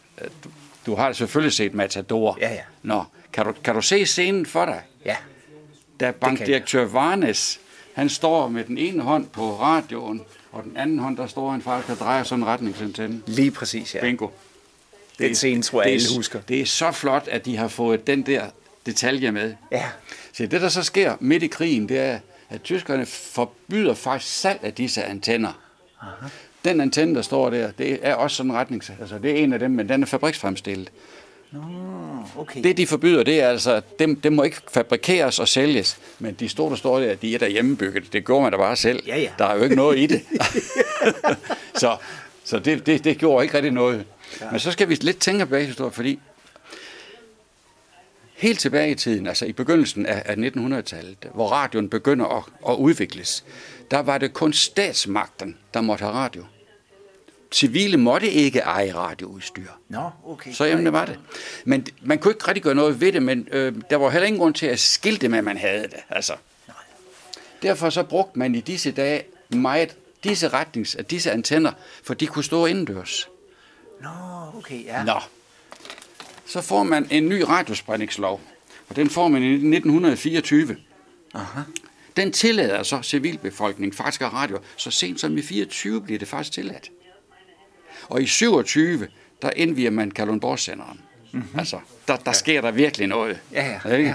du, 0.45 0.51
du 0.87 0.95
har 0.95 1.13
selvfølgelig 1.13 1.53
set 1.53 1.75
Matador. 1.75 2.39
Ja, 2.41 2.53
ja. 2.53 2.61
Nå, 2.83 3.05
kan 3.33 3.47
du, 3.47 3.53
kan 3.65 3.75
du 3.75 3.81
se 3.81 4.07
scenen 4.07 4.47
for 4.47 4.65
dig? 4.65 4.83
Ja. 5.05 5.17
Da 6.01 6.11
bankdirektør 6.11 6.85
Varnes, 6.85 7.61
han 7.95 8.09
står 8.09 8.49
med 8.49 8.65
den 8.65 8.79
ene 8.79 9.03
hånd 9.03 9.27
på 9.27 9.61
radioen, 9.61 10.23
og 10.53 10.65
den 10.65 10.77
anden 10.77 10.99
hånd, 10.99 11.17
der 11.17 11.27
står 11.27 11.51
han 11.51 11.63
faktisk 11.63 11.91
og 11.93 11.99
drejer 11.99 12.23
sådan 12.23 12.43
en 12.43 12.49
retningsantenne. 12.49 13.23
Lige 13.27 13.51
præcis, 13.51 13.95
ja. 13.95 14.01
Bingo. 14.01 14.29
Den 15.19 15.35
scene 15.35 15.63
tror 15.63 15.83
jeg, 15.83 15.87
det 15.87 16.03
er, 16.03 16.07
alle 16.07 16.17
husker. 16.17 16.41
Det 16.41 16.61
er 16.61 16.67
så 16.67 16.93
flot, 16.93 17.29
at 17.29 17.45
de 17.45 17.57
har 17.57 17.69
fået 17.69 18.07
den 18.07 18.23
der 18.23 18.47
detalje 18.91 19.33
med. 19.33 19.55
Ja. 19.73 19.85
Så 20.33 20.47
det, 20.47 20.61
der 20.61 20.69
så 20.69 20.83
sker 20.83 21.17
midt 21.21 21.43
i 21.43 21.47
krigen, 21.47 21.89
det 21.89 21.99
er, 21.99 22.19
at 22.51 22.63
tyskerne 22.63 23.07
forbyder 23.07 23.95
faktisk 23.95 24.41
salg 24.41 24.61
af 24.63 24.75
disse 24.75 25.05
antenner. 25.05 25.53
Aha. 26.01 26.29
Den 26.65 26.81
antenne, 26.81 27.15
der 27.15 27.23
står 27.23 27.51
der, 27.51 27.71
det 27.71 27.99
er 28.03 28.15
også 28.15 28.37
sådan 28.37 28.51
en 28.51 28.57
retnings... 28.57 28.93
Altså, 29.01 29.19
det 29.19 29.31
er 29.31 29.35
en 29.35 29.53
af 29.53 29.59
dem, 29.59 29.71
men 29.71 29.89
den 29.89 30.03
er 30.03 30.07
fabriksfremstillet. 30.07 30.91
Okay. 32.37 32.63
Det, 32.63 32.77
de 32.77 32.87
forbyder, 32.87 33.23
det 33.23 33.43
er 33.43 33.49
altså, 33.49 33.81
dem, 33.99 34.21
dem 34.21 34.33
må 34.33 34.43
ikke 34.43 34.57
fabrikeres 34.73 35.39
og 35.39 35.49
sælges, 35.49 35.99
men 36.19 36.35
de 36.35 36.49
store, 36.49 36.71
der 36.71 36.77
står 36.77 37.01
der, 37.01 37.15
de 37.15 37.35
er 37.35 37.39
der 37.39 37.49
hjemmebygget. 37.49 38.13
Det 38.13 38.25
går 38.25 38.43
man 38.43 38.53
da 38.53 38.59
bare 38.59 38.77
selv. 38.77 39.03
Ja, 39.07 39.19
ja. 39.19 39.31
Der 39.39 39.45
er 39.45 39.57
jo 39.57 39.63
ikke 39.63 39.77
noget 39.77 39.99
i 39.99 40.07
det. 40.07 40.23
så 41.81 41.97
så 42.49 42.59
det, 42.59 42.87
det, 42.87 43.05
det 43.05 43.19
gjorde 43.19 43.45
ikke 43.45 43.55
rigtig 43.55 43.73
noget. 43.73 44.05
Ja. 44.41 44.51
Men 44.51 44.61
så 44.61 44.71
skal 44.71 44.89
vi 44.89 44.95
lidt 44.95 45.19
tænke 45.19 45.61
i 45.61 45.65
historien, 45.65 45.93
fordi 45.93 46.19
helt 48.39 48.61
tilbage 48.61 48.91
i 48.91 48.95
tiden, 48.95 49.27
altså 49.27 49.47
i 49.47 49.53
begyndelsen 49.53 50.07
af, 50.07 50.23
af 50.27 50.35
1900-tallet, 50.35 51.17
hvor 51.35 51.49
radioen 51.49 51.89
begynder 51.89 52.27
at, 52.27 52.45
at 52.69 52.75
udvikles, 52.75 53.45
der 53.91 53.99
var 53.99 54.19
det 54.19 54.33
kun 54.33 54.53
statsmagten, 54.53 55.57
der 55.75 55.81
måtte 55.81 56.03
have 56.03 56.15
radio. 56.15 56.45
Civile 57.53 57.97
måtte 57.97 58.31
ikke 58.31 58.59
eje 58.59 58.95
radioudstyr. 58.95 59.69
Nå, 59.89 60.11
okay. 60.27 60.53
Så 60.53 60.65
emne 60.65 60.93
var 60.93 61.05
det. 61.05 61.19
Men 61.65 61.87
man 62.03 62.19
kunne 62.19 62.33
ikke 62.33 62.49
rigtig 62.49 62.63
gøre 62.63 62.75
noget 62.75 63.01
ved 63.01 63.13
det, 63.13 63.23
men 63.23 63.49
øh, 63.51 63.75
der 63.91 63.97
var 63.97 64.11
heller 64.11 64.27
ingen 64.27 64.41
grund 64.41 64.55
til 64.55 64.67
at 64.67 64.79
skilte 64.79 65.29
med, 65.29 65.39
at 65.39 65.45
man 65.45 65.57
havde 65.57 65.83
det. 65.83 66.01
Altså. 66.09 66.33
Derfor 67.63 67.91
så 67.91 68.03
brugte 68.03 68.39
man 68.39 68.55
i 68.55 68.61
disse 68.61 68.93
dage 68.93 69.23
meget 69.49 69.97
disse 70.25 70.49
retnings, 70.49 70.97
disse 71.11 71.31
antenner, 71.31 71.73
for 72.03 72.15
de 72.15 72.27
kunne 72.27 72.45
stå 72.45 72.67
indendørs. 72.67 73.29
Nå, 74.03 74.09
okay, 74.59 74.85
ja. 74.85 75.05
Nå. 75.05 75.21
Så 76.49 76.61
får 76.61 76.83
man 76.83 77.07
en 77.11 77.29
ny 77.29 77.41
radiospredningslov, 77.41 78.41
og 78.89 78.97
den 78.97 79.11
får 79.11 79.29
man 79.29 79.43
i 79.43 79.53
1924. 79.53 80.77
Aha. 81.35 81.61
Den 82.17 82.33
tillader 82.33 82.83
så 82.83 83.03
civilbefolkningen 83.03 83.97
faktisk 83.97 84.21
af 84.21 84.33
radio. 84.33 84.59
Så 84.77 84.91
sent 84.91 85.21
som 85.21 85.39
i 85.39 85.43
24 85.43 86.01
bliver 86.01 86.19
det 86.19 86.29
faktisk 86.29 86.53
tilladt. 86.53 86.91
Og 88.09 88.23
i 88.23 88.27
27, 88.27 89.09
der 89.43 89.51
indviger 89.57 89.91
man 89.91 90.11
Kalundborgsenderen. 90.11 91.01
Mm-hmm. 91.33 91.59
Altså, 91.59 91.81
der, 92.09 92.17
der 92.17 92.33
sker 92.33 92.61
der 92.61 92.71
virkelig 92.71 93.07
noget. 93.07 93.41
Ja, 93.53 93.81
ja, 93.85 93.97
ja. 93.97 94.15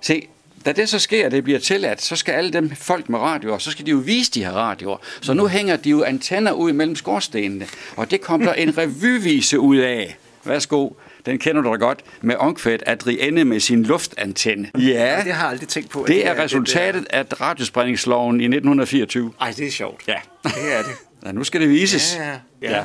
Se, 0.00 0.28
da 0.64 0.72
det 0.72 0.88
så 0.88 0.98
sker, 0.98 1.28
det 1.28 1.44
bliver 1.44 1.58
tilladt, 1.58 2.02
så 2.02 2.16
skal 2.16 2.32
alle 2.32 2.50
dem 2.50 2.70
folk 2.70 3.08
med 3.08 3.18
radioer, 3.18 3.58
så 3.58 3.70
skal 3.70 3.86
de 3.86 3.90
jo 3.90 3.96
vise 3.96 4.30
de 4.30 4.44
her 4.44 4.52
radioer. 4.52 4.96
Så 5.20 5.34
nu 5.34 5.46
hænger 5.46 5.76
de 5.76 5.90
jo 5.90 6.02
antenner 6.02 6.52
ud 6.52 6.72
mellem 6.72 6.96
skorstenene, 6.96 7.66
og 7.96 8.10
det 8.10 8.20
kommer 8.20 8.46
der 8.46 8.54
en 8.54 8.76
revyvise 8.78 9.58
ud 9.58 9.76
af. 9.76 10.18
Værsgo, 10.44 10.90
den 11.26 11.38
kender 11.38 11.62
du 11.62 11.70
da 11.70 11.76
godt, 11.76 12.00
med 12.20 12.36
Onkvæt 12.38 12.82
Adrienne 12.86 13.44
med 13.44 13.60
sin 13.60 13.82
luftantenne. 13.82 14.70
Ja, 14.74 14.80
Det 15.24 15.32
har 15.32 15.42
jeg 15.44 15.50
aldrig 15.50 15.68
tænkt 15.68 15.90
på. 15.90 16.02
at 16.02 16.08
det 16.08 16.26
er 16.26 16.32
den 16.34 16.42
resultatet 16.42 17.06
af 17.10 17.40
radiospredningsloven 17.40 18.40
i 18.40 18.44
1924. 18.44 19.24
der- 19.38 19.44
Ej, 19.44 19.54
det 19.56 19.66
er 19.66 19.70
sjovt. 19.70 20.02
Ja. 20.08 20.14
Det 20.44 20.52
er 20.72 20.82
det. 20.82 20.92
ja, 21.26 21.32
nu 21.32 21.44
skal 21.44 21.60
det 21.60 21.68
vises. 21.68 22.16
Ja, 22.16 22.30
ja. 22.62 22.70
Ja. 22.78 22.84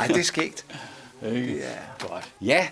Ej, 0.00 0.06
det 0.06 0.16
er 0.16 0.22
skægt. 0.22 0.64
Godt. 2.08 2.24
Ja, 2.40 2.66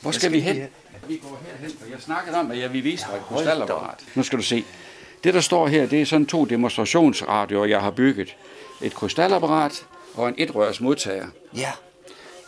hvor 0.00 0.10
skal, 0.10 0.20
skal 0.20 0.32
vi 0.32 0.40
hen? 0.40 0.62
Vi 1.08 1.16
går 1.22 1.42
herhen, 1.46 1.76
for 1.80 1.86
jeg 1.90 1.98
snakkede 2.00 2.36
om, 2.36 2.50
at 2.50 2.58
jeg 2.58 2.72
vil 2.72 2.84
vise 2.84 3.06
dig 3.10 3.16
et 3.16 3.22
krystalapparat. 3.22 3.98
Nu 4.14 4.22
skal 4.22 4.38
du 4.38 4.42
se. 4.44 4.64
Det, 5.24 5.34
der 5.34 5.40
står 5.40 5.66
her, 5.68 5.86
det 5.86 6.00
er 6.02 6.06
sådan 6.06 6.26
to 6.26 6.44
demonstrationsradioer, 6.44 7.66
jeg 7.66 7.80
har 7.80 7.90
bygget. 7.90 8.36
Et 8.82 8.94
krystalapparat 8.94 9.84
og 10.14 10.28
en 10.28 10.34
etrørs 10.38 10.80
modtager. 10.80 11.26
Ja. 11.56 11.70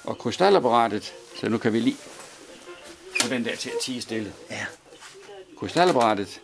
Og 0.04 0.18
krystalapparatet, 0.18 1.14
så 1.40 1.48
nu 1.48 1.58
kan 1.58 1.72
vi 1.72 1.80
lige 1.80 1.96
få 3.22 3.28
den 3.28 3.44
der 3.44 3.56
til 3.56 3.68
at 3.68 3.74
tige 3.84 4.00
stille. 4.00 4.32
Ja. 4.50 4.66
Krystalapparatet, 5.60 6.40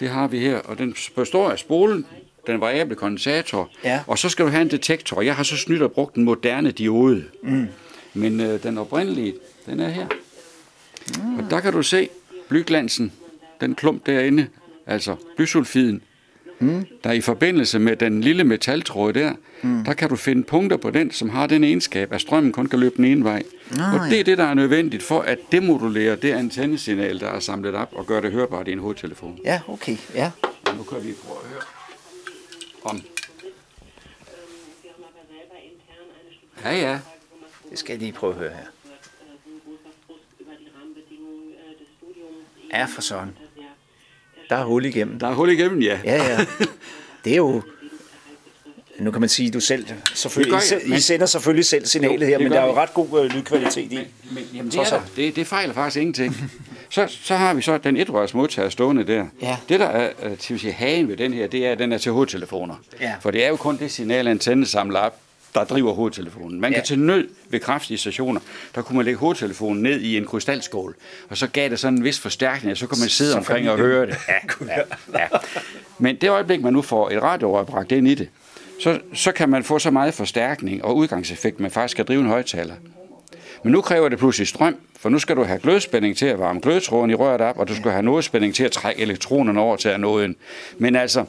det 0.00 0.08
har 0.08 0.26
vi 0.28 0.38
her, 0.38 0.58
og 0.58 0.78
den 0.78 0.94
består 1.16 1.50
af 1.50 1.58
spolen, 1.58 2.06
den 2.46 2.60
variable 2.60 2.94
kondensator, 2.96 3.70
Ja. 3.84 4.00
og 4.06 4.18
så 4.18 4.28
skal 4.28 4.44
du 4.44 4.50
have 4.50 4.62
en 4.62 4.70
detektor. 4.70 5.22
Jeg 5.22 5.36
har 5.36 5.42
så 5.42 5.56
snydt 5.56 5.82
og 5.82 5.92
brugt 5.92 6.16
en 6.16 6.24
moderne 6.24 6.70
diode. 6.70 7.24
Mm. 7.42 7.66
Men 8.14 8.40
øh, 8.40 8.62
den 8.62 8.78
oprindelige, 8.78 9.34
den 9.66 9.80
er 9.80 9.88
her. 9.88 10.06
Mm. 11.22 11.38
Og 11.38 11.50
der 11.50 11.60
kan 11.60 11.72
du 11.72 11.82
se 11.82 12.08
blyglansen, 12.48 13.12
den 13.60 13.74
klump 13.74 14.06
derinde, 14.06 14.48
altså 14.86 15.16
blysulfiden, 15.36 16.02
mm. 16.58 16.86
der 17.04 17.12
i 17.12 17.20
forbindelse 17.20 17.78
med 17.78 17.96
den 17.96 18.20
lille 18.20 18.44
metaltråd 18.44 19.12
der, 19.12 19.32
mm. 19.62 19.84
der 19.84 19.92
kan 19.92 20.08
du 20.08 20.16
finde 20.16 20.42
punkter 20.42 20.76
på 20.76 20.90
den, 20.90 21.10
som 21.10 21.28
har 21.28 21.46
den 21.46 21.64
egenskab, 21.64 22.12
at 22.12 22.20
strømmen 22.20 22.52
kun 22.52 22.66
kan 22.66 22.80
løbe 22.80 22.96
den 22.96 23.04
ene 23.04 23.24
vej. 23.24 23.42
Ah, 23.78 23.94
og 23.94 24.10
det 24.10 24.20
er 24.20 24.24
det, 24.24 24.38
der 24.38 24.44
er 24.44 24.54
nødvendigt 24.54 25.02
for 25.02 25.20
at 25.20 25.38
demodulere 25.52 26.16
det 26.16 26.32
antennesignal, 26.32 27.20
der 27.20 27.28
er 27.28 27.40
samlet 27.40 27.74
op, 27.74 27.92
og 27.92 28.06
gøre 28.06 28.22
det 28.22 28.32
hørbart 28.32 28.68
i 28.68 28.72
en 28.72 28.78
hovedtelefon. 28.78 29.38
Ja, 29.44 29.60
okay. 29.68 29.96
Ja. 30.14 30.30
Og 30.42 30.76
nu 30.76 30.82
kan 30.82 31.04
vi 31.04 31.12
prøve 31.26 31.38
at 31.44 31.50
høre 31.50 31.62
om... 32.84 33.00
Ja, 36.64 36.76
ja. 36.76 36.98
Det 37.70 37.78
skal 37.78 37.92
jeg 37.92 38.00
lige 38.00 38.12
prøve 38.12 38.32
at 38.32 38.38
høre 38.38 38.50
her. 38.50 38.66
Ja, 42.72 42.84
for 42.84 43.00
sådan. 43.00 43.36
Der 44.50 44.56
er 44.56 44.64
hul 44.64 44.84
igennem. 44.84 45.18
Der 45.18 45.28
er 45.28 45.34
hul 45.34 45.50
igennem, 45.50 45.82
ja. 45.82 45.98
Ja, 46.04 46.16
ja. 46.30 46.38
Det 47.24 47.32
er 47.32 47.36
jo... 47.36 47.62
Nu 48.98 49.10
kan 49.10 49.20
man 49.20 49.28
sige, 49.28 49.46
at 49.48 49.54
du 49.54 49.60
selv 49.60 49.86
selvfølgelig, 50.14 50.60
Det 50.60 50.70
gør 50.70 50.76
jeg, 50.76 50.86
I, 50.86 50.88
men- 50.88 50.98
I 50.98 51.00
sender 51.00 51.26
selvfølgelig 51.26 51.64
selv 51.66 51.86
signalet 51.86 52.20
Jo, 52.20 52.26
her, 52.26 52.38
men 52.38 52.52
der 52.52 52.60
er 52.60 52.66
jo 52.66 52.74
ret 52.74 52.94
god 52.94 53.20
øh, 53.24 53.30
lydkvalitet 53.30 53.92
i. 53.92 53.98
Men, 54.30 54.44
jamen, 54.54 54.72
det, 54.72 54.80
er 54.80 54.84
der. 54.84 55.00
det, 55.16 55.36
det 55.36 55.46
fejler 55.46 55.74
faktisk 55.74 55.96
ingenting. 55.96 56.36
Så, 56.90 57.06
så 57.22 57.34
har 57.36 57.54
vi 57.54 57.62
så 57.62 57.78
den 57.78 57.96
etrørs 57.96 58.34
modtager 58.34 58.68
stående 58.68 59.04
der. 59.06 59.26
Ja. 59.42 59.56
Det, 59.68 59.80
der 59.80 59.86
er 59.86 60.10
øh, 60.22 60.38
til 60.38 60.54
at 60.54 60.60
sige, 60.60 60.72
hagen 60.72 61.08
ved 61.08 61.16
den 61.16 61.32
her, 61.34 61.46
det 61.46 61.66
er, 61.66 61.72
at 61.72 61.78
den 61.78 61.92
er 61.92 61.98
til 61.98 62.12
hovedtelefoner. 62.12 62.74
Ja. 63.00 63.14
For 63.20 63.30
det 63.30 63.44
er 63.44 63.48
jo 63.48 63.56
kun 63.56 63.76
det 63.78 63.90
signal, 63.90 64.28
antenne 64.28 64.66
samler 64.66 64.98
op, 64.98 65.16
der 65.54 65.64
driver 65.64 65.92
hovedtelefonen. 65.92 66.60
Man 66.60 66.70
kan 66.70 66.78
Ja. 66.80 66.84
til 66.84 66.98
nød 66.98 67.28
ved 67.50 67.60
kraftige 67.60 67.98
stationer, 67.98 68.40
der 68.74 68.82
kunne 68.82 68.96
man 68.96 69.04
lægge 69.04 69.18
hovedtelefonen 69.20 69.82
ned 69.82 70.00
i 70.00 70.16
en 70.16 70.24
krystalskål, 70.26 70.96
og 71.28 71.36
så 71.36 71.46
gav 71.46 71.68
det 71.70 71.78
sådan 71.78 71.98
en 71.98 72.04
vis 72.04 72.20
forstærkning, 72.20 72.70
og 72.70 72.76
så 72.76 72.86
kunne 72.86 73.00
man 73.00 73.08
sidde 73.08 73.32
Så 73.32 73.38
omkring 73.38 73.70
og 73.70 73.78
familien 73.78 73.94
høre 73.94 74.06
det. 74.06 74.16
Ja, 74.28 74.74
ja, 74.74 74.82
ja. 75.20 75.26
Men 75.98 76.16
det 76.16 76.30
øjeblik, 76.30 76.62
man 76.62 76.72
nu 76.72 76.82
får 76.82 77.10
et 77.10 77.22
radiorør 77.22 77.64
bragt 77.64 77.92
ind 77.92 78.08
i 78.08 78.14
det, 78.14 78.28
så, 78.82 79.00
så 79.14 79.32
kan 79.32 79.48
man 79.48 79.64
få 79.64 79.78
så 79.78 79.90
meget 79.90 80.14
forstærkning 80.14 80.84
og 80.84 80.96
udgangseffekt, 80.96 81.54
at 81.54 81.60
man 81.60 81.70
faktisk 81.70 81.96
kan 81.96 82.04
drive 82.04 82.20
en 82.20 82.26
højtaler. 82.28 82.74
Men 83.62 83.72
nu 83.72 83.80
kræver 83.80 84.08
det 84.08 84.18
pludselig 84.18 84.48
strøm, 84.48 84.76
for 85.00 85.08
nu 85.08 85.18
skal 85.18 85.36
du 85.36 85.44
have 85.44 85.58
glødspænding 85.58 86.16
til 86.16 86.26
at 86.26 86.38
varme 86.38 86.60
glødetråden 86.60 87.10
i 87.10 87.14
røret 87.14 87.40
op, 87.40 87.58
og 87.58 87.68
du 87.68 87.76
skal 87.76 87.90
have 87.90 88.02
nådespænding 88.02 88.54
til 88.54 88.64
at 88.64 88.72
trække 88.72 89.02
elektronerne 89.02 89.60
over 89.60 89.76
til 89.76 89.88
anoden. 89.88 90.36
Men 90.78 90.96
altså, 90.96 91.24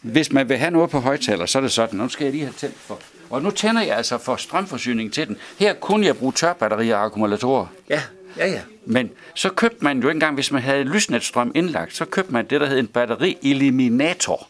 hvis 0.00 0.32
man 0.32 0.48
vil 0.48 0.56
have 0.56 0.70
noget 0.70 0.90
på 0.90 1.00
højtaler, 1.00 1.46
så 1.46 1.58
er 1.58 1.62
det 1.62 1.72
sådan. 1.72 1.98
Nu 1.98 2.08
skal 2.08 2.24
jeg 2.24 2.32
lige 2.32 2.44
have 2.44 2.54
tændt 2.58 2.76
for. 2.78 2.98
Og 3.32 3.42
nu 3.42 3.50
tænder 3.50 3.82
jeg 3.82 3.96
altså 3.96 4.18
for 4.18 4.36
strømforsyning 4.36 5.12
til 5.12 5.28
den. 5.28 5.36
Her 5.58 5.74
kunne 5.74 6.06
jeg 6.06 6.16
bruge 6.16 6.32
tørbatterier 6.32 6.96
og 6.96 7.04
akkumulatorer. 7.04 7.66
Ja, 7.88 8.02
ja, 8.36 8.46
ja. 8.46 8.60
Men 8.86 9.10
så 9.34 9.48
købte 9.48 9.84
man 9.84 10.02
jo 10.02 10.08
engang, 10.08 10.34
hvis 10.34 10.52
man 10.52 10.62
havde 10.62 10.84
lysnetstrøm 10.84 11.52
indlagt, 11.54 11.96
så 11.96 12.04
købte 12.04 12.32
man 12.32 12.46
det, 12.46 12.60
der 12.60 12.66
hed 12.66 12.78
en 12.78 12.86
batteri-eliminator. 12.86 14.48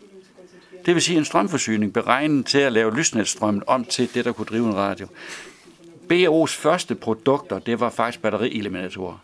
Det 0.86 0.94
vil 0.94 1.02
sige 1.02 1.18
en 1.18 1.24
strømforsyning 1.24 1.92
beregnet 1.92 2.46
til 2.46 2.58
at 2.58 2.72
lave 2.72 2.96
lysnetstrømmen 2.96 3.62
om 3.66 3.84
til 3.84 4.14
det, 4.14 4.24
der 4.24 4.32
kunne 4.32 4.46
drive 4.46 4.66
en 4.66 4.76
radio. 4.76 5.06
BO's 6.12 6.52
første 6.58 6.94
produkter, 6.94 7.58
det 7.58 7.80
var 7.80 7.90
faktisk 7.90 8.22
batteri-eliminatorer. 8.22 9.16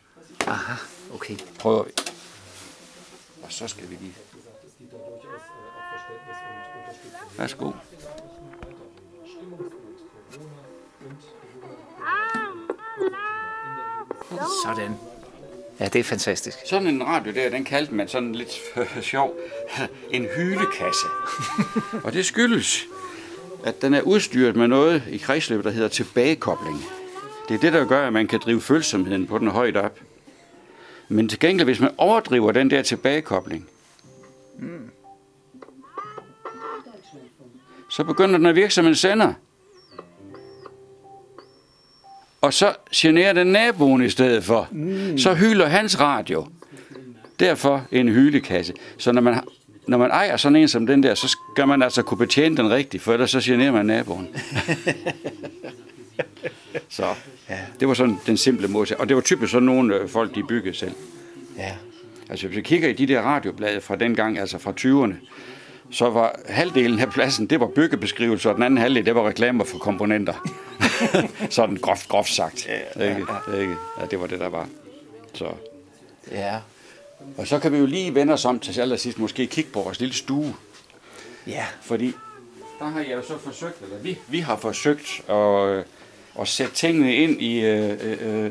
Aha, 0.47 0.75
okay. 1.15 1.35
Prøver 1.59 1.85
vi. 1.85 1.91
Og 3.43 3.53
så 3.53 3.69
skal 3.69 3.91
vi 3.91 3.97
lige... 4.01 4.15
Værsgo. 7.39 7.71
Sådan. 14.65 14.95
Ja, 15.81 15.89
det 15.89 15.99
er 15.99 16.05
fantastisk. 16.05 16.59
Sådan 16.67 16.89
en 16.89 17.07
radio 17.07 17.33
der, 17.33 17.51
den 17.51 17.65
kaldte 17.65 17.95
man 17.95 18.09
sådan 18.09 18.35
lidt 18.35 18.61
sjov 19.03 19.35
en 20.11 20.27
hylekasse. 20.37 21.07
og 22.05 22.13
det 22.13 22.27
skyldes, 22.27 22.85
at 23.65 23.83
den 23.83 23.95
er 23.95 24.01
udstyret 24.01 24.57
med 24.57 24.69
noget 24.69 25.03
i 25.11 25.17
kredsløbet, 25.17 25.65
der 25.65 25.71
hedder 25.71 25.89
tilbagekobling. 25.89 26.85
Det 27.49 27.55
er 27.55 27.59
det, 27.59 27.73
der 27.73 27.85
gør, 27.85 28.07
at 28.07 28.13
man 28.13 28.27
kan 28.27 28.41
drive 28.45 28.61
følsomheden 28.61 29.27
på 29.27 29.39
den 29.39 29.49
højt 29.49 29.77
op. 29.77 30.01
Men 31.09 31.29
til 31.29 31.39
gengæld, 31.39 31.67
hvis 31.67 31.81
man 31.81 31.91
overdriver 31.97 32.53
den 32.53 32.71
der 32.71 32.83
tilbagekobling, 32.83 33.69
så 37.91 38.05
begynder 38.05 38.37
den 38.39 38.47
at 38.47 38.55
virke 38.55 38.75
som 38.75 38.87
en 38.87 38.95
sender. 38.95 39.33
Og 42.41 42.55
så 42.55 42.75
generer 42.95 43.33
den 43.33 43.47
naboen 43.47 44.03
i 44.05 44.09
stedet 44.11 44.45
for. 44.45 44.69
Mm. 44.71 45.19
Så 45.19 45.35
hyler 45.35 45.67
hans 45.67 46.01
radio. 46.01 46.47
Derfor 47.41 47.87
en 47.93 48.09
hylekasse. 48.09 48.73
Så 48.99 49.13
når 49.13 49.21
man, 49.23 49.41
når 49.87 49.99
man 49.99 50.11
ejer 50.11 50.37
sådan 50.37 50.57
en 50.57 50.69
som 50.69 50.87
den 50.87 51.03
der, 51.03 51.15
så 51.15 51.29
skal 51.29 51.69
man 51.69 51.83
altså 51.83 52.03
kunne 52.03 52.19
betjene 52.19 52.57
den 52.57 52.71
rigtigt, 52.71 53.03
for 53.03 53.13
ellers 53.13 53.31
så 53.31 53.41
generer 53.41 53.73
man 53.73 53.87
naboen. 53.87 54.29
så 56.89 57.05
Ja. 57.51 57.59
det 57.81 57.89
var 57.89 57.95
sådan 57.95 58.19
den 58.27 58.37
simple 58.37 58.69
måde. 58.69 58.97
Og 58.99 59.09
det 59.09 59.17
var 59.17 59.23
typisk 59.23 59.53
sådan 59.53 59.67
nogle 59.67 59.95
øh, 59.97 60.09
folk, 60.09 60.35
de 60.35 60.43
byggede 60.49 60.77
selv. 60.77 60.93
Ja. 61.59 61.73
Altså 62.31 62.47
hvis 62.47 62.57
vi 62.57 62.63
kigger 62.63 62.89
i 62.89 62.93
de 62.93 63.07
der 63.07 63.21
radioblade 63.23 63.81
fra 63.81 63.97
dengang, 63.97 64.39
altså 64.39 64.59
fra 64.59 64.73
20'erne, 64.81 65.15
så 65.91 66.11
var 66.11 66.41
halvdelen 66.49 67.01
af 67.01 67.11
pladsen, 67.11 67.47
det 67.47 67.61
var 67.61 67.67
byggebeskrivelser, 67.67 68.51
og 68.51 68.57
den 68.57 68.63
anden 68.63 68.79
halvdel, 68.79 69.07
det 69.07 69.15
var 69.15 69.29
reklamer 69.29 69.65
for 69.65 69.79
komponenter. 69.79 70.35
Sådan 71.51 71.77
groft, 71.77 72.09
groft 72.09 72.33
sagt. 72.33 72.67
Ja, 72.67 73.05
ja, 73.05 73.11
ikke? 73.11 73.61
Ikke? 73.61 73.77
Ja, 74.01 74.07
det 74.07 74.21
var 74.21 74.27
det, 74.27 74.41
der 74.41 74.49
var. 74.49 74.69
Så. 75.35 75.49
Ja. 76.33 76.59
Og 77.37 77.47
så 77.47 77.59
kan 77.59 77.73
vi 77.73 77.79
jo 77.79 77.87
lige 77.87 78.15
vende 78.15 78.33
os 78.33 78.45
om 78.45 78.61
til 78.61 78.81
allersidst, 78.81 79.19
måske 79.19 79.47
kigge 79.47 79.71
på 79.71 79.83
vores 79.83 80.01
lille 80.01 80.15
stue. 80.15 80.55
Ja. 81.47 81.67
Fordi 81.83 82.13
der 82.79 82.85
har 82.85 83.01
jeg 83.01 83.13
jo 83.13 83.23
så 83.23 83.39
forsøgt, 83.39 83.83
eller 83.83 83.99
vi, 83.99 84.19
vi 84.29 84.39
har 84.39 84.57
forsøgt 84.57 85.23
at, 85.29 85.69
øh, 85.69 85.85
at 86.41 86.49
sætte 86.49 86.75
tingene 86.75 87.17
ind 87.17 87.43
i 87.43 87.61
øh, 87.61 87.97
øh, 88.01 88.51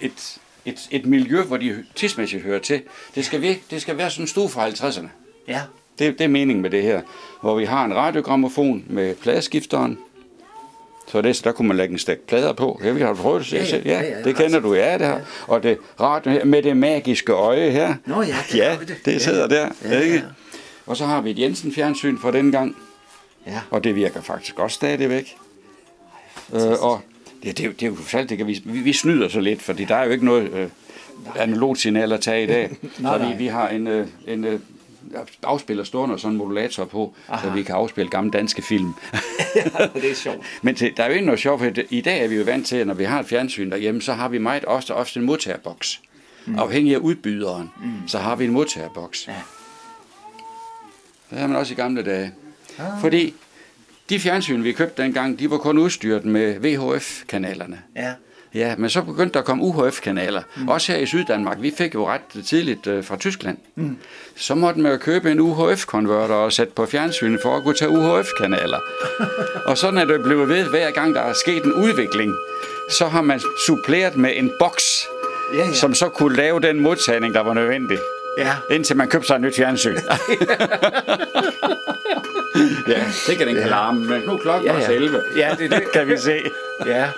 et, 0.00 0.38
et, 0.64 0.88
et 0.90 1.06
miljø, 1.06 1.42
hvor 1.42 1.56
de 1.56 1.84
tidsmæssigt 1.94 2.42
hører 2.42 2.58
til. 2.58 2.82
Det 3.14 3.24
skal, 3.24 3.42
virke, 3.42 3.62
det 3.70 3.82
skal 3.82 3.98
være 3.98 4.10
sådan 4.10 4.24
en 4.24 4.28
stue 4.28 4.48
fra 4.48 4.68
50'erne. 4.68 5.08
Ja. 5.48 5.62
Det, 6.00 6.18
det 6.18 6.24
er 6.24 6.28
meningen 6.28 6.62
med 6.62 6.70
det 6.70 6.82
her. 6.82 7.00
Hvor 7.40 7.54
vi 7.54 7.64
har 7.64 7.84
en 7.84 7.94
radiogrammofon 7.94 8.84
med 8.88 9.14
pladeskifteren. 9.14 9.98
Så 11.08 11.20
det, 11.22 11.36
så 11.36 11.42
der 11.44 11.52
kunne 11.52 11.68
man 11.68 11.76
lægge 11.76 11.92
en 11.92 11.98
stak 11.98 12.18
plader 12.18 12.52
på. 12.52 12.80
Ja, 12.84 12.90
vi 12.90 13.00
har 13.00 13.14
prøvet 13.14 13.46
det. 13.50 13.72
Ja, 13.72 13.76
Ja, 13.76 13.82
ja, 13.84 14.00
ja, 14.00 14.08
ja, 14.10 14.16
ja, 14.18 14.22
det 14.24 14.36
kender 14.36 14.60
du, 14.60 14.74
ja, 14.74 14.98
det 14.98 15.06
her. 15.06 15.20
Og 15.46 15.62
det 15.62 15.78
radio 16.00 16.30
her 16.32 16.44
med 16.44 16.62
det 16.62 16.76
magiske 16.76 17.32
øje 17.32 17.70
her. 17.70 17.94
Nå 18.06 18.22
ja, 18.22 18.36
det 18.52 18.58
ja, 18.58 18.76
det. 18.80 18.96
det 19.04 19.12
Ja. 19.12 19.18
sidder 19.18 19.46
der. 19.46 19.68
Ja, 19.84 20.00
ikke? 20.00 20.14
ja. 20.14 20.22
Og 20.86 20.96
så 20.96 21.04
har 21.06 21.20
vi 21.20 21.30
et 21.30 21.38
Jensen 21.38 21.72
fjernsyn 21.72 22.18
fra 22.18 22.30
den 22.32 22.52
gang. 22.52 22.76
Ja. 23.46 23.60
Og 23.70 23.84
det 23.84 23.94
virker 23.96 24.22
faktisk 24.22 24.58
også 24.58 24.74
stadigvæk. 24.74 25.36
Øh, 26.54 26.62
og 26.62 27.00
det, 27.42 27.58
det, 27.58 27.80
det 27.80 27.82
er 27.82 27.86
jo 27.90 27.96
falt, 27.96 28.30
det 28.30 28.38
kan 28.38 28.46
vi, 28.46 28.60
vi, 28.64 28.78
vi 28.78 28.92
snyder 28.92 29.28
så 29.28 29.40
lidt, 29.40 29.62
fordi 29.62 29.84
der 29.84 29.94
er 29.94 30.04
jo 30.04 30.10
ikke 30.10 30.24
noget 30.24 30.50
øh, 30.52 30.68
analogt 31.36 31.78
signal 31.80 32.12
at 32.12 32.20
tage 32.20 32.44
i 32.44 32.46
dag. 32.46 32.70
Nej, 32.98 33.18
så 33.18 33.24
vi, 33.24 33.34
vi 33.38 33.46
har 33.46 33.68
en, 33.68 33.86
øh, 33.86 34.06
en 34.26 34.44
øh, 34.44 34.60
afspiller 35.42 35.84
stående 35.84 36.12
og 36.12 36.20
sådan 36.20 36.32
en 36.32 36.38
modulator 36.38 36.84
på, 36.84 37.14
Aha. 37.28 37.46
så 37.46 37.52
vi 37.54 37.62
kan 37.62 37.74
afspille 37.74 38.10
gamle 38.10 38.30
danske 38.30 38.62
film. 38.62 38.92
det 39.94 40.10
er 40.10 40.14
sjovt. 40.14 40.46
Men 40.62 40.74
det, 40.74 40.96
der 40.96 41.02
er 41.02 41.06
jo 41.08 41.12
ikke 41.12 41.26
noget 41.26 41.40
sjovt, 41.40 41.60
for 41.60 41.70
i 41.90 42.00
dag 42.00 42.24
er 42.24 42.28
vi 42.28 42.36
jo 42.36 42.44
vant 42.44 42.66
til, 42.66 42.76
at 42.76 42.86
når 42.86 42.94
vi 42.94 43.04
har 43.04 43.20
et 43.20 43.26
fjernsyn 43.26 43.70
derhjemme, 43.70 44.02
så 44.02 44.12
har 44.12 44.28
vi 44.28 44.38
meget 44.38 44.64
ofte, 44.64 44.94
ofte 44.94 45.20
en 45.20 45.26
modtagerboks. 45.26 46.00
Mm. 46.46 46.58
Afhængig 46.58 46.94
af 46.94 46.98
udbyderen, 46.98 47.70
mm. 47.82 48.08
så 48.08 48.18
har 48.18 48.36
vi 48.36 48.44
en 48.44 48.50
modtagerboks. 48.50 49.28
Ja. 49.28 49.34
Det 51.30 51.38
havde 51.38 51.48
man 51.48 51.58
også 51.58 51.72
i 51.72 51.76
gamle 51.76 52.02
dage. 52.02 52.32
Ah. 52.78 53.00
Fordi 53.00 53.34
de 54.10 54.20
fjernsyn, 54.20 54.64
vi 54.64 54.72
købte 54.72 55.02
dengang, 55.02 55.38
de 55.38 55.50
var 55.50 55.58
kun 55.58 55.78
udstyret 55.78 56.24
med 56.24 56.58
VHF-kanalerne. 56.58 57.82
Ja. 57.96 58.12
Ja, 58.54 58.74
men 58.78 58.90
så 58.90 59.02
begyndte 59.02 59.32
der 59.32 59.38
at 59.38 59.44
komme 59.44 59.62
UHF-kanaler. 59.64 60.42
Mm. 60.56 60.68
Også 60.68 60.92
her 60.92 60.98
i 60.98 61.06
Syddanmark. 61.06 61.56
Vi 61.60 61.72
fik 61.78 61.94
jo 61.94 62.08
ret 62.08 62.20
tidligt 62.46 62.86
øh, 62.86 63.04
fra 63.04 63.16
Tyskland. 63.16 63.58
Mm. 63.74 63.96
Så 64.36 64.54
måtte 64.54 64.80
man 64.80 64.92
jo 64.92 64.98
købe 64.98 65.30
en 65.30 65.40
UHF-konverter 65.40 66.34
og 66.34 66.52
sætte 66.52 66.72
på 66.76 66.86
fjernsynet 66.86 67.40
for 67.42 67.56
at 67.56 67.62
kunne 67.62 67.74
tage 67.74 67.90
UHF-kanaler. 67.90 68.78
og 69.70 69.78
sådan 69.78 69.98
er 69.98 70.04
det 70.04 70.22
blevet 70.22 70.48
ved, 70.48 70.64
hver 70.64 70.90
gang 70.90 71.14
der 71.14 71.20
er 71.20 71.32
sket 71.32 71.64
en 71.64 71.72
udvikling. 71.72 72.34
Så 72.90 73.06
har 73.06 73.22
man 73.22 73.40
suppleret 73.66 74.16
med 74.16 74.30
en 74.36 74.52
boks, 74.58 75.06
Ja, 75.54 75.58
ja. 75.58 75.72
som 75.74 75.94
så 75.94 76.08
kunne 76.08 76.36
lave 76.36 76.60
den 76.60 76.80
modtagning, 76.80 77.34
der 77.34 77.40
var 77.40 77.54
nødvendig. 77.54 77.98
Ja. 78.38 78.52
Indtil 78.70 78.96
man 78.96 79.08
købte 79.08 79.26
sig 79.26 79.34
et 79.34 79.40
nyt 79.40 79.56
fjernsyn. 79.56 79.94
ja, 82.88 83.04
det 83.26 83.38
kan 83.38 83.46
den 83.46 83.56
kan 83.56 83.68
larme, 83.68 84.04
men 84.08 84.22
nu 84.26 84.36
klokken 84.36 84.66
Ja, 84.66 84.72
ja. 84.72 84.78
også 84.78 84.92
11. 84.92 85.22
Ja, 85.36 85.54
det 85.58 85.70
det. 85.70 85.82
kan 85.94 86.08
vi 86.08 86.16
se. 86.16 86.40
Ja. 86.86 87.08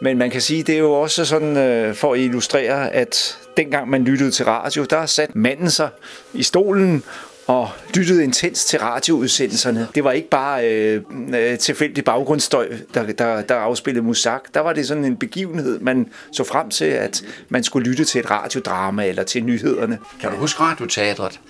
Men 0.00 0.18
man 0.18 0.30
kan 0.30 0.40
sige, 0.40 0.62
det 0.62 0.74
er 0.74 0.78
jo 0.78 0.92
også 0.92 1.24
sådan 1.24 1.56
øh, 1.56 1.94
for 1.94 2.12
at 2.12 2.20
illustrere, 2.20 2.92
at 2.92 3.38
dengang 3.56 3.88
man 3.90 4.04
lyttede 4.04 4.30
til 4.30 4.44
radio, 4.44 4.84
der 4.84 5.06
satte 5.06 5.38
manden 5.38 5.70
sig 5.70 5.88
i 6.34 6.42
stolen 6.42 7.02
og 7.46 7.70
lyttede 7.94 8.24
intens 8.24 8.64
til 8.64 8.78
radioudsendelserne. 8.78 9.88
Det 9.94 10.04
var 10.04 10.12
ikke 10.12 10.28
bare 10.28 10.70
øh, 10.70 11.02
øh 11.34 11.58
tilfældig 11.58 12.04
baggrundsstøj, 12.04 12.68
der, 12.94 13.12
der, 13.12 13.42
der 13.42 13.54
afspillede 13.54 14.04
musak. 14.04 14.54
Der 14.54 14.60
var 14.60 14.72
det 14.72 14.86
sådan 14.86 15.04
en 15.04 15.16
begivenhed, 15.16 15.80
man 15.80 16.08
så 16.32 16.44
frem 16.44 16.70
til, 16.70 16.84
at 16.84 17.22
man 17.48 17.64
skulle 17.64 17.90
lytte 17.90 18.04
til 18.04 18.18
et 18.18 18.30
radiodrama 18.30 19.06
eller 19.06 19.22
til 19.22 19.44
nyhederne. 19.44 19.98
Kan 20.20 20.30
du 20.30 20.36
huske 20.36 20.60
radioteatret? 20.60 21.40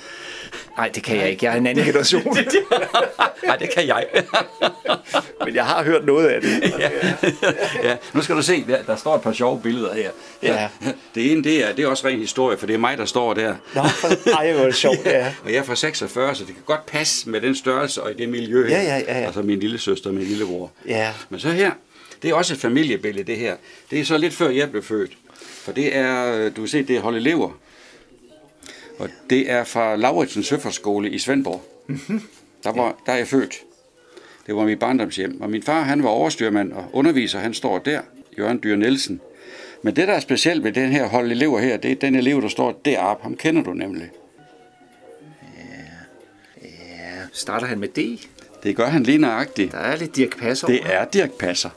Nej, 0.76 0.88
det 0.88 1.02
kan 1.02 1.16
jeg 1.16 1.30
ikke. 1.30 1.44
Jeg 1.44 1.52
er 1.52 1.56
en 1.56 1.66
anden 1.66 1.84
generation. 1.84 2.22
Nej, 3.46 3.56
det 3.56 3.70
kan 3.70 3.86
jeg. 3.86 4.06
Men 5.44 5.54
jeg 5.54 5.64
har 5.64 5.84
hørt 5.84 6.06
noget 6.06 6.28
af 6.28 6.40
det. 6.40 6.50
ja. 6.78 6.90
ja. 7.82 7.96
Nu 8.14 8.22
skal 8.22 8.36
du 8.36 8.42
se, 8.42 8.64
der, 8.68 8.82
der 8.82 8.96
står 8.96 9.14
et 9.14 9.22
par 9.22 9.32
sjove 9.32 9.60
billeder 9.60 9.94
her. 9.94 10.10
Ja. 10.42 10.68
Det 11.14 11.32
ene, 11.32 11.44
det 11.44 11.68
er, 11.68 11.72
det 11.72 11.84
er 11.84 11.88
også 11.88 12.06
ren 12.06 12.18
historie, 12.18 12.58
for 12.58 12.66
det 12.66 12.74
er 12.74 12.78
mig, 12.78 12.98
der 12.98 13.04
står 13.04 13.34
der. 13.34 13.54
Nå, 13.74 13.82
for, 13.82 14.30
ej, 14.30 14.52
hvor 14.52 14.62
er 14.62 14.66
det 14.66 14.74
sjovt, 14.74 15.06
ja. 15.06 15.32
Og 15.44 15.52
jeg 15.52 15.58
er 15.58 15.62
fra 15.62 15.74
46, 15.74 16.34
så 16.34 16.44
det 16.44 16.54
kan 16.54 16.62
godt 16.66 16.86
passe 16.86 17.30
med 17.30 17.40
den 17.40 17.54
størrelse 17.54 18.02
og 18.02 18.10
i 18.10 18.14
det 18.14 18.28
miljø. 18.28 18.66
Ja, 18.68 18.82
ja, 18.82 18.96
ja, 18.98 19.18
ja. 19.18 19.26
Altså 19.26 19.42
min 19.42 19.60
lille 19.60 19.78
søster 19.78 20.10
og 20.10 20.14
min 20.14 20.24
lillebror. 20.24 20.70
Ja. 20.88 21.12
Men 21.28 21.40
så 21.40 21.48
her, 21.48 21.70
det 22.22 22.30
er 22.30 22.34
også 22.34 22.54
et 22.54 22.60
familiebillede, 22.60 23.26
det 23.26 23.36
her. 23.36 23.56
Det 23.90 24.00
er 24.00 24.04
så 24.04 24.18
lidt 24.18 24.34
før 24.34 24.48
jeg 24.48 24.70
blev 24.70 24.82
født. 24.82 25.12
For 25.64 25.72
det 25.72 25.96
er, 25.96 26.48
du 26.48 26.60
kan 26.60 26.68
se, 26.68 26.82
det 26.82 26.96
er 26.96 27.00
Holde 27.00 27.20
Lever. 27.20 27.50
Og 28.98 29.08
det 29.30 29.50
er 29.50 29.64
fra 29.64 29.96
Lauritsen 29.96 30.42
Søfartsskole 30.42 31.10
i 31.10 31.18
Svendborg. 31.18 31.62
Mhm. 31.86 32.22
Der, 32.64 32.72
var, 32.72 32.96
der 33.06 33.12
er 33.12 33.16
jeg 33.16 33.28
født. 33.28 33.54
Det 34.46 34.56
var 34.56 34.64
mit 34.64 34.78
barndomshjem. 34.78 35.40
Og 35.40 35.50
min 35.50 35.62
far, 35.62 35.80
han 35.80 36.02
var 36.02 36.08
overstyrmand 36.08 36.72
og 36.72 36.84
underviser. 36.92 37.38
Han 37.38 37.54
står 37.54 37.78
der, 37.78 38.00
Jørgen 38.38 38.60
Dyr 38.62 38.76
Nielsen. 38.76 39.20
Men 39.82 39.96
det, 39.96 40.08
der 40.08 40.14
er 40.14 40.20
specielt 40.20 40.64
ved 40.64 40.72
den 40.72 40.92
her 40.92 41.06
hold 41.06 41.32
elever 41.32 41.60
her, 41.60 41.76
det 41.76 41.90
er 41.90 41.94
den 41.94 42.14
elev, 42.14 42.42
der 42.42 42.48
står 42.48 42.80
deroppe. 42.84 43.22
Ham 43.22 43.36
kender 43.36 43.62
du 43.62 43.72
nemlig. 43.72 44.10
Starter 47.32 47.66
han 47.66 47.78
med 47.78 47.88
D? 47.88 48.20
Det 48.62 48.76
gør 48.76 48.86
han 48.86 49.02
lige 49.02 49.18
nøjagtigt. 49.18 49.72
Der 49.72 49.78
er 49.78 49.96
lidt 49.96 50.16
Dirk 50.16 50.38
Passer 50.38 50.66
Det 50.66 50.80
er 50.84 51.04
Dirk 51.04 51.32
Passer. 51.32 51.70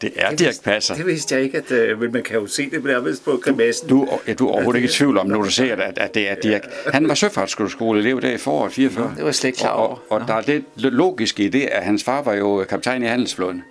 Det 0.00 0.12
er 0.16 0.30
Det 0.30 0.38
Dirk 0.38 0.54
Passer. 0.64 0.94
Det 0.94 1.06
vidste 1.06 1.34
jeg 1.34 1.44
ikke, 1.44 1.58
at, 1.58 1.70
øh, 1.72 2.00
men 2.00 2.12
man 2.12 2.22
kan 2.22 2.36
jo 2.36 2.46
se 2.46 2.70
det 2.70 2.84
nærmest 2.84 3.24
på 3.24 3.40
grimassen. 3.42 3.88
Du, 3.88 4.08
ja, 4.28 4.34
du 4.34 4.48
er 4.48 4.52
overhovedet 4.52 4.78
ikke 4.78 4.88
i 4.88 4.92
tvivl 4.92 5.18
om, 5.18 5.26
når 5.26 5.42
du 5.42 5.50
ser, 5.50 5.76
at, 5.76 5.98
at 5.98 6.14
det 6.14 6.30
er 6.30 6.34
Dirk. 6.34 6.62
Han 6.92 7.08
var 7.08 7.14
søfartsskoleelev 7.14 8.20
der 8.22 8.30
i 8.30 8.36
foråret 8.38 8.72
44. 8.72 9.12
det 9.16 9.24
var 9.24 9.32
slet 9.32 9.48
ikke 9.48 9.58
klar 9.58 9.70
Og, 9.70 9.86
over. 9.88 9.96
og, 10.08 10.20
og 10.20 10.28
der 10.28 10.34
er 10.34 10.40
det 10.40 10.64
logiske 10.76 11.44
i 11.44 11.48
det, 11.48 11.62
at 11.62 11.82
hans 11.84 12.04
far 12.04 12.22
var 12.22 12.34
jo 12.34 12.64
kaptajn 12.68 13.02
i 13.02 13.06
handelsflåden. 13.06 13.62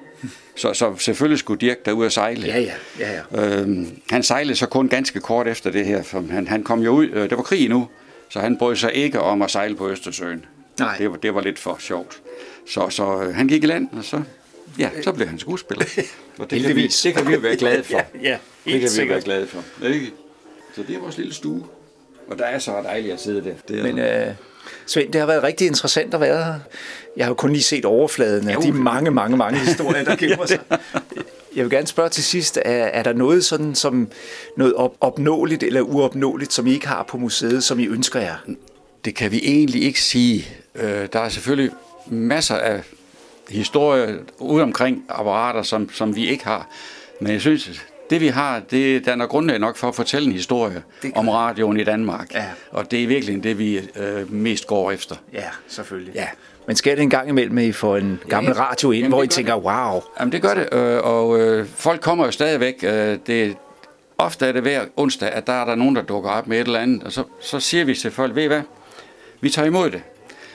Så, 0.56 0.74
så 0.74 0.96
selvfølgelig 0.98 1.40
skulle 1.40 1.60
Dirk 1.60 1.86
derud 1.86 2.06
og 2.06 2.12
sejle. 2.12 2.48
Ja, 2.48 2.60
ja, 2.60 2.72
ja, 3.00 3.12
ja. 3.36 3.60
Øhm, 3.60 3.88
han 4.10 4.24
sejlede 4.24 4.56
så 4.56 4.66
kun 4.66 4.88
ganske 4.88 5.20
kort 5.20 5.48
efter 5.48 5.72
det 5.72 5.86
her, 5.86 6.04
for 6.04 6.24
han, 6.32 6.48
han 6.48 6.64
kom 6.64 6.82
jo 6.82 6.92
ud, 6.92 7.10
øh, 7.14 7.30
det 7.30 7.38
var 7.38 7.44
krig 7.44 7.70
nu, 7.70 7.88
så 8.30 8.40
han 8.40 8.58
brød 8.58 8.76
sig 8.76 8.94
ikke 8.94 9.20
om 9.20 9.42
at 9.42 9.52
sejle 9.52 9.76
på 9.76 9.90
Østersøen. 9.90 10.46
Nej. 10.80 10.96
Det 10.98 11.10
var, 11.12 11.16
det 11.18 11.36
var 11.36 11.42
lidt 11.42 11.60
for 11.60 11.78
sjovt. 11.80 12.22
Så, 12.70 12.90
så 12.90 13.22
øh, 13.24 13.36
han 13.36 13.48
gik 13.48 13.64
i 13.64 13.68
land, 13.68 13.88
og 13.98 14.04
så, 14.04 14.22
ja, 14.80 14.90
så 15.04 15.12
blev 15.12 15.28
han 15.28 15.40
skuespiller. 15.40 15.86
Og 16.40 16.50
det, 16.52 16.62
kan 16.62 16.76
vi, 16.76 16.88
det 16.88 17.16
kan 17.16 17.28
vi 17.28 17.34
jo 17.34 17.40
være 17.40 17.56
glade 17.56 17.84
for. 17.84 17.98
ja, 18.24 18.38
det 18.66 18.82
kan 18.82 18.90
vi 18.96 19.02
jo 19.02 19.08
være 19.08 19.22
glade 19.22 19.48
for. 19.48 19.86
Ikke? 19.86 20.12
Så 20.76 20.84
det 20.88 20.96
er 20.96 21.00
vores 21.00 21.18
lille 21.18 21.34
stue. 21.34 21.64
Og 22.28 22.38
der 22.38 22.46
er 22.46 22.60
så 22.60 22.72
dejligt 22.84 23.14
at 23.14 23.22
sidde 23.22 23.44
der. 23.44 23.54
Det 23.68 23.80
er, 23.80 23.84
Men 23.84 24.00
øh, 24.00 24.34
Svend, 24.88 25.12
det 25.12 25.20
har 25.22 25.28
været 25.28 25.44
rigtig 25.44 25.68
interessant 25.68 26.14
at 26.14 26.22
være 26.22 26.44
her. 26.44 26.60
Jeg 27.18 27.26
har 27.26 27.30
jo 27.30 27.36
kun 27.36 27.52
lige 27.52 27.64
set 27.64 27.86
overfladen 27.86 28.50
af 28.50 28.56
Jo. 28.56 28.62
de 28.62 28.72
mange, 28.72 29.12
mange, 29.12 29.38
mange 29.38 29.60
historier, 29.68 30.04
der 30.04 30.16
gemmer 30.16 30.46
sig. 30.46 30.60
Jeg 31.56 31.64
vil 31.64 31.70
gerne 31.72 31.88
spørge 31.88 32.10
til 32.10 32.24
sidst, 32.24 32.58
er, 32.58 32.72
er 32.72 33.04
der 33.04 33.14
noget 33.14 33.46
sådan 33.46 33.76
som 33.76 34.08
noget 34.58 34.74
op, 34.74 34.96
opnåeligt 35.02 35.64
eller 35.64 35.82
uopnåeligt, 35.82 36.54
som 36.54 36.68
I 36.68 36.74
ikke 36.74 36.88
har 36.88 37.04
på 37.04 37.18
museet, 37.18 37.64
som 37.64 37.80
I 37.80 37.88
ønsker 37.88 38.20
jer? 38.20 38.36
Det 39.06 39.16
kan 39.16 39.32
vi 39.32 39.42
egentlig 39.44 39.84
ikke 39.84 40.02
sige. 40.02 40.48
Øh, 40.76 41.08
der 41.14 41.20
er 41.20 41.30
selvfølgelig 41.30 41.72
masser 42.08 42.56
af 42.56 42.82
historier 43.54 44.18
ude 44.40 44.64
omkring 44.64 45.06
apparater, 45.10 45.62
som, 45.62 45.90
som 45.94 46.16
vi 46.16 46.28
ikke 46.28 46.44
har. 46.44 46.68
Men 47.20 47.32
jeg 47.32 47.42
synes, 47.42 47.86
det 48.10 48.22
vi 48.22 48.28
har, 48.28 48.60
det 48.60 49.06
danner 49.06 49.28
grundlag 49.28 49.60
nok 49.60 49.78
for 49.78 49.88
at 49.88 49.96
fortælle 49.96 50.28
en 50.28 50.34
historie 50.34 50.84
Det 51.02 51.12
om 51.16 51.30
radioen 51.30 51.80
i 51.80 51.84
Danmark. 51.84 52.34
Ja. 52.34 52.46
Og 52.72 52.92
det 52.92 53.04
er 53.04 53.08
virkelig 53.08 53.44
det, 53.44 53.60
vi 53.60 53.80
øh, 53.96 54.34
mest 54.34 54.68
går 54.68 54.92
efter. 54.92 55.16
Ja, 55.34 55.44
selvfølgelig. 55.68 56.14
Ja. 56.16 56.28
Men 56.68 56.76
sker 56.76 56.96
det 56.96 57.02
en 57.02 57.10
gang 57.10 57.30
imellem, 57.30 57.58
at 57.58 57.64
I 57.64 57.72
får 57.72 57.98
en 57.98 58.20
gammel 58.30 58.54
Ja, 58.56 58.62
radio 58.62 58.92
ind, 58.92 59.00
jamen, 59.00 59.12
hvor 59.12 59.24
I 59.24 59.26
det 59.26 59.32
tænker, 59.32 59.56
wow, 59.56 60.02
Jamen 60.20 60.32
det 60.32 60.42
gør 60.42 60.54
det, 60.54 60.70
øh, 60.72 61.00
og 61.04 61.40
øh, 61.40 61.68
folk 61.76 62.02
kommer 62.02 62.26
jo 62.26 62.32
stadigvæk. 62.32 62.84
Øh, 62.84 63.18
det, 63.28 63.58
ofte 64.18 64.46
er 64.46 64.52
det 64.52 64.62
hver 64.62 64.86
onsdag, 64.96 65.30
at 65.30 65.48
der 65.48 65.54
er 65.54 65.66
der 65.66 65.76
nogen, 65.76 65.96
der 65.96 66.02
dukker 66.02 66.30
op 66.30 66.48
med 66.48 66.62
et 66.62 66.66
eller 66.66 66.80
andet, 66.80 67.04
og 67.04 67.12
så, 67.12 67.24
så 67.42 67.60
siger 67.60 67.86
vi 67.86 67.96
til 67.96 68.12
folk, 68.12 68.36
ved 68.36 68.44
I 68.44 68.48
hvad, 68.48 68.62
vi 69.42 69.50
tager 69.50 69.66
imod 69.66 69.92
det. 69.92 70.02